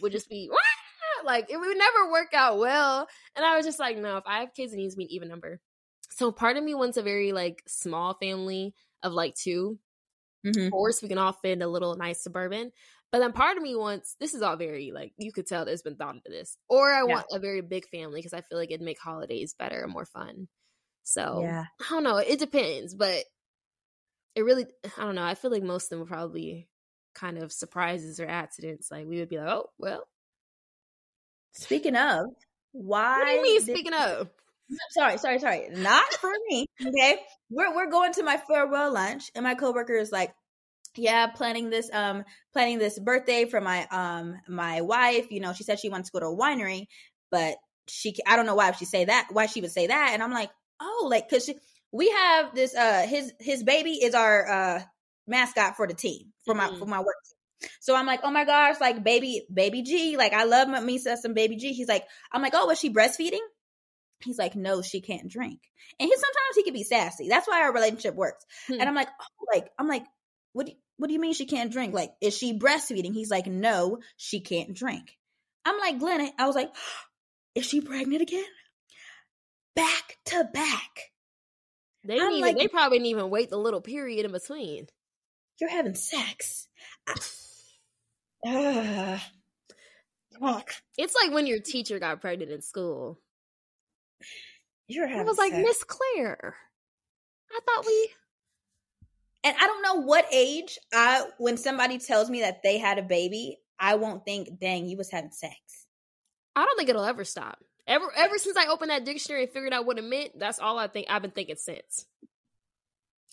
would 0.00 0.12
just 0.12 0.28
be, 0.28 0.50
like 1.24 1.50
it 1.50 1.56
would 1.56 1.76
never 1.76 2.10
work 2.10 2.34
out 2.34 2.58
well. 2.58 3.08
And 3.36 3.44
I 3.44 3.56
was 3.56 3.66
just 3.66 3.78
like, 3.78 3.96
no, 3.96 4.16
if 4.16 4.24
I 4.26 4.40
have 4.40 4.54
kids, 4.54 4.72
it 4.72 4.76
needs 4.76 4.94
to 4.94 4.98
be 4.98 5.04
an 5.04 5.10
even 5.10 5.28
number. 5.28 5.60
So 6.10 6.32
part 6.32 6.56
of 6.56 6.64
me 6.64 6.74
wants 6.74 6.96
a 6.96 7.02
very 7.02 7.32
like 7.32 7.62
small 7.66 8.14
family 8.14 8.74
of 9.02 9.12
like 9.12 9.34
2 9.36 9.78
mm-hmm. 10.46 10.66
Of 10.66 10.70
course, 10.70 11.02
we 11.02 11.08
can 11.08 11.18
all 11.18 11.32
fit 11.32 11.52
in 11.52 11.62
a 11.62 11.68
little 11.68 11.96
nice 11.96 12.22
suburban. 12.22 12.72
But 13.12 13.18
then 13.18 13.32
part 13.32 13.56
of 13.56 13.62
me 13.62 13.74
wants 13.74 14.16
this 14.20 14.34
is 14.34 14.42
all 14.42 14.56
very 14.56 14.92
like 14.94 15.12
you 15.18 15.32
could 15.32 15.46
tell 15.46 15.64
there's 15.64 15.82
been 15.82 15.96
thought 15.96 16.14
into 16.14 16.30
this. 16.30 16.56
Or 16.68 16.92
I 16.92 16.98
yeah. 16.98 17.14
want 17.14 17.26
a 17.32 17.38
very 17.38 17.60
big 17.60 17.88
family 17.88 18.20
because 18.20 18.34
I 18.34 18.42
feel 18.42 18.58
like 18.58 18.70
it'd 18.70 18.84
make 18.84 19.00
holidays 19.00 19.54
better 19.58 19.82
and 19.82 19.92
more 19.92 20.04
fun. 20.06 20.48
So 21.02 21.40
yeah. 21.42 21.64
I 21.80 21.90
don't 21.90 22.04
know. 22.04 22.18
It 22.18 22.38
depends, 22.38 22.94
but 22.94 23.24
it 24.36 24.44
really 24.44 24.66
I 24.96 25.04
don't 25.04 25.16
know. 25.16 25.24
I 25.24 25.34
feel 25.34 25.50
like 25.50 25.62
most 25.62 25.84
of 25.84 25.90
them 25.90 25.98
would 26.00 26.08
probably 26.08 26.68
kind 27.14 27.38
of 27.38 27.52
surprises 27.52 28.20
or 28.20 28.26
accidents. 28.26 28.90
Like 28.90 29.06
we 29.06 29.18
would 29.18 29.28
be 29.28 29.38
like, 29.38 29.48
oh 29.48 29.66
well, 29.78 30.04
Speaking 31.52 31.96
of, 31.96 32.26
why? 32.72 33.18
What 33.18 33.26
do 33.26 33.32
you 33.32 33.42
mean? 33.42 33.64
Did, 33.64 33.74
speaking 33.74 33.94
of, 33.94 34.30
sorry, 34.90 35.18
sorry, 35.18 35.38
sorry. 35.38 35.68
Not 35.70 36.12
for 36.14 36.32
me. 36.48 36.66
Okay, 36.84 37.18
we're 37.50 37.74
we're 37.74 37.90
going 37.90 38.12
to 38.14 38.22
my 38.22 38.36
farewell 38.36 38.92
lunch, 38.92 39.30
and 39.34 39.44
my 39.44 39.54
coworker 39.54 39.96
is 39.96 40.12
like, 40.12 40.32
"Yeah, 40.96 41.26
planning 41.28 41.70
this 41.70 41.90
um 41.92 42.24
planning 42.52 42.78
this 42.78 42.98
birthday 42.98 43.44
for 43.44 43.60
my 43.60 43.86
um 43.90 44.36
my 44.48 44.80
wife. 44.80 45.30
You 45.30 45.40
know, 45.40 45.52
she 45.52 45.64
said 45.64 45.78
she 45.78 45.88
wants 45.88 46.10
to 46.10 46.12
go 46.12 46.20
to 46.20 46.26
a 46.26 46.36
winery, 46.36 46.86
but 47.30 47.56
she 47.88 48.14
I 48.26 48.36
don't 48.36 48.46
know 48.46 48.54
why 48.54 48.72
she 48.72 48.84
say 48.84 49.04
that. 49.04 49.28
Why 49.30 49.46
she 49.46 49.60
would 49.60 49.72
say 49.72 49.88
that? 49.88 50.10
And 50.12 50.22
I'm 50.22 50.32
like, 50.32 50.50
oh, 50.80 51.06
like 51.10 51.28
because 51.28 51.50
we 51.92 52.10
have 52.10 52.54
this 52.54 52.74
uh 52.74 53.06
his 53.08 53.32
his 53.40 53.62
baby 53.62 53.92
is 53.92 54.14
our 54.14 54.48
uh 54.48 54.82
mascot 55.26 55.76
for 55.76 55.86
the 55.86 55.94
team 55.94 56.32
for 56.44 56.54
my 56.54 56.68
mm-hmm. 56.68 56.78
for 56.78 56.86
my 56.86 56.98
work 56.98 57.16
team. 57.28 57.70
So 57.80 57.94
I'm 57.94 58.06
like, 58.06 58.20
oh 58.22 58.30
my 58.30 58.44
gosh, 58.44 58.80
like 58.80 59.04
baby, 59.04 59.46
baby 59.52 59.82
G, 59.82 60.16
like 60.16 60.32
I 60.32 60.44
love 60.44 60.68
my, 60.68 60.80
me 60.80 60.98
some 60.98 61.34
baby 61.34 61.56
G. 61.56 61.72
He's 61.72 61.88
like, 61.88 62.04
I'm 62.32 62.42
like, 62.42 62.54
oh, 62.56 62.66
was 62.66 62.78
she 62.78 62.92
breastfeeding? 62.92 63.40
He's 64.24 64.38
like, 64.38 64.54
no, 64.54 64.82
she 64.82 65.00
can't 65.00 65.30
drink. 65.30 65.60
And 65.98 66.08
he 66.08 66.14
sometimes 66.14 66.56
he 66.56 66.62
can 66.62 66.74
be 66.74 66.84
sassy. 66.84 67.28
That's 67.28 67.48
why 67.48 67.62
our 67.62 67.72
relationship 67.72 68.14
works. 68.14 68.44
Hmm. 68.66 68.74
And 68.74 68.82
I'm 68.82 68.94
like, 68.94 69.08
oh, 69.08 69.46
like, 69.52 69.70
I'm 69.78 69.88
like, 69.88 70.04
what 70.52 70.66
do 70.66 70.72
you, 70.72 70.78
what 70.96 71.08
do 71.08 71.14
you 71.14 71.20
mean 71.20 71.32
she 71.32 71.46
can't 71.46 71.72
drink? 71.72 71.94
Like, 71.94 72.12
is 72.20 72.36
she 72.36 72.58
breastfeeding? 72.58 73.14
He's 73.14 73.30
like, 73.30 73.46
no, 73.46 73.98
she 74.16 74.40
can't 74.40 74.74
drink. 74.74 75.16
I'm 75.64 75.78
like, 75.78 75.98
Glenn, 75.98 76.30
I 76.38 76.46
was 76.46 76.56
like, 76.56 76.70
is 77.54 77.66
she 77.66 77.80
pregnant 77.80 78.22
again? 78.22 78.44
Back 79.76 80.18
to 80.26 80.48
back. 80.52 81.10
They 82.04 82.16
even, 82.16 82.40
like, 82.40 82.56
they 82.56 82.68
probably 82.68 82.98
didn't 82.98 83.10
even 83.10 83.30
wait 83.30 83.50
the 83.50 83.58
little 83.58 83.80
period 83.80 84.24
in 84.24 84.32
between. 84.32 84.86
You're 85.60 85.70
having 85.70 85.94
sex. 85.94 86.66
I, 87.06 87.14
uh, 88.46 89.18
it's 90.96 91.14
like 91.14 91.32
when 91.32 91.46
your 91.46 91.60
teacher 91.60 91.98
got 91.98 92.20
pregnant 92.20 92.50
in 92.50 92.62
school. 92.62 93.20
You're 94.88 95.06
having 95.06 95.22
I 95.22 95.24
was 95.24 95.38
like, 95.38 95.52
Miss 95.52 95.84
Claire. 95.84 96.56
I 97.52 97.60
thought 97.66 97.86
we 97.86 98.10
and 99.44 99.56
I 99.58 99.66
don't 99.66 99.82
know 99.82 100.02
what 100.02 100.26
age 100.32 100.78
I 100.92 101.24
when 101.38 101.56
somebody 101.56 101.98
tells 101.98 102.30
me 102.30 102.40
that 102.40 102.62
they 102.62 102.78
had 102.78 102.98
a 102.98 103.02
baby, 103.02 103.58
I 103.78 103.94
won't 103.96 104.24
think, 104.24 104.58
dang, 104.60 104.86
you 104.86 104.96
was 104.96 105.10
having 105.10 105.30
sex. 105.30 105.56
I 106.56 106.64
don't 106.64 106.76
think 106.76 106.88
it'll 106.88 107.04
ever 107.04 107.24
stop. 107.24 107.58
Ever 107.86 108.12
ever 108.16 108.38
since 108.38 108.56
I 108.56 108.66
opened 108.66 108.90
that 108.90 109.04
dictionary 109.04 109.44
and 109.44 109.52
figured 109.52 109.72
out 109.72 109.86
what 109.86 109.98
it 109.98 110.04
meant, 110.04 110.38
that's 110.38 110.58
all 110.58 110.78
I 110.78 110.86
think 110.86 111.06
I've 111.08 111.22
been 111.22 111.30
thinking 111.30 111.56
since. 111.56 112.06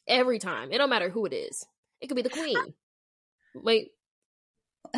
Every 0.08 0.39
time. 0.39 0.72
It 0.72 0.78
don't 0.78 0.89
matter 0.89 1.10
who 1.10 1.26
it 1.26 1.34
is. 1.34 1.66
It 1.99 2.08
could 2.08 2.16
be 2.16 2.22
the 2.22 2.30
queen. 2.30 2.55
Wait, 3.55 3.89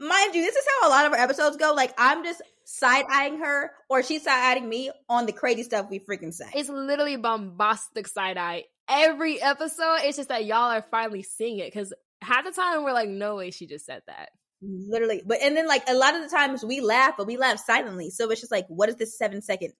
Mind 0.00 0.34
you, 0.34 0.42
this 0.42 0.54
is 0.54 0.64
how 0.80 0.88
a 0.88 0.90
lot 0.90 1.06
of 1.06 1.12
our 1.12 1.18
episodes 1.18 1.56
go. 1.56 1.74
Like 1.74 1.92
I'm 1.98 2.24
just 2.24 2.42
side 2.78 3.04
eyeing 3.10 3.38
her, 3.38 3.70
or 3.88 4.02
she's 4.02 4.24
side 4.24 4.56
eyeing 4.56 4.68
me 4.68 4.90
on 5.08 5.26
the 5.26 5.32
crazy 5.32 5.62
stuff 5.62 5.86
we 5.90 5.98
freaking 5.98 6.32
say. 6.32 6.46
It's 6.54 6.68
literally 6.68 7.16
bombastic 7.16 8.08
side 8.08 8.36
eye 8.36 8.64
every 8.88 9.40
episode. 9.40 9.98
It's 10.02 10.16
just 10.16 10.28
that 10.28 10.44
y'all 10.44 10.70
are 10.70 10.84
finally 10.90 11.22
seeing 11.22 11.58
it 11.58 11.72
because 11.72 11.92
half 12.20 12.44
the 12.44 12.52
time 12.52 12.84
we're 12.84 12.92
like, 12.92 13.08
no 13.08 13.36
way, 13.36 13.50
she 13.50 13.66
just 13.66 13.86
said 13.86 14.02
that. 14.06 14.30
Literally, 14.60 15.22
but 15.24 15.38
and 15.42 15.56
then 15.56 15.68
like 15.68 15.84
a 15.88 15.94
lot 15.94 16.16
of 16.16 16.22
the 16.22 16.28
times 16.28 16.64
we 16.64 16.80
laugh, 16.80 17.14
but 17.16 17.26
we 17.26 17.36
laugh 17.36 17.60
silently. 17.64 18.10
So 18.10 18.30
it's 18.30 18.40
just 18.40 18.52
like, 18.52 18.66
what 18.68 18.88
is 18.88 18.96
this 18.96 19.16
seven 19.16 19.42
second 19.42 19.72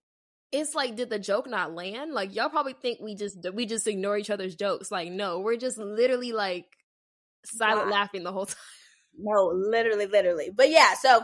it's 0.51 0.73
like 0.73 0.95
did 0.95 1.11
the 1.11 1.19
joke 1.19 1.47
not 1.47 1.75
land 1.75 2.11
like 2.11 2.33
y'all 2.33 2.49
probably 2.49 2.73
think 2.73 2.99
we 2.99 3.13
just 3.13 3.37
we 3.53 3.67
just 3.67 3.85
ignore 3.85 4.17
each 4.17 4.31
other's 4.31 4.55
jokes 4.55 4.89
like 4.89 5.11
no 5.11 5.41
we're 5.41 5.55
just 5.55 5.77
literally 5.77 6.31
like 6.31 6.65
silent 7.45 7.89
laughing 7.89 8.23
the 8.23 8.31
whole 8.31 8.45
time. 8.47 8.55
No, 9.17 9.51
literally, 9.53 10.05
literally. 10.05 10.49
But 10.55 10.69
yeah, 10.69 10.93
so 10.93 11.21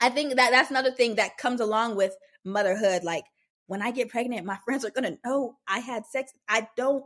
I 0.00 0.08
think 0.10 0.36
that 0.36 0.50
that's 0.50 0.70
another 0.70 0.90
thing 0.90 1.16
that 1.16 1.36
comes 1.36 1.60
along 1.60 1.96
with 1.96 2.14
motherhood. 2.44 3.04
Like 3.04 3.24
when 3.66 3.82
I 3.82 3.90
get 3.90 4.08
pregnant, 4.08 4.46
my 4.46 4.58
friends 4.64 4.84
are 4.84 4.90
gonna 4.90 5.18
know 5.24 5.56
I 5.68 5.80
had 5.80 6.06
sex. 6.06 6.32
I 6.48 6.68
don't 6.76 7.04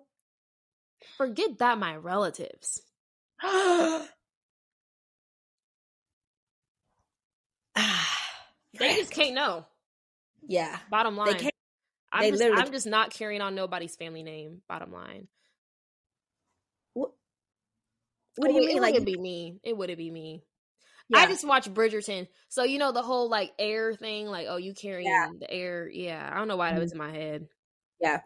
forget 1.16 1.58
that 1.58 1.78
my 1.78 1.96
relatives. 1.96 2.82
they 3.42 4.08
just 8.78 9.10
can't 9.10 9.34
know. 9.34 9.66
Yeah. 10.46 10.78
Bottom 10.90 11.16
line. 11.16 11.36
They 11.36 11.50
I'm, 12.12 12.30
just, 12.30 12.42
I'm 12.42 12.70
just 12.70 12.86
not 12.86 13.10
carrying 13.12 13.40
on 13.40 13.56
nobody's 13.56 13.96
family 13.96 14.22
name. 14.22 14.62
Bottom 14.68 14.92
line. 14.92 15.26
What 18.36 18.48
do 18.48 18.54
you 18.54 18.60
mean? 18.60 18.76
It 18.76 18.80
like, 18.80 18.94
wouldn't 18.94 19.06
be 19.06 19.16
me. 19.16 19.58
It 19.62 19.76
wouldn't 19.76 19.98
be 19.98 20.10
me. 20.10 20.42
Yeah. 21.08 21.18
I 21.18 21.26
just 21.26 21.46
watched 21.46 21.72
Bridgerton, 21.72 22.28
so 22.48 22.64
you 22.64 22.78
know 22.78 22.92
the 22.92 23.02
whole 23.02 23.28
like 23.28 23.52
heir 23.58 23.94
thing. 23.94 24.26
Like, 24.26 24.46
oh, 24.48 24.56
you 24.56 24.72
carrying 24.74 25.08
yeah. 25.08 25.28
the 25.38 25.50
heir? 25.50 25.88
Yeah, 25.88 26.30
I 26.32 26.38
don't 26.38 26.48
know 26.48 26.56
why 26.56 26.72
that 26.72 26.80
was 26.80 26.92
mm-hmm. 26.92 27.02
in 27.02 27.12
my 27.12 27.16
head. 27.16 27.46
Yeah, 28.00 28.20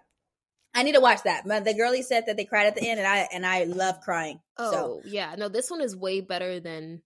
I 0.74 0.84
need 0.84 0.94
to 0.94 1.00
watch 1.00 1.24
that. 1.24 1.42
But 1.44 1.64
the 1.64 1.74
girlie 1.74 2.02
said 2.02 2.26
that 2.26 2.36
they 2.36 2.44
cried 2.44 2.66
at 2.68 2.76
the 2.76 2.88
end, 2.88 3.00
and 3.00 3.08
I 3.08 3.28
and 3.32 3.44
I 3.44 3.64
love 3.64 4.00
crying. 4.00 4.40
Oh 4.56 4.70
so. 4.70 5.00
yeah, 5.04 5.34
no, 5.36 5.48
this 5.48 5.70
one 5.70 5.80
is 5.80 5.96
way 5.96 6.20
better 6.20 6.60
than. 6.60 7.02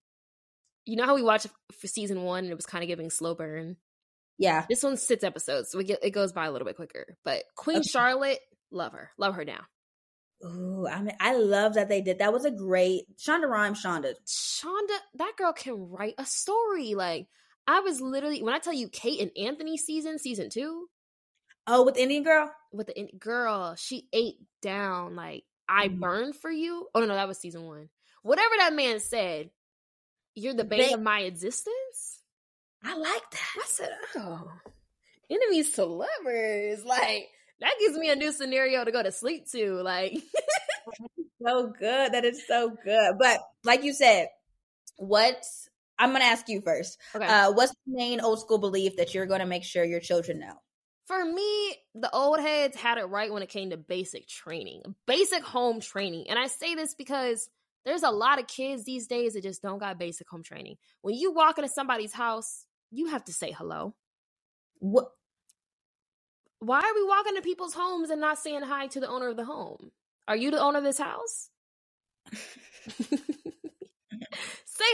You 0.85 0.97
know 0.97 1.07
how 1.07 1.15
we 1.15 1.23
watched 1.23 1.47
for 1.81 1.87
season 1.87 2.23
one, 2.23 2.45
and 2.45 2.53
it 2.53 2.57
was 2.57 2.67
kind 2.67 2.83
of 2.83 2.89
giving 2.89 3.09
slow 3.09 3.35
burn. 3.35 3.77
Yeah, 4.37 4.67
this 4.69 4.83
one's 4.83 5.01
six 5.01 5.25
episodes, 5.25 5.71
so 5.71 5.79
we 5.79 5.85
get 5.85 6.01
it 6.03 6.11
goes 6.11 6.33
by 6.33 6.47
a 6.47 6.53
little 6.53 6.67
bit 6.67 6.77
quicker. 6.77 7.17
But 7.25 7.45
Queen 7.57 7.79
okay. 7.79 7.89
Charlotte, 7.89 8.41
love 8.71 8.93
her, 8.93 9.11
love 9.17 9.37
her 9.37 9.45
now. 9.45 9.61
Ooh, 10.45 10.87
I 10.89 11.01
mean, 11.01 11.17
I 11.21 11.37
love 11.37 11.75
that 11.75 11.89
they 11.89 12.01
did. 12.01 12.19
That 12.19 12.33
was 12.33 12.45
a 12.45 12.51
great 12.51 13.05
Shonda 13.17 13.49
Rhimes. 13.49 13.83
Shonda, 13.83 14.15
Shonda, 14.27 14.97
that 15.15 15.37
girl 15.37 15.53
can 15.53 15.91
write 15.91 16.15
a 16.19 16.27
story. 16.27 16.95
Like 16.95 17.29
I 17.67 17.81
was 17.81 18.01
literally 18.01 18.43
when 18.43 18.55
I 18.55 18.59
tell 18.59 18.73
you 18.73 18.89
Kate 18.89 19.21
and 19.21 19.31
Anthony 19.37 19.77
season, 19.77 20.19
season 20.19 20.51
two. 20.51 20.89
Oh, 21.67 21.85
with 21.85 21.97
Indian 21.97 22.25
girl? 22.25 22.53
With 22.73 22.89
the 22.89 22.99
Indian 22.99 23.19
girl, 23.19 23.77
she 23.77 24.09
ate 24.13 24.39
down 24.61 25.15
like 25.15 25.45
I 25.69 25.89
mm-hmm. 25.89 26.01
burned 26.01 26.37
for 26.37 26.51
you. 26.51 26.89
Oh 26.95 27.01
no, 27.01 27.07
no, 27.07 27.15
that 27.15 27.29
was 27.29 27.39
season 27.39 27.65
one. 27.65 27.89
Whatever 28.23 28.55
that 28.59 28.75
man 28.75 29.01
said, 29.01 29.51
you're 30.35 30.55
the 30.55 30.65
bane 30.65 30.89
ba- 30.91 30.95
of 30.95 31.03
my 31.03 31.21
existence. 31.21 32.21
I 32.85 32.97
like 32.97 33.31
that. 33.31 33.51
I 33.57 33.65
said, 33.67 33.91
oh, 34.17 34.51
enemies 35.31 35.71
to 35.73 35.85
lovers. 35.85 36.85
Like 36.85 37.29
that 37.61 37.75
gives 37.81 37.97
me 37.97 38.11
a 38.11 38.17
new 38.17 38.33
scenario 38.33 38.85
to 38.85 38.93
go 38.93 39.03
to 39.03 39.13
sleep 39.13 39.51
to. 39.53 39.81
Like 39.83 40.19
so 41.47 41.73
good. 41.79 42.13
That 42.13 42.25
is 42.25 42.47
so 42.47 42.77
good. 42.85 43.15
But 43.19 43.41
like 43.65 43.85
you 43.85 43.93
said, 43.93 44.29
what's 44.97 45.69
I'm 45.99 46.11
going 46.11 46.23
to 46.23 46.27
ask 46.27 46.49
you 46.49 46.61
first. 46.63 46.99
Okay. 47.15 47.25
Uh, 47.25 47.53
what's 47.53 47.73
the 47.87 47.95
main 47.95 48.21
old 48.21 48.41
school 48.41 48.59
belief 48.59 48.97
that 48.97 49.15
you're 49.15 49.27
going 49.27 49.41
to 49.41 49.47
make 49.47 49.63
sure 49.63 49.85
your 49.85 50.01
children 50.01 50.41
know? 50.41 50.55
For 51.07 51.25
me, 51.25 51.77
the 51.95 52.11
old 52.13 52.41
heads 52.41 52.77
had 52.77 52.99
it 52.99 53.05
right 53.05 53.33
when 53.33 53.43
it 53.43 53.49
came 53.49 53.71
to 53.71 53.77
basic 53.77 54.27
training, 54.27 54.83
basic 55.07 55.43
home 55.43 55.81
training. 55.81 56.27
And 56.29 56.39
I 56.39 56.47
say 56.47 56.75
this 56.75 56.95
because 56.95 57.49
there's 57.85 58.03
a 58.03 58.11
lot 58.11 58.41
of 58.41 58.47
kids 58.47 58.85
these 58.85 59.07
days 59.07 59.35
that 59.35 59.43
just 59.43 59.63
don't 59.63 59.79
got 59.79 59.99
basic 59.99 60.29
home 60.29 60.43
training. 60.43 60.77
When 61.03 61.15
you 61.15 61.33
walk 61.33 61.59
into 61.59 61.69
somebody's 61.69 62.13
house, 62.13 62.65
you 62.91 63.07
have 63.07 63.25
to 63.25 63.33
say 63.33 63.53
hello. 63.53 63.95
What? 64.79 65.11
Why 66.63 66.79
are 66.79 66.95
we 66.95 67.05
walking 67.05 67.35
to 67.35 67.43
people's 67.43 67.75
homes 67.75 68.11
and 68.11 68.21
not 68.21 68.39
saying 68.39 68.63
hi 68.63 68.87
to 68.87 69.01
the 69.01 69.09
owner 69.09 69.29
of 69.29 69.37
the 69.37 69.45
home? 69.45 69.91
Are 70.29 70.37
you 70.37 70.53
the 70.53 70.61
owner 70.61 70.79
of 70.79 70.85
this 70.85 70.99
house? 70.99 71.51
say 72.33 73.19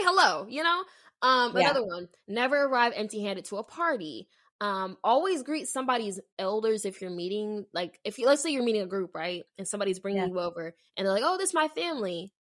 hello, 0.01 0.47
you 0.49 0.63
know? 0.63 0.83
Um, 1.21 1.55
yeah. 1.55 1.69
another 1.69 1.85
one, 1.85 2.09
never 2.27 2.63
arrive 2.63 2.93
empty 2.95 3.21
handed 3.21 3.45
to 3.45 3.57
a 3.57 3.63
party. 3.63 4.27
Um, 4.59 4.97
always 5.03 5.43
greet 5.43 5.67
somebody's 5.67 6.19
elders 6.39 6.85
if 6.85 7.01
you're 7.01 7.11
meeting, 7.11 7.67
like 7.71 7.99
if 8.03 8.17
you 8.17 8.25
let's 8.25 8.41
say 8.41 8.49
you're 8.49 8.63
meeting 8.63 8.81
a 8.81 8.87
group, 8.87 9.13
right? 9.13 9.43
And 9.59 9.67
somebody's 9.67 9.99
bringing 9.99 10.23
yeah. 10.23 10.27
you 10.27 10.39
over 10.39 10.73
and 10.97 11.05
they're 11.05 11.13
like, 11.13 11.23
Oh, 11.23 11.37
this 11.37 11.49
is 11.49 11.55
my 11.55 11.67
family. 11.67 12.33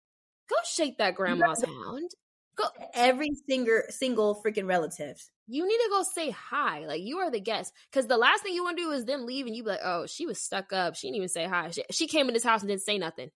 Go 0.49 0.55
shake 0.63 0.99
that 0.99 1.15
grandma's 1.15 1.65
hand. 1.65 2.11
Go 2.57 2.65
every 2.93 3.29
single 3.47 3.81
single 3.89 4.41
freaking 4.43 4.67
relative. 4.67 5.23
You 5.47 5.67
need 5.67 5.77
to 5.77 5.89
go 5.91 6.03
say 6.03 6.31
hi. 6.31 6.85
Like 6.87 7.01
you 7.01 7.19
are 7.19 7.29
the 7.29 7.39
guest. 7.39 7.71
Cause 7.93 8.07
the 8.07 8.17
last 8.17 8.43
thing 8.43 8.53
you 8.53 8.63
want 8.63 8.77
to 8.77 8.83
do 8.83 8.91
is 8.91 9.05
them 9.05 9.25
leave 9.25 9.45
and 9.45 9.55
you 9.55 9.63
be 9.63 9.69
like, 9.69 9.79
Oh, 9.83 10.05
she 10.07 10.25
was 10.25 10.41
stuck 10.41 10.73
up. 10.73 10.95
She 10.95 11.07
didn't 11.07 11.17
even 11.17 11.29
say 11.29 11.45
hi. 11.45 11.69
She, 11.71 11.83
she 11.91 12.07
came 12.07 12.27
in 12.27 12.33
this 12.33 12.43
house 12.43 12.61
and 12.61 12.69
didn't 12.69 12.81
say 12.81 12.97
nothing. 12.97 13.29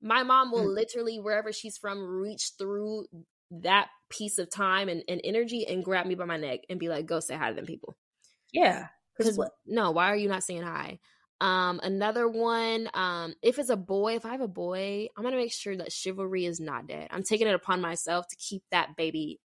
My 0.00 0.22
mom 0.24 0.50
will 0.50 0.66
mm. 0.66 0.74
literally, 0.74 1.20
wherever 1.20 1.52
she's 1.52 1.78
from, 1.78 2.00
reach 2.00 2.52
through 2.58 3.04
that 3.60 3.88
piece 4.08 4.38
of 4.38 4.50
time 4.50 4.88
and, 4.88 5.02
and 5.08 5.20
energy 5.22 5.66
and 5.68 5.84
grab 5.84 6.06
me 6.06 6.14
by 6.14 6.24
my 6.24 6.38
neck 6.38 6.60
and 6.68 6.80
be 6.80 6.88
like, 6.88 7.06
go 7.06 7.20
say 7.20 7.36
hi 7.36 7.50
to 7.50 7.54
them 7.54 7.66
people. 7.66 7.96
Yeah. 8.52 8.88
Because 9.16 9.36
what? 9.36 9.50
no, 9.66 9.90
why 9.90 10.08
are 10.08 10.16
you 10.16 10.28
not 10.28 10.42
saying 10.42 10.62
hi? 10.62 10.98
Um, 11.42 11.80
another 11.82 12.28
one, 12.28 12.88
um, 12.94 13.34
if 13.42 13.58
it's 13.58 13.68
a 13.68 13.76
boy, 13.76 14.14
if 14.14 14.24
I 14.24 14.30
have 14.30 14.40
a 14.40 14.46
boy, 14.46 15.08
I'm 15.16 15.24
gonna 15.24 15.34
make 15.34 15.52
sure 15.52 15.76
that 15.76 15.90
chivalry 15.90 16.46
is 16.46 16.60
not 16.60 16.86
dead. 16.86 17.08
I'm 17.10 17.24
taking 17.24 17.48
it 17.48 17.54
upon 17.56 17.80
myself 17.80 18.28
to 18.28 18.36
keep 18.36 18.62
that 18.70 18.94
baby 18.96 19.40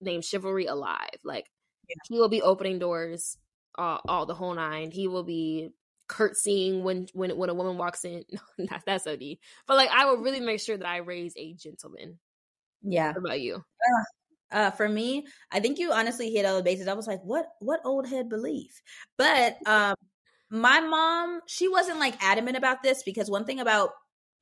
named 0.00 0.24
chivalry 0.24 0.64
alive. 0.64 1.18
Like 1.24 1.44
yeah. 1.90 1.96
he 2.08 2.18
will 2.18 2.30
be 2.30 2.40
opening 2.40 2.78
doors, 2.78 3.36
uh, 3.78 3.98
all 4.08 4.24
the 4.24 4.32
whole 4.32 4.54
nine. 4.54 4.90
He 4.90 5.08
will 5.08 5.24
be 5.24 5.68
curtsying 6.08 6.84
when 6.84 7.08
when 7.12 7.36
when 7.36 7.50
a 7.50 7.54
woman 7.54 7.76
walks 7.76 8.06
in. 8.06 8.24
No, 8.58 8.66
that, 8.70 8.84
that's 8.86 9.06
OD. 9.06 9.36
But 9.66 9.76
like, 9.76 9.90
I 9.90 10.06
will 10.06 10.22
really 10.22 10.40
make 10.40 10.60
sure 10.60 10.78
that 10.78 10.88
I 10.88 10.98
raise 10.98 11.34
a 11.36 11.52
gentleman. 11.52 12.18
Yeah. 12.80 13.08
What 13.08 13.18
about 13.18 13.40
you? 13.42 13.56
Uh, 13.56 14.56
uh, 14.56 14.70
for 14.70 14.88
me, 14.88 15.26
I 15.50 15.60
think 15.60 15.78
you 15.78 15.92
honestly 15.92 16.30
hit 16.30 16.46
all 16.46 16.56
the 16.56 16.62
bases. 16.62 16.88
I 16.88 16.94
was 16.94 17.06
like, 17.06 17.20
what 17.22 17.44
what 17.60 17.80
old 17.84 18.08
head 18.08 18.30
belief? 18.30 18.80
But 19.18 19.56
um, 19.66 19.96
my 20.52 20.80
mom, 20.80 21.40
she 21.46 21.66
wasn't 21.66 21.98
like 21.98 22.22
adamant 22.22 22.58
about 22.58 22.82
this 22.82 23.02
because 23.02 23.30
one 23.30 23.46
thing 23.46 23.60
about 23.60 23.90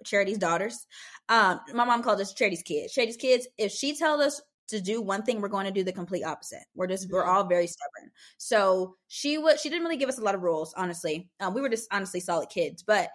Charity's 0.04 0.38
daughters, 0.38 0.86
um, 1.28 1.60
my 1.72 1.84
mom 1.84 2.02
called 2.02 2.20
us 2.20 2.34
Charity's 2.34 2.62
kids. 2.62 2.92
Charity's 2.92 3.16
kids. 3.16 3.46
If 3.58 3.70
she 3.70 3.96
tells 3.96 4.20
us 4.20 4.42
to 4.68 4.80
do 4.80 5.00
one 5.00 5.22
thing, 5.22 5.40
we're 5.40 5.48
going 5.48 5.66
to 5.66 5.70
do 5.70 5.84
the 5.84 5.92
complete 5.92 6.24
opposite. 6.24 6.64
We're 6.74 6.88
just 6.88 7.08
we're 7.12 7.24
all 7.24 7.44
very 7.44 7.68
stubborn. 7.68 8.10
So 8.38 8.96
she 9.06 9.38
would 9.38 9.60
she 9.60 9.68
didn't 9.68 9.84
really 9.84 9.96
give 9.98 10.08
us 10.08 10.18
a 10.18 10.24
lot 10.24 10.34
of 10.34 10.42
rules, 10.42 10.74
honestly. 10.76 11.28
Um, 11.38 11.54
we 11.54 11.60
were 11.60 11.68
just 11.68 11.86
honestly 11.92 12.18
solid 12.18 12.48
kids, 12.48 12.82
but 12.82 13.10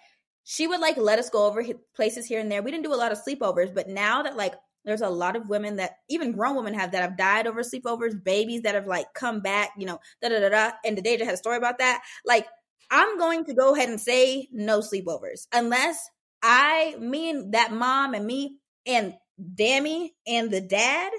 she 0.45 0.65
would 0.65 0.79
like 0.79 0.95
let 0.95 1.19
us 1.19 1.29
go 1.29 1.45
over 1.45 1.65
places 1.95 2.25
here 2.25 2.39
and 2.39 2.49
there. 2.49 2.63
We 2.63 2.71
didn't 2.71 2.85
do 2.85 2.93
a 2.93 2.95
lot 2.95 3.11
of 3.11 3.17
sleepovers, 3.21 3.75
but 3.75 3.89
now 3.89 4.23
that 4.23 4.37
like 4.37 4.53
there's 4.85 5.01
a 5.01 5.09
lot 5.09 5.35
of 5.35 5.49
women 5.49 5.75
that 5.77 5.97
even 6.09 6.31
grown 6.31 6.55
women 6.55 6.73
have 6.75 6.91
that 6.91 7.01
have 7.01 7.17
died 7.17 7.47
over 7.47 7.61
sleepovers, 7.61 8.23
babies 8.23 8.61
that 8.61 8.75
have 8.75 8.87
like 8.87 9.07
come 9.13 9.41
back, 9.41 9.71
you 9.77 9.85
know, 9.85 9.99
da 10.21 10.29
da 10.29 10.39
da 10.39 10.49
da. 10.49 10.71
And 10.85 10.97
the 10.97 11.01
Deja 11.01 11.25
had 11.25 11.33
a 11.33 11.37
story 11.37 11.57
about 11.57 11.79
that. 11.79 12.03
Like, 12.25 12.45
I'm 12.91 13.17
going 13.17 13.45
to 13.45 13.53
go 13.53 13.75
ahead 13.75 13.89
and 13.89 13.99
say 13.99 14.47
no 14.51 14.79
sleepovers 14.79 15.47
unless 15.53 15.97
I, 16.41 16.95
me 16.99 17.29
and 17.29 17.53
that 17.53 17.71
mom 17.71 18.13
and 18.13 18.25
me 18.25 18.57
and 18.86 19.13
Dammy 19.55 20.13
and 20.27 20.51
the 20.51 20.61
dad 20.61 21.11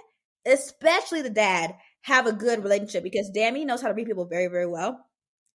especially 0.46 1.22
the 1.22 1.30
dad, 1.30 1.74
have 2.02 2.26
a 2.26 2.32
good 2.32 2.62
relationship 2.62 3.02
because 3.02 3.30
Dammy 3.30 3.64
knows 3.64 3.82
how 3.82 3.88
to 3.88 3.94
read 3.94 4.06
people 4.06 4.26
very, 4.26 4.46
very 4.46 4.66
well. 4.66 5.04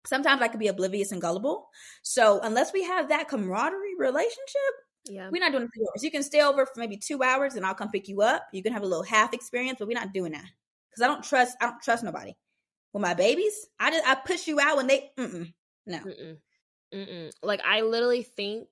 Sometimes 0.05 0.41
I 0.41 0.47
could 0.49 0.59
be 0.59 0.67
oblivious 0.67 1.11
and 1.11 1.21
gullible. 1.21 1.69
So 2.03 2.39
unless 2.41 2.73
we 2.73 2.83
have 2.83 3.09
that 3.09 3.29
camaraderie 3.29 3.95
relationship, 3.97 4.73
yeah. 5.05 5.29
we're 5.31 5.39
not 5.39 5.51
doing 5.51 5.69
three 5.73 5.85
hours. 5.87 6.03
You 6.03 6.11
can 6.11 6.23
stay 6.23 6.41
over 6.41 6.65
for 6.65 6.79
maybe 6.79 6.97
two 6.97 7.23
hours 7.23 7.55
and 7.55 7.65
I'll 7.65 7.75
come 7.75 7.89
pick 7.89 8.09
you 8.09 8.21
up. 8.21 8.43
You 8.51 8.63
can 8.63 8.73
have 8.73 8.83
a 8.83 8.87
little 8.87 9.03
half 9.03 9.33
experience, 9.33 9.77
but 9.79 9.87
we're 9.87 9.97
not 9.97 10.13
doing 10.13 10.33
that. 10.33 10.45
Because 10.89 11.03
I 11.03 11.07
don't 11.07 11.23
trust 11.23 11.55
I 11.61 11.67
don't 11.67 11.81
trust 11.81 12.03
nobody. 12.03 12.33
With 12.93 13.01
my 13.01 13.13
babies, 13.13 13.53
I 13.79 13.91
just 13.91 14.05
I 14.05 14.15
push 14.15 14.47
you 14.47 14.59
out 14.59 14.75
when 14.75 14.87
they 14.87 15.11
mm-mm, 15.17 15.53
no. 15.85 15.97
Mm-mm. 15.99 16.37
Mm-mm. 16.93 17.31
Like 17.41 17.61
I 17.65 17.81
literally 17.81 18.23
think 18.23 18.67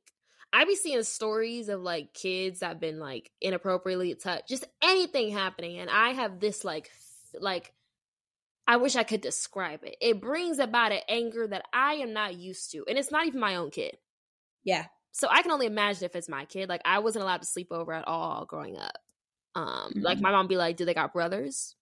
I 0.52 0.66
be 0.66 0.76
seeing 0.76 1.04
stories 1.04 1.70
of 1.70 1.82
like 1.82 2.14
kids 2.14 2.60
that 2.60 2.68
have 2.68 2.80
been 2.80 3.00
like 3.00 3.32
inappropriately 3.42 4.14
touched, 4.16 4.48
just 4.48 4.66
anything 4.82 5.32
happening, 5.32 5.80
and 5.80 5.90
I 5.90 6.10
have 6.12 6.40
this 6.40 6.64
like 6.64 6.90
like 7.40 7.74
I 8.68 8.78
wish 8.78 8.96
I 8.96 9.04
could 9.04 9.22
describe 9.22 9.84
it. 9.84 9.96
It 10.02 10.22
brings 10.22 10.60
about 10.60 10.92
an 10.92 11.02
anger 11.08 11.48
that 11.48 11.66
I 11.74 11.96
am 11.96 12.14
not 12.14 12.36
used 12.36 12.72
to, 12.72 12.86
and 12.88 12.98
it's 12.98 13.12
not 13.12 13.26
even 13.26 13.40
my 13.40 13.56
own 13.56 13.72
kid. 13.72 13.98
Yeah. 14.64 14.86
So 15.12 15.28
I 15.30 15.42
can 15.42 15.52
only 15.52 15.66
imagine 15.66 16.06
if 16.06 16.16
it's 16.16 16.30
my 16.30 16.46
kid. 16.46 16.70
Like 16.70 16.82
I 16.86 17.00
wasn't 17.00 17.24
allowed 17.24 17.42
to 17.42 17.48
sleep 17.48 17.72
over 17.72 17.94
at 17.94 18.08
all 18.08 18.46
growing 18.46 18.78
up. 18.78 18.98
Um, 19.56 19.66
mm-hmm. 19.66 20.02
like 20.02 20.20
my 20.20 20.32
mom 20.32 20.48
be 20.48 20.58
like, 20.58 20.78
"Do 20.78 20.86
they 20.86 20.94
got 20.94 21.14
brothers? 21.14 21.76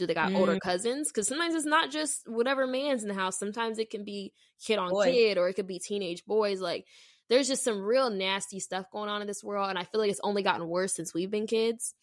Do 0.00 0.06
they 0.06 0.14
got 0.14 0.28
mm-hmm. 0.28 0.36
older 0.38 0.58
cousins? 0.58 1.08
Because 1.08 1.28
sometimes 1.28 1.54
it's 1.54 1.64
not 1.64 1.90
just 1.90 2.22
whatever 2.26 2.66
man's 2.66 3.02
in 3.02 3.08
the 3.08 3.14
house. 3.14 3.38
Sometimes 3.38 3.78
it 3.78 3.90
can 3.90 4.04
be 4.04 4.32
kid 4.64 4.78
on 4.78 4.90
Boy. 4.90 5.12
kid, 5.12 5.38
or 5.38 5.48
it 5.48 5.54
could 5.54 5.68
be 5.68 5.78
teenage 5.78 6.24
boys. 6.24 6.60
Like 6.60 6.86
there's 7.30 7.48
just 7.48 7.64
some 7.64 7.80
real 7.80 8.10
nasty 8.10 8.60
stuff 8.60 8.90
going 8.90 9.08
on 9.08 9.22
in 9.22 9.26
this 9.26 9.42
world 9.42 9.70
and 9.70 9.78
i 9.78 9.84
feel 9.84 10.00
like 10.00 10.10
it's 10.10 10.20
only 10.22 10.42
gotten 10.42 10.68
worse 10.68 10.92
since 10.92 11.14
we've 11.14 11.30
been 11.30 11.46
kids 11.46 11.94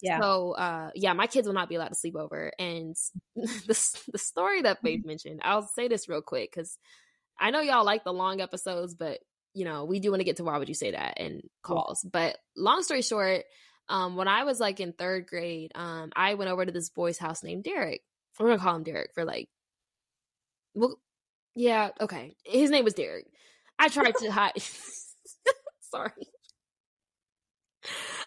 yeah 0.00 0.20
so 0.20 0.52
uh 0.52 0.90
yeah 0.94 1.12
my 1.12 1.26
kids 1.26 1.48
will 1.48 1.54
not 1.54 1.68
be 1.68 1.74
allowed 1.74 1.88
to 1.88 1.94
sleep 1.96 2.14
over 2.14 2.52
and 2.58 2.94
the, 3.34 3.98
the 4.12 4.18
story 4.18 4.62
that 4.62 4.80
faith 4.82 5.00
mentioned 5.04 5.40
i'll 5.42 5.62
say 5.62 5.88
this 5.88 6.08
real 6.08 6.22
quick 6.22 6.52
because 6.52 6.78
i 7.40 7.50
know 7.50 7.60
y'all 7.60 7.84
like 7.84 8.04
the 8.04 8.12
long 8.12 8.40
episodes 8.40 8.94
but 8.94 9.18
you 9.54 9.64
know 9.64 9.84
we 9.84 9.98
do 9.98 10.10
want 10.10 10.20
to 10.20 10.24
get 10.24 10.36
to 10.36 10.44
why 10.44 10.58
would 10.58 10.68
you 10.68 10.74
say 10.74 10.92
that 10.92 11.18
and 11.18 11.42
calls 11.62 12.04
but 12.04 12.36
long 12.56 12.82
story 12.82 13.02
short 13.02 13.44
um 13.88 14.16
when 14.16 14.28
i 14.28 14.44
was 14.44 14.60
like 14.60 14.80
in 14.80 14.92
third 14.92 15.26
grade 15.26 15.72
um 15.74 16.10
i 16.16 16.34
went 16.34 16.50
over 16.50 16.64
to 16.64 16.72
this 16.72 16.90
boy's 16.90 17.18
house 17.18 17.42
named 17.42 17.64
derek 17.64 18.02
we're 18.38 18.48
gonna 18.48 18.58
call 18.58 18.76
him 18.76 18.82
derek 18.82 19.12
for 19.14 19.24
like 19.24 19.48
well 20.74 20.98
yeah 21.54 21.90
okay 22.00 22.34
his 22.44 22.70
name 22.70 22.84
was 22.84 22.94
derek 22.94 23.26
I 23.78 23.88
tried 23.88 24.14
to 24.16 24.30
hide. 24.30 24.52
Sorry. 25.80 26.10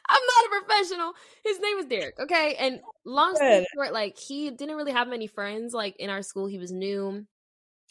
I'm 0.09 0.21
not 0.35 0.45
a 0.45 0.65
professional. 0.65 1.13
His 1.43 1.59
name 1.59 1.77
was 1.77 1.85
Derek. 1.87 2.19
Okay. 2.19 2.55
And 2.59 2.79
long 3.05 3.35
story 3.35 3.65
short, 3.73 3.91
like 3.91 4.17
he 4.17 4.49
didn't 4.51 4.75
really 4.75 4.91
have 4.91 5.07
many 5.07 5.27
friends. 5.27 5.73
Like 5.73 5.95
in 5.97 6.09
our 6.09 6.21
school, 6.21 6.47
he 6.47 6.59
was 6.59 6.71
new. 6.71 7.25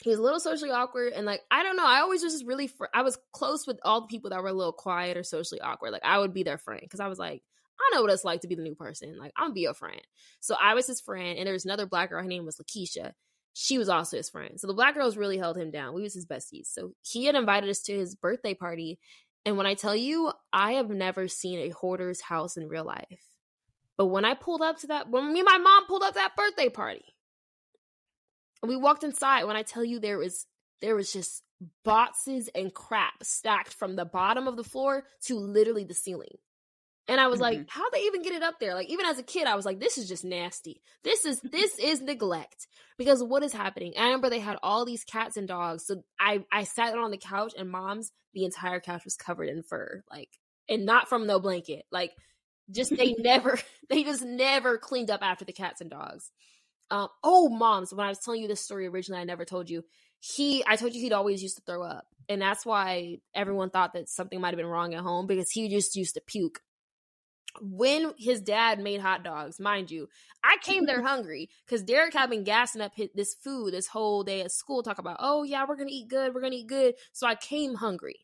He 0.03 0.11
was 0.11 0.19
a 0.19 0.23
little 0.23 0.41
socially 0.41 0.71
awkward. 0.71 1.13
And 1.15 1.27
like, 1.27 1.43
I 1.51 1.63
don't 1.63 1.77
know. 1.77 1.87
I 1.87 2.01
always 2.01 2.23
was 2.23 2.33
just 2.35 2.47
really, 2.47 2.69
fr- 2.69 2.87
I 2.95 3.03
was 3.03 3.19
close 3.33 3.67
with 3.67 3.79
all 3.83 4.03
the 4.03 4.07
people 4.07 4.31
that 4.31 4.43
were 4.43 4.49
a 4.49 4.53
little 4.53 4.73
quiet 4.73 5.17
or 5.17 5.23
socially 5.23 5.61
awkward. 5.61 5.93
Like 5.93 6.05
I 6.05 6.19
would 6.19 6.33
be 6.33 6.43
their 6.43 6.59
friend 6.59 6.81
because 6.83 7.01
I 7.01 7.09
was 7.09 7.19
like, 7.19 7.43
I 7.79 7.95
know 7.95 8.03
what 8.03 8.11
it's 8.11 8.25
like 8.25 8.41
to 8.41 8.49
be 8.49 8.55
the 8.55 8.63
new 8.63 8.75
person. 8.75 9.19
Like 9.19 9.33
I'm 9.37 9.47
gonna 9.47 9.55
be 9.55 9.61
your 9.63 9.75
friend. 9.75 10.01
So 10.41 10.57
I 10.61 10.75
was 10.75 10.87
his 10.87 11.01
friend. 11.01 11.39
And 11.39 11.47
there 11.47 11.53
was 11.53 11.65
another 11.65 11.87
black 11.87 12.11
girl. 12.11 12.23
Her 12.23 12.29
name 12.29 12.47
was 12.47 12.57
Lakeisha 12.57 13.13
she 13.59 13.79
was 13.79 13.89
also 13.89 14.19
his 14.19 14.29
friend. 14.29 14.61
So 14.61 14.67
the 14.67 14.75
black 14.75 14.93
girls 14.93 15.17
really 15.17 15.39
held 15.39 15.57
him 15.57 15.71
down. 15.71 15.95
We 15.95 16.03
was 16.03 16.13
his 16.13 16.27
besties. 16.27 16.67
So 16.67 16.93
he 17.01 17.25
had 17.25 17.35
invited 17.35 17.71
us 17.71 17.81
to 17.85 17.97
his 17.97 18.15
birthday 18.15 18.53
party. 18.53 18.99
And 19.47 19.57
when 19.57 19.65
I 19.65 19.73
tell 19.73 19.97
you, 19.97 20.31
I 20.53 20.73
have 20.73 20.91
never 20.91 21.27
seen 21.27 21.61
a 21.61 21.71
hoarder's 21.71 22.21
house 22.21 22.59
in 22.59 22.69
real 22.69 22.85
life. 22.85 23.31
But 23.97 24.09
when 24.09 24.27
I 24.27 24.35
pulled 24.35 24.61
up 24.61 24.81
to 24.81 24.89
that, 24.89 25.09
when 25.09 25.33
me 25.33 25.41
and 25.41 25.49
my 25.51 25.57
mom 25.57 25.87
pulled 25.87 26.03
up 26.03 26.13
that 26.15 26.37
birthday 26.37 26.69
party, 26.69 27.07
and 28.61 28.69
we 28.69 28.77
walked 28.77 29.05
inside, 29.05 29.45
when 29.45 29.57
I 29.57 29.63
tell 29.63 29.83
you 29.83 30.01
there 30.01 30.19
was 30.19 30.47
there 30.83 30.95
was 30.95 31.11
just 31.11 31.43
boxes 31.83 32.51
and 32.55 32.75
crap 32.75 33.15
stacked 33.23 33.73
from 33.73 33.97
the 33.97 34.05
bottom 34.05 34.47
of 34.47 34.59
the 34.59 34.65
floor 34.65 35.05
to 35.23 35.39
literally 35.39 35.85
the 35.85 35.95
ceiling. 35.95 36.37
And 37.09 37.21
I 37.21 37.29
was 37.29 37.41
mm-hmm. 37.41 37.59
like, 37.59 37.71
how 37.71 37.89
they 37.91 38.01
even 38.01 38.23
get 38.23 38.33
it 38.33 38.43
up 38.43 38.59
there? 38.59 38.75
Like 38.75 38.89
even 38.89 39.07
as 39.07 39.19
a 39.19 39.23
kid, 39.23 39.47
I 39.47 39.55
was 39.55 39.65
like, 39.65 39.79
this 39.79 39.97
is 39.97 40.09
just 40.09 40.25
nasty. 40.25 40.83
This 41.05 41.25
is 41.25 41.41
this 41.41 41.79
is 41.79 42.01
neglect. 42.01 42.67
Because 42.99 43.23
what 43.23 43.43
is 43.43 43.53
happening? 43.53 43.93
I 43.97 44.05
remember 44.05 44.29
they 44.29 44.41
had 44.41 44.59
all 44.63 44.85
these 44.85 45.05
cats 45.05 45.37
and 45.37 45.47
dogs. 45.47 45.87
So 45.87 46.03
I 46.19 46.45
I 46.51 46.65
sat 46.65 46.97
on 46.97 47.11
the 47.11 47.17
couch 47.17 47.55
and 47.57 47.71
mom's 47.71 48.13
the 48.35 48.45
entire 48.45 48.81
couch 48.81 49.05
was 49.05 49.17
covered 49.17 49.49
in 49.49 49.63
fur. 49.63 50.03
Like 50.11 50.31
and 50.69 50.85
not 50.85 51.09
from 51.09 51.27
no 51.27 51.39
blanket. 51.39 51.85
Like 51.93 52.13
just 52.71 52.97
they 52.97 53.15
never 53.19 53.59
they 53.89 54.03
just 54.03 54.25
never 54.25 54.79
cleaned 54.79 55.11
up 55.11 55.23
after 55.23 55.45
the 55.45 55.53
cats 55.53 55.81
and 55.81 55.91
dogs. 55.91 56.33
Um 56.91 57.09
oh 57.23 57.49
moms, 57.49 57.95
when 57.95 58.05
I 58.05 58.09
was 58.09 58.19
telling 58.19 58.43
you 58.43 58.49
this 58.49 58.61
story 58.61 58.87
originally, 58.89 59.21
I 59.21 59.25
never 59.25 59.45
told 59.45 59.71
you. 59.71 59.85
He 60.19 60.65
I 60.67 60.75
told 60.75 60.93
you 60.93 61.01
he'd 61.01 61.13
always 61.13 61.41
used 61.41 61.57
to 61.57 61.63
throw 61.63 61.85
up. 61.85 62.07
And 62.29 62.43
that's 62.43 62.67
why 62.67 63.19
everyone 63.33 63.71
thought 63.71 63.93
that 63.93 64.09
something 64.09 64.41
might 64.41 64.49
have 64.49 64.57
been 64.57 64.67
wrong 64.67 64.95
at 64.95 65.05
home 65.05 65.29
because 65.29 65.49
he 65.53 65.69
just 65.69 65.95
used 65.95 66.15
to 66.15 66.21
puke 66.27 66.59
when 67.61 68.13
his 68.19 68.41
dad 68.41 68.79
made 68.81 69.01
hot 69.01 69.23
dogs, 69.25 69.61
mind 69.61 69.91
you, 69.91 70.09
I 70.43 70.57
came 70.63 70.87
there 70.87 71.03
hungry 71.07 71.51
because 71.65 71.83
Derek 71.83 72.15
had 72.15 72.31
been 72.31 72.45
gassing 72.45 72.81
up 72.83 72.93
his, 72.95 73.09
this 73.15 73.35
food 73.35 73.73
this 73.73 73.89
whole 73.89 74.23
day 74.23 74.43
at 74.43 74.53
school, 74.53 74.83
talk 74.83 74.99
about, 74.99 75.19
oh 75.21 75.43
yeah, 75.43 75.65
we're 75.69 75.77
gonna 75.77 75.91
eat 75.91 76.09
good, 76.09 76.35
we're 76.35 76.41
gonna 76.41 76.57
eat 76.57 76.69
good. 76.69 76.95
So 77.13 77.27
I 77.27 77.35
came 77.35 77.75
hungry. 77.75 78.21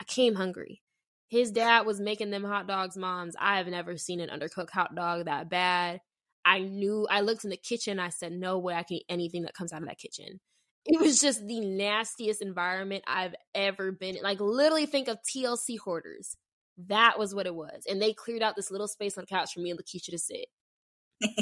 I 0.00 0.04
came 0.04 0.34
hungry. 0.34 0.82
His 1.28 1.50
dad 1.52 1.86
was 1.86 2.00
making 2.00 2.30
them 2.30 2.42
hot 2.44 2.66
dogs, 2.66 2.96
moms. 2.96 3.36
I 3.38 3.58
have 3.58 3.68
never 3.68 3.96
seen 3.96 4.20
an 4.20 4.30
undercooked 4.30 4.70
hot 4.70 4.94
dog 4.94 5.26
that 5.26 5.48
bad. 5.48 6.00
I 6.44 6.60
knew 6.60 7.06
I 7.08 7.20
looked 7.20 7.44
in 7.44 7.50
the 7.50 7.56
kitchen, 7.56 8.00
I 8.00 8.08
said, 8.08 8.32
no 8.32 8.58
way 8.58 8.74
I 8.74 8.82
can 8.82 8.96
eat 8.96 9.04
anything 9.08 9.42
that 9.42 9.54
comes 9.54 9.72
out 9.72 9.82
of 9.82 9.88
that 9.88 9.98
kitchen. 9.98 10.40
It 10.86 10.98
was 10.98 11.20
just 11.20 11.46
the 11.46 11.60
nastiest 11.60 12.40
environment 12.40 13.04
I've 13.06 13.34
ever 13.54 13.92
been 13.92 14.16
in. 14.16 14.22
Like 14.22 14.40
literally 14.40 14.86
think 14.86 15.08
of 15.08 15.18
TLC 15.22 15.78
hoarders 15.78 16.36
that 16.88 17.18
was 17.18 17.34
what 17.34 17.46
it 17.46 17.54
was. 17.54 17.84
And 17.88 18.00
they 18.00 18.12
cleared 18.12 18.42
out 18.42 18.56
this 18.56 18.70
little 18.70 18.88
space 18.88 19.16
on 19.18 19.22
the 19.22 19.26
couch 19.26 19.52
for 19.54 19.60
me 19.60 19.70
and 19.70 19.78
Lakeisha 19.78 20.10
to 20.10 20.18
sit. 20.18 20.46
and 21.22 21.36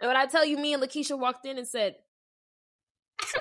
when 0.00 0.16
I 0.16 0.26
tell 0.26 0.44
you, 0.44 0.56
me 0.56 0.72
and 0.72 0.82
Lakeisha 0.82 1.18
walked 1.18 1.46
in 1.46 1.58
and 1.58 1.68
said, 1.68 1.96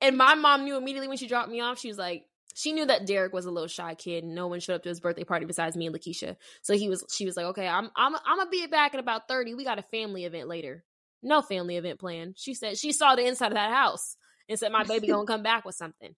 and 0.00 0.16
my 0.16 0.34
mom 0.34 0.64
knew 0.64 0.76
immediately 0.76 1.08
when 1.08 1.16
she 1.16 1.28
dropped 1.28 1.50
me 1.50 1.60
off, 1.60 1.78
she 1.78 1.88
was 1.88 1.98
like, 1.98 2.24
she 2.54 2.72
knew 2.72 2.84
that 2.86 3.06
Derek 3.06 3.32
was 3.32 3.46
a 3.46 3.50
little 3.50 3.68
shy 3.68 3.94
kid 3.94 4.24
no 4.24 4.48
one 4.48 4.60
showed 4.60 4.74
up 4.74 4.82
to 4.82 4.88
his 4.88 5.00
birthday 5.00 5.24
party 5.24 5.46
besides 5.46 5.76
me 5.76 5.86
and 5.86 5.94
Lakeisha. 5.94 6.36
So 6.62 6.74
he 6.74 6.88
was 6.88 7.04
she 7.10 7.24
was 7.24 7.36
like, 7.36 7.46
Okay, 7.46 7.66
I'm 7.66 7.90
I'm 7.96 8.14
I'm 8.14 8.38
gonna 8.38 8.50
be 8.50 8.66
back 8.66 8.94
in 8.94 9.00
about 9.00 9.28
30. 9.28 9.54
We 9.54 9.64
got 9.64 9.78
a 9.78 9.82
family 9.82 10.24
event 10.24 10.48
later. 10.48 10.84
No 11.22 11.42
family 11.42 11.76
event 11.76 12.00
plan. 12.00 12.34
She 12.36 12.54
said 12.54 12.76
she 12.76 12.92
saw 12.92 13.14
the 13.14 13.26
inside 13.26 13.48
of 13.48 13.54
that 13.54 13.72
house 13.72 14.16
and 14.48 14.58
said, 14.58 14.72
My 14.72 14.84
baby 14.84 15.08
gonna 15.08 15.26
come 15.26 15.42
back 15.42 15.64
with 15.64 15.74
something. 15.74 16.14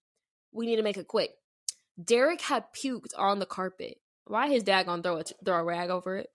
We 0.53 0.67
need 0.67 0.77
to 0.77 0.83
make 0.83 0.97
it 0.97 1.09
quick. 1.09 1.31
Derek 2.03 2.41
had 2.41 2.65
puked 2.75 3.13
on 3.17 3.39
the 3.39 3.47
carpet. 3.47 3.99
Why 4.27 4.49
his 4.49 4.63
dad 4.63 4.87
gonna 4.87 5.03
throw 5.03 5.19
a 5.19 5.25
throw 5.45 5.59
a 5.59 5.65
rag 5.65 5.91
over 5.91 6.17
it? 6.17 6.31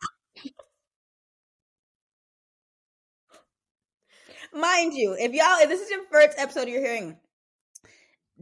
Mind 4.53 4.93
you, 4.93 5.15
if 5.17 5.33
y'all 5.33 5.59
if 5.59 5.69
this 5.69 5.81
is 5.81 5.89
your 5.89 6.03
first 6.11 6.37
episode 6.37 6.67
you're 6.67 6.81
hearing, 6.81 7.17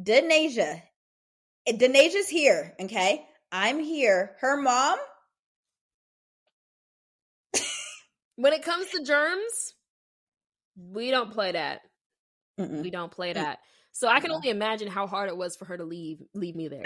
Denasia, 0.01 0.81
eh, 1.67 1.73
Denasia's 1.73 2.29
here. 2.29 2.75
Okay, 2.79 3.25
I'm 3.51 3.79
here. 3.79 4.35
Her 4.39 4.61
mom. 4.61 4.97
when 8.35 8.53
it 8.53 8.63
comes 8.63 8.89
to 8.91 9.03
germs, 9.03 9.73
we 10.75 11.11
don't 11.11 11.31
play 11.31 11.53
that. 11.53 11.81
Mm-mm. 12.59 12.81
We 12.83 12.89
don't 12.89 13.11
play 13.11 13.31
mm. 13.31 13.35
that. 13.35 13.59
So 13.91 14.07
I 14.09 14.19
can 14.19 14.31
only 14.31 14.49
imagine 14.49 14.89
how 14.89 15.07
hard 15.07 15.29
it 15.29 15.37
was 15.37 15.55
for 15.55 15.65
her 15.65 15.77
to 15.77 15.85
leave 15.85 16.21
leave 16.33 16.55
me 16.55 16.67
there. 16.67 16.83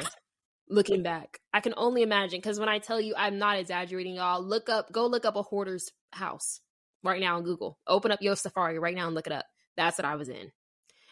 Looking 0.69 1.01
back, 1.01 1.39
I 1.53 1.61
can 1.61 1.73
only 1.77 2.03
imagine 2.03 2.39
because 2.39 2.59
when 2.59 2.69
I 2.69 2.79
tell 2.79 3.01
you 3.01 3.15
I'm 3.17 3.39
not 3.39 3.57
exaggerating, 3.57 4.15
y'all 4.15 4.43
look 4.43 4.69
up, 4.69 4.91
go 4.91 5.07
look 5.07 5.25
up 5.25 5.35
a 5.35 5.41
hoarder's 5.41 5.91
house 6.11 6.61
right 7.03 7.19
now 7.19 7.37
on 7.37 7.43
Google. 7.43 7.79
Open 7.87 8.11
up 8.11 8.21
your 8.21 8.35
Safari 8.35 8.77
right 8.77 8.95
now 8.95 9.07
and 9.07 9.15
look 9.15 9.27
it 9.27 9.33
up. 9.33 9.45
That's 9.77 9.97
what 9.97 10.05
I 10.05 10.15
was 10.15 10.29
in. 10.29 10.51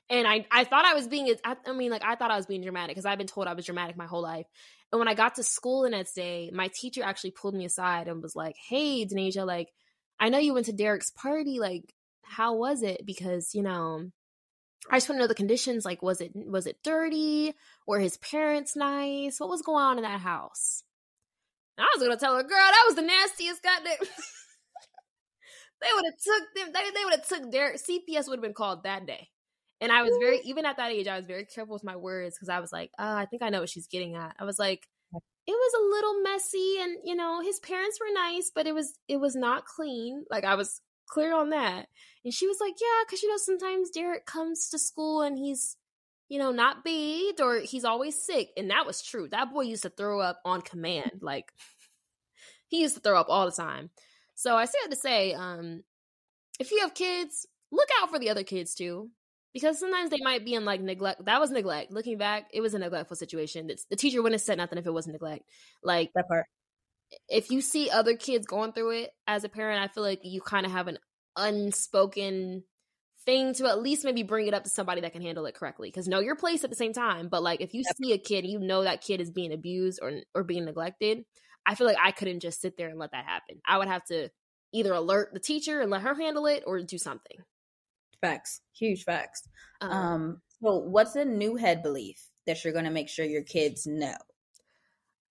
And 0.10 0.28
I, 0.28 0.45
I 0.51 0.64
thought 0.64 0.86
I 0.86 0.93
was 0.93 1.08
being, 1.08 1.34
I, 1.43 1.55
I 1.66 1.74
mean, 1.74 1.91
like 1.91 2.03
I 2.03 2.16
thought 2.16 2.32
I 2.32 2.38
was 2.38 2.45
being 2.45 2.62
dramatic 2.62 2.95
because 2.95 3.05
I've 3.05 3.18
been 3.18 3.28
told 3.28 3.47
I 3.47 3.53
was 3.53 3.66
dramatic 3.66 3.97
my 3.97 4.05
whole 4.05 4.22
life. 4.22 4.45
And 4.91 4.99
when 4.99 5.08
I 5.08 5.16
got 5.16 5.36
to 5.36 5.43
school 5.43 5.82
the 5.82 5.89
next 5.89 6.14
day, 6.14 6.49
my 6.53 6.70
teacher 6.74 7.03
actually 7.03 7.32
pulled 7.32 7.55
me 7.55 7.66
aside 7.66 8.08
and 8.08 8.22
was 8.22 8.36
like, 8.36 8.55
"Hey, 8.70 9.05
Denasia, 9.05 9.45
like 9.45 9.70
I 10.20 10.30
know 10.30 10.39
you 10.39 10.53
went 10.53 10.66
to 10.68 10.74
Derek's 10.74 11.12
party. 11.12 11.60
Like, 11.60 11.93
how 12.22 12.55
was 12.55 12.84
it? 12.84 13.05
Because 13.05 13.53
you 13.53 13.64
know, 13.64 14.12
I 14.89 14.97
just 14.97 15.09
want 15.09 15.17
to 15.17 15.23
know 15.23 15.28
the 15.28 15.36
conditions. 15.36 15.86
Like, 15.86 16.01
was 16.01 16.21
it 16.21 16.32
was 16.36 16.67
it 16.67 16.84
dirty? 16.84 17.53
Were 17.86 17.99
his 17.99 18.17
parents 18.17 18.75
nice? 18.75 19.39
What 19.39 19.49
was 19.49 19.61
going 19.61 19.84
on 19.84 19.97
in 19.97 20.03
that 20.03 20.21
house? 20.21 20.84
And 21.78 21.86
I 21.86 21.89
was 21.95 22.03
gonna 22.03 22.17
tell 22.17 22.36
her, 22.36 22.43
girl, 22.43 22.57
that 22.57 22.84
was 22.88 22.95
the 22.95 23.01
nastiest 23.01 23.63
goddamn. 23.63 23.97
they 25.82 25.88
would 25.93 26.05
have 26.05 26.19
took 26.23 26.43
them. 26.55 26.73
They, 26.73 26.91
they 26.91 27.05
would 27.05 27.13
have 27.13 27.28
took 27.28 27.51
their 27.51 27.73
CPS 27.73 28.28
would 28.28 28.38
have 28.38 28.41
been 28.41 28.53
called 28.53 28.84
that 28.84 29.05
day. 29.05 29.30
And 29.80 29.91
I 29.91 30.01
was 30.01 30.17
very 30.19 30.39
even 30.45 30.65
at 30.65 30.78
that 30.78 30.91
age, 30.91 31.07
I 31.07 31.17
was 31.17 31.25
very 31.25 31.45
careful 31.45 31.73
with 31.73 31.84
my 31.84 31.95
words 31.95 32.36
because 32.36 32.49
I 32.49 32.59
was 32.59 32.71
like, 32.71 32.91
oh, 32.97 33.15
I 33.15 33.25
think 33.25 33.43
I 33.43 33.49
know 33.49 33.59
what 33.59 33.69
she's 33.69 33.88
getting 33.88 34.15
at. 34.15 34.36
I 34.39 34.43
was 34.43 34.57
like, 34.57 34.88
it 35.13 35.51
was 35.51 35.73
a 35.73 35.89
little 35.89 36.23
messy, 36.23 36.78
and 36.82 36.97
you 37.03 37.15
know, 37.15 37.41
his 37.41 37.59
parents 37.59 37.99
were 37.99 38.13
nice, 38.13 38.51
but 38.53 38.67
it 38.67 38.73
was 38.73 38.97
it 39.07 39.17
was 39.17 39.36
not 39.36 39.65
clean. 39.65 40.25
Like 40.32 40.43
I 40.45 40.55
was 40.55 40.82
clear 41.07 41.34
on 41.34 41.51
that. 41.51 41.88
And 42.28 42.34
she 42.34 42.45
was 42.45 42.57
like, 42.59 42.73
yeah, 42.82 43.05
because, 43.05 43.23
you 43.23 43.30
know, 43.30 43.38
sometimes 43.38 43.89
Derek 43.89 44.25
comes 44.25 44.67
to 44.71 44.78
school 44.78 45.21
and 45.21 45.38
he's, 45.38 45.78
you 46.28 46.38
know, 46.38 46.51
not 46.51 46.84
bathed 46.84 47.39
or 47.39 47.59
he's 47.59 47.86
always 47.86 48.21
sick. 48.21 48.49
And 48.57 48.69
that 48.69 48.86
was 48.86 49.01
true. 49.01 49.30
That 49.30 49.53
boy 49.53 49.61
used 49.61 49.84
to 49.84 49.89
throw 49.89 50.19
up 50.19 50.41
on 50.43 50.61
command. 50.61 51.11
Like, 51.21 51.53
he 52.67 52.82
used 52.82 52.95
to 52.95 52.99
throw 52.99 53.17
up 53.17 53.28
all 53.30 53.45
the 53.45 53.53
time. 53.53 53.91
So 54.36 54.57
I 54.57 54.65
say 54.65 54.78
that 54.84 54.93
to 54.93 54.99
say, 54.99 55.36
um, 55.36 55.86
if 56.59 56.69
you 56.69 56.82
have 56.82 56.93
kids, 56.93 57.47
look 57.71 57.88
out 58.01 58.09
for 58.09 58.19
the 58.19 58.30
other 58.30 58.43
kids 58.43 58.75
too. 58.75 59.09
Because 59.53 59.80
sometimes 59.80 60.09
they 60.09 60.19
might 60.21 60.43
be 60.43 60.53
in 60.53 60.65
like 60.65 60.82
neglect. 60.82 61.23
That 61.23 61.39
was 61.39 61.49
neglect. 61.49 61.93
Looking 61.93 62.17
back, 62.17 62.49
it 62.51 62.59
was 62.59 62.73
a 62.73 62.80
neglectful 62.80 63.15
situation. 63.15 63.70
It's, 63.70 63.86
the 63.86 63.95
teacher 63.95 64.21
wouldn't 64.21 64.41
have 64.41 64.45
said 64.45 64.58
nothing 64.58 64.79
if 64.79 64.86
it 64.86 64.91
wasn't 64.91 65.13
neglect. 65.13 65.45
Like 65.82 66.12
that 66.13 66.28
part 66.28 66.47
if 67.29 67.51
you 67.51 67.62
see 67.62 67.89
other 67.89 68.17
kids 68.17 68.45
going 68.45 68.74
through 68.74 68.91
it 68.91 69.12
as 69.28 69.45
a 69.45 69.49
parent, 69.49 69.82
I 69.82 69.87
feel 69.87 70.04
like 70.04 70.20
you 70.24 70.41
kind 70.41 70.66
of 70.66 70.74
have 70.74 70.89
an 70.89 70.99
unspoken 71.38 72.64
thing 73.26 73.54
to 73.54 73.68
at 73.68 73.82
least 73.82 74.05
maybe 74.05 74.24
bring 74.24 74.47
it 74.47 74.54
up 74.54 74.64
to 74.64 74.70
somebody 74.70 75.01
that 75.01 75.14
can 75.14 75.22
handle 75.22 75.46
it 75.46 75.55
correctly. 75.55 75.89
Because 75.89 76.08
know 76.08 76.20
your 76.20 76.36
place 76.36 76.64
at 76.64 76.70
the 76.70 76.76
same 76.76 76.93
time. 76.93 77.28
But 77.30 77.43
like 77.43 77.62
if 77.62 77.74
you 77.74 77.84
yep. 77.86 77.96
see 78.01 78.14
a 78.14 78.18
kid, 78.18 78.46
you 78.46 78.59
know 78.59 78.84
that 78.84 79.01
kid 79.01 79.22
is 79.22 79.30
being 79.30 79.54
abused 79.54 80.00
or 80.01 80.12
or 80.34 80.43
being 80.43 80.66
neglected. 80.66 81.24
I 81.66 81.76
feel 81.76 81.86
like 81.86 81.97
I 82.01 82.12
couldn't 82.12 82.39
just 82.39 82.62
sit 82.62 82.78
there 82.78 82.88
and 82.88 82.97
let 82.97 83.12
that 83.12 83.26
happen. 83.26 83.59
I 83.68 83.78
would 83.78 83.89
have 83.89 84.05
to 84.05 84.30
either 84.74 84.93
alert 84.93 85.34
the 85.34 85.39
teacher 85.39 85.82
and 85.82 85.92
let 85.92 86.01
her 86.01 86.16
handle 86.16 86.46
it 86.46 86.64
or 86.66 86.82
do 86.82 86.97
something. 86.97 87.38
Facts, 88.22 88.62
huge 88.74 89.04
facts. 89.04 89.43
Um, 89.82 89.92
um 89.92 90.42
so 90.62 90.78
what's 90.78 91.16
a 91.16 91.26
new 91.26 91.55
head 91.55 91.84
belief 91.84 92.22
that 92.46 92.64
you're 92.64 92.74
going 92.74 92.86
to 92.86 92.92
make 92.92 93.09
sure 93.09 93.26
your 93.26 93.43
kids 93.43 93.86
know? 93.86 94.16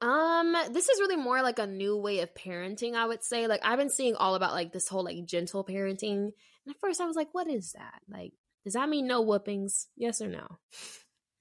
Um, 0.00 0.54
this 0.72 0.88
is 0.88 1.00
really 1.00 1.16
more 1.16 1.42
like 1.42 1.58
a 1.58 1.66
new 1.66 1.96
way 1.96 2.20
of 2.20 2.34
parenting, 2.34 2.94
I 2.94 3.06
would 3.06 3.22
say. 3.22 3.46
Like 3.46 3.60
I've 3.64 3.78
been 3.78 3.88
seeing 3.90 4.14
all 4.14 4.34
about 4.34 4.52
like 4.52 4.72
this 4.72 4.88
whole 4.88 5.04
like 5.04 5.24
gentle 5.24 5.64
parenting. 5.64 6.16
And 6.16 6.32
at 6.70 6.80
first 6.80 7.00
I 7.00 7.06
was 7.06 7.16
like, 7.16 7.28
what 7.32 7.48
is 7.48 7.72
that? 7.72 8.00
Like, 8.08 8.32
does 8.64 8.74
that 8.74 8.88
mean 8.88 9.06
no 9.06 9.22
whoopings? 9.22 9.86
Yes 9.96 10.20
or 10.20 10.28
no? 10.28 10.58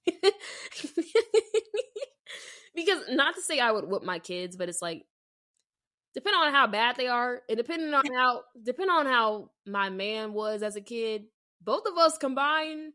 because 2.75 3.01
not 3.09 3.35
to 3.35 3.41
say 3.41 3.59
I 3.59 3.71
would 3.71 3.85
whoop 3.85 4.03
my 4.03 4.19
kids, 4.19 4.55
but 4.55 4.69
it's 4.69 4.81
like 4.81 5.05
depending 6.13 6.41
on 6.41 6.53
how 6.53 6.67
bad 6.67 6.95
they 6.95 7.07
are, 7.07 7.41
and 7.49 7.57
depending 7.57 7.93
on 7.93 8.05
how 8.15 8.43
depending 8.63 8.95
on 8.95 9.05
how 9.05 9.49
my 9.65 9.89
man 9.89 10.33
was 10.33 10.63
as 10.63 10.75
a 10.75 10.81
kid, 10.81 11.25
both 11.61 11.85
of 11.87 11.97
us 11.97 12.17
combined. 12.17 12.93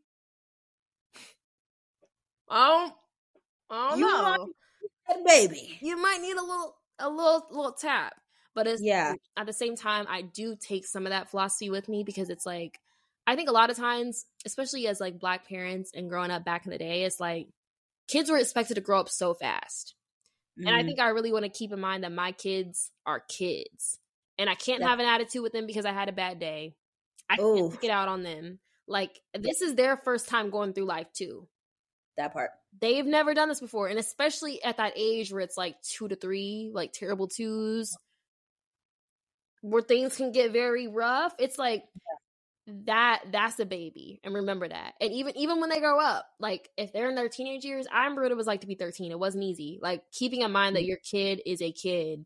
I 2.48 2.68
don't 2.68 2.94
I 3.70 3.90
don't 3.90 3.98
you 3.98 4.06
know 4.06 4.48
baby. 5.24 5.78
You 5.80 6.00
might 6.00 6.20
need 6.20 6.36
a 6.36 6.42
little 6.42 6.76
a 6.98 7.08
little 7.08 7.46
little 7.50 7.72
tap. 7.72 8.14
But 8.52 8.66
it's, 8.66 8.82
yeah, 8.82 9.14
at 9.36 9.46
the 9.46 9.52
same 9.52 9.76
time, 9.76 10.06
I 10.08 10.22
do 10.22 10.56
take 10.56 10.84
some 10.84 11.06
of 11.06 11.10
that 11.10 11.30
philosophy 11.30 11.70
with 11.70 11.88
me 11.88 12.02
because 12.02 12.30
it's 12.30 12.44
like 12.44 12.80
I 13.26 13.36
think 13.36 13.48
a 13.48 13.52
lot 13.52 13.70
of 13.70 13.76
times, 13.76 14.26
especially 14.44 14.88
as 14.88 15.00
like 15.00 15.20
black 15.20 15.48
parents 15.48 15.92
and 15.94 16.08
growing 16.08 16.30
up 16.30 16.44
back 16.44 16.66
in 16.66 16.72
the 16.72 16.78
day, 16.78 17.04
it's 17.04 17.20
like 17.20 17.46
kids 18.08 18.30
were 18.30 18.38
expected 18.38 18.74
to 18.74 18.80
grow 18.80 18.98
up 18.98 19.08
so 19.08 19.34
fast. 19.34 19.94
Mm. 20.58 20.66
And 20.66 20.74
I 20.74 20.80
mm-hmm. 20.80 20.88
think 20.88 21.00
I 21.00 21.08
really 21.10 21.32
want 21.32 21.44
to 21.44 21.50
keep 21.50 21.72
in 21.72 21.80
mind 21.80 22.02
that 22.02 22.12
my 22.12 22.32
kids 22.32 22.90
are 23.06 23.20
kids. 23.20 23.98
And 24.36 24.50
I 24.50 24.54
can't 24.54 24.80
yeah. 24.80 24.88
have 24.88 24.98
an 24.98 25.06
attitude 25.06 25.42
with 25.42 25.52
them 25.52 25.66
because 25.66 25.84
I 25.84 25.92
had 25.92 26.08
a 26.08 26.12
bad 26.12 26.40
day. 26.40 26.74
I 27.28 27.36
can't 27.36 27.72
take 27.72 27.84
it 27.84 27.90
out 27.90 28.08
on 28.08 28.22
them. 28.22 28.58
Like 28.88 29.20
this 29.38 29.62
is 29.62 29.76
their 29.76 29.96
first 29.96 30.28
time 30.28 30.50
going 30.50 30.72
through 30.72 30.86
life 30.86 31.06
too. 31.12 31.46
That 32.16 32.32
part. 32.32 32.50
They've 32.78 33.06
never 33.06 33.34
done 33.34 33.48
this 33.48 33.60
before. 33.60 33.88
And 33.88 33.98
especially 33.98 34.62
at 34.62 34.76
that 34.76 34.92
age 34.96 35.32
where 35.32 35.42
it's 35.42 35.56
like 35.56 35.80
two 35.82 36.08
to 36.08 36.16
three, 36.16 36.70
like 36.72 36.92
terrible 36.92 37.28
twos, 37.28 37.96
where 39.62 39.82
things 39.82 40.16
can 40.16 40.32
get 40.32 40.52
very 40.52 40.88
rough. 40.88 41.34
It's 41.38 41.58
like 41.58 41.84
yeah. 42.66 42.74
that 42.86 43.22
that's 43.32 43.58
a 43.58 43.66
baby. 43.66 44.20
And 44.24 44.34
remember 44.34 44.68
that. 44.68 44.94
And 45.00 45.12
even 45.12 45.36
even 45.36 45.60
when 45.60 45.70
they 45.70 45.80
grow 45.80 46.00
up, 46.00 46.26
like 46.38 46.68
if 46.76 46.92
they're 46.92 47.08
in 47.08 47.16
their 47.16 47.28
teenage 47.28 47.64
years, 47.64 47.86
I 47.92 48.04
remember 48.04 48.22
what 48.22 48.32
it 48.32 48.36
was 48.36 48.46
like 48.46 48.62
to 48.62 48.66
be 48.66 48.76
13. 48.76 49.10
It 49.10 49.18
wasn't 49.18 49.44
easy. 49.44 49.78
Like 49.82 50.02
keeping 50.12 50.42
in 50.42 50.52
mind 50.52 50.76
that 50.76 50.80
mm-hmm. 50.80 50.88
your 50.88 50.98
kid 50.98 51.42
is 51.44 51.60
a 51.60 51.72
kid 51.72 52.24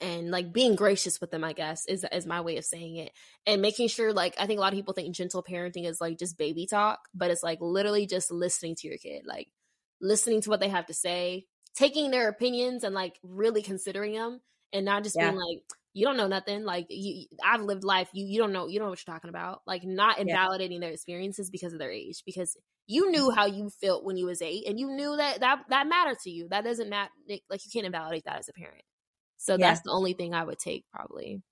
and 0.00 0.30
like 0.30 0.52
being 0.52 0.74
gracious 0.74 1.20
with 1.20 1.30
them 1.30 1.44
i 1.44 1.52
guess 1.52 1.86
is 1.86 2.04
is 2.12 2.26
my 2.26 2.40
way 2.40 2.56
of 2.56 2.64
saying 2.64 2.96
it 2.96 3.12
and 3.46 3.62
making 3.62 3.88
sure 3.88 4.12
like 4.12 4.34
i 4.38 4.46
think 4.46 4.58
a 4.58 4.60
lot 4.60 4.72
of 4.72 4.76
people 4.76 4.94
think 4.94 5.14
gentle 5.14 5.42
parenting 5.42 5.86
is 5.86 6.00
like 6.00 6.18
just 6.18 6.38
baby 6.38 6.66
talk 6.66 7.00
but 7.14 7.30
it's 7.30 7.42
like 7.42 7.58
literally 7.60 8.06
just 8.06 8.30
listening 8.30 8.74
to 8.74 8.88
your 8.88 8.98
kid 8.98 9.24
like 9.26 9.48
listening 10.00 10.40
to 10.40 10.50
what 10.50 10.60
they 10.60 10.68
have 10.68 10.86
to 10.86 10.94
say 10.94 11.46
taking 11.74 12.10
their 12.10 12.28
opinions 12.28 12.84
and 12.84 12.94
like 12.94 13.18
really 13.22 13.62
considering 13.62 14.14
them 14.14 14.40
and 14.72 14.84
not 14.84 15.02
just 15.02 15.16
yeah. 15.16 15.30
being 15.30 15.36
like 15.36 15.62
you 15.92 16.06
don't 16.06 16.16
know 16.16 16.28
nothing 16.28 16.64
like 16.64 16.86
you 16.88 17.26
i've 17.44 17.62
lived 17.62 17.84
life 17.84 18.08
you 18.12 18.24
you 18.24 18.38
don't 18.38 18.52
know 18.52 18.66
you 18.66 18.78
don't 18.78 18.86
know 18.86 18.90
what 18.90 19.02
you're 19.04 19.14
talking 19.14 19.30
about 19.30 19.60
like 19.66 19.84
not 19.84 20.18
invalidating 20.18 20.80
yeah. 20.80 20.86
their 20.86 20.94
experiences 20.94 21.50
because 21.50 21.72
of 21.72 21.78
their 21.78 21.90
age 21.90 22.22
because 22.24 22.56
you 22.86 23.04
mm-hmm. 23.04 23.12
knew 23.12 23.30
how 23.30 23.46
you 23.46 23.70
felt 23.70 24.04
when 24.04 24.16
you 24.16 24.26
was 24.26 24.40
eight 24.42 24.66
and 24.66 24.78
you 24.78 24.90
knew 24.90 25.16
that 25.16 25.40
that 25.40 25.60
that 25.68 25.88
mattered 25.88 26.18
to 26.18 26.30
you 26.30 26.48
that 26.48 26.64
doesn't 26.64 26.88
matter 26.88 27.10
like 27.28 27.64
you 27.64 27.70
can't 27.72 27.86
invalidate 27.86 28.24
that 28.24 28.38
as 28.38 28.48
a 28.48 28.52
parent 28.52 28.82
so 29.40 29.54
yeah. 29.54 29.68
that's 29.68 29.80
the 29.80 29.90
only 29.90 30.12
thing 30.12 30.34
I 30.34 30.44
would 30.44 30.58
take 30.58 30.84
probably. 30.92 31.42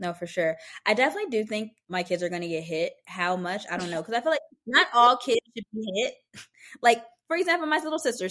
No, 0.00 0.12
for 0.12 0.26
sure. 0.26 0.56
I 0.84 0.94
definitely 0.94 1.30
do 1.30 1.44
think 1.44 1.72
my 1.88 2.02
kids 2.02 2.24
are 2.24 2.28
going 2.28 2.42
to 2.42 2.48
get 2.48 2.64
hit. 2.64 2.92
How 3.06 3.36
much? 3.36 3.62
I 3.70 3.76
don't 3.76 3.90
know. 3.90 4.02
Because 4.02 4.14
I 4.14 4.20
feel 4.20 4.32
like 4.32 4.40
not 4.66 4.88
all 4.92 5.16
kids 5.16 5.40
should 5.56 5.64
be 5.72 5.86
hit. 5.94 6.14
like, 6.82 7.02
for 7.28 7.36
example, 7.36 7.68
my 7.68 7.78
little 7.78 8.00
sister, 8.00 8.28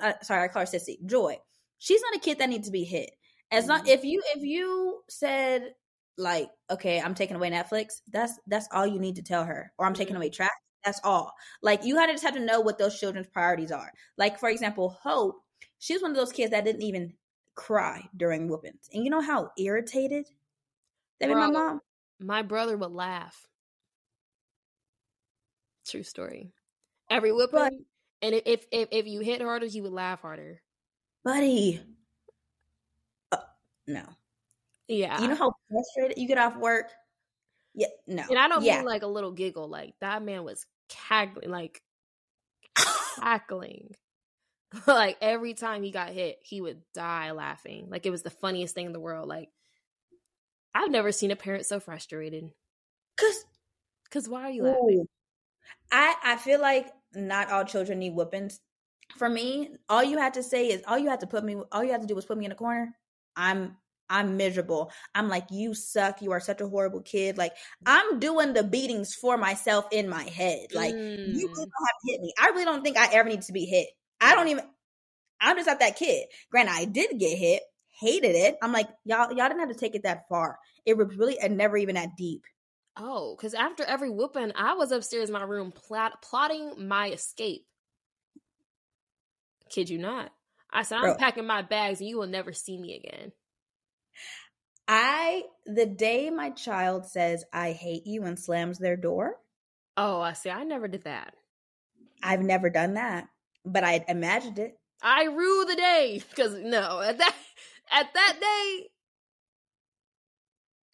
uh, 0.00 0.12
sorry, 0.22 0.44
I 0.44 0.48
call 0.48 0.60
her 0.60 0.66
Sissy, 0.66 1.04
Joy. 1.04 1.36
She's 1.78 2.00
not 2.00 2.16
a 2.16 2.20
kid 2.20 2.38
that 2.38 2.48
needs 2.48 2.66
to 2.66 2.72
be 2.72 2.84
hit. 2.84 3.10
As 3.50 3.64
mm-hmm. 3.64 3.68
not 3.68 3.88
if 3.88 4.04
you 4.04 4.22
if 4.34 4.42
you 4.42 5.00
said 5.10 5.74
like, 6.16 6.48
okay, 6.70 7.00
I'm 7.00 7.14
taking 7.14 7.36
away 7.36 7.50
Netflix, 7.50 8.00
that's 8.10 8.38
that's 8.46 8.68
all 8.72 8.86
you 8.86 8.98
need 8.98 9.16
to 9.16 9.22
tell 9.22 9.44
her. 9.44 9.70
Or 9.78 9.86
I'm 9.86 9.94
taking 9.94 10.14
mm-hmm. 10.14 10.22
away 10.22 10.30
track. 10.30 10.52
That's 10.84 11.00
all. 11.04 11.32
Like 11.62 11.84
you 11.84 11.94
gotta 11.94 12.12
just 12.12 12.24
have 12.24 12.34
to 12.34 12.40
know 12.40 12.60
what 12.60 12.78
those 12.78 12.98
children's 12.98 13.28
priorities 13.28 13.72
are. 13.72 13.92
Like, 14.16 14.38
for 14.38 14.48
example, 14.48 14.98
Hope, 15.02 15.36
she 15.78 15.92
was 15.92 16.02
one 16.02 16.12
of 16.12 16.16
those 16.16 16.32
kids 16.32 16.50
that 16.52 16.64
didn't 16.64 16.82
even 16.82 17.14
cry 17.58 18.08
during 18.16 18.48
whoopings. 18.48 18.88
And 18.94 19.04
you 19.04 19.10
know 19.10 19.20
how 19.20 19.50
irritated 19.58 20.26
that 21.20 21.28
made 21.28 21.34
my 21.34 21.50
mom? 21.50 21.80
My 22.20 22.42
brother 22.42 22.76
would 22.76 22.92
laugh. 22.92 23.46
True 25.86 26.04
story. 26.04 26.52
Every 27.10 27.32
whooping. 27.32 27.58
But, 27.58 27.72
and 28.22 28.34
if, 28.46 28.64
if 28.70 28.88
if 28.92 29.06
you 29.06 29.20
hit 29.20 29.42
harder, 29.42 29.66
he 29.66 29.80
would 29.80 29.92
laugh 29.92 30.20
harder. 30.20 30.60
Buddy. 31.24 31.80
Uh, 33.32 33.38
no. 33.86 34.04
Yeah. 34.86 35.20
You 35.20 35.28
know 35.28 35.34
how 35.34 35.52
frustrated 35.68 36.18
you 36.18 36.28
get 36.28 36.38
off 36.38 36.56
work? 36.56 36.90
Yeah, 37.74 37.88
no. 38.06 38.24
And 38.28 38.38
I 38.38 38.48
don't 38.48 38.62
yeah. 38.62 38.76
mean 38.76 38.86
like 38.86 39.02
a 39.02 39.06
little 39.06 39.32
giggle. 39.32 39.68
Like 39.68 39.94
that 40.00 40.22
man 40.22 40.44
was 40.44 40.64
cackling, 40.88 41.50
like 41.50 41.82
cackling. 43.20 43.94
like 44.86 45.16
every 45.20 45.54
time 45.54 45.82
he 45.82 45.90
got 45.90 46.10
hit, 46.10 46.38
he 46.42 46.60
would 46.60 46.82
die 46.94 47.32
laughing. 47.32 47.88
Like 47.90 48.06
it 48.06 48.10
was 48.10 48.22
the 48.22 48.30
funniest 48.30 48.74
thing 48.74 48.86
in 48.86 48.92
the 48.92 49.00
world. 49.00 49.28
Like 49.28 49.48
I've 50.74 50.90
never 50.90 51.12
seen 51.12 51.30
a 51.30 51.36
parent 51.36 51.66
so 51.66 51.80
frustrated. 51.80 52.50
Cause, 53.16 53.44
cause 54.10 54.28
why 54.28 54.42
are 54.42 54.50
you 54.50 54.64
laughing? 54.64 55.06
I 55.90 56.14
I 56.22 56.36
feel 56.36 56.60
like 56.60 56.88
not 57.14 57.50
all 57.50 57.64
children 57.64 57.98
need 57.98 58.14
whoopings. 58.14 58.60
For 59.16 59.28
me, 59.28 59.70
all 59.88 60.04
you 60.04 60.18
had 60.18 60.34
to 60.34 60.42
say 60.42 60.68
is 60.68 60.82
all 60.86 60.98
you 60.98 61.08
had 61.08 61.20
to 61.20 61.26
put 61.26 61.44
me. 61.44 61.56
All 61.72 61.82
you 61.82 61.92
had 61.92 62.02
to 62.02 62.06
do 62.06 62.14
was 62.14 62.26
put 62.26 62.36
me 62.36 62.44
in 62.44 62.52
a 62.52 62.56
corner. 62.56 62.94
I'm 63.36 63.76
I'm 64.10 64.36
miserable. 64.36 64.90
I'm 65.14 65.28
like, 65.28 65.46
you 65.50 65.74
suck. 65.74 66.22
You 66.22 66.32
are 66.32 66.40
such 66.40 66.60
a 66.60 66.68
horrible 66.68 67.02
kid. 67.02 67.36
Like, 67.36 67.52
I'm 67.84 68.18
doing 68.18 68.54
the 68.54 68.64
beatings 68.64 69.14
for 69.14 69.36
myself 69.36 69.86
in 69.92 70.08
my 70.08 70.22
head. 70.22 70.68
Like, 70.72 70.94
mm. 70.94 71.34
you 71.34 71.48
really 71.48 71.66
don't 71.66 71.86
have 71.86 72.00
to 72.04 72.12
hit 72.12 72.20
me. 72.20 72.32
I 72.40 72.48
really 72.48 72.64
don't 72.64 72.82
think 72.82 72.96
I 72.96 73.12
ever 73.12 73.28
need 73.28 73.42
to 73.42 73.52
be 73.52 73.66
hit. 73.66 73.88
I 74.20 74.34
don't 74.34 74.48
even. 74.48 74.64
I'm 75.40 75.56
just 75.56 75.68
not 75.68 75.80
that 75.80 75.96
kid. 75.96 76.26
Granted, 76.50 76.72
I 76.72 76.84
did 76.84 77.18
get 77.18 77.38
hit, 77.38 77.62
hated 78.00 78.34
it. 78.34 78.56
I'm 78.62 78.72
like, 78.72 78.88
y'all, 79.04 79.32
y'all 79.32 79.48
didn't 79.48 79.60
have 79.60 79.68
to 79.68 79.74
take 79.74 79.94
it 79.94 80.02
that 80.02 80.28
far. 80.28 80.58
It 80.84 80.96
was 80.96 81.16
really 81.16 81.38
and 81.38 81.56
never 81.56 81.76
even 81.76 81.94
that 81.94 82.16
deep. 82.16 82.44
Oh, 82.96 83.36
because 83.36 83.54
after 83.54 83.84
every 83.84 84.10
whooping, 84.10 84.52
I 84.56 84.74
was 84.74 84.90
upstairs 84.90 85.28
in 85.28 85.32
my 85.32 85.42
room 85.42 85.70
plot, 85.70 86.20
plotting 86.22 86.88
my 86.88 87.10
escape. 87.10 87.64
Kid 89.70 89.88
you 89.88 89.98
not. 89.98 90.32
I 90.72 90.82
said, 90.82 90.96
I'm 90.96 91.02
Bro. 91.02 91.14
packing 91.16 91.46
my 91.46 91.62
bags 91.62 92.00
and 92.00 92.08
you 92.08 92.18
will 92.18 92.26
never 92.26 92.52
see 92.52 92.76
me 92.76 92.96
again. 92.96 93.32
I, 94.88 95.44
the 95.66 95.86
day 95.86 96.30
my 96.30 96.50
child 96.50 97.06
says, 97.06 97.44
I 97.52 97.72
hate 97.72 98.06
you 98.06 98.24
and 98.24 98.38
slams 98.38 98.78
their 98.78 98.96
door. 98.96 99.36
Oh, 99.96 100.20
I 100.20 100.32
see. 100.32 100.50
I 100.50 100.64
never 100.64 100.88
did 100.88 101.04
that. 101.04 101.34
I've 102.22 102.42
never 102.42 102.70
done 102.70 102.94
that 102.94 103.28
but 103.64 103.84
I 103.84 104.04
imagined 104.08 104.58
it. 104.58 104.78
I 105.02 105.24
rue 105.24 105.64
the 105.64 105.76
day 105.76 106.22
because 106.28 106.54
no, 106.54 107.00
at 107.00 107.18
that 107.18 107.34
at 107.92 108.12
that 108.14 108.36
day, 108.40 108.88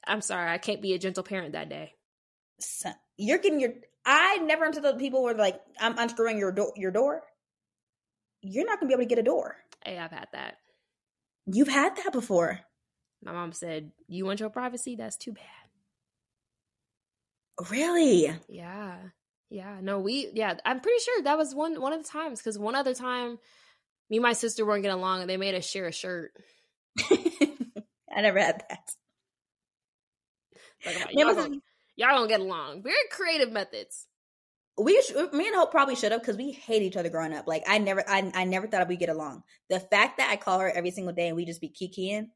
I'm 0.07 0.20
sorry, 0.20 0.51
I 0.51 0.59
can't 0.59 0.82
be 0.82 0.93
a 0.95 0.99
gentle 0.99 1.23
parent 1.23 1.53
that 1.53 1.69
day. 1.69 1.95
So, 2.61 2.91
you're 3.16 3.39
getting 3.39 3.61
your. 3.61 3.73
I 4.07 4.36
never 4.39 4.65
until 4.65 4.82
the 4.82 4.95
people 4.95 5.23
were 5.23 5.35
like, 5.35 5.61
"I'm 5.81 5.99
unscrewing 5.99 6.39
your 6.39 6.53
door." 6.53 6.73
Your 6.77 6.91
door. 6.91 7.23
You're 8.43 8.66
not 8.66 8.78
gonna 8.78 8.89
be 8.89 8.95
able 8.95 9.05
to 9.05 9.09
get 9.09 9.19
a 9.19 9.23
door. 9.23 9.57
Hey, 9.85 9.99
I've 9.99 10.11
had 10.11 10.28
that. 10.32 10.57
You've 11.47 11.69
had 11.69 11.97
that 11.97 12.12
before. 12.12 12.61
My 13.23 13.32
mom 13.32 13.53
said, 13.53 13.93
"You 14.07 14.27
want 14.27 14.41
your 14.41 14.51
privacy? 14.51 14.97
That's 14.97 15.16
too 15.16 15.32
bad." 15.32 15.45
Really? 17.70 18.31
Yeah. 18.49 18.99
Yeah, 19.55 19.76
no, 19.81 20.01
we 20.01 20.31
yeah, 20.35 20.55
I'm 20.64 20.81
pretty 20.81 20.98
sure 20.98 21.22
that 21.22 21.39
was 21.39 21.55
one 21.55 21.81
one 21.81 21.93
of 21.93 22.02
the 22.02 22.09
times 22.09 22.40
because 22.40 22.59
one 22.59 22.74
other 22.74 22.93
time, 22.93 23.39
me 24.10 24.16
and 24.16 24.22
my 24.24 24.32
sister 24.32 24.66
weren't 24.66 24.82
getting 24.82 24.98
along 24.98 25.20
and 25.20 25.31
they 25.31 25.36
made 25.36 25.55
us 25.55 25.64
share 25.64 25.86
a 25.86 25.93
shirt. 25.93 26.32
I 26.98 28.20
never 28.20 28.40
had 28.40 28.64
that. 28.68 28.90
Like, 30.85 31.06
y'all, 31.12 31.35
don't, 31.36 31.62
y'all 31.94 32.16
don't 32.16 32.26
get 32.26 32.40
along. 32.40 32.82
Very 32.82 32.97
creative 33.12 33.52
methods. 33.52 34.09
We, 34.76 35.01
uh, 35.16 35.28
me 35.32 35.47
and 35.47 35.55
Hope 35.55 35.70
probably 35.70 35.94
should 35.94 36.10
have 36.10 36.20
because 36.20 36.36
we 36.36 36.51
hate 36.51 36.82
each 36.82 36.97
other 36.97 37.09
growing 37.09 37.32
up. 37.32 37.47
Like 37.47 37.62
I 37.68 37.78
never, 37.78 38.02
I, 38.09 38.32
I 38.35 38.44
never 38.47 38.66
thought 38.66 38.89
we'd 38.89 38.98
get 38.98 39.09
along. 39.09 39.44
The 39.70 39.78
fact 39.78 40.18
that 40.18 40.31
I 40.31 40.36
call 40.36 40.59
her 40.59 40.68
every 40.68 40.90
single 40.90 41.14
day 41.14 41.28
and 41.28 41.36
we 41.36 41.44
just 41.44 41.60
be 41.60 41.68
kikiing, 41.68 42.26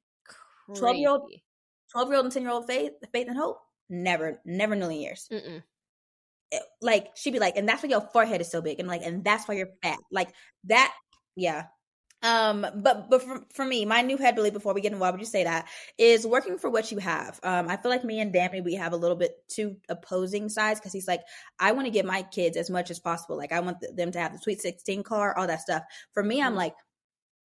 twelve 0.76 0.94
year 0.94 1.10
old, 1.10 1.32
twelve 1.90 2.10
year 2.10 2.18
old 2.18 2.26
and 2.26 2.32
ten 2.32 2.42
year 2.42 2.52
old 2.52 2.68
Faith, 2.68 2.92
Faith 3.12 3.26
and 3.26 3.36
Hope, 3.36 3.58
never, 3.90 4.40
never 4.44 4.74
in 4.74 4.78
a 4.78 4.86
million 4.86 5.02
years. 5.02 5.28
Mm-mm. 5.32 5.64
Eh, 6.52 6.58
like 6.80 7.08
she'd 7.14 7.32
be 7.32 7.38
like, 7.38 7.56
and 7.56 7.68
that's 7.68 7.82
why 7.82 7.88
your 7.88 8.00
forehead 8.00 8.40
is 8.40 8.50
so 8.50 8.62
big, 8.62 8.78
and 8.80 8.88
like, 8.88 9.02
and 9.04 9.24
that's 9.24 9.46
why 9.46 9.54
you're 9.54 9.70
fat. 9.82 9.98
Like 10.10 10.28
that, 10.64 10.94
yeah. 11.36 11.64
Um, 12.20 12.66
but 12.74 13.08
but 13.08 13.22
for, 13.22 13.44
for 13.54 13.64
me, 13.64 13.84
my 13.84 14.02
new 14.02 14.16
head 14.16 14.34
belief 14.34 14.52
before 14.52 14.74
we 14.74 14.80
get 14.80 14.92
into 14.92 15.00
why 15.00 15.10
would 15.10 15.20
you 15.20 15.26
say 15.26 15.44
that 15.44 15.68
is 15.98 16.26
working 16.26 16.58
for 16.58 16.68
what 16.68 16.90
you 16.90 16.98
have. 16.98 17.38
Um, 17.42 17.68
I 17.68 17.76
feel 17.76 17.90
like 17.90 18.04
me 18.04 18.18
and 18.20 18.32
Danny 18.32 18.60
we 18.60 18.74
have 18.74 18.92
a 18.92 18.96
little 18.96 19.16
bit 19.16 19.32
two 19.48 19.76
opposing 19.88 20.48
sides 20.48 20.80
because 20.80 20.92
he's 20.92 21.06
like, 21.06 21.20
I 21.60 21.72
want 21.72 21.86
to 21.86 21.92
give 21.92 22.04
my 22.04 22.22
kids 22.22 22.56
as 22.56 22.70
much 22.70 22.90
as 22.90 22.98
possible. 22.98 23.36
Like 23.36 23.52
I 23.52 23.60
want 23.60 23.78
them 23.94 24.10
to 24.12 24.18
have 24.18 24.32
the 24.32 24.38
sweet 24.38 24.60
sixteen 24.60 25.04
car, 25.04 25.36
all 25.36 25.46
that 25.46 25.60
stuff. 25.60 25.84
For 26.12 26.22
me, 26.22 26.42
I'm 26.42 26.48
mm-hmm. 26.48 26.56
like, 26.56 26.74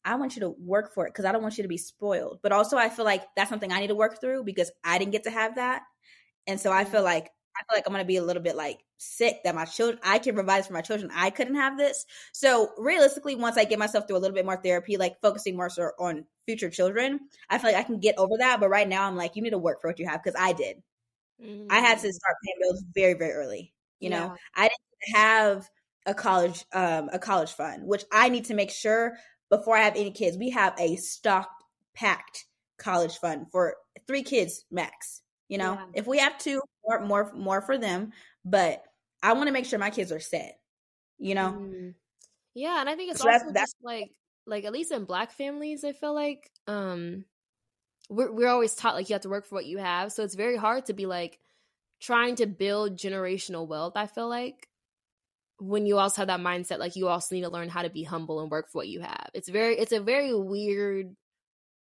I 0.06 0.16
want 0.16 0.36
you 0.36 0.42
to 0.42 0.56
work 0.60 0.94
for 0.94 1.06
it 1.06 1.10
because 1.10 1.26
I 1.26 1.32
don't 1.32 1.44
want 1.44 1.58
you 1.58 1.64
to 1.64 1.70
be 1.70 1.78
spoiled. 1.78 2.40
But 2.42 2.52
also, 2.52 2.76
I 2.78 2.90
feel 2.90 3.06
like 3.06 3.24
that's 3.36 3.50
something 3.50 3.72
I 3.72 3.80
need 3.80 3.88
to 3.88 3.96
work 3.96 4.20
through 4.20 4.44
because 4.44 4.72
I 4.84 4.98
didn't 4.98 5.12
get 5.12 5.26
to 5.26 5.32
have 5.32 5.56
that. 5.56 5.84
And 6.48 6.60
so 6.60 6.72
I 6.72 6.84
mm-hmm. 6.84 6.94
feel 6.94 7.04
like 7.04 7.30
I 7.56 7.64
feel 7.64 7.78
like 7.78 7.84
I'm 7.88 7.94
gonna 7.94 8.06
be 8.06 8.18
a 8.18 8.24
little 8.24 8.42
bit 8.42 8.56
like 8.56 8.80
sick 8.98 9.38
that 9.44 9.56
my 9.56 9.66
children 9.66 10.00
I 10.04 10.20
can 10.20 10.36
provide 10.36 10.66
for 10.66 10.74
my 10.74 10.82
children. 10.82 11.12
I 11.14 11.30
couldn't 11.30 11.56
have 11.56 11.78
this. 11.78 12.06
So 12.32 12.72
realistically, 12.78 13.36
once 13.36 13.58
I 13.58 13.66
get 13.66 13.80
myself 13.80 14.08
through 14.08 14.18
a 14.18 14.20
little 14.20 14.36
bit 14.36 14.46
more 14.46 14.62
therapy, 14.62 14.98
like 14.98 15.22
focusing 15.22 15.56
more 15.56 15.70
so 15.70 15.92
on 16.00 16.26
future 16.46 16.70
children, 16.70 17.20
I 17.50 17.58
feel 17.58 17.72
like 17.72 17.80
I 17.80 17.84
can 17.84 18.00
get 18.00 18.18
over 18.18 18.36
that. 18.40 18.60
But 18.60 18.70
right 18.70 18.88
now 18.88 19.08
I'm 19.08 19.16
like, 19.16 19.36
you 19.36 19.42
need 19.42 19.52
to 19.52 19.58
work 19.58 19.82
for 19.82 19.90
what 19.90 20.00
you 20.00 20.08
have 20.08 20.24
because 20.24 20.40
I 20.40 20.54
did. 20.54 20.82
Mm-hmm. 21.44 21.68
I 21.70 21.80
had 21.80 22.00
to 22.00 22.08
mm. 22.08 22.12
start 22.12 22.36
paying 22.46 22.58
bills 22.62 22.84
very, 22.94 23.14
very 23.14 23.34
early. 23.34 23.74
You 24.00 24.10
yeah. 24.10 24.20
know, 24.20 24.36
I 24.56 24.64
didn't 24.64 25.16
have 25.16 25.70
a 26.06 26.14
college 26.14 26.66
um 26.74 27.10
a 27.14 27.20
college 27.20 27.52
fund, 27.54 27.84
which 27.86 28.04
I 28.12 28.30
need 28.30 28.46
to 28.46 28.54
make 28.54 28.72
sure 28.72 29.14
before 29.50 29.78
I 29.78 29.84
have 29.84 29.96
any 29.96 30.12
kids, 30.12 30.38
we 30.38 30.50
have 30.52 30.74
a 30.80 30.96
stocked 30.96 31.64
packed 31.94 32.46
college 32.78 33.18
fund 33.18 33.48
for 33.52 33.76
three 34.08 34.24
kids 34.24 34.66
max. 34.72 35.22
You 35.48 35.58
know, 35.58 35.74
yeah. 35.74 35.86
if 35.94 36.08
we 36.08 36.18
have 36.20 36.38
two, 36.38 36.62
more, 36.86 37.06
more, 37.06 37.32
more 37.34 37.62
for 37.62 37.78
them. 37.78 38.12
But 38.46 38.84
I 39.22 39.34
want 39.34 39.48
to 39.48 39.54
make 39.54 39.66
sure 39.66 39.80
my 39.80 39.90
kids 39.90 40.12
are 40.12 40.20
set. 40.20 40.60
You 41.20 41.36
know. 41.36 41.56
Mm. 41.58 41.94
Yeah, 42.56 42.80
and 42.80 42.90
I 42.90 42.96
think 42.96 43.12
it's 43.12 43.22
so 43.22 43.30
also 43.30 43.46
that's, 43.46 43.54
that's, 43.54 43.76
like 43.82 44.12
like 44.46 44.66
at 44.66 44.74
least 44.74 44.92
in 44.92 45.06
black 45.06 45.32
families, 45.32 45.84
I 45.84 45.94
feel 45.94 46.14
like 46.14 46.52
um 46.68 47.26
we're 48.10 48.32
we're 48.32 48.50
always 48.50 48.76
taught 48.76 48.96
like 48.96 49.10
you 49.10 49.14
have 49.14 49.22
to 49.24 49.30
work 49.30 49.46
for 49.46 49.56
what 49.56 49.66
you 49.66 49.78
have, 49.78 50.12
so 50.12 50.24
it's 50.24 50.36
very 50.36 50.58
hard 50.58 50.86
to 50.88 50.94
be 50.94 51.06
like 51.06 51.40
trying 52.02 52.36
to 52.36 52.46
build 52.46 52.98
generational 52.98 53.68
wealth, 53.68 53.94
I 53.96 54.08
feel 54.08 54.28
like 54.28 54.68
when 55.60 55.86
you 55.86 55.98
also 55.98 56.22
have 56.22 56.28
that 56.28 56.42
mindset 56.42 56.80
like 56.80 56.96
you 56.98 57.08
also 57.08 57.34
need 57.34 57.44
to 57.44 57.50
learn 57.50 57.70
how 57.70 57.82
to 57.84 57.90
be 57.90 58.04
humble 58.04 58.42
and 58.42 58.52
work 58.52 58.70
for 58.70 58.80
what 58.80 58.88
you 58.90 59.00
have. 59.02 59.30
It's 59.34 59.48
very 59.50 59.78
it's 59.78 59.94
a 59.94 60.02
very 60.02 60.34
weird 60.36 61.16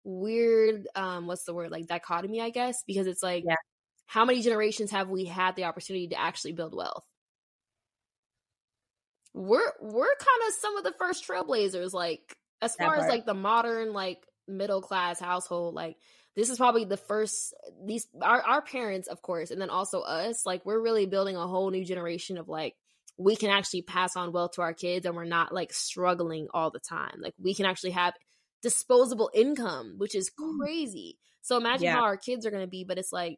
weird 0.06 0.88
um 0.96 1.28
what's 1.28 1.44
the 1.46 1.54
word 1.54 1.72
like 1.72 1.88
dichotomy 1.88 2.42
I 2.42 2.50
guess 2.52 2.84
because 2.88 3.08
it's 3.08 3.24
like 3.24 3.44
yeah. 3.46 3.56
How 4.06 4.26
many 4.26 4.42
generations 4.42 4.92
have 4.92 5.10
we 5.10 5.26
had 5.26 5.56
the 5.56 5.66
opportunity 5.66 6.08
to 6.10 6.20
actually 6.20 6.54
build 6.54 6.76
wealth? 6.76 7.06
We're 9.34 9.72
we're 9.82 10.16
kind 10.16 10.48
of 10.48 10.54
some 10.60 10.78
of 10.78 10.84
the 10.84 10.94
first 11.00 11.28
trailblazers 11.28 11.94
like 11.94 12.38
as 12.62 12.76
far 12.76 12.96
as 12.96 13.10
like 13.10 13.26
the 13.26 13.34
modern 13.34 13.94
like 13.94 14.20
middle 14.48 14.82
class 14.82 15.20
household 15.20 15.74
like 15.74 15.98
this 16.36 16.50
is 16.50 16.58
probably 16.58 16.86
the 16.86 16.98
first 16.98 17.54
these 17.86 18.08
our, 18.22 18.42
our 18.42 18.62
parents 18.62 19.08
of 19.08 19.22
course 19.22 19.52
and 19.52 19.62
then 19.62 19.70
also 19.70 20.02
us 20.02 20.46
like 20.46 20.66
we're 20.66 20.82
really 20.82 21.06
building 21.06 21.36
a 21.36 21.48
whole 21.48 21.70
new 21.72 21.86
generation 21.86 22.38
of 22.38 22.48
like 22.48 22.76
we 23.18 23.36
can 23.36 23.50
actually 23.50 23.82
pass 23.82 24.16
on 24.16 24.32
wealth 24.32 24.52
to 24.54 24.62
our 24.62 24.74
kids 24.74 25.06
and 25.06 25.16
we're 25.16 25.26
not 25.26 25.54
like 25.54 25.72
struggling 25.72 26.48
all 26.54 26.72
the 26.72 26.80
time 26.80 27.16
like 27.20 27.34
we 27.42 27.54
can 27.54 27.66
actually 27.66 27.92
have 27.92 28.14
disposable 28.62 29.30
income 29.34 29.96
which 29.98 30.16
is 30.16 30.32
mm. 30.40 30.60
crazy 30.60 31.18
so 31.42 31.58
imagine 31.58 31.86
yeah. 31.86 31.96
how 31.96 32.04
our 32.04 32.18
kids 32.18 32.46
are 32.46 32.52
going 32.52 32.64
to 32.64 32.68
be 32.68 32.84
but 32.84 32.98
it's 32.98 33.14
like 33.14 33.38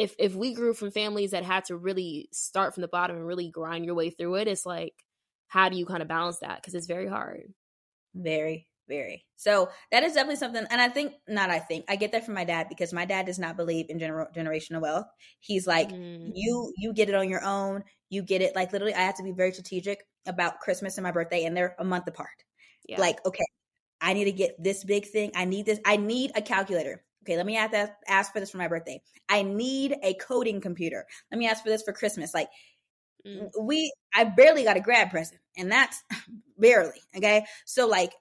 if 0.00 0.14
if 0.18 0.34
we 0.34 0.54
grew 0.54 0.74
from 0.74 0.90
families 0.90 1.30
that 1.32 1.44
had 1.44 1.64
to 1.64 1.76
really 1.76 2.28
start 2.32 2.74
from 2.74 2.80
the 2.80 2.88
bottom 2.88 3.16
and 3.16 3.26
really 3.26 3.50
grind 3.50 3.84
your 3.84 3.94
way 3.94 4.10
through 4.10 4.36
it 4.36 4.48
it's 4.48 4.66
like 4.66 4.94
how 5.48 5.68
do 5.68 5.76
you 5.76 5.86
kind 5.86 6.02
of 6.02 6.08
balance 6.08 6.38
that 6.38 6.56
because 6.56 6.74
it's 6.74 6.86
very 6.86 7.06
hard 7.06 7.52
very 8.14 8.66
very. 8.90 9.24
So 9.36 9.70
that 9.90 10.02
is 10.02 10.12
definitely 10.12 10.36
something, 10.36 10.66
and 10.68 10.80
I 10.82 10.88
think 10.90 11.14
not. 11.26 11.48
I 11.48 11.60
think 11.60 11.86
I 11.88 11.96
get 11.96 12.12
that 12.12 12.26
from 12.26 12.34
my 12.34 12.44
dad 12.44 12.66
because 12.68 12.92
my 12.92 13.06
dad 13.06 13.24
does 13.24 13.38
not 13.38 13.56
believe 13.56 13.86
in 13.88 13.98
gener- 13.98 14.34
generational 14.34 14.82
wealth. 14.82 15.06
He's 15.38 15.66
like, 15.66 15.90
mm. 15.90 16.32
you 16.34 16.72
you 16.76 16.92
get 16.92 17.08
it 17.08 17.14
on 17.14 17.30
your 17.30 17.42
own. 17.42 17.84
You 18.10 18.22
get 18.22 18.42
it 18.42 18.54
like 18.54 18.72
literally. 18.72 18.94
I 18.94 19.02
have 19.02 19.16
to 19.16 19.22
be 19.22 19.32
very 19.32 19.52
strategic 19.52 20.04
about 20.26 20.60
Christmas 20.60 20.98
and 20.98 21.04
my 21.04 21.12
birthday, 21.12 21.44
and 21.44 21.56
they're 21.56 21.76
a 21.78 21.84
month 21.84 22.08
apart. 22.08 22.28
Yeah. 22.86 23.00
Like, 23.00 23.24
okay, 23.24 23.46
I 24.00 24.12
need 24.12 24.24
to 24.24 24.32
get 24.32 24.62
this 24.62 24.84
big 24.84 25.06
thing. 25.06 25.30
I 25.34 25.46
need 25.46 25.64
this. 25.64 25.78
I 25.86 25.96
need 25.96 26.32
a 26.34 26.42
calculator. 26.42 27.02
Okay, 27.24 27.36
let 27.36 27.46
me 27.46 27.56
ask 27.56 27.72
that, 27.72 27.98
ask 28.08 28.32
for 28.32 28.40
this 28.40 28.50
for 28.50 28.58
my 28.58 28.68
birthday. 28.68 29.00
I 29.28 29.42
need 29.42 29.96
a 30.02 30.14
coding 30.14 30.60
computer. 30.60 31.06
Let 31.30 31.38
me 31.38 31.48
ask 31.48 31.62
for 31.62 31.68
this 31.68 31.82
for 31.82 31.92
Christmas. 31.92 32.32
Like, 32.32 32.48
mm. 33.26 33.48
we, 33.60 33.92
I 34.14 34.24
barely 34.24 34.64
got 34.64 34.76
a 34.76 34.80
grad 34.80 35.10
present, 35.10 35.40
and 35.56 35.70
that's 35.70 36.02
barely 36.58 37.00
okay. 37.16 37.44
So 37.66 37.86
like, 37.86 38.12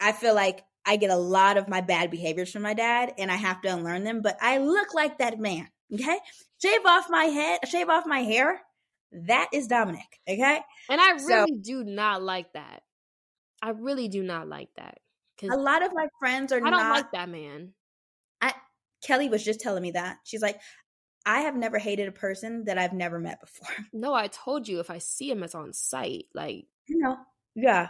I 0.00 0.12
feel 0.12 0.34
like 0.34 0.64
I 0.84 0.96
get 0.96 1.10
a 1.10 1.16
lot 1.16 1.56
of 1.56 1.68
my 1.68 1.80
bad 1.80 2.10
behaviors 2.10 2.50
from 2.50 2.62
my 2.62 2.74
dad 2.74 3.14
and 3.18 3.30
I 3.30 3.36
have 3.36 3.60
to 3.62 3.68
unlearn 3.68 4.04
them, 4.04 4.20
but 4.20 4.36
I 4.40 4.58
look 4.58 4.94
like 4.94 5.18
that 5.18 5.38
man. 5.38 5.68
Okay. 5.92 6.18
Shave 6.60 6.84
off 6.86 7.06
my 7.08 7.24
head, 7.24 7.60
shave 7.68 7.88
off 7.88 8.04
my 8.06 8.20
hair. 8.20 8.60
That 9.12 9.48
is 9.52 9.66
Dominic. 9.66 10.20
Okay. 10.28 10.60
And 10.88 11.00
I 11.00 11.10
really 11.12 11.52
so, 11.52 11.60
do 11.62 11.84
not 11.84 12.22
like 12.22 12.52
that. 12.54 12.82
I 13.60 13.70
really 13.70 14.08
do 14.08 14.22
not 14.22 14.48
like 14.48 14.70
that. 14.76 14.98
Cause 15.40 15.50
a 15.52 15.56
lot 15.56 15.84
of 15.84 15.92
my 15.94 16.06
friends 16.18 16.52
are 16.52 16.56
I 16.56 16.70
don't 16.70 16.72
not, 16.72 16.96
like 16.96 17.12
that 17.12 17.28
man. 17.28 17.72
Kelly 19.02 19.28
was 19.28 19.44
just 19.44 19.60
telling 19.60 19.82
me 19.82 19.92
that. 19.92 20.18
She's 20.24 20.42
like, 20.42 20.60
I 21.24 21.40
have 21.40 21.56
never 21.56 21.78
hated 21.78 22.08
a 22.08 22.12
person 22.12 22.64
that 22.64 22.78
I've 22.78 22.92
never 22.92 23.18
met 23.18 23.40
before. 23.40 23.68
No, 23.92 24.14
I 24.14 24.28
told 24.28 24.66
you 24.66 24.80
if 24.80 24.90
I 24.90 24.98
see 24.98 25.30
him, 25.30 25.42
it's 25.42 25.54
on 25.54 25.72
site. 25.72 26.26
Like, 26.34 26.66
you 26.86 26.98
know, 26.98 27.16
yeah, 27.54 27.88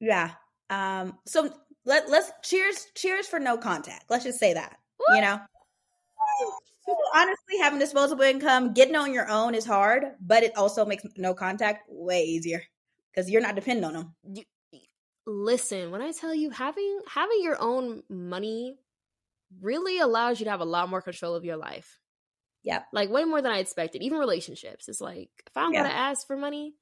yeah. 0.00 0.32
Um, 0.70 1.18
so 1.26 1.50
let 1.84 2.08
let's 2.10 2.32
cheers 2.42 2.86
cheers 2.96 3.26
for 3.26 3.38
no 3.38 3.56
contact. 3.56 4.06
Let's 4.10 4.24
just 4.24 4.40
say 4.40 4.54
that. 4.54 4.76
What? 4.96 5.16
You 5.16 5.22
know. 5.22 5.40
Honestly, 7.14 7.58
having 7.60 7.78
disposable 7.78 8.22
income, 8.22 8.72
getting 8.72 8.94
on 8.94 9.12
your 9.12 9.28
own 9.28 9.54
is 9.54 9.64
hard, 9.64 10.04
but 10.20 10.44
it 10.44 10.56
also 10.56 10.84
makes 10.84 11.04
no 11.16 11.34
contact 11.34 11.82
way 11.88 12.22
easier 12.22 12.62
because 13.12 13.28
you're 13.28 13.42
not 13.42 13.56
dependent 13.56 13.86
on 13.86 13.92
them. 13.92 14.14
You, 14.22 14.44
listen, 15.26 15.90
when 15.90 16.02
I 16.02 16.12
tell 16.12 16.34
you 16.34 16.50
having 16.50 17.00
having 17.08 17.42
your 17.42 17.60
own 17.60 18.02
money 18.08 18.78
really 19.60 19.98
allows 19.98 20.40
you 20.40 20.44
to 20.44 20.50
have 20.50 20.60
a 20.60 20.64
lot 20.64 20.88
more 20.88 21.02
control 21.02 21.34
of 21.34 21.44
your 21.44 21.56
life. 21.56 21.98
Yeah. 22.62 22.82
Like 22.92 23.10
way 23.10 23.24
more 23.24 23.40
than 23.40 23.52
I 23.52 23.58
expected. 23.58 24.02
Even 24.02 24.18
relationships. 24.18 24.88
It's 24.88 25.00
like 25.00 25.30
if 25.46 25.56
I 25.56 25.62
don't 25.62 25.72
yeah. 25.72 25.84
gotta 25.84 25.94
ask 25.94 26.26
for 26.26 26.36
money, 26.36 26.74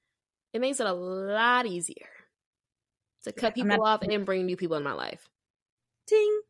it 0.53 0.61
makes 0.61 0.81
it 0.81 0.87
a 0.87 0.93
lot 0.93 1.67
easier 1.67 2.07
to 3.25 3.33
cut 3.33 3.55
people 3.55 3.69
not- 3.69 3.81
off 3.81 4.03
and 4.03 4.25
bring 4.25 4.47
new 4.47 4.57
people 4.57 4.77
in 4.77 4.83
my 4.83 4.93
life. 4.93 5.29
Ting. 6.07 6.41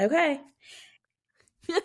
Okay. 0.00 0.40
on 1.70 1.80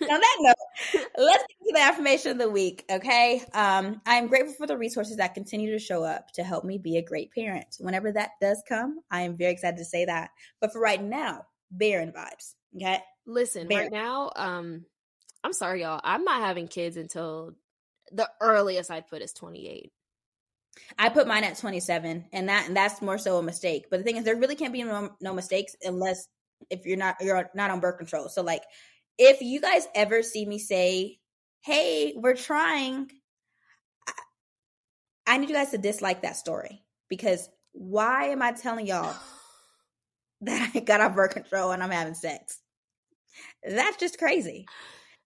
that 0.00 0.36
note, 0.40 1.04
let's 1.16 1.44
get 1.44 1.66
to 1.66 1.72
the 1.74 1.80
affirmation 1.80 2.32
of 2.32 2.38
the 2.38 2.50
week. 2.50 2.84
Okay. 2.90 3.42
Um, 3.52 4.00
I'm 4.04 4.26
grateful 4.26 4.54
for 4.54 4.66
the 4.66 4.76
resources 4.76 5.18
that 5.18 5.34
continue 5.34 5.70
to 5.70 5.78
show 5.78 6.02
up 6.02 6.32
to 6.32 6.42
help 6.42 6.64
me 6.64 6.78
be 6.78 6.96
a 6.96 7.04
great 7.04 7.30
parent. 7.32 7.76
Whenever 7.78 8.10
that 8.12 8.30
does 8.40 8.62
come, 8.68 8.98
I 9.10 9.22
am 9.22 9.36
very 9.36 9.52
excited 9.52 9.76
to 9.76 9.84
say 9.84 10.06
that. 10.06 10.30
But 10.60 10.72
for 10.72 10.80
right 10.80 11.02
now, 11.02 11.46
Barren 11.70 12.12
vibes. 12.12 12.54
Okay. 12.76 13.00
Listen, 13.26 13.68
right 13.68 13.92
now, 13.92 14.32
um, 14.34 14.84
I'm 15.44 15.52
sorry, 15.52 15.82
y'all. 15.82 16.00
I'm 16.02 16.24
not 16.24 16.40
having 16.40 16.68
kids 16.68 16.96
until 16.96 17.54
the 18.10 18.28
earliest 18.40 18.90
I'd 18.90 19.08
put 19.08 19.22
is 19.22 19.32
28. 19.32 19.92
I 20.98 21.08
put 21.08 21.26
mine 21.26 21.44
at 21.44 21.58
27 21.58 22.26
and 22.32 22.48
that 22.48 22.66
and 22.66 22.76
that's 22.76 23.02
more 23.02 23.18
so 23.18 23.38
a 23.38 23.42
mistake. 23.42 23.86
But 23.90 23.98
the 23.98 24.04
thing 24.04 24.16
is 24.16 24.24
there 24.24 24.36
really 24.36 24.56
can't 24.56 24.72
be 24.72 24.82
no, 24.82 25.10
no 25.20 25.34
mistakes 25.34 25.76
unless 25.82 26.28
if 26.70 26.86
you're 26.86 26.96
not 26.96 27.16
you're 27.20 27.50
not 27.54 27.70
on 27.70 27.80
birth 27.80 27.98
control. 27.98 28.28
So 28.28 28.42
like 28.42 28.62
if 29.18 29.42
you 29.42 29.60
guys 29.60 29.86
ever 29.94 30.22
see 30.22 30.46
me 30.46 30.58
say, 30.58 31.18
"Hey, 31.60 32.14
we're 32.16 32.34
trying," 32.34 33.10
I, 34.06 34.12
I 35.26 35.38
need 35.38 35.50
you 35.50 35.54
guys 35.54 35.70
to 35.70 35.78
dislike 35.78 36.22
that 36.22 36.36
story 36.36 36.82
because 37.08 37.48
why 37.72 38.28
am 38.28 38.40
I 38.40 38.52
telling 38.52 38.86
y'all 38.86 39.14
that 40.42 40.70
I 40.74 40.80
got 40.80 41.00
off 41.00 41.14
birth 41.14 41.34
control 41.34 41.72
and 41.72 41.82
I'm 41.82 41.90
having 41.90 42.14
sex? 42.14 42.61
That's 43.64 43.96
just 43.96 44.18
crazy. 44.18 44.66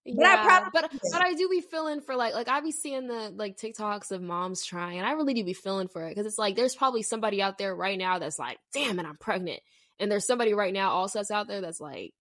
But 0.05 0.15
yeah, 0.21 0.35
I 0.39 0.45
probably 0.45 0.69
but 0.73 0.91
but 1.11 1.21
I 1.21 1.33
do 1.33 1.49
be 1.49 1.59
feeling 1.59 1.99
for 1.99 2.15
like 2.15 2.33
like 2.33 2.47
I 2.47 2.61
be 2.61 2.71
seeing 2.71 3.07
the 3.07 3.33
like 3.35 3.57
TikToks 3.57 4.11
of 4.11 4.21
moms 4.21 4.63
trying, 4.65 4.99
and 4.99 5.07
I 5.07 5.11
really 5.11 5.33
do 5.33 5.43
be 5.43 5.53
feeling 5.53 5.89
for 5.89 6.05
it 6.05 6.11
because 6.11 6.25
it's 6.25 6.37
like 6.37 6.55
there's 6.55 6.75
probably 6.75 7.03
somebody 7.03 7.41
out 7.41 7.57
there 7.57 7.75
right 7.75 7.97
now 7.97 8.17
that's 8.19 8.39
like, 8.39 8.57
damn 8.73 8.99
it, 8.99 9.05
I'm 9.05 9.17
pregnant, 9.17 9.59
and 9.99 10.09
there's 10.09 10.25
somebody 10.25 10.53
right 10.53 10.73
now 10.73 10.91
also 10.91 11.19
that's 11.19 11.31
out 11.31 11.47
there 11.49 11.59
that's 11.59 11.81
like, 11.81 12.13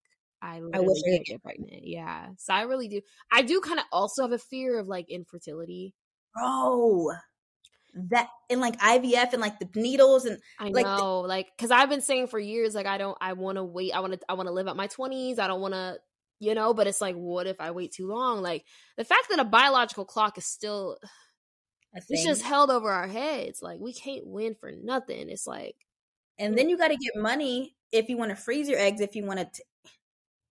I 0.43 0.61
I 0.75 0.81
wish 0.81 0.99
I 1.07 1.23
get 1.25 1.43
pregnant. 1.45 1.83
Yeah, 1.85 2.31
so 2.39 2.53
I 2.55 2.63
really 2.63 2.89
do. 2.89 3.03
I 3.31 3.43
do 3.43 3.61
kind 3.61 3.79
of 3.79 3.85
also 3.93 4.23
have 4.23 4.33
a 4.33 4.39
fear 4.39 4.81
of 4.81 4.89
like 4.89 5.09
infertility. 5.09 5.95
Bro, 6.35 7.11
that 8.11 8.29
and 8.51 8.61
like 8.61 8.79
IVF 8.81 9.33
and 9.33 9.41
like 9.41 9.59
the 9.59 9.69
needles 9.77 10.25
and 10.25 10.39
I 10.59 10.69
like 10.69 10.87
know, 10.87 11.23
the- 11.23 11.29
like 11.29 11.49
because 11.57 11.71
I've 11.71 11.89
been 11.89 12.01
saying 12.03 12.27
for 12.27 12.39
years, 12.39 12.75
like 12.75 12.87
I 12.87 12.99
don't, 12.99 13.17
I 13.21 13.35
want 13.35 13.57
to 13.57 13.65
wait, 13.65 13.93
I 13.93 14.01
want 14.01 14.15
to, 14.15 14.19
I 14.29 14.35
want 14.35 14.49
to 14.49 14.53
live 14.53 14.67
out 14.67 14.77
my 14.77 14.89
twenties. 14.89 15.39
I 15.39 15.47
don't 15.47 15.61
want 15.61 15.75
to 15.75 15.99
you 16.39 16.55
know 16.55 16.75
but 16.75 16.87
it's 16.87 17.01
like 17.01 17.15
what 17.15 17.47
if 17.47 17.61
i 17.61 17.71
wait 17.71 17.93
too 17.93 18.07
long? 18.09 18.43
Like 18.43 18.65
the 18.97 19.05
fact 19.05 19.29
that 19.31 19.39
a 19.39 19.45
biological 19.45 20.05
clock 20.05 20.39
is 20.39 20.47
still 20.47 20.99
it's 21.95 22.25
just 22.25 22.43
held 22.43 22.71
over 22.71 22.91
our 22.91 23.09
heads 23.09 23.63
like 23.63 23.81
we 23.81 23.93
can't 23.93 24.27
win 24.27 24.55
for 24.55 24.71
nothing. 24.71 25.31
It's 25.31 25.47
like 25.47 25.77
and 26.39 26.53
mm. 26.53 26.57
then 26.57 26.69
you 26.69 26.77
got 26.77 26.89
to 26.89 26.97
get 26.97 27.17
money 27.17 27.75
if 27.93 28.09
you 28.09 28.19
want 28.19 28.31
to 28.31 28.37
freeze 28.37 28.69
your 28.69 28.79
eggs 28.79 29.01
if 29.01 29.17
you 29.17 29.25
want 29.25 29.41
to 29.41 29.63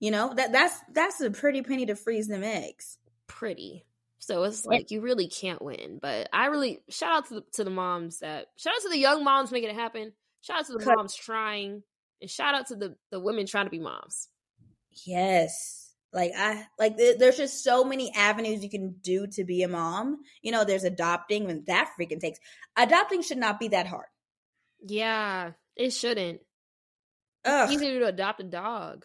you 0.01 0.11
know 0.11 0.33
that 0.35 0.53
that's 0.53 0.77
that's 0.93 1.21
a 1.21 1.31
pretty 1.31 1.63
penny 1.63 1.87
to 1.87 1.95
freeze 1.95 2.29
them 2.29 2.43
eggs. 2.43 2.99
Pretty. 3.27 3.85
So 4.21 4.43
it's 4.45 4.67
like 4.67 4.91
you 4.91 5.01
really 5.01 5.29
can't 5.29 5.63
win 5.63 5.99
but 6.03 6.29
i 6.33 6.47
really 6.47 6.81
shout 6.91 7.13
out 7.13 7.29
to 7.29 7.35
the, 7.35 7.45
to 7.53 7.65
the 7.65 7.71
moms 7.71 8.19
that 8.19 8.49
shout 8.57 8.75
out 8.75 8.83
to 8.83 8.89
the 8.89 8.99
young 8.99 9.23
moms 9.23 9.53
making 9.53 9.71
it 9.71 9.77
happen. 9.77 10.13
Shout 10.41 10.61
out 10.61 10.67
to 10.67 10.73
the 10.73 10.85
moms 10.85 11.15
trying 11.15 11.83
and 12.21 12.31
shout 12.31 12.55
out 12.55 12.67
to 12.67 12.77
the 12.77 12.97
the 13.11 13.21
women 13.21 13.47
trying 13.47 13.67
to 13.67 13.71
be 13.71 13.79
moms 13.79 14.29
Yes. 15.07 15.89
Like 16.13 16.33
I 16.37 16.65
like 16.79 16.97
th- 16.97 17.19
there's 17.19 17.37
just 17.37 17.63
so 17.63 17.85
many 17.85 18.13
avenues 18.15 18.63
you 18.63 18.71
can 18.71 18.97
do 19.03 19.27
to 19.33 19.45
be 19.45 19.63
a 19.63 19.69
mom. 19.69 20.19
You 20.41 20.53
know, 20.53 20.65
there's 20.65 20.85
adopting 20.85 21.51
and 21.51 21.67
that 21.67 21.91
freaking 21.99 22.21
takes 22.21 22.39
adopting 22.77 23.23
should 23.23 23.39
not 23.39 23.61
be 23.61 23.69
that 23.69 23.87
hard. 23.87 24.07
Yeah, 24.81 25.53
it 25.77 25.91
shouldn't. 25.91 26.41
Ugh. 27.45 27.65
It's 27.65 27.73
easier 27.75 28.01
to 28.01 28.07
adopt 28.07 28.41
a 28.41 28.45
dog 28.45 29.05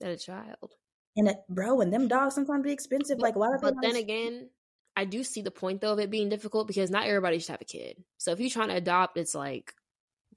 than 0.00 0.10
a 0.10 0.16
child. 0.18 0.74
And 1.16 1.28
it, 1.28 1.36
bro, 1.48 1.80
and 1.80 1.90
them 1.90 2.06
dogs 2.06 2.34
sometimes 2.34 2.64
be 2.64 2.72
expensive. 2.72 3.18
Like 3.18 3.36
why? 3.36 3.56
But 3.60 3.74
then 3.80 3.96
again, 3.96 4.50
I 4.94 5.06
do 5.06 5.24
see 5.24 5.40
the 5.40 5.50
point 5.50 5.80
though 5.80 5.94
of 5.94 5.98
it 6.00 6.10
being 6.10 6.28
difficult 6.28 6.66
because 6.66 6.90
not 6.90 7.06
everybody 7.06 7.38
should 7.38 7.52
have 7.52 7.62
a 7.62 7.66
kid. 7.66 7.96
So 8.18 8.32
if 8.32 8.40
you're 8.40 8.50
trying 8.50 8.68
to 8.68 8.76
adopt, 8.76 9.16
it's 9.16 9.34
like 9.34 9.72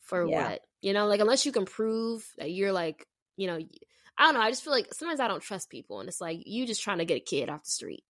for 0.04 0.26
yeah. 0.26 0.52
what? 0.52 0.62
You 0.82 0.94
know, 0.94 1.08
like 1.08 1.20
unless 1.20 1.46
you 1.46 1.52
can 1.52 1.66
prove 1.66 2.26
that 2.38 2.52
you're 2.52 2.72
like, 2.72 3.06
you 3.36 3.48
know, 3.48 3.60
I 4.20 4.26
don't 4.26 4.34
know. 4.34 4.42
I 4.42 4.50
just 4.50 4.64
feel 4.64 4.74
like 4.74 4.94
sometimes 4.94 5.22
I 5.22 5.28
don't 5.28 5.42
trust 5.42 5.70
people, 5.70 6.02
and 6.02 6.10
it's 6.10 6.22
like 6.22 6.40
you 6.46 6.68
just 6.68 6.84
trying 6.84 6.98
to 6.98 7.06
get 7.06 7.18
a 7.18 7.22
kid 7.22 7.50
off 7.50 7.64
the 7.64 7.72
street. 7.72 8.04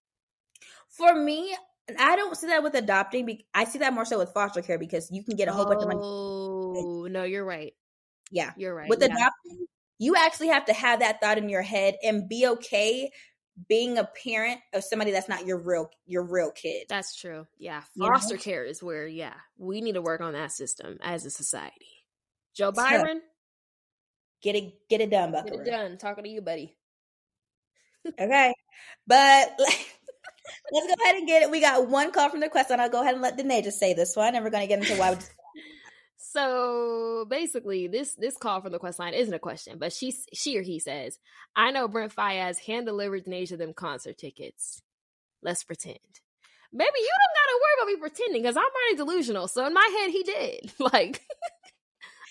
For 0.89 1.13
me, 1.13 1.55
I 1.97 2.15
don't 2.15 2.35
see 2.35 2.47
that 2.47 2.63
with 2.63 2.73
adopting. 2.73 3.41
I 3.53 3.65
see 3.65 3.79
that 3.79 3.93
more 3.93 4.05
so 4.05 4.17
with 4.17 4.33
foster 4.33 4.63
care 4.63 4.79
because 4.79 5.09
you 5.11 5.23
can 5.23 5.35
get 5.35 5.47
a 5.47 5.53
whole 5.53 5.65
oh, 5.65 5.69
bunch 5.69 5.81
of 5.83 5.87
money. 5.87 5.99
Oh 6.01 7.07
no, 7.09 7.23
you're 7.23 7.45
right. 7.45 7.73
Yeah, 8.31 8.51
you're 8.57 8.73
right. 8.73 8.89
With 8.89 9.01
yeah. 9.01 9.05
adopting, 9.05 9.67
you 9.99 10.15
actually 10.15 10.47
have 10.47 10.65
to 10.65 10.73
have 10.73 10.99
that 10.99 11.21
thought 11.21 11.37
in 11.37 11.47
your 11.47 11.61
head 11.61 11.95
and 12.03 12.27
be 12.27 12.47
okay 12.47 13.11
being 13.67 13.97
a 13.97 14.09
parent 14.23 14.61
of 14.73 14.83
somebody 14.83 15.11
that's 15.11 15.27
not 15.29 15.45
your 15.45 15.57
real 15.57 15.89
your 16.05 16.23
real 16.23 16.51
kid. 16.51 16.85
That's 16.89 17.15
true. 17.15 17.45
Yeah. 17.57 17.81
Foster 17.97 18.37
care 18.37 18.63
is 18.63 18.81
where, 18.81 19.05
yeah, 19.05 19.33
we 19.57 19.81
need 19.81 19.93
to 19.93 20.01
work 20.01 20.21
on 20.21 20.33
that 20.33 20.51
system 20.51 20.97
as 21.01 21.25
a 21.25 21.29
society. 21.29 21.87
Joe 22.55 22.71
Biden. 22.71 23.19
Get 24.41 24.55
it 24.55 24.89
get 24.89 25.01
it 25.01 25.09
done, 25.09 25.31
Buckaroo. 25.31 25.57
Get 25.57 25.67
it 25.67 25.71
done. 25.71 25.97
Talking 25.97 26.23
to 26.23 26.29
you, 26.29 26.41
buddy. 26.41 26.75
okay. 28.07 28.53
But 29.05 29.55
let's 30.71 30.87
go 30.87 31.03
ahead 31.03 31.15
and 31.15 31.27
get 31.27 31.43
it. 31.43 31.51
We 31.51 31.61
got 31.61 31.87
one 31.89 32.11
call 32.11 32.29
from 32.29 32.39
the 32.39 32.49
question. 32.49 32.79
I'll 32.79 32.89
go 32.89 33.01
ahead 33.01 33.13
and 33.13 33.21
let 33.21 33.37
Danae 33.37 33.61
just 33.61 33.79
say 33.79 33.93
this 33.93 34.15
one, 34.15 34.35
and 34.35 34.43
we're 34.43 34.51
gonna 34.51 34.67
get 34.67 34.79
into 34.79 34.95
why 34.95 35.17
so 36.17 37.25
basically, 37.29 37.87
this 37.87 38.15
this 38.15 38.37
call 38.37 38.61
from 38.61 38.71
the 38.71 38.79
quest 38.79 38.99
line 38.99 39.13
isn't 39.13 39.33
a 39.33 39.39
question, 39.39 39.77
but 39.77 39.91
she 39.93 40.13
she 40.33 40.57
or 40.57 40.61
he 40.61 40.79
says, 40.79 41.19
"I 41.55 41.71
know 41.71 41.87
Brent 41.87 42.15
Faiyaz 42.15 42.59
hand 42.59 42.85
delivered 42.85 43.25
Nasia 43.25 43.57
them 43.57 43.73
concert 43.73 44.17
tickets. 44.17 44.81
Let's 45.41 45.63
pretend." 45.63 45.99
Baby, 46.71 46.91
you 46.97 47.09
don't 47.09 47.35
gotta 47.35 47.59
worry 47.61 47.73
about 47.81 47.87
me 47.87 47.99
pretending 47.99 48.41
because 48.43 48.55
I'm 48.55 48.63
already 48.63 48.97
delusional. 48.97 49.47
So 49.47 49.65
in 49.65 49.73
my 49.73 49.89
head, 49.99 50.11
he 50.11 50.23
did. 50.23 50.71
Like, 50.93 51.21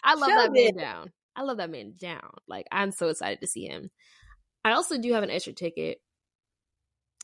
I 0.05 0.15
love 0.15 0.31
Show 0.31 0.37
that 0.37 0.53
man 0.53 0.77
down. 0.77 1.13
I 1.39 1.43
love 1.43 1.59
that 1.59 1.71
man 1.71 1.95
down. 1.97 2.31
Like, 2.49 2.67
I'm 2.73 2.91
so 2.91 3.09
excited 3.09 3.41
to 3.41 3.47
see 3.47 3.65
him. 3.65 3.91
I 4.65 4.73
also 4.73 4.99
do 4.99 5.13
have 5.13 5.23
an 5.23 5.31
extra 5.31 5.53
ticket 5.53 5.99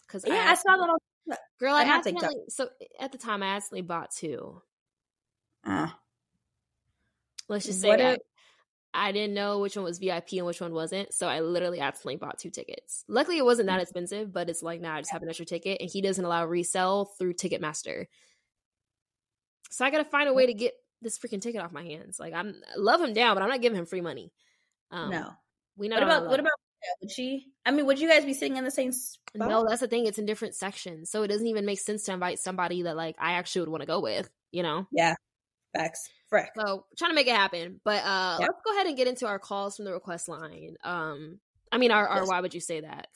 because 0.07 0.25
yeah, 0.25 0.35
I, 0.35 0.53
I 0.53 0.55
saw 0.55 0.77
that. 0.77 0.89
On, 0.89 1.37
girl, 1.59 1.75
I, 1.75 1.83
I 1.83 1.97
accidentally. 1.97 2.37
So 2.49 2.69
at 3.01 3.11
the 3.11 3.19
time, 3.19 3.43
I 3.43 3.57
accidentally 3.57 3.83
bought 3.83 4.13
two. 4.13 4.63
Uh, 5.67 5.89
Let's 7.49 7.67
just 7.67 7.81
say 7.81 7.91
I, 7.91 8.19
I, 8.95 9.13
didn't 9.13 9.35
know 9.35 9.59
which 9.59 9.77
one 9.77 9.85
was 9.85 9.99
VIP 9.99 10.35
and 10.35 10.47
which 10.47 10.61
one 10.61 10.73
wasn't, 10.73 11.13
so 11.13 11.27
I 11.27 11.41
literally 11.41 11.81
accidentally 11.81 12.17
bought 12.17 12.39
two 12.39 12.51
tickets. 12.51 13.05
Luckily, 13.09 13.39
it 13.39 13.45
wasn't 13.45 13.67
that 13.67 13.81
mm. 13.81 13.83
expensive, 13.83 14.33
but 14.33 14.49
it's 14.49 14.63
like 14.63 14.81
now 14.81 14.93
nah, 14.93 14.97
I 14.97 15.01
just 15.01 15.13
have 15.13 15.23
an 15.23 15.29
extra 15.29 15.45
ticket, 15.45 15.81
and 15.81 15.91
he 15.91 16.03
doesn't 16.03 16.25
allow 16.25 16.47
resell 16.47 17.07
through 17.19 17.35
Ticketmaster. 17.35 18.07
So 19.71 19.85
I 19.85 19.91
got 19.91 19.99
to 19.99 20.05
find 20.05 20.29
a 20.29 20.35
way 20.35 20.47
to 20.47 20.55
get 20.55 20.75
this 21.03 21.19
freaking 21.19 21.41
ticket 21.41 21.61
off 21.61 21.73
my 21.73 21.85
hands. 21.85 22.19
Like 22.19 22.35
I'm 22.35 22.55
I 22.73 22.79
love 22.79 23.01
him 23.01 23.13
down, 23.13 23.35
but 23.35 23.43
I'm 23.43 23.49
not 23.49 23.61
giving 23.61 23.79
him 23.79 23.87
free 23.87 24.01
money. 24.01 24.33
Um, 24.91 25.11
no. 25.11 25.31
We 25.77 25.89
know. 25.89 25.97
What 25.97 26.03
about 26.05 26.29
what 26.29 26.41
about 26.41 26.53
would 27.01 27.11
she? 27.11 27.47
I 27.65 27.71
mean, 27.71 27.87
would 27.87 27.99
you 27.99 28.09
guys 28.09 28.25
be 28.25 28.35
sitting 28.35 28.57
in 28.57 28.65
the 28.65 28.71
same 28.71 28.93
spot? 28.93 29.49
No, 29.49 29.67
that's 29.67 29.81
the 29.81 29.89
thing. 29.89 30.07
It's 30.07 30.19
in 30.19 30.27
different 30.27 30.55
sections, 30.55 31.11
so 31.11 31.23
it 31.23 31.29
doesn't 31.29 31.47
even 31.47 31.65
make 31.65 31.81
sense 31.81 32.05
to 32.05 32.13
invite 32.13 32.39
somebody 32.39 32.83
that 32.83 32.97
like 32.97 33.17
I 33.19 33.33
actually 33.33 33.63
would 33.63 33.71
want 33.71 33.83
to 33.83 33.87
go 33.87 34.01
with. 34.01 34.29
You 34.53 34.63
know? 34.63 34.87
Yeah. 34.93 35.15
Facts. 35.75 36.09
Frick. 36.29 36.51
So 36.57 36.87
trying 36.97 37.11
to 37.11 37.15
make 37.15 37.27
it 37.27 37.35
happen. 37.35 37.81
But 37.85 38.05
uh 38.05 38.37
let's 38.41 38.61
go 38.65 38.73
ahead 38.75 38.87
and 38.87 38.97
get 38.97 39.09
into 39.09 39.27
our 39.27 39.39
calls 39.39 39.77
from 39.77 39.85
the 39.85 39.93
request 39.93 40.29
line. 40.29 40.77
Um 40.85 41.41
I 41.73 41.79
mean 41.79 41.91
our, 41.91 42.07
our 42.07 42.21
yes. 42.21 42.29
why 42.29 42.41
would 42.41 42.55
you 42.55 42.61
say 42.61 42.81
that? 42.81 43.09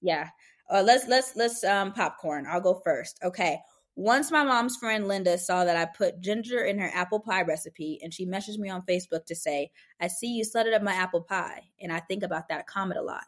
Yeah. 0.00 0.28
Uh, 0.68 0.82
let's 0.82 1.06
let's 1.06 1.36
let's 1.36 1.64
um 1.64 1.92
popcorn. 1.92 2.46
I'll 2.48 2.60
go 2.60 2.80
first. 2.84 3.18
Okay. 3.22 3.60
Once 3.94 4.30
my 4.30 4.42
mom's 4.42 4.76
friend 4.76 5.06
Linda 5.06 5.36
saw 5.36 5.64
that 5.64 5.76
I 5.76 5.84
put 5.84 6.20
ginger 6.20 6.64
in 6.64 6.78
her 6.78 6.90
apple 6.94 7.20
pie 7.20 7.42
recipe 7.42 8.00
and 8.02 8.12
she 8.12 8.26
messaged 8.26 8.58
me 8.58 8.70
on 8.70 8.82
Facebook 8.88 9.26
to 9.26 9.34
say, 9.34 9.70
I 10.00 10.08
see 10.08 10.28
you 10.28 10.44
slutted 10.44 10.74
up 10.74 10.82
my 10.82 10.94
apple 10.94 11.22
pie. 11.22 11.68
And 11.80 11.92
I 11.92 12.00
think 12.00 12.22
about 12.22 12.48
that 12.48 12.66
comment 12.66 12.98
a 12.98 13.02
lot. 13.02 13.24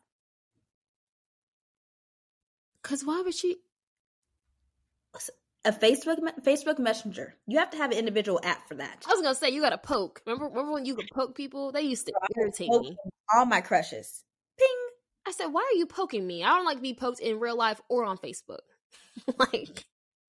Cause 2.83 3.05
why 3.05 3.23
would 3.23 3.35
she 3.35 3.57
a 5.65 5.73
Facebook 5.73 6.19
Facebook 6.43 6.79
Messenger. 6.79 7.35
You 7.47 7.59
have 7.59 7.71
to 7.71 7.79
have 7.79 7.91
an 7.91 7.99
individual 7.99 8.39
app 8.43 8.69
for 8.69 8.75
that. 8.75 9.05
I 9.09 9.13
was 9.13 9.23
gonna 9.23 9.35
say 9.35 9.51
you 9.51 9.63
got 9.63 9.71
to 9.71 9.79
poke. 9.79 10.21
Remember, 10.27 10.47
remember 10.47 10.73
when 10.73 10.85
you 10.85 10.95
could 10.95 11.09
poke 11.13 11.35
people? 11.35 11.73
They 11.73 11.83
used 11.83 12.07
to 12.07 12.13
irritate 12.39 12.69
me. 12.69 12.97
All 13.35 13.47
my 13.47 13.61
crushes. 13.61 14.25
Ping. 14.59 14.69
I 15.27 15.33
said, 15.33 15.47
why 15.47 15.63
are 15.63 15.79
you 15.79 15.87
poking 15.87 16.27
me? 16.27 16.45
I 16.45 16.49
don't 16.49 16.67
like 16.67 16.77
to 16.77 16.83
be 16.83 16.93
poked 16.93 17.21
in 17.21 17.41
real 17.41 17.57
life 17.57 17.81
or 17.89 18.05
on 18.05 18.19
Facebook. 18.19 18.59
like, 19.39 19.85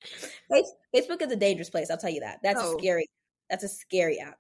Facebook 0.96 1.22
is 1.22 1.32
a 1.32 1.36
dangerous 1.36 1.70
place. 1.70 1.90
I'll 1.90 1.98
tell 1.98 2.10
you 2.10 2.22
that. 2.22 2.40
That's 2.44 2.60
oh. 2.62 2.76
a 2.76 2.80
scary. 2.80 3.08
That's 3.50 3.64
a 3.64 3.68
scary 3.68 4.20
app. 4.20 4.40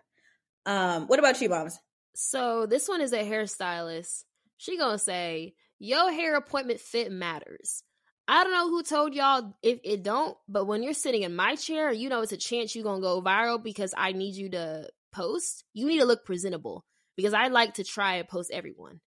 Um, 0.65 1.07
what 1.07 1.19
about 1.19 1.39
you, 1.41 1.49
moms? 1.49 1.79
So 2.15 2.65
this 2.65 2.87
one 2.87 3.01
is 3.01 3.13
a 3.13 3.19
hairstylist. 3.19 4.23
She 4.57 4.77
gonna 4.77 4.97
say, 4.97 5.53
"Your 5.79 6.11
hair 6.11 6.35
appointment 6.35 6.79
fit 6.79 7.11
matters." 7.11 7.83
I 8.27 8.43
don't 8.43 8.53
know 8.53 8.69
who 8.69 8.81
told 8.81 9.13
y'all 9.13 9.53
if 9.61 9.79
it 9.83 10.01
don't, 10.01 10.35
but 10.47 10.65
when 10.65 10.81
you're 10.81 10.93
sitting 10.93 11.21
in 11.21 11.35
my 11.35 11.55
chair, 11.55 11.91
you 11.91 12.09
know 12.09 12.21
it's 12.21 12.31
a 12.31 12.37
chance 12.37 12.73
you're 12.73 12.83
gonna 12.83 13.01
go 13.01 13.21
viral 13.21 13.61
because 13.61 13.93
I 13.95 14.13
need 14.13 14.35
you 14.35 14.49
to 14.51 14.89
post. 15.11 15.63
You 15.73 15.85
need 15.85 15.99
to 15.99 16.05
look 16.05 16.25
presentable 16.25 16.85
because 17.15 17.33
I 17.33 17.47
like 17.47 17.75
to 17.75 17.83
try 17.83 18.15
and 18.15 18.27
post 18.27 18.51
everyone. 18.51 18.99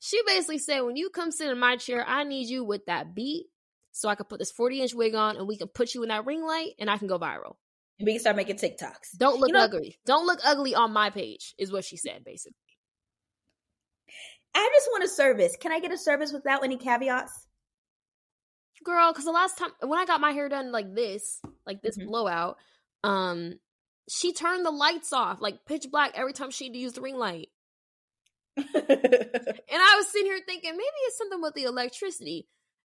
She 0.00 0.20
basically 0.26 0.58
said, 0.58 0.80
when 0.80 0.96
you 0.96 1.10
come 1.10 1.30
sit 1.30 1.50
in 1.50 1.58
my 1.58 1.76
chair, 1.76 2.04
I 2.06 2.24
need 2.24 2.48
you 2.48 2.64
with 2.64 2.86
that 2.86 3.14
beat 3.14 3.46
so 3.92 4.08
I 4.08 4.14
can 4.14 4.26
put 4.26 4.38
this 4.38 4.52
40 4.52 4.82
inch 4.82 4.94
wig 4.94 5.14
on 5.14 5.36
and 5.36 5.46
we 5.46 5.56
can 5.56 5.68
put 5.68 5.94
you 5.94 6.02
in 6.02 6.08
that 6.08 6.26
ring 6.26 6.44
light 6.44 6.72
and 6.78 6.90
I 6.90 6.96
can 6.98 7.08
go 7.08 7.18
viral. 7.18 7.56
And 7.98 8.06
we 8.06 8.12
can 8.12 8.20
start 8.20 8.36
making 8.36 8.56
TikToks. 8.56 9.18
Don't 9.18 9.38
look 9.38 9.48
you 9.48 9.54
know, 9.54 9.64
ugly. 9.64 9.98
Don't 10.06 10.26
look 10.26 10.40
ugly 10.44 10.74
on 10.74 10.92
my 10.92 11.10
page, 11.10 11.54
is 11.58 11.70
what 11.70 11.84
she 11.84 11.96
said, 11.96 12.24
basically. 12.24 12.56
I 14.54 14.70
just 14.74 14.88
want 14.90 15.04
a 15.04 15.08
service. 15.08 15.56
Can 15.60 15.70
I 15.70 15.80
get 15.80 15.92
a 15.92 15.98
service 15.98 16.32
without 16.32 16.64
any 16.64 16.76
caveats? 16.76 17.46
girl 18.84 19.12
because 19.12 19.24
the 19.24 19.30
last 19.30 19.58
time 19.58 19.70
when 19.82 19.98
i 19.98 20.04
got 20.04 20.20
my 20.20 20.32
hair 20.32 20.48
done 20.48 20.72
like 20.72 20.94
this 20.94 21.40
like 21.66 21.82
this 21.82 21.98
mm-hmm. 21.98 22.08
blowout 22.08 22.56
um 23.04 23.54
she 24.08 24.32
turned 24.32 24.64
the 24.64 24.70
lights 24.70 25.12
off 25.12 25.40
like 25.40 25.64
pitch 25.66 25.86
black 25.90 26.12
every 26.14 26.32
time 26.32 26.50
she'd 26.50 26.74
use 26.74 26.92
the 26.94 27.00
ring 27.00 27.16
light 27.16 27.48
and 28.56 28.66
i 28.66 29.94
was 29.96 30.08
sitting 30.08 30.26
here 30.26 30.40
thinking 30.46 30.72
maybe 30.72 30.84
it's 31.06 31.18
something 31.18 31.40
with 31.40 31.54
the 31.54 31.64
electricity 31.64 32.46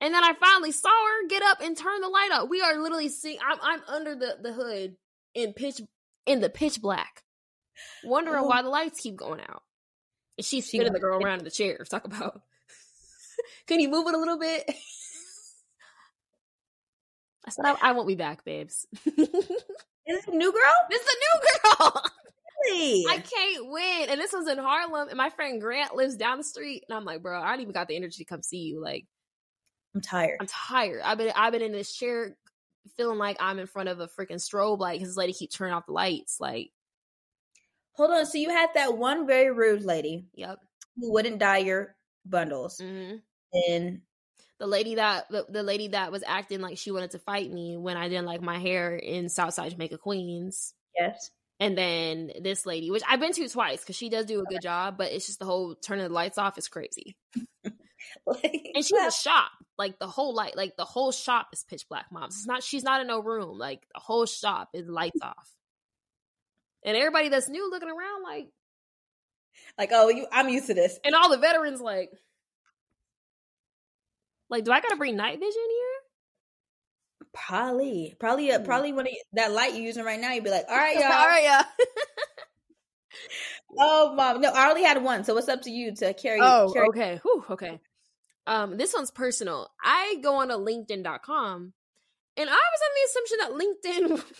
and 0.01 0.13
then 0.13 0.23
i 0.23 0.33
finally 0.33 0.71
saw 0.71 0.89
her 0.89 1.27
get 1.27 1.43
up 1.43 1.61
and 1.61 1.77
turn 1.77 2.01
the 2.01 2.07
light 2.07 2.29
up 2.31 2.49
we 2.49 2.61
are 2.61 2.81
literally 2.81 3.09
seeing 3.09 3.37
i'm, 3.45 3.57
I'm 3.61 3.81
under 3.87 4.15
the, 4.15 4.37
the 4.41 4.53
hood 4.53 4.95
in 5.33 5.53
pitch 5.53 5.81
in 6.25 6.41
the 6.41 6.49
pitch 6.49 6.81
black 6.81 7.23
wondering 8.03 8.43
oh. 8.43 8.47
why 8.47 8.61
the 8.61 8.69
lights 8.69 9.01
keep 9.01 9.15
going 9.15 9.41
out 9.41 9.63
and 10.37 10.45
she's 10.45 10.67
spinning 10.67 10.93
the 10.93 10.99
girl 10.99 11.21
around 11.21 11.39
in 11.39 11.45
the 11.45 11.51
chair 11.51 11.85
talk 11.89 12.05
about 12.05 12.41
can 13.67 13.79
you 13.79 13.89
move 13.89 14.07
it 14.07 14.15
a 14.15 14.17
little 14.17 14.39
bit 14.39 14.69
I 17.45 17.51
said, 17.51 17.65
I, 17.65 17.75
I 17.81 17.91
won't 17.91 18.07
be 18.07 18.15
back, 18.15 18.43
babes. 18.43 18.87
Is 19.05 20.17
this 20.17 20.27
a 20.27 20.31
new 20.31 20.51
girl? 20.51 20.73
This 20.89 21.01
is 21.01 21.07
a 21.07 21.17
new 21.19 21.79
girl. 21.79 22.03
Really? 22.63 23.05
I 23.09 23.17
can't 23.19 23.71
win. 23.71 24.09
And 24.09 24.19
this 24.19 24.33
was 24.33 24.47
in 24.47 24.57
Harlem, 24.57 25.09
and 25.09 25.17
my 25.17 25.29
friend 25.29 25.61
Grant 25.61 25.95
lives 25.95 26.15
down 26.15 26.37
the 26.37 26.43
street. 26.43 26.83
And 26.87 26.95
I'm 26.95 27.05
like, 27.05 27.21
bro, 27.21 27.39
I 27.39 27.51
don't 27.51 27.61
even 27.61 27.73
got 27.73 27.87
the 27.87 27.95
energy 27.95 28.23
to 28.23 28.25
come 28.25 28.41
see 28.41 28.59
you. 28.59 28.81
Like, 28.81 29.05
I'm 29.95 30.01
tired. 30.01 30.37
I'm 30.41 30.47
tired. 30.47 31.01
I've 31.03 31.17
been 31.17 31.31
I've 31.35 31.53
been 31.53 31.61
in 31.61 31.71
this 31.71 31.93
chair 31.93 32.35
feeling 32.97 33.17
like 33.17 33.37
I'm 33.39 33.59
in 33.59 33.65
front 33.65 33.89
of 33.89 33.99
a 33.99 34.07
freaking 34.07 34.35
strobe 34.35 34.79
light 34.79 34.99
because 34.99 35.09
this 35.09 35.17
lady 35.17 35.33
keep 35.33 35.51
turning 35.51 35.73
off 35.73 35.85
the 35.87 35.93
lights. 35.93 36.37
Like, 36.39 36.71
hold 37.93 38.11
on. 38.11 38.25
So 38.25 38.37
you 38.37 38.49
had 38.49 38.69
that 38.75 38.97
one 38.97 39.25
very 39.25 39.51
rude 39.51 39.83
lady. 39.83 40.25
Yep. 40.35 40.59
Who 40.97 41.13
wouldn't 41.13 41.39
dye 41.39 41.59
your 41.59 41.95
bundles. 42.25 42.79
Mm-hmm. 42.81 43.17
And 43.69 44.01
the 44.59 44.67
lady 44.67 44.95
that 44.95 45.29
the, 45.29 45.45
the, 45.49 45.63
lady 45.63 45.89
that 45.89 46.11
was 46.11 46.23
acting 46.25 46.61
like 46.61 46.77
she 46.77 46.91
wanted 46.91 47.11
to 47.11 47.19
fight 47.19 47.51
me 47.51 47.77
when 47.77 47.97
I 47.97 48.09
didn't 48.09 48.25
like 48.25 48.41
my 48.41 48.59
hair 48.59 48.95
in 48.95 49.29
Southside 49.29 49.71
Jamaica, 49.71 49.97
Queens. 49.97 50.73
Yes. 50.97 51.31
And 51.59 51.77
then 51.77 52.31
this 52.41 52.65
lady, 52.65 52.91
which 52.91 53.03
I've 53.07 53.19
been 53.19 53.31
to 53.31 53.47
twice 53.47 53.79
because 53.79 53.95
she 53.95 54.09
does 54.09 54.25
do 54.25 54.41
a 54.41 54.45
good 54.45 54.61
job, 54.61 54.97
but 54.97 55.11
it's 55.13 55.25
just 55.25 55.39
the 55.39 55.45
whole 55.45 55.75
turning 55.75 56.05
the 56.05 56.13
lights 56.13 56.37
off 56.37 56.57
is 56.57 56.67
crazy. 56.67 57.15
like, 58.25 58.71
and 58.73 58.83
she's 58.83 58.91
a 58.91 59.11
shop, 59.11 59.51
like 59.77 59.99
the 59.99 60.07
whole 60.07 60.33
light, 60.33 60.55
like 60.55 60.75
the 60.77 60.85
whole 60.85 61.11
shop 61.11 61.47
is 61.53 61.63
pitch 61.63 61.87
black. 61.89 62.05
Moms, 62.11 62.35
it's 62.35 62.47
not. 62.47 62.63
She's 62.63 62.83
not 62.83 63.01
in 63.01 63.07
no 63.07 63.21
room. 63.21 63.57
Like 63.57 63.85
the 63.93 63.99
whole 63.99 64.25
shop 64.25 64.69
is 64.73 64.87
lights 64.87 65.21
off, 65.21 65.49
and 66.83 66.95
everybody 66.95 67.29
that's 67.29 67.49
new 67.49 67.69
looking 67.69 67.89
around 67.89 68.23
like, 68.23 68.47
like 69.77 69.89
oh, 69.91 70.09
you, 70.09 70.27
I'm 70.31 70.49
used 70.49 70.67
to 70.67 70.73
this, 70.73 70.99
and 71.03 71.15
all 71.15 71.29
the 71.29 71.37
veterans 71.37 71.81
like, 71.81 72.11
like, 74.49 74.63
do 74.63 74.71
I 74.71 74.79
gotta 74.79 74.95
bring 74.95 75.17
night 75.17 75.39
vision 75.39 75.61
here? 75.69 77.27
Probably, 77.33 78.15
probably, 78.17 78.51
uh, 78.51 78.59
probably 78.59 78.93
when 78.93 79.07
it, 79.07 79.17
that 79.33 79.51
light 79.51 79.73
you're 79.73 79.83
using 79.83 80.05
right 80.05 80.19
now, 80.19 80.31
you'd 80.31 80.45
be 80.45 80.51
like, 80.51 80.65
"All 80.69 80.77
right, 80.77 80.95
y'all, 80.99 81.11
all 81.11 81.27
right, 81.27 81.43
yeah." 81.43 81.63
oh, 83.77 84.13
mom, 84.15 84.39
no, 84.39 84.51
I 84.51 84.69
only 84.69 84.83
had 84.83 85.03
one, 85.03 85.25
so 85.25 85.37
it's 85.37 85.49
up 85.49 85.63
to 85.63 85.71
you 85.71 85.93
to 85.95 86.13
carry. 86.13 86.39
Oh, 86.41 86.71
carry- 86.73 86.87
okay, 86.89 87.19
Whew, 87.23 87.43
okay. 87.49 87.81
Um, 88.47 88.77
this 88.77 88.93
one's 88.93 89.11
personal. 89.11 89.69
I 89.83 90.17
go 90.21 90.35
on 90.35 90.49
to 90.49 90.55
LinkedIn.com, 90.55 91.73
and 92.37 92.49
I 92.49 92.53
was 92.53 92.81
on 92.83 92.91
the 92.95 93.07
assumption 93.09 93.37
that 93.39 93.51
LinkedIn, 93.51 94.35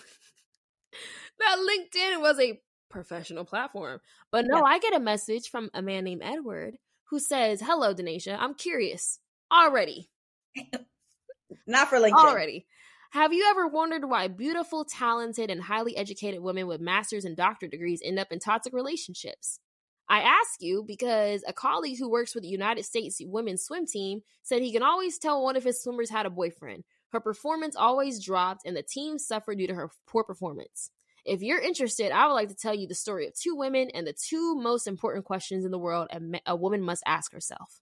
that 1.39 1.57
LinkedIn 1.57 2.21
was 2.21 2.39
a 2.39 2.61
professional 2.89 3.45
platform, 3.45 3.99
but 4.31 4.45
no, 4.45 4.57
yeah. 4.57 4.63
I 4.63 4.79
get 4.79 4.95
a 4.95 4.99
message 4.99 5.49
from 5.49 5.69
a 5.73 5.81
man 5.81 6.03
named 6.03 6.21
Edward 6.23 6.77
who 7.09 7.19
says, 7.19 7.61
"Hello, 7.61 7.93
Denasia. 7.93 8.37
I'm 8.39 8.53
curious 8.53 9.19
already. 9.51 10.09
Not 11.67 11.89
for 11.89 11.97
LinkedIn. 11.97 12.13
Already. 12.13 12.65
Have 13.11 13.33
you 13.33 13.47
ever 13.49 13.67
wondered 13.67 14.09
why 14.09 14.27
beautiful, 14.27 14.83
talented, 14.83 15.49
and 15.49 15.61
highly 15.61 15.95
educated 15.95 16.41
women 16.41 16.67
with 16.67 16.81
master's 16.81 17.23
and 17.23 17.37
doctorate 17.37 17.71
degrees 17.71 18.01
end 18.03 18.19
up 18.19 18.31
in 18.31 18.39
toxic 18.39 18.73
relationships? 18.73 19.59
I 20.07 20.19
ask 20.21 20.61
you 20.61 20.83
because 20.85 21.43
a 21.47 21.53
colleague 21.53 21.97
who 21.97 22.09
works 22.09 22.35
with 22.35 22.43
the 22.43 22.49
United 22.49 22.85
States 22.85 23.21
women's 23.25 23.63
swim 23.63 23.85
team 23.87 24.21
said 24.43 24.61
he 24.61 24.71
can 24.71 24.83
always 24.83 25.17
tell 25.17 25.43
one 25.43 25.55
of 25.55 25.63
his 25.63 25.81
swimmers 25.81 26.09
had 26.09 26.25
a 26.25 26.29
boyfriend. 26.29 26.83
Her 27.11 27.19
performance 27.19 27.75
always 27.75 28.23
dropped, 28.23 28.65
and 28.65 28.75
the 28.75 28.83
team 28.83 29.17
suffered 29.17 29.57
due 29.57 29.67
to 29.67 29.73
her 29.73 29.89
poor 30.05 30.23
performance. 30.23 30.91
If 31.25 31.41
you're 31.41 31.59
interested, 31.61 32.11
I 32.11 32.27
would 32.27 32.33
like 32.33 32.49
to 32.49 32.55
tell 32.55 32.75
you 32.75 32.87
the 32.87 32.93
story 32.93 33.25
of 33.25 33.33
two 33.33 33.55
women 33.55 33.89
and 33.95 34.05
the 34.05 34.13
two 34.13 34.55
most 34.55 34.85
important 34.85 35.25
questions 35.25 35.65
in 35.65 35.71
the 35.71 35.79
world 35.79 36.07
a, 36.11 36.19
a 36.45 36.55
woman 36.55 36.81
must 36.83 37.01
ask 37.05 37.31
herself. 37.31 37.81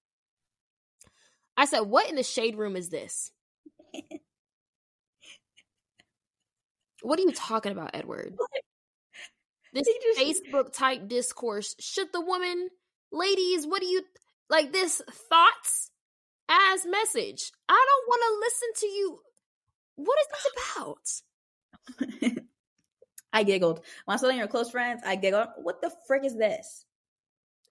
I 1.57 1.65
said, 1.65 1.81
What 1.81 2.09
in 2.09 2.15
the 2.15 2.23
shade 2.23 2.55
room 2.57 2.77
is 2.77 2.89
this? 2.89 3.31
what 7.01 7.19
are 7.19 7.23
you 7.23 7.33
talking 7.33 7.73
about, 7.73 7.91
Edward? 7.93 8.35
This 9.73 9.87
just... 9.87 10.19
Facebook 10.45 10.71
type 10.71 11.07
discourse. 11.07 11.75
Should 11.79 12.13
the 12.13 12.21
woman, 12.21 12.69
ladies, 13.11 13.65
what 13.65 13.81
do 13.81 13.87
you 13.87 14.03
like 14.49 14.71
this 14.71 15.01
thoughts 15.29 15.91
as 16.49 16.85
message? 16.85 17.51
I 17.67 17.85
don't 17.87 18.07
want 18.07 18.21
to 18.23 18.39
listen 18.39 18.69
to 18.77 18.87
you. 18.87 19.19
What 19.95 20.17
is 20.21 20.27
this 20.31 20.47
about? 22.21 22.43
I 23.33 23.43
giggled. 23.43 23.81
When 24.05 24.15
I 24.15 24.17
saw 24.19 24.29
your 24.29 24.47
close 24.47 24.69
friends, 24.69 25.01
I 25.05 25.15
giggled. 25.15 25.47
What 25.57 25.81
the 25.81 25.91
frick 26.07 26.23
is 26.23 26.37
this? 26.37 26.85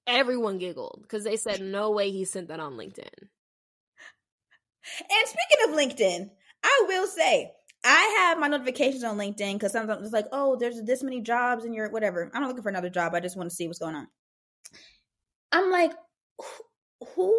Everyone 0.07 0.59
giggled 0.59 0.99
because 1.03 1.23
they 1.23 1.37
said, 1.37 1.61
no 1.61 1.93
way 1.93 2.11
he 2.11 2.25
sent 2.25 2.49
that 2.49 2.59
on 2.59 2.73
LinkedIn. 2.73 3.29
And 4.99 5.27
speaking 5.27 5.69
of 5.69 5.77
LinkedIn, 5.77 6.31
I 6.65 6.85
will 6.89 7.07
say, 7.07 7.53
I 7.85 8.17
have 8.19 8.39
my 8.39 8.49
notifications 8.49 9.05
on 9.05 9.19
LinkedIn 9.19 9.55
because 9.55 9.73
sometimes 9.73 10.05
it's 10.05 10.13
like, 10.13 10.29
oh, 10.33 10.57
there's 10.57 10.81
this 10.83 11.03
many 11.03 11.21
jobs 11.21 11.65
in 11.65 11.75
your 11.75 11.91
whatever. 11.91 12.31
I'm 12.33 12.41
not 12.41 12.49
looking 12.49 12.63
for 12.63 12.69
another 12.69 12.91
job. 12.91 13.15
I 13.15 13.21
just 13.21 13.37
want 13.37 13.51
to 13.51 13.55
see 13.55 13.67
what's 13.67 13.81
going 13.81 13.97
on. 13.97 14.07
I'm 15.51 15.71
like, 15.71 15.93
who, 17.15 17.37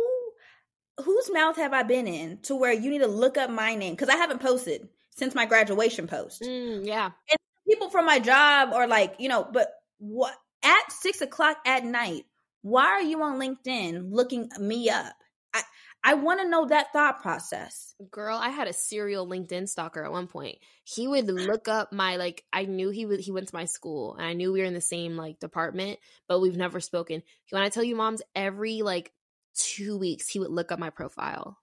whose 1.04 1.32
mouth 1.32 1.56
have 1.56 1.74
I 1.74 1.84
been 1.84 2.08
in 2.08 2.40
to 2.44 2.56
where 2.56 2.74
you 2.74 2.90
need 2.90 3.00
to 3.00 3.08
look 3.08 3.38
up 3.38 3.50
my 3.50 3.76
name? 3.76 3.94
Because 3.94 4.10
I 4.10 4.18
haven't 4.18 4.42
posted 4.42 4.88
since 5.16 5.34
my 5.34 5.46
graduation 5.46 6.08
post. 6.08 6.42
Mm, 6.42 6.86
yeah. 6.86 7.06
And 7.06 7.38
people 7.68 7.90
from 7.90 8.06
my 8.06 8.20
job 8.20 8.74
are 8.74 8.88
like, 8.88 9.16
you 9.20 9.30
know, 9.30 9.48
but 9.52 9.74
what 10.00 10.36
at 10.64 10.92
six 10.92 11.22
o'clock 11.22 11.58
at 11.66 11.86
night, 11.86 12.26
why 12.62 12.86
are 12.86 13.02
you 13.02 13.22
on 13.24 13.40
LinkedIn 13.40 14.12
looking 14.12 14.50
me 14.60 14.90
up? 14.90 15.16
I 15.54 15.62
I 16.06 16.16
want 16.16 16.42
to 16.42 16.50
know 16.50 16.66
that 16.66 16.92
thought 16.92 17.22
process. 17.22 17.96
Girl, 18.12 18.38
I 18.38 18.50
had 18.50 18.68
a 18.68 18.74
serial 18.74 19.28
LinkedIn 19.28 19.70
stalker 19.70 20.04
at 20.04 20.12
one 20.12 20.28
point. 20.28 20.58
He 20.84 21.08
would 21.08 21.28
look 21.28 21.70
up 21.70 21.94
my 21.94 22.18
like 22.18 22.44
I 22.52 22.66
knew 22.66 22.90
he 22.90 23.06
would 23.06 23.22
he 23.22 23.32
went 23.32 23.48
to 23.48 23.56
my 23.56 23.66
school 23.66 24.16
and 24.16 24.26
I 24.26 24.34
knew 24.34 24.52
we 24.52 24.60
were 24.60 24.66
in 24.66 24.74
the 24.74 24.82
same 24.82 25.16
like 25.16 25.40
department, 25.40 26.00
but 26.28 26.40
we've 26.40 26.58
never 26.58 26.82
spoken. 26.82 27.24
When 27.52 27.62
I 27.62 27.70
tell 27.70 27.84
you 27.84 27.96
moms, 27.96 28.22
every 28.36 28.82
like 28.82 29.14
two 29.56 29.98
weeks 29.98 30.28
he 30.28 30.40
would 30.40 30.52
look 30.52 30.72
up 30.72 30.80
my 30.80 30.90
profile. 30.90 31.58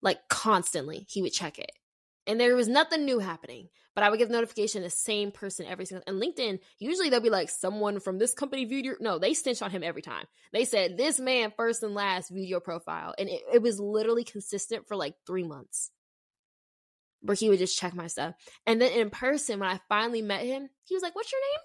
Like 0.00 0.28
constantly. 0.28 1.06
He 1.08 1.22
would 1.22 1.32
check 1.32 1.60
it 1.60 1.70
and 2.26 2.38
there 2.38 2.54
was 2.54 2.68
nothing 2.68 3.04
new 3.04 3.18
happening 3.18 3.68
but 3.94 4.04
i 4.04 4.10
would 4.10 4.18
get 4.18 4.28
the 4.28 4.34
notification 4.34 4.82
the 4.82 4.90
same 4.90 5.30
person 5.30 5.66
every 5.66 5.84
single 5.84 6.04
and 6.06 6.20
linkedin 6.22 6.58
usually 6.78 7.10
they'll 7.10 7.20
be 7.20 7.30
like 7.30 7.48
someone 7.48 8.00
from 8.00 8.18
this 8.18 8.34
company 8.34 8.64
viewed 8.64 8.84
your 8.84 8.96
no 9.00 9.18
they 9.18 9.34
stench 9.34 9.62
on 9.62 9.70
him 9.70 9.82
every 9.82 10.02
time. 10.02 10.26
They 10.52 10.64
said 10.64 10.96
this 10.96 11.18
man 11.18 11.52
first 11.56 11.82
and 11.82 11.94
last 11.94 12.30
viewed 12.30 12.48
your 12.48 12.60
profile 12.60 13.14
and 13.18 13.28
it, 13.28 13.40
it 13.54 13.62
was 13.62 13.80
literally 13.80 14.24
consistent 14.24 14.86
for 14.86 14.96
like 14.96 15.14
three 15.26 15.44
months. 15.44 15.90
Where 17.20 17.36
he 17.36 17.48
would 17.48 17.60
just 17.60 17.78
check 17.78 17.94
my 17.94 18.08
stuff 18.08 18.34
and 18.66 18.80
then 18.80 18.92
in 18.92 19.10
person 19.10 19.60
when 19.60 19.68
i 19.68 19.80
finally 19.88 20.22
met 20.22 20.44
him 20.44 20.68
he 20.84 20.94
was 20.94 21.02
like 21.02 21.14
what's 21.14 21.32
your 21.32 21.40
name? 21.40 21.60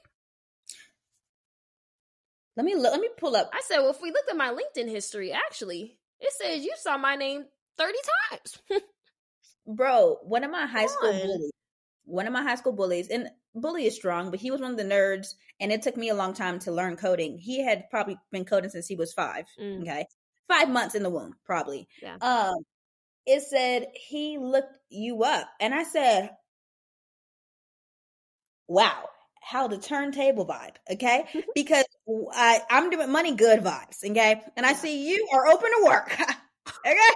Let 2.58 2.66
me 2.66 2.76
look, 2.76 2.92
let 2.92 3.02
me 3.02 3.10
pull 3.18 3.36
up 3.36 3.50
i 3.54 3.62
said 3.62 3.80
well 3.80 3.92
if 3.92 4.02
we 4.02 4.12
looked 4.12 4.30
at 4.30 4.38
my 4.38 4.50
linkedin 4.52 4.90
history 4.90 5.32
actually 5.32 5.98
it 6.20 6.34
says 6.34 6.64
you 6.64 6.74
saw 6.78 6.98
my 6.98 7.16
name 7.16 7.46
30 7.78 7.94
times 8.32 8.58
bro, 9.68 10.18
one 10.24 10.44
of 10.44 10.52
my 10.52 10.66
high 10.66 10.88
school 10.88 11.12
bullies, 11.12 11.52
one 12.06 12.26
of 12.26 12.34
my 12.34 12.42
high 12.42 12.56
school 12.56 12.74
bullies, 12.74 13.10
and 13.10 13.30
bully 13.54 13.86
is 13.86 13.96
strong, 13.96 14.32
but 14.32 14.40
he 14.40 14.50
was 14.50 14.62
one 14.62 14.72
of 14.72 14.78
the 14.78 14.84
nerds, 14.84 15.36
and 15.60 15.72
it 15.72 15.82
took 15.82 15.98
me 15.98 16.10
a 16.10 16.16
long 16.16 16.34
time 16.34 16.60
to 16.60 16.72
learn 16.72 16.96
coding. 16.96 17.38
He 17.38 17.64
had 17.64 17.90
probably 17.90 18.18
been 18.32 18.46
coding 18.46 18.70
since 18.70 18.88
he 18.88 18.96
was 18.96 19.14
five. 19.14 19.46
Mm. 19.62 19.82
Okay, 19.82 20.06
five 20.48 20.70
months 20.70 20.96
in 20.96 21.04
the 21.04 21.10
womb, 21.10 21.36
probably. 21.46 21.88
Yeah. 22.02 22.16
Um, 22.22 22.56
it 23.26 23.42
said 23.42 23.88
he 23.94 24.38
looked 24.38 24.78
you 24.90 25.24
up, 25.24 25.48
and 25.60 25.74
I 25.74 25.84
said, 25.84 26.32
"Wow." 28.68 29.10
How 29.40 29.70
the 29.70 29.78
turntable 29.78 30.46
vibe, 30.46 30.76
okay? 30.92 31.24
Because 31.56 31.86
I, 32.34 32.60
I'm 32.70 32.90
doing 32.90 33.10
money 33.10 33.34
good 33.34 33.62
vibes, 33.62 34.04
okay? 34.04 34.42
And 34.58 34.66
I 34.66 34.74
see 34.74 35.08
you 35.10 35.26
are 35.32 35.48
open 35.48 35.72
to 35.72 35.86
work, 35.86 36.20
okay? 36.86 37.14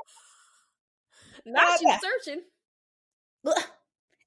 Not 1.45 1.81
you 1.81 1.93
searching. 2.01 2.41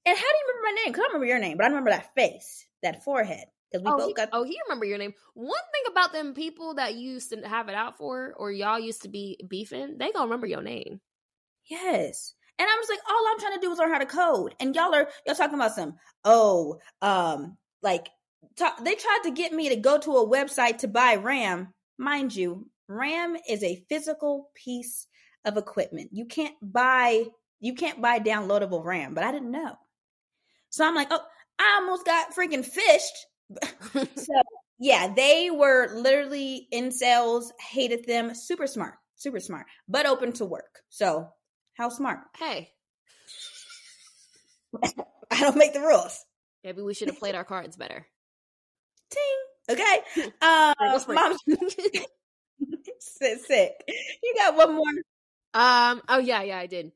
And 0.07 0.19
how 0.19 0.23
do 0.23 0.37
you 0.37 0.45
remember 0.49 0.65
my 0.65 0.83
name? 0.83 0.93
Because 0.93 1.05
I 1.05 1.07
remember 1.09 1.27
your 1.27 1.39
name, 1.39 1.57
but 1.57 1.65
I 1.65 1.69
remember 1.69 1.91
that 1.91 2.15
face, 2.15 2.67
that 2.83 3.05
forehead. 3.05 3.47
Because 3.71 3.85
we 3.85 3.91
oh, 3.91 3.99
both 3.99 4.09
he, 4.09 4.15
got. 4.15 4.29
Oh, 4.33 4.45
he 4.45 4.59
remember 4.67 4.85
your 4.85 4.99
name. 4.99 5.15
One 5.35 5.53
thing 5.73 5.91
about 5.91 6.13
them 6.13 6.35
people 6.35 6.75
that 6.75 6.95
used 6.95 7.31
to 7.31 7.41
have 7.49 7.69
it 7.69 7.75
out 7.75 7.97
for, 7.97 8.35
or 8.37 8.53
y'all 8.53 8.79
used 8.79 9.03
to 9.03 9.09
be 9.09 9.39
beefing, 9.49 9.97
they 9.99 10.13
gonna 10.13 10.27
remember 10.27 10.47
your 10.47 10.63
name. 10.63 11.01
Yes. 11.69 12.35
And 12.59 12.69
I 12.69 12.77
was 12.79 12.89
like, 12.89 13.01
all 13.09 13.27
I'm 13.29 13.41
trying 13.41 13.55
to 13.55 13.61
do 13.61 13.73
is 13.73 13.79
learn 13.79 13.91
how 13.91 13.99
to 13.99 14.07
code. 14.07 14.55
And 14.61 14.77
y'all 14.77 14.95
are 14.95 15.09
y'all 15.27 15.35
talking 15.35 15.55
about 15.55 15.75
some, 15.75 15.95
oh, 16.25 16.79
um, 17.03 17.57
like 17.83 18.09
talk, 18.57 18.85
they 18.85 18.95
tried 18.95 19.21
to 19.25 19.31
get 19.33 19.53
me 19.53 19.71
to 19.71 19.77
go 19.77 19.99
to 19.99 20.19
a 20.19 20.29
website 20.29 20.79
to 20.79 20.89
buy 20.89 21.17
RAM. 21.17 21.73
Mind 21.99 22.35
you, 22.35 22.69
RAM 22.89 23.37
is 23.49 23.63
a 23.65 23.85
physical 23.89 24.51
piece 24.55 25.07
of 25.45 25.57
equipment. 25.57 26.11
You 26.13 26.27
can't 26.27 26.55
buy 26.63 27.27
you 27.61 27.75
can't 27.75 28.03
buy 28.03 28.21
downloadable 28.21 28.85
RAM, 28.85 29.15
but 29.15 29.25
I 29.25 29.33
didn't 29.33 29.51
know. 29.51 29.75
So 30.69 30.87
I'm 30.87 30.95
like, 30.95 31.09
oh, 31.11 31.21
I 31.59 31.81
almost 31.81 32.05
got 32.05 32.35
freaking 32.35 32.69
phished. 32.69 34.07
so 34.17 34.33
yeah, 34.79 35.13
they 35.15 35.51
were 35.51 35.89
literally 35.95 36.69
in 36.71 36.91
sales, 36.91 37.53
hated 37.59 38.07
them, 38.07 38.35
super 38.35 38.67
smart, 38.67 38.95
super 39.17 39.41
smart, 39.41 39.67
but 39.89 40.05
open 40.05 40.33
to 40.35 40.45
work. 40.45 40.83
So 40.91 41.29
how 41.75 41.89
smart? 41.89 42.21
Hey. 42.37 42.71
I 45.31 45.41
don't 45.41 45.57
make 45.57 45.73
the 45.73 45.81
rules. 45.81 46.25
Maybe 46.65 46.83
we 46.83 46.95
should 46.95 47.09
have 47.09 47.19
played 47.19 47.35
our 47.35 47.45
cards 47.45 47.77
better. 47.77 48.07
Ting. 49.11 49.23
Okay. 49.71 50.31
Um, 50.43 50.75
mom, 51.09 51.37
sick. 52.99 53.73
You 54.23 54.35
got 54.37 54.57
one 54.57 54.75
more. 54.75 54.85
Um. 55.55 56.03
Oh 56.09 56.19
yeah, 56.19 56.43
yeah, 56.43 56.59
I 56.59 56.67
did. 56.67 56.93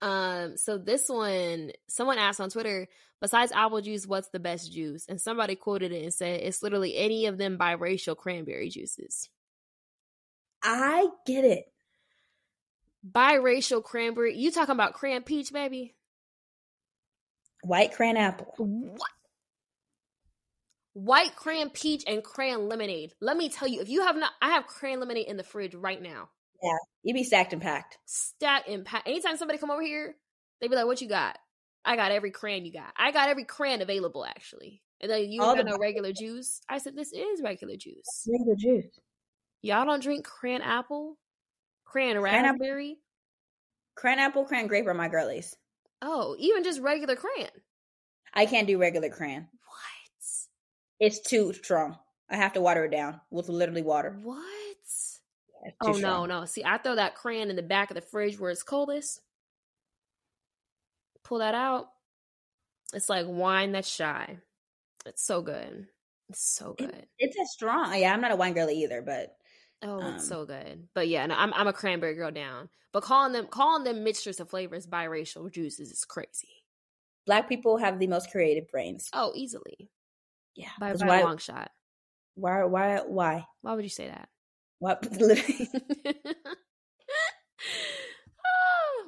Um. 0.00 0.56
So 0.56 0.78
this 0.78 1.08
one, 1.08 1.72
someone 1.88 2.18
asked 2.18 2.40
on 2.40 2.50
Twitter, 2.50 2.88
besides 3.20 3.52
apple 3.52 3.80
juice, 3.80 4.06
what's 4.06 4.28
the 4.30 4.40
best 4.40 4.72
juice? 4.72 5.06
And 5.08 5.20
somebody 5.20 5.54
quoted 5.54 5.92
it 5.92 6.02
and 6.02 6.14
said 6.14 6.40
it's 6.40 6.62
literally 6.62 6.96
any 6.96 7.26
of 7.26 7.38
them 7.38 7.58
biracial 7.58 8.16
cranberry 8.16 8.70
juices. 8.70 9.28
I 10.62 11.08
get 11.26 11.44
it. 11.44 11.72
Biracial 13.08 13.82
cranberry. 13.82 14.36
You 14.36 14.50
talking 14.50 14.74
about 14.74 14.94
cran 14.94 15.22
peach, 15.22 15.52
baby? 15.52 15.94
White 17.62 17.92
cran 17.92 18.16
apple. 18.16 18.54
What? 18.56 19.10
White 20.94 21.36
cran 21.36 21.70
peach 21.70 22.02
and 22.08 22.24
cran 22.24 22.68
lemonade. 22.68 23.12
Let 23.20 23.36
me 23.36 23.48
tell 23.48 23.68
you, 23.68 23.80
if 23.80 23.88
you 23.88 24.02
have 24.02 24.16
not, 24.16 24.32
I 24.42 24.50
have 24.50 24.66
cran 24.66 24.98
lemonade 24.98 25.28
in 25.28 25.36
the 25.36 25.44
fridge 25.44 25.74
right 25.74 26.00
now. 26.02 26.30
Yeah, 26.62 26.76
you 27.02 27.14
be 27.14 27.24
stacked 27.24 27.52
and 27.52 27.62
packed. 27.62 27.98
Stacked 28.06 28.68
and 28.68 28.84
packed. 28.84 29.06
Anytime 29.08 29.36
somebody 29.36 29.58
come 29.58 29.70
over 29.70 29.82
here, 29.82 30.16
they 30.60 30.68
be 30.68 30.74
like, 30.76 30.86
"What 30.86 31.00
you 31.00 31.08
got?" 31.08 31.38
I 31.84 31.96
got 31.96 32.10
every 32.12 32.30
cran 32.30 32.64
you 32.64 32.72
got. 32.72 32.92
I 32.96 33.12
got 33.12 33.28
every 33.28 33.44
cran 33.44 33.80
available 33.80 34.24
actually. 34.26 34.82
And 35.00 35.10
then 35.10 35.30
you 35.30 35.40
All 35.42 35.54
got 35.54 35.64
the- 35.64 35.70
no 35.70 35.78
regular 35.80 36.12
juice. 36.12 36.60
I 36.68 36.78
said, 36.78 36.96
"This 36.96 37.12
is 37.12 37.40
regular 37.42 37.76
juice." 37.76 38.26
Regular 38.30 38.56
juice. 38.56 38.98
Y'all 39.62 39.84
don't 39.84 40.02
drink 40.02 40.24
cran 40.24 40.62
apple, 40.62 41.16
cran, 41.84 42.20
cran 42.20 42.44
raspberry, 42.44 42.98
cran 43.96 44.18
apple, 44.18 44.44
cran 44.44 44.66
grape 44.66 44.86
are 44.86 44.94
my 44.94 45.08
girlies. 45.08 45.56
Oh, 46.02 46.36
even 46.38 46.62
just 46.64 46.80
regular 46.80 47.16
cran. 47.16 47.48
I 48.34 48.46
can't 48.46 48.66
do 48.68 48.78
regular 48.78 49.08
cran. 49.10 49.48
What? 49.66 50.26
It's 51.00 51.20
too 51.20 51.52
strong. 51.52 51.96
I 52.30 52.36
have 52.36 52.52
to 52.52 52.60
water 52.60 52.84
it 52.84 52.90
down 52.90 53.20
with 53.30 53.48
literally 53.48 53.82
water. 53.82 54.16
What? 54.22 54.44
Oh 55.80 55.92
no, 55.92 56.26
no. 56.26 56.44
See, 56.44 56.64
I 56.64 56.78
throw 56.78 56.94
that 56.96 57.14
crayon 57.14 57.50
in 57.50 57.56
the 57.56 57.62
back 57.62 57.90
of 57.90 57.94
the 57.94 58.00
fridge 58.00 58.38
where 58.38 58.50
it's 58.50 58.62
coldest. 58.62 59.20
Pull 61.24 61.38
that 61.38 61.54
out. 61.54 61.88
It's 62.94 63.08
like 63.08 63.26
wine 63.28 63.72
that's 63.72 63.88
shy. 63.88 64.38
It's 65.04 65.24
so 65.24 65.42
good. 65.42 65.86
It's 66.30 66.42
so 66.42 66.74
good. 66.76 66.90
It, 66.90 67.08
it's 67.18 67.36
a 67.38 67.46
strong. 67.46 67.98
Yeah, 67.98 68.12
I'm 68.12 68.20
not 68.20 68.32
a 68.32 68.36
wine 68.36 68.54
girly 68.54 68.82
either, 68.82 69.02
but 69.02 69.36
oh, 69.82 70.00
um, 70.00 70.14
it's 70.14 70.28
so 70.28 70.44
good. 70.44 70.88
But 70.94 71.08
yeah, 71.08 71.26
no, 71.26 71.34
I'm 71.34 71.52
I'm 71.54 71.68
a 71.68 71.72
cranberry 71.72 72.14
girl 72.14 72.30
down. 72.30 72.68
But 72.92 73.02
calling 73.02 73.32
them 73.32 73.46
calling 73.46 73.84
them 73.84 74.04
mixtures 74.04 74.40
of 74.40 74.50
flavors 74.50 74.86
biracial 74.86 75.50
juices 75.52 75.90
is 75.90 76.04
crazy. 76.04 76.48
Black 77.26 77.48
people 77.48 77.76
have 77.76 77.98
the 77.98 78.06
most 78.06 78.30
creative 78.30 78.70
brains. 78.70 79.10
Oh, 79.12 79.32
easily. 79.34 79.90
Yeah, 80.54 80.70
by, 80.80 80.94
by 80.94 81.18
a 81.18 81.24
long 81.24 81.38
shot. 81.38 81.70
Why? 82.34 82.64
Why? 82.64 83.00
Why? 83.06 83.44
Why 83.60 83.74
would 83.74 83.84
you 83.84 83.90
say 83.90 84.08
that? 84.08 84.28
What? 84.78 85.06
oh, 85.12 85.38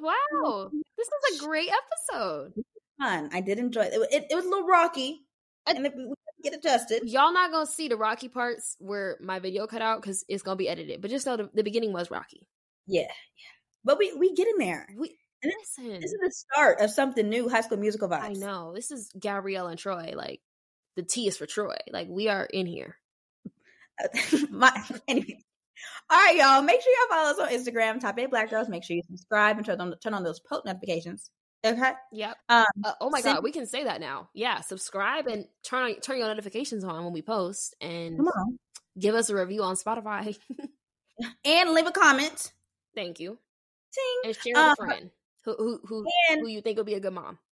wow, 0.01 0.69
this 0.97 1.07
is 1.07 1.41
a 1.41 1.45
great 1.45 1.69
episode. 1.69 2.53
Fun. 2.99 3.29
I 3.33 3.41
did 3.41 3.57
enjoy 3.57 3.83
it. 3.83 3.93
It, 4.11 4.27
it 4.29 4.35
was 4.35 4.45
a 4.45 4.49
little 4.49 4.67
rocky, 4.67 5.21
and 5.65 5.85
it, 5.85 5.93
we 5.95 6.13
get 6.43 6.53
adjusted. 6.53 7.03
Y'all 7.05 7.33
not 7.33 7.51
gonna 7.51 7.65
see 7.65 7.87
the 7.87 7.95
rocky 7.95 8.27
parts 8.27 8.75
where 8.79 9.17
my 9.21 9.39
video 9.39 9.65
cut 9.67 9.81
out 9.81 10.01
because 10.01 10.25
it's 10.27 10.43
gonna 10.43 10.57
be 10.57 10.69
edited. 10.69 11.01
But 11.01 11.11
just 11.11 11.25
know 11.25 11.37
the, 11.37 11.49
the 11.53 11.63
beginning 11.63 11.93
was 11.93 12.11
rocky. 12.11 12.47
Yeah, 12.87 13.01
yeah. 13.01 13.07
But 13.83 13.97
we 13.97 14.13
we 14.13 14.33
get 14.33 14.47
in 14.47 14.57
there. 14.57 14.87
We 14.97 15.17
And 15.41 15.53
listen. 15.59 16.01
This 16.01 16.11
is 16.11 16.19
the 16.21 16.31
start 16.31 16.81
of 16.81 16.91
something 16.91 17.27
new. 17.27 17.47
High 17.49 17.61
School 17.61 17.77
Musical 17.77 18.09
vibes. 18.09 18.23
I 18.23 18.33
know 18.33 18.73
this 18.75 18.91
is 18.91 19.09
Gabrielle 19.19 19.67
and 19.67 19.79
Troy. 19.79 20.13
Like 20.15 20.41
the 20.95 21.03
T 21.03 21.27
is 21.27 21.37
for 21.37 21.45
Troy. 21.45 21.77
Like 21.91 22.07
we 22.09 22.27
are 22.27 22.45
in 22.45 22.65
here. 22.65 22.97
Uh, 24.01 24.37
my 24.49 24.71
anyway. 25.07 25.37
All 26.09 26.17
right, 26.17 26.35
y'all. 26.35 26.61
Make 26.61 26.81
sure 26.81 26.91
y'all 26.91 27.17
follow 27.17 27.31
us 27.31 27.39
on 27.39 27.49
Instagram, 27.57 27.99
Type 27.99 28.17
A 28.19 28.25
Black 28.27 28.49
Girls. 28.49 28.69
Make 28.69 28.83
sure 28.83 28.95
you 28.95 29.03
subscribe 29.07 29.57
and 29.57 29.65
turn 29.65 29.79
on 29.81 29.93
turn 30.03 30.13
on 30.13 30.23
those 30.23 30.39
post 30.39 30.65
notifications. 30.65 31.29
Okay. 31.63 31.91
Yep. 32.11 32.37
Um, 32.49 32.65
Uh, 32.83 32.93
oh 33.01 33.09
my 33.09 33.21
send- 33.21 33.35
god, 33.37 33.43
we 33.43 33.51
can 33.51 33.65
say 33.67 33.83
that 33.83 34.01
now. 34.01 34.29
Yeah, 34.33 34.61
subscribe 34.61 35.27
and 35.27 35.45
turn 35.63 35.83
on 35.83 35.95
turn 36.01 36.17
your 36.17 36.27
notifications 36.27 36.83
on 36.83 37.03
when 37.03 37.13
we 37.13 37.21
post, 37.21 37.75
and 37.79 38.19
give 38.99 39.15
us 39.15 39.29
a 39.29 39.35
review 39.35 39.63
on 39.63 39.75
Spotify. 39.75 40.37
And 41.45 41.69
leave 41.75 41.85
a 41.85 41.91
comment. 41.91 42.51
Thank 42.95 43.19
you, 43.19 43.37
Ting. 43.93 44.21
and 44.25 44.35
share 44.35 44.53
with 44.55 44.73
a 44.79 44.85
friend 44.85 45.11
who 45.45 45.55
who 45.55 45.79
who, 45.85 46.05
And 46.31 46.41
who 46.41 46.47
you 46.47 46.61
think 46.61 46.77
will 46.77 46.83
be 46.83 46.95
a 46.95 46.99
good 46.99 47.13
mom. 47.13 47.37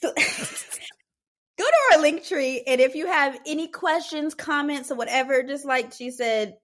So, 0.00 0.12
go 1.58 1.64
to 1.64 1.96
our 1.96 2.02
link 2.02 2.24
tree, 2.24 2.62
and 2.66 2.80
if 2.80 2.94
you 2.94 3.06
have 3.06 3.38
any 3.46 3.68
questions, 3.68 4.34
comments, 4.34 4.90
or 4.90 4.94
whatever, 4.96 5.42
just 5.42 5.64
like 5.64 5.92
she 5.92 6.10
said, 6.10 6.56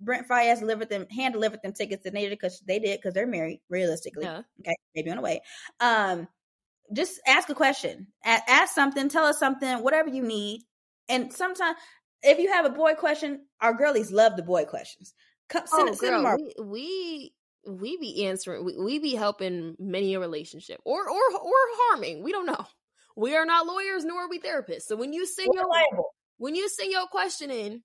Brent 0.00 0.28
Faiyaz 0.28 0.60
delivered 0.60 0.88
them, 0.88 1.06
hand 1.08 1.34
delivered 1.34 1.60
them 1.62 1.72
tickets 1.72 2.04
to 2.04 2.10
Nader 2.10 2.30
because 2.30 2.60
they 2.60 2.78
did 2.78 2.98
because 2.98 3.14
they're 3.14 3.26
married, 3.26 3.60
realistically. 3.68 4.24
Yeah. 4.24 4.42
Okay, 4.60 4.76
maybe 4.94 5.10
on 5.10 5.16
the 5.16 5.22
way. 5.22 5.40
Um, 5.80 6.28
just 6.92 7.20
ask 7.26 7.48
a 7.48 7.54
question, 7.54 8.08
a- 8.24 8.50
ask 8.50 8.74
something, 8.74 9.08
tell 9.08 9.24
us 9.24 9.38
something, 9.38 9.82
whatever 9.82 10.08
you 10.08 10.22
need. 10.22 10.62
And 11.08 11.32
sometimes, 11.32 11.76
if 12.22 12.38
you 12.38 12.52
have 12.52 12.64
a 12.64 12.70
boy 12.70 12.94
question, 12.94 13.46
our 13.60 13.74
girlies 13.74 14.12
love 14.12 14.36
the 14.36 14.42
boy 14.42 14.64
questions. 14.64 15.14
Come, 15.48 15.66
send, 15.66 15.88
oh, 15.88 15.94
send 15.94 16.12
girl, 16.12 16.26
our 16.26 16.36
we, 16.36 16.54
we 16.64 17.32
we 17.66 17.96
be 17.98 18.26
answering. 18.26 18.64
We, 18.64 18.76
we 18.76 18.98
be 18.98 19.14
helping 19.14 19.76
many 19.78 20.14
a 20.14 20.20
relationship, 20.20 20.80
or 20.84 21.08
or 21.08 21.20
or 21.34 21.52
harming. 21.88 22.22
We 22.22 22.32
don't 22.32 22.46
know. 22.46 22.66
We 23.16 23.36
are 23.36 23.44
not 23.46 23.66
lawyers, 23.66 24.04
nor 24.04 24.22
are 24.22 24.28
we 24.28 24.38
therapists. 24.38 24.82
So 24.82 24.96
when 24.96 25.12
you 25.12 25.26
send 25.26 25.50
We're 25.52 25.60
your 25.60 25.68
liable. 25.68 26.14
when 26.38 26.54
you 26.54 26.68
send 26.68 26.90
your 26.90 27.06
question 27.06 27.50
in, 27.50 27.82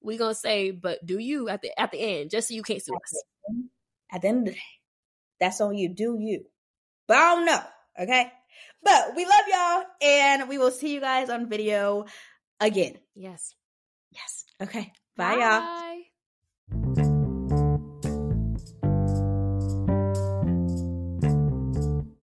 we 0.00 0.16
gonna 0.16 0.34
say, 0.34 0.70
"But 0.70 1.04
do 1.06 1.18
you?" 1.18 1.48
at 1.48 1.62
the 1.62 1.78
at 1.80 1.92
the 1.92 1.98
end, 1.98 2.30
just 2.30 2.48
so 2.48 2.54
you 2.54 2.62
can't 2.62 2.82
sue 2.82 2.94
us. 2.94 3.24
At 4.10 4.22
the 4.22 4.28
end 4.28 4.38
of 4.40 4.44
the 4.46 4.50
day, 4.52 4.62
that's 5.40 5.60
on 5.60 5.76
you. 5.76 5.88
Do 5.88 6.16
you? 6.18 6.44
But 7.06 7.16
I 7.18 7.34
don't 7.34 7.46
know. 7.46 7.62
Okay. 8.00 8.32
But 8.82 9.14
we 9.14 9.24
love 9.24 9.42
y'all, 9.48 9.84
and 10.02 10.48
we 10.48 10.58
will 10.58 10.72
see 10.72 10.92
you 10.94 11.00
guys 11.00 11.30
on 11.30 11.48
video 11.48 12.06
again. 12.58 12.98
Yes. 13.14 13.54
Yes. 14.10 14.44
Okay. 14.60 14.92
Bye, 15.16 15.36
y'all. 15.36 17.11